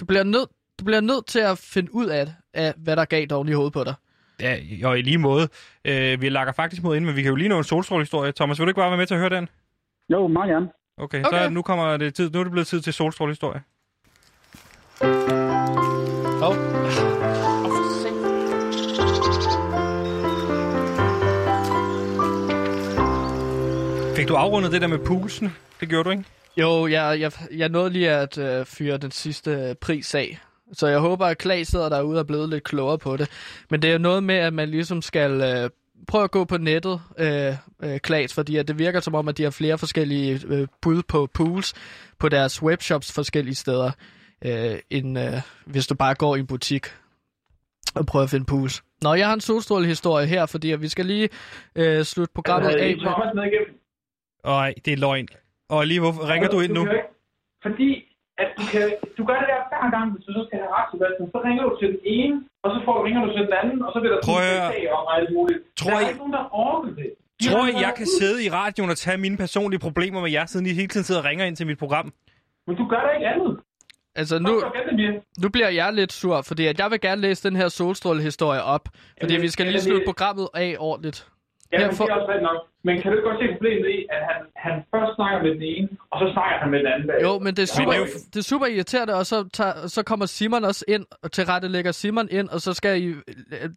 Du 0.00 0.04
bliver 0.04 0.22
nødt 0.22 0.48
du 0.78 0.84
bliver 0.84 1.00
nødt 1.00 1.26
til 1.26 1.38
at 1.38 1.58
finde 1.58 1.94
ud 1.94 2.06
af, 2.06 2.32
af 2.54 2.74
hvad 2.76 2.96
der 2.96 3.04
gav 3.04 3.26
dig 3.26 3.36
oven 3.36 3.48
i 3.48 3.52
hovedet 3.52 3.72
på 3.72 3.84
dig. 3.84 3.94
Ja, 4.40 4.58
og 4.84 4.98
i 4.98 5.02
lige 5.02 5.18
måde. 5.18 5.48
Øh, 5.84 6.20
vi 6.20 6.28
lakker 6.28 6.52
faktisk 6.52 6.82
mod 6.82 6.96
ind, 6.96 7.04
men 7.04 7.16
vi 7.16 7.22
kan 7.22 7.28
jo 7.28 7.34
lige 7.34 7.48
nå 7.48 7.58
en 7.58 7.64
solstrålehistorie. 7.64 8.32
Thomas, 8.32 8.58
vil 8.58 8.66
du 8.66 8.70
ikke 8.70 8.78
bare 8.78 8.90
være 8.90 8.98
med 8.98 9.06
til 9.06 9.14
at 9.14 9.20
høre 9.20 9.30
den? 9.30 9.48
Jo, 10.12 10.26
meget 10.26 10.50
gerne. 10.50 10.68
Okay, 10.98 11.24
Okay. 11.24 11.38
så 11.38 11.48
nu, 11.48 11.62
kommer 11.62 11.96
det 11.96 12.14
tid, 12.14 12.30
nu 12.30 12.38
er 12.40 12.44
det 12.44 12.50
blevet 12.52 12.66
tid 12.66 12.80
til 12.80 12.92
solstrålehistorie. 12.92 13.62
Oh. 16.42 16.56
Fik 24.16 24.28
du 24.28 24.34
afrundet 24.34 24.72
det 24.72 24.80
der 24.80 24.86
med 24.86 24.98
pulsen? 24.98 25.52
Det 25.84 25.90
gjorde 25.90 26.04
du, 26.04 26.10
ikke? 26.10 26.24
Jo, 26.56 26.86
jeg, 26.86 27.20
jeg, 27.20 27.32
jeg 27.52 27.68
nåede 27.68 27.90
lige 27.90 28.10
at 28.10 28.38
øh, 28.38 28.66
fyre 28.66 28.96
den 28.96 29.10
sidste 29.10 29.50
øh, 29.50 29.74
pris 29.74 30.14
af. 30.14 30.38
Så 30.72 30.86
jeg 30.86 30.98
håber, 30.98 31.26
at 31.26 31.38
Klaas 31.38 31.68
sidder 31.68 31.88
derude 31.88 32.16
og 32.16 32.20
er 32.20 32.24
blevet 32.24 32.48
lidt 32.48 32.64
klogere 32.64 32.98
på 32.98 33.16
det. 33.16 33.30
Men 33.70 33.82
det 33.82 33.88
er 33.88 33.92
jo 33.92 33.98
noget 33.98 34.24
med, 34.24 34.34
at 34.34 34.52
man 34.52 34.68
ligesom 34.68 35.02
skal 35.02 35.40
øh, 35.40 35.70
prøve 36.08 36.24
at 36.24 36.30
gå 36.30 36.44
på 36.44 36.56
nettet, 36.58 37.00
øh, 37.18 37.54
øh, 37.82 37.98
Klaas, 38.00 38.34
fordi 38.34 38.56
at 38.56 38.68
det 38.68 38.78
virker 38.78 39.00
som 39.00 39.14
om, 39.14 39.28
at 39.28 39.38
de 39.38 39.42
har 39.42 39.50
flere 39.50 39.78
forskellige 39.78 40.40
øh, 40.46 40.68
bud 40.82 41.02
på 41.08 41.28
pools 41.34 41.74
på 42.18 42.28
deres 42.28 42.62
webshops 42.62 43.12
forskellige 43.12 43.54
steder, 43.54 43.90
øh, 44.44 44.78
end 44.90 45.18
øh, 45.18 45.40
hvis 45.66 45.86
du 45.86 45.94
bare 45.94 46.14
går 46.14 46.36
i 46.36 46.38
en 46.38 46.46
butik 46.46 46.86
og 47.94 48.06
prøver 48.06 48.24
at 48.24 48.30
finde 48.30 48.46
pools. 48.46 48.82
Nå, 49.02 49.14
jeg 49.14 49.26
har 49.26 49.34
en 49.34 49.40
solstrålehistorie 49.40 50.26
her, 50.26 50.46
fordi 50.46 50.70
at 50.70 50.82
vi 50.82 50.88
skal 50.88 51.06
lige 51.06 51.28
øh, 51.76 52.04
slutte 52.04 52.32
programmet 52.34 52.68
Altså, 52.68 52.84
af 52.84 52.96
med... 52.96 53.00
Thomas 53.00 53.34
med 53.34 53.42
igennem? 53.42 53.80
Og 54.44 54.72
det 54.84 54.92
er 54.92 54.96
løgn. 54.96 55.28
Og 55.72 55.86
lige, 55.90 56.00
hvorfor 56.04 56.22
ringer 56.32 56.48
du 56.54 56.58
ind 56.64 56.72
nu? 56.78 56.82
ikke- 56.82 57.10
Fordi 57.66 57.90
at 58.42 58.48
du, 58.58 58.62
kan, 58.72 58.82
du 59.18 59.22
gør 59.28 59.36
det 59.42 59.48
der 59.52 59.60
hver 59.70 59.86
gang, 59.96 60.06
hvis 60.12 60.24
du 60.26 60.32
så 60.38 60.42
skal 60.46 60.56
have 60.62 60.70
ret, 60.76 60.86
Sebastian. 60.92 61.26
Så 61.34 61.38
ringer 61.48 61.62
du 61.68 61.72
til 61.80 61.88
den 61.94 62.00
ene, 62.18 62.34
og 62.64 62.68
så 62.74 62.78
får, 62.86 62.96
ringer 63.06 63.20
du 63.26 63.30
til 63.36 63.42
den 63.48 63.54
anden, 63.62 63.78
og 63.86 63.90
så 63.94 63.98
bliver 64.02 64.14
der 64.16 64.22
Prøv 64.28 64.38
sådan 64.42 64.72
sag 64.72 64.84
om 64.98 65.04
alt 65.16 65.30
muligt. 65.36 65.60
Tror 65.80 65.90
der 65.90 65.96
er 65.96 66.00
I- 66.04 66.08
ikke 66.10 66.18
nogen, 66.24 66.36
der 66.38 66.44
orker 66.66 66.90
det. 67.00 67.08
De 67.40 67.44
Tror 67.50 67.64
I, 67.66 67.70
jeg 67.70 67.74
været- 67.82 67.94
kan 68.00 68.06
sidde 68.20 68.38
i 68.46 68.48
radioen 68.60 68.90
og 68.94 68.98
tage 69.04 69.18
mine 69.26 69.36
personlige 69.44 69.80
problemer 69.86 70.20
med 70.24 70.30
jer, 70.36 70.46
siden 70.52 70.66
I 70.70 70.72
hele 70.80 70.88
tiden 70.92 71.04
sidder 71.08 71.20
og 71.22 71.26
ringer 71.30 71.44
ind 71.48 71.56
til 71.60 71.66
mit 71.70 71.78
program? 71.84 72.06
Men 72.66 72.76
du 72.80 72.84
gør 72.92 73.00
da 73.06 73.10
ikke 73.16 73.28
andet. 73.34 73.52
Altså, 74.20 74.34
Nu... 74.38 74.52
nu, 75.42 75.48
bliver 75.48 75.68
jeg 75.68 75.92
lidt 75.92 76.12
sur, 76.12 76.42
fordi 76.42 76.66
at 76.66 76.78
jeg 76.78 76.90
vil 76.90 77.00
gerne 77.00 77.20
læse 77.20 77.48
den 77.48 77.56
her 77.56 77.68
solstrålehistorie 77.68 78.62
op. 78.62 78.88
Fordi 79.20 79.32
Jamen, 79.32 79.42
vi 79.42 79.48
skal 79.48 79.66
lige 79.66 79.80
slutte 79.80 80.04
programmet 80.06 80.48
af 80.54 80.76
ordentligt. 80.78 81.28
Ja, 81.74 81.80
Ja, 81.80 81.86
men 81.86 81.96
for- 81.96 82.04
det 82.04 82.12
er 82.12 82.16
også 82.20 82.40
nok. 82.42 82.60
Men 82.86 82.94
kan 83.02 83.06
du 83.12 83.16
ikke 83.18 83.28
godt 83.30 83.40
se 83.42 83.46
problemet 83.56 83.88
i, 83.98 83.98
at 84.10 84.22
han, 84.30 84.40
han 84.66 84.74
først 84.94 85.14
snakker 85.18 85.38
med 85.42 85.50
den 85.54 85.62
ene, 85.62 85.88
og 86.10 86.16
så 86.20 86.26
snakker 86.34 86.56
han 86.62 86.70
med 86.70 86.78
den 86.78 86.86
anden? 86.86 87.10
Jo, 87.26 87.32
men 87.38 87.50
det 87.56 87.62
er 87.62 87.66
super, 87.78 87.92
det 87.92 88.00
er 88.00 88.06
det 88.32 88.36
er 88.36 88.42
super 88.52 88.66
irriterende, 88.66 89.14
og 89.14 89.26
så, 89.26 89.48
tager, 89.52 89.86
så 89.86 90.02
kommer 90.02 90.26
Simon 90.26 90.64
også 90.64 90.84
ind, 90.88 91.06
og 91.22 91.32
til 91.32 91.44
rette 91.46 91.68
lægger 91.68 91.92
Simon 91.92 92.28
ind, 92.30 92.48
og 92.48 92.60
så 92.60 92.74
skal 92.74 93.02
I, 93.02 93.06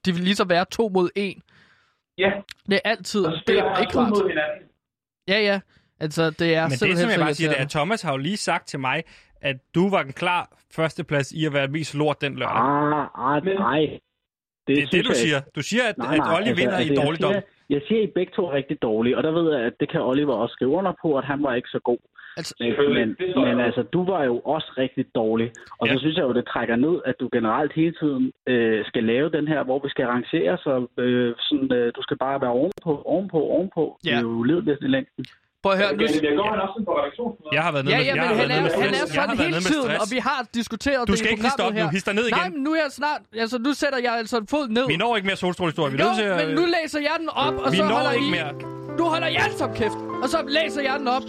de 0.05 0.11
vil 0.15 0.23
lige 0.23 0.35
så 0.35 0.45
være 0.45 0.65
to 0.71 0.89
mod 0.93 1.09
en. 1.15 1.41
Ja, 2.17 2.31
Det 2.65 2.75
er 2.75 2.89
altid, 2.89 3.25
og 3.25 3.31
så 3.33 3.43
det 3.47 3.59
er 3.59 3.79
ikke 3.79 3.93
to 3.93 3.99
rart. 3.99 4.09
mod 4.09 4.29
hinanden. 4.29 4.67
Ja, 5.27 5.39
ja. 5.39 5.59
Altså, 5.99 6.29
det 6.29 6.55
er 6.55 6.61
Men 6.63 6.71
det, 6.71 6.79
simpelthen 6.79 7.09
som 7.09 7.19
jeg 7.19 7.25
bare 7.25 7.33
siger, 7.33 7.49
det 7.49 7.59
er, 7.59 7.63
at. 7.63 7.69
Thomas 7.69 8.01
har 8.01 8.11
jo 8.11 8.17
lige 8.17 8.37
sagt 8.37 8.67
til 8.67 8.79
mig, 8.79 9.03
at 9.41 9.55
du 9.75 9.89
var 9.89 10.01
en 10.01 10.13
klar 10.13 10.49
førsteplads 10.75 11.31
i 11.31 11.45
at 11.45 11.53
være 11.53 11.67
mest 11.67 11.95
lort 11.95 12.21
den 12.21 12.35
lørdag. 12.35 12.55
Ah, 12.57 13.35
ah, 13.35 13.43
nej. 13.45 13.79
det 14.67 14.77
er 14.77 14.81
det, 14.81 14.87
synes 14.89 15.07
du 15.07 15.13
siger. 15.13 15.41
Du 15.55 15.61
siger, 15.61 15.83
at, 15.83 15.97
Nej, 15.97 16.13
at 16.13 16.17
nej, 16.17 16.35
Olli 16.35 16.49
altså, 16.49 16.61
vinder 16.63 16.77
altså, 16.77 16.93
i 16.93 16.95
dårligdom. 16.95 17.31
siger- 17.33 17.41
Jeg 17.69 17.81
siger, 17.87 18.01
at 18.03 18.09
I 18.09 18.11
begge 18.15 18.31
to 18.35 18.45
er 18.45 18.53
rigtig 18.53 18.81
dårlige, 18.81 19.17
og 19.17 19.23
der 19.23 19.31
ved 19.31 19.53
jeg, 19.53 19.61
at 19.65 19.73
det 19.79 19.89
kan 19.89 20.01
Oliver 20.01 20.33
også 20.33 20.53
skrive 20.53 20.71
under 20.71 20.93
på, 21.01 21.17
at 21.17 21.23
han 21.23 21.43
var 21.43 21.53
ikke 21.55 21.69
så 21.69 21.79
god. 21.79 21.97
Altså, 22.37 22.55
Men, 22.59 23.15
men, 23.35 23.57
det 23.57 23.63
altså, 23.65 23.81
du 23.83 24.05
var 24.05 24.23
jo 24.23 24.39
også 24.39 24.71
rigtig 24.77 25.05
dårlig. 25.15 25.51
Og 25.79 25.87
Ja. 25.87 25.93
så 25.93 25.99
synes 25.99 26.15
jeg 26.17 26.23
jo, 26.23 26.33
det 26.33 26.45
trækker 26.47 26.75
ned, 26.75 27.01
at 27.05 27.15
du 27.19 27.29
generelt 27.33 27.73
hele 27.73 27.95
tiden 28.01 28.31
øh, 28.47 28.85
skal 28.85 29.03
lave 29.03 29.29
den 29.29 29.47
her, 29.47 29.63
hvor 29.63 29.79
vi 29.83 29.89
skal 29.89 30.05
rangere, 30.05 30.57
så 30.57 30.87
øh, 30.97 31.35
sådan, 31.39 31.73
øh, 31.73 31.91
du 31.95 32.01
skal 32.01 32.17
bare 32.17 32.41
være 32.41 32.51
ovenpå, 32.51 33.01
ovenpå, 33.05 33.37
ovenpå. 33.39 33.97
Det 34.03 34.09
Ja. 34.11 34.17
er 34.17 34.21
jo 34.21 34.43
ledeløst 34.43 34.81
i 34.81 34.87
længden. 34.87 35.25
Prøv 35.63 35.71
at 35.73 35.77
høre, 35.81 35.91
nu... 35.95 36.03
Jeg 36.03 36.35
går 36.41 36.49
han 36.53 36.59
også 36.65 36.77
på 36.87 36.91
redaktionsmøder. 36.99 37.51
Jeg 37.57 37.63
har 37.65 37.71
været 37.71 37.85
nede 37.85 37.95
Ja, 37.95 37.99
med, 37.99 38.05
ja, 38.05 38.13
jeg 38.15 38.29
men 38.29 38.37
han 38.39 38.51
er, 38.51 38.55
han 38.83 38.93
er. 38.93 38.97
Jeg 38.97 39.07
sådan 39.07 39.37
hele 39.37 39.59
tiden, 39.71 39.83
stress. 39.89 40.01
og 40.03 40.07
vi 40.15 40.19
har 40.29 40.39
diskuteret 40.59 41.07
Du 41.07 41.11
det 41.11 41.19
skal 41.19 41.29
i 41.29 41.31
ikke 41.33 41.43
lige 41.43 41.51
programmet 41.51 41.59
stoppe 41.59 41.79
nu. 41.79 41.85
her. 41.85 41.91
Hist 41.97 42.05
dig 42.05 42.15
ned 42.19 42.25
igen. 42.29 42.37
Nej, 42.43 42.49
men 42.49 42.61
nu 42.67 42.71
er 42.77 42.81
jeg 42.85 42.91
snart... 43.01 43.21
Altså, 43.43 43.57
nu 43.67 43.71
sætter 43.81 43.99
jeg 44.07 44.13
altså 44.21 44.37
en 44.43 44.47
fod 44.47 44.67
ned. 44.77 44.87
Vi 44.87 44.97
når 45.03 45.15
ikke 45.17 45.25
mere 45.31 45.39
solstrålehistorie. 45.45 45.91
Vi 45.93 45.97
Jo, 46.01 46.05
nødt 46.05 46.15
til 46.17 46.23
at... 46.23 46.37
men 46.47 46.55
nu 46.59 46.63
læser 46.77 46.99
jeg 47.09 47.15
den 47.19 47.29
op, 47.29 47.53
og 47.65 47.71
Vi 47.71 47.77
så 47.77 47.83
når 47.83 47.95
holder 47.95 48.11
ikke 48.11 48.27
I... 48.27 48.31
mere. 48.31 48.51
Du 48.99 49.03
holder 49.13 49.27
jer 49.27 49.49
som 49.57 49.69
kæft, 49.75 49.99
og 50.23 50.29
så 50.29 50.37
læser 50.47 50.81
jeg 50.81 50.95
den 50.99 51.07
op. 51.07 51.21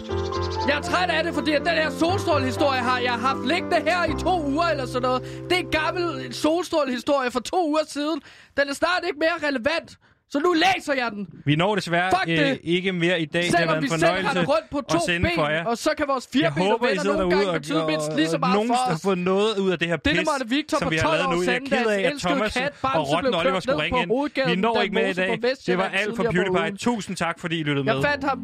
Jeg 0.67 0.77
er 0.77 0.81
træt 0.81 1.09
af 1.09 1.23
det, 1.23 1.33
fordi 1.33 1.51
at 1.51 1.61
den 1.61 1.75
her 1.81 1.89
solstrålehistorie 1.89 2.79
har 2.81 2.99
jeg 2.99 3.13
haft 3.13 3.47
liggende 3.47 3.75
her 3.89 3.99
i 4.05 4.13
to 4.23 4.43
uger 4.51 4.63
eller 4.73 4.85
sådan 4.85 5.01
noget. 5.01 5.21
Det 5.49 5.51
er 5.51 5.61
en 5.67 5.71
gammel 5.71 6.33
solstrålehistorie 6.33 7.31
fra 7.31 7.39
to 7.39 7.67
uger 7.69 7.85
siden. 7.87 8.21
Den 8.57 8.69
er 8.69 8.73
snart 8.73 9.01
ikke 9.07 9.19
mere 9.19 9.47
relevant. 9.49 9.89
Så 10.31 10.39
nu 10.39 10.53
læser 10.53 10.93
jeg 10.93 11.11
den. 11.11 11.27
Vi 11.45 11.55
når 11.55 11.75
desværre 11.75 12.09
Fuck 12.11 12.25
det. 12.27 12.49
øh, 12.51 12.57
ikke 12.63 12.91
mere 12.91 13.21
i 13.21 13.25
dag. 13.25 13.43
det 13.43 13.51
har 13.51 13.57
Selvom 13.59 13.83
vi 13.83 13.87
selv 13.87 14.05
har 14.05 14.45
rundt 14.45 14.69
på 14.71 14.81
to 14.81 14.99
for 15.35 15.47
jer. 15.49 15.63
ben, 15.63 15.67
og 15.67 15.77
så 15.77 15.89
kan 15.97 16.05
vores 16.07 16.27
Jeg 16.33 16.53
fire 16.53 16.65
håber, 16.69 16.87
venner 16.87 17.03
nogle 17.03 17.29
gange 17.35 17.47
og, 17.49 17.53
betyde 17.53 17.85
mindst 17.87 18.15
lige 18.15 18.27
så 18.27 18.37
meget 18.37 18.53
nogen 18.55 18.67
for 18.69 18.75
har 18.75 18.95
os. 18.95 19.01
fået 19.01 19.17
noget 19.17 19.57
ud 19.57 19.71
af 19.71 19.79
det 19.79 19.87
her 19.87 19.95
Det 19.95 20.13
pis, 20.17 20.27
måtte 20.31 20.55
Victor 20.55 20.77
som 20.77 20.91
vi 20.91 20.97
har 20.97 21.03
12 21.07 21.17
lavet 21.17 21.35
nu. 21.35 21.43
Jeg 21.43 21.55
er 21.55 21.59
ked 21.83 21.85
af, 21.91 22.01
at 22.01 22.13
Thomas 22.19 22.53
kat, 22.53 22.73
og 22.83 23.09
Rotten 23.09 23.33
Oliver 23.35 23.59
skulle 23.59 23.83
ringe 23.83 24.07
på 24.07 24.27
ind. 24.37 24.49
Vi 24.49 24.55
når 24.55 24.81
ikke 24.81 24.95
mere 24.95 25.09
i 25.09 25.13
dag. 25.13 25.39
Det 25.67 25.77
var 25.77 25.83
alt 25.93 26.15
for 26.15 26.23
PewDiePie. 26.23 26.77
Tusind 26.77 27.15
tak, 27.15 27.39
fordi 27.39 27.59
I 27.59 27.63
lyttede 27.63 27.87
Jeg 27.87 27.95
med. 27.95 28.03
fandt 28.03 28.23
ham 28.23 28.39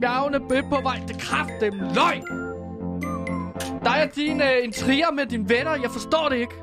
bødt 0.49 0.65
på 0.69 0.81
vej. 0.83 0.99
Det 1.07 1.21
kraft 1.21 1.51
dem 1.61 1.73
løgn. 1.95 2.21
dig 3.85 4.03
og 4.09 4.15
din 4.15 4.41
uh, 4.41 4.47
intriger 4.63 5.11
med 5.11 5.25
dine 5.25 5.49
venner. 5.49 5.75
Jeg 5.75 5.91
forstår 5.91 6.29
det 6.29 6.37
ikke. 6.37 6.53